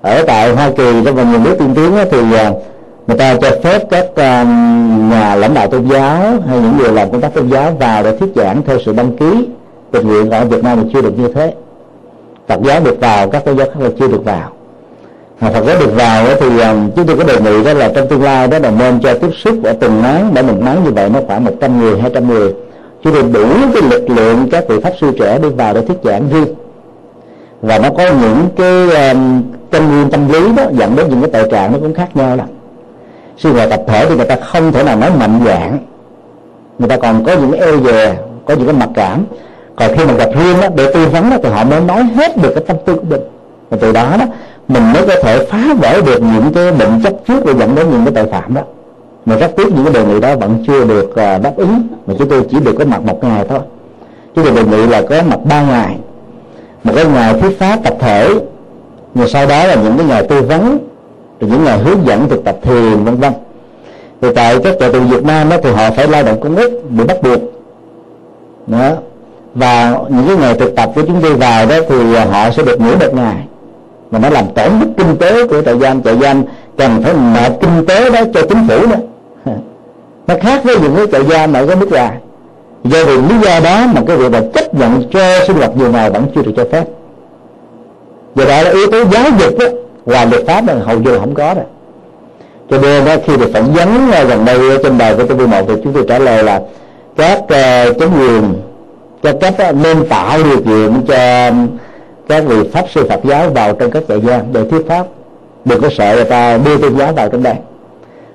Ở 0.01 0.23
tại 0.27 0.55
Hoa 0.55 0.71
Kỳ 0.77 1.03
trong 1.05 1.15
và 1.15 1.23
nhiều 1.23 1.39
nước 1.39 1.55
tiên 1.59 1.73
tiến 1.75 1.91
thì 2.11 2.17
ờ, 2.37 2.53
người 3.07 3.17
ta 3.17 3.35
cho 3.41 3.51
phép 3.63 3.89
các 3.89 4.05
ờ, 4.15 4.45
nhà 5.09 5.35
lãnh 5.35 5.53
đạo 5.53 5.67
tôn 5.67 5.87
giáo 5.87 6.19
hay 6.47 6.59
những 6.59 6.77
người 6.77 6.91
làm 6.91 7.11
công 7.11 7.21
tác 7.21 7.33
tôn 7.33 7.47
giáo 7.49 7.71
vào 7.79 8.03
để 8.03 8.17
thuyết 8.17 8.29
giảng 8.35 8.61
theo 8.65 8.77
sự 8.85 8.93
đăng 8.93 9.17
ký 9.17 9.47
tình 9.91 10.07
nguyện 10.07 10.29
ở 10.29 10.45
Việt 10.45 10.63
Nam 10.63 10.79
thì 10.83 10.89
chưa 10.93 11.01
được 11.01 11.19
như 11.19 11.27
thế. 11.33 11.53
Phật 12.47 12.61
giáo 12.63 12.79
được 12.79 12.99
vào 12.99 13.29
các 13.29 13.45
tôn 13.45 13.57
giáo 13.57 13.67
khác 13.67 13.79
là 13.79 13.89
chưa 13.99 14.07
được 14.07 14.25
vào. 14.25 14.51
Mà 15.41 15.49
Phật 15.49 15.65
giáo 15.65 15.75
được 15.79 15.95
vào 15.95 16.25
thì 16.39 16.59
ờ, 16.59 16.75
chúng 16.95 17.07
tôi 17.07 17.17
có 17.17 17.23
đề 17.23 17.41
nghị 17.41 17.63
đó 17.63 17.73
là 17.73 17.91
trong 17.95 18.07
tương 18.07 18.23
lai 18.23 18.47
đó 18.47 18.59
là 18.59 18.71
nên 18.71 18.99
cho 18.99 19.13
tiếp 19.13 19.31
xúc 19.35 19.55
ở 19.63 19.73
từng 19.73 20.01
nắng 20.01 20.31
để 20.33 20.41
một 20.41 20.61
nắng 20.61 20.83
như 20.83 20.91
vậy 20.91 21.09
nó 21.09 21.19
khoảng 21.27 21.43
100 21.43 21.79
người 21.79 21.99
200 21.99 22.27
người. 22.27 22.53
Chúng 23.03 23.13
tôi 23.13 23.23
đủ 23.23 23.47
cái 23.73 23.81
lực 23.89 24.09
lượng 24.09 24.47
các 24.51 24.63
vị 24.67 24.79
pháp 24.79 24.93
sư 25.01 25.11
trẻ 25.19 25.39
đi 25.43 25.49
vào 25.49 25.73
để 25.73 25.81
thuyết 25.81 25.97
giảng 26.03 26.29
riêng. 26.29 26.55
Và 27.61 27.79
nó 27.79 27.89
có 27.89 28.03
những 28.21 28.47
cái 28.57 29.09
um, 29.09 29.43
tâm 29.71 29.91
nguyên 29.91 30.09
tâm 30.11 30.31
lý 30.31 30.39
đó 30.57 30.63
dẫn 30.71 30.95
đến 30.95 31.09
những 31.09 31.21
cái 31.21 31.29
tội 31.33 31.51
trạng 31.51 31.71
nó 31.71 31.77
cũng 31.79 31.93
khác 31.93 32.15
nhau 32.15 32.35
lắm 32.35 32.47
sinh 33.43 33.53
hoạt 33.53 33.69
tập 33.69 33.81
thể 33.87 34.05
thì 34.09 34.15
người 34.15 34.25
ta 34.25 34.35
không 34.35 34.71
thể 34.71 34.83
nào 34.83 34.97
nói 34.97 35.11
mạnh 35.19 35.41
dạng. 35.45 35.77
Người 36.79 36.89
ta 36.89 36.97
còn 36.97 37.23
có 37.23 37.33
những 37.33 37.51
cái 37.51 37.61
eo 37.61 37.79
dè 37.83 38.15
có 38.45 38.53
những 38.53 38.65
cái 38.65 38.75
mặc 38.75 38.89
cảm. 38.93 39.25
Còn 39.75 39.97
khi 39.97 40.05
mà 40.05 40.13
gặp 40.13 40.29
riêng 40.39 40.61
đó, 40.61 40.67
để 40.75 40.93
tư 40.93 41.07
vấn 41.07 41.29
đó, 41.29 41.37
thì 41.43 41.49
họ 41.49 41.63
mới 41.63 41.81
nói 41.81 42.03
hết 42.03 42.37
được 42.37 42.51
cái 42.55 42.63
tâm 42.67 42.77
tư 42.85 42.95
của 42.95 43.05
mình. 43.09 43.21
Và 43.69 43.77
từ 43.81 43.91
đó 43.91 44.15
đó 44.19 44.25
mình 44.67 44.93
mới 44.93 45.07
có 45.07 45.15
thể 45.23 45.45
phá 45.45 45.73
vỡ 45.81 46.01
được 46.01 46.21
những 46.21 46.53
cái 46.53 46.71
bệnh 46.71 47.01
chấp 47.03 47.13
trước 47.27 47.45
để 47.45 47.53
dẫn 47.59 47.75
đến 47.75 47.89
những 47.91 48.05
cái 48.05 48.13
tội 48.15 48.31
phạm 48.31 48.53
đó. 48.53 48.61
Mà 49.25 49.35
rất 49.35 49.51
tiếc 49.57 49.67
những 49.75 49.85
cái 49.85 49.93
đề 49.93 50.05
nghị 50.05 50.19
đó 50.19 50.35
vẫn 50.35 50.63
chưa 50.67 50.85
được 50.85 51.15
ờ, 51.15 51.37
đáp 51.37 51.53
ứng. 51.57 51.81
Mà 52.07 52.13
chúng 52.19 52.29
tôi 52.29 52.45
chỉ 52.51 52.59
được 52.59 52.75
có 52.79 52.85
mặt 52.85 53.01
một 53.05 53.23
ngày 53.23 53.45
thôi. 53.49 53.59
Chúng 54.35 54.45
tôi 54.45 54.55
đề 54.55 54.63
nghị 54.63 54.87
là 54.87 55.01
có 55.01 55.15
mặt 55.29 55.39
ba 55.49 55.61
ngày. 55.61 55.95
Một 56.83 56.93
cái 56.95 57.05
ngày 57.05 57.33
thuyết 57.41 57.59
pháp 57.59 57.79
tập 57.83 57.93
thể 57.99 58.29
rồi 59.15 59.29
sau 59.29 59.47
đó 59.47 59.67
là 59.67 59.75
những 59.75 59.97
cái 59.97 60.05
ngày 60.07 60.23
tư 60.23 60.41
vấn 60.41 60.90
rồi 61.41 61.49
những 61.49 61.63
ngày 61.63 61.77
hướng 61.77 62.05
dẫn 62.05 62.29
thực 62.29 62.43
tập 62.43 62.57
thiền 62.61 63.03
vân 63.03 63.15
vân. 63.15 63.33
Thì 64.21 64.27
tại 64.35 64.57
các 64.63 64.75
trại 64.79 64.91
tù 64.91 64.99
Việt 64.99 65.23
Nam 65.23 65.49
đó 65.49 65.57
thì 65.63 65.71
họ 65.71 65.91
phải 65.95 66.07
lao 66.07 66.23
động 66.23 66.41
công 66.41 66.55
ích 66.55 66.71
bị 66.89 67.03
bắt 67.03 67.23
buộc. 67.23 67.39
Đó. 68.67 68.89
Và 69.55 69.97
những 70.09 70.27
cái 70.27 70.35
ngày 70.35 70.55
thực 70.59 70.75
tập 70.75 70.91
của 70.95 71.01
chúng 71.07 71.21
tôi 71.21 71.33
vào 71.33 71.65
đó 71.65 71.75
thì 71.89 72.15
họ 72.15 72.51
sẽ 72.51 72.63
được 72.63 72.81
nghỉ 72.81 72.91
một 72.91 73.13
ngày. 73.13 73.35
Mà 74.11 74.19
nó 74.19 74.29
làm 74.29 74.45
tổn 74.55 74.79
thất 74.79 74.87
kinh 74.97 75.17
tế 75.17 75.47
của 75.47 75.61
trại 75.61 75.79
giam. 75.79 76.03
Trại 76.03 76.17
giam 76.21 76.43
cần 76.77 77.03
phải 77.03 77.13
nợ 77.13 77.49
kinh 77.61 77.85
tế 77.85 78.09
đó 78.09 78.19
cho 78.33 78.41
chính 78.49 78.67
phủ 78.67 78.87
nữa. 78.87 78.99
Nó 80.27 80.35
khác 80.41 80.63
với 80.63 80.75
những 80.79 80.95
cái 80.95 81.07
trại 81.11 81.23
giam 81.23 81.53
ở 81.53 81.67
cái 81.67 81.75
nước 81.75 81.91
ngoài. 81.91 82.17
Do 82.83 83.05
vì 83.05 83.17
lý 83.17 83.35
do 83.43 83.59
đó 83.59 83.87
mà 83.93 84.01
cái 84.07 84.17
việc 84.17 84.31
là 84.31 84.41
chấp 84.53 84.73
nhận 84.73 85.03
cho 85.11 85.45
sinh 85.47 85.57
hoạt 85.57 85.77
nhiều 85.77 85.91
ngày 85.91 86.09
vẫn 86.09 86.25
chưa 86.35 86.41
được 86.41 86.51
cho 86.57 86.63
phép. 86.71 86.85
Do 88.35 88.45
đó 88.45 88.61
là 88.61 88.71
yếu 88.71 88.91
tố 88.91 89.03
giáo 89.05 89.23
dục 89.39 89.59
đó, 89.59 89.65
ngoài 90.05 90.27
luật 90.27 90.43
pháp 90.47 90.67
là 90.67 90.73
hầu 90.73 90.99
như 90.99 91.11
là 91.11 91.19
không 91.19 91.33
có 91.33 91.53
rồi. 91.53 91.65
Cho 92.69 92.77
nên 92.77 93.05
đó, 93.05 93.15
khi 93.25 93.37
được 93.37 93.49
phỏng 93.53 93.73
vấn 93.73 94.11
ờ, 94.11 94.23
gần 94.23 94.45
đây 94.45 94.69
ờ, 94.69 94.77
trên 94.83 94.97
bài 94.97 95.15
của 95.17 95.23
tv 95.23 95.41
một 95.41 95.65
thì 95.67 95.73
chúng 95.83 95.93
tôi 95.93 96.05
trả 96.07 96.19
lời 96.19 96.43
là 96.43 96.61
các 97.17 97.39
uh, 97.43 97.97
chính 97.99 98.09
quyền 98.19 98.53
cho 99.23 99.31
cách 99.41 99.53
uh, 99.69 99.75
nên 99.75 100.07
tạo 100.09 100.39
điều 100.43 100.61
kiện 100.61 101.01
cho 101.07 101.51
các 102.29 102.43
vị 102.47 102.69
pháp 102.73 102.85
sư 102.89 103.05
Phật 103.09 103.19
giáo 103.23 103.49
vào 103.49 103.73
trong 103.73 103.91
các 103.91 104.03
trại 104.07 104.21
giam 104.21 104.41
để 104.53 104.69
thuyết 104.69 104.87
pháp. 104.87 105.05
Đừng 105.65 105.81
có 105.81 105.89
sợ 105.97 106.15
người 106.15 106.25
ta 106.25 106.57
đưa 106.57 106.77
tôn 106.77 106.97
giáo 106.97 107.13
vào 107.13 107.29
trong 107.29 107.43
đây. 107.43 107.55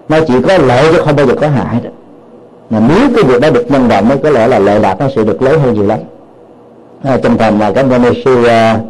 Nó 0.08 0.18
chỉ 0.26 0.34
có 0.48 0.58
lợi 0.58 0.92
chứ 0.92 1.02
không 1.04 1.16
bao 1.16 1.26
giờ 1.26 1.34
có 1.40 1.48
hại 1.48 1.80
đó. 1.84 1.90
Mà 2.70 2.80
nếu 2.88 3.08
cái 3.14 3.24
việc 3.24 3.40
đó 3.40 3.50
được 3.50 3.70
nhân 3.70 3.88
rộng 3.88 4.08
mới 4.08 4.18
có 4.18 4.30
lẽ 4.30 4.46
là 4.46 4.58
lợi 4.58 4.80
lạc 4.80 5.00
nó 5.00 5.06
sẽ 5.16 5.24
được 5.24 5.42
lớn 5.42 5.60
hơn 5.60 5.74
nhiều 5.74 5.86
lắm. 5.86 5.98
À, 7.04 7.18
trong 7.22 7.38
thành 7.38 7.58
là 7.58 7.72
các 7.72 7.86
vị 7.86 8.22
sư 8.24 8.40
uh, 8.40 8.80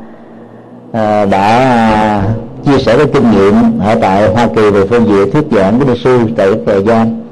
uh, 0.91 1.31
đã 1.31 2.23
chia 2.67 2.79
sẻ 2.79 2.97
cái 2.97 3.07
kinh 3.13 3.31
nghiệm 3.31 3.79
ở 3.81 3.95
tại 4.01 4.29
Hoa 4.29 4.49
Kỳ 4.57 4.71
về 4.71 4.87
phương 4.91 5.07
diện 5.07 5.31
thuyết 5.33 5.45
giảng 5.51 5.79
của 5.79 5.85
ni 5.85 6.01
sư 6.05 6.21
tại 6.37 6.49
thời 6.67 6.83
gian 6.85 7.23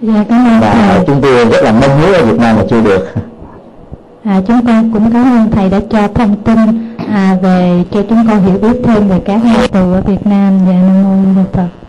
dạ 0.00 0.24
cảm 0.28 0.46
ơn 0.46 0.60
và 0.60 0.72
thầy. 0.72 1.04
chúng 1.06 1.20
tôi 1.22 1.44
rất 1.44 1.62
là 1.62 1.72
mong 1.72 2.00
muốn 2.00 2.12
ở 2.12 2.24
Việt 2.24 2.38
Nam 2.38 2.56
mà 2.56 2.62
chưa 2.70 2.80
được. 2.80 3.08
À, 4.24 4.42
chúng 4.48 4.66
con 4.66 4.92
cũng 4.92 5.12
cảm 5.12 5.24
ơn 5.24 5.50
thầy 5.50 5.70
đã 5.70 5.80
cho 5.90 6.08
thông 6.14 6.36
tin 6.36 6.94
à, 7.12 7.36
về 7.42 7.84
cho 7.90 8.02
chúng 8.08 8.26
con 8.28 8.42
hiểu 8.42 8.58
biết 8.58 8.80
thêm 8.84 9.08
về 9.08 9.20
các 9.24 9.44
nhà 9.44 9.66
tù 9.72 9.92
ở 9.92 10.02
Việt 10.06 10.26
Nam. 10.26 10.58
Và 10.66 10.72
nam 10.72 11.34
mô 11.34 11.42
Phật 11.52 11.87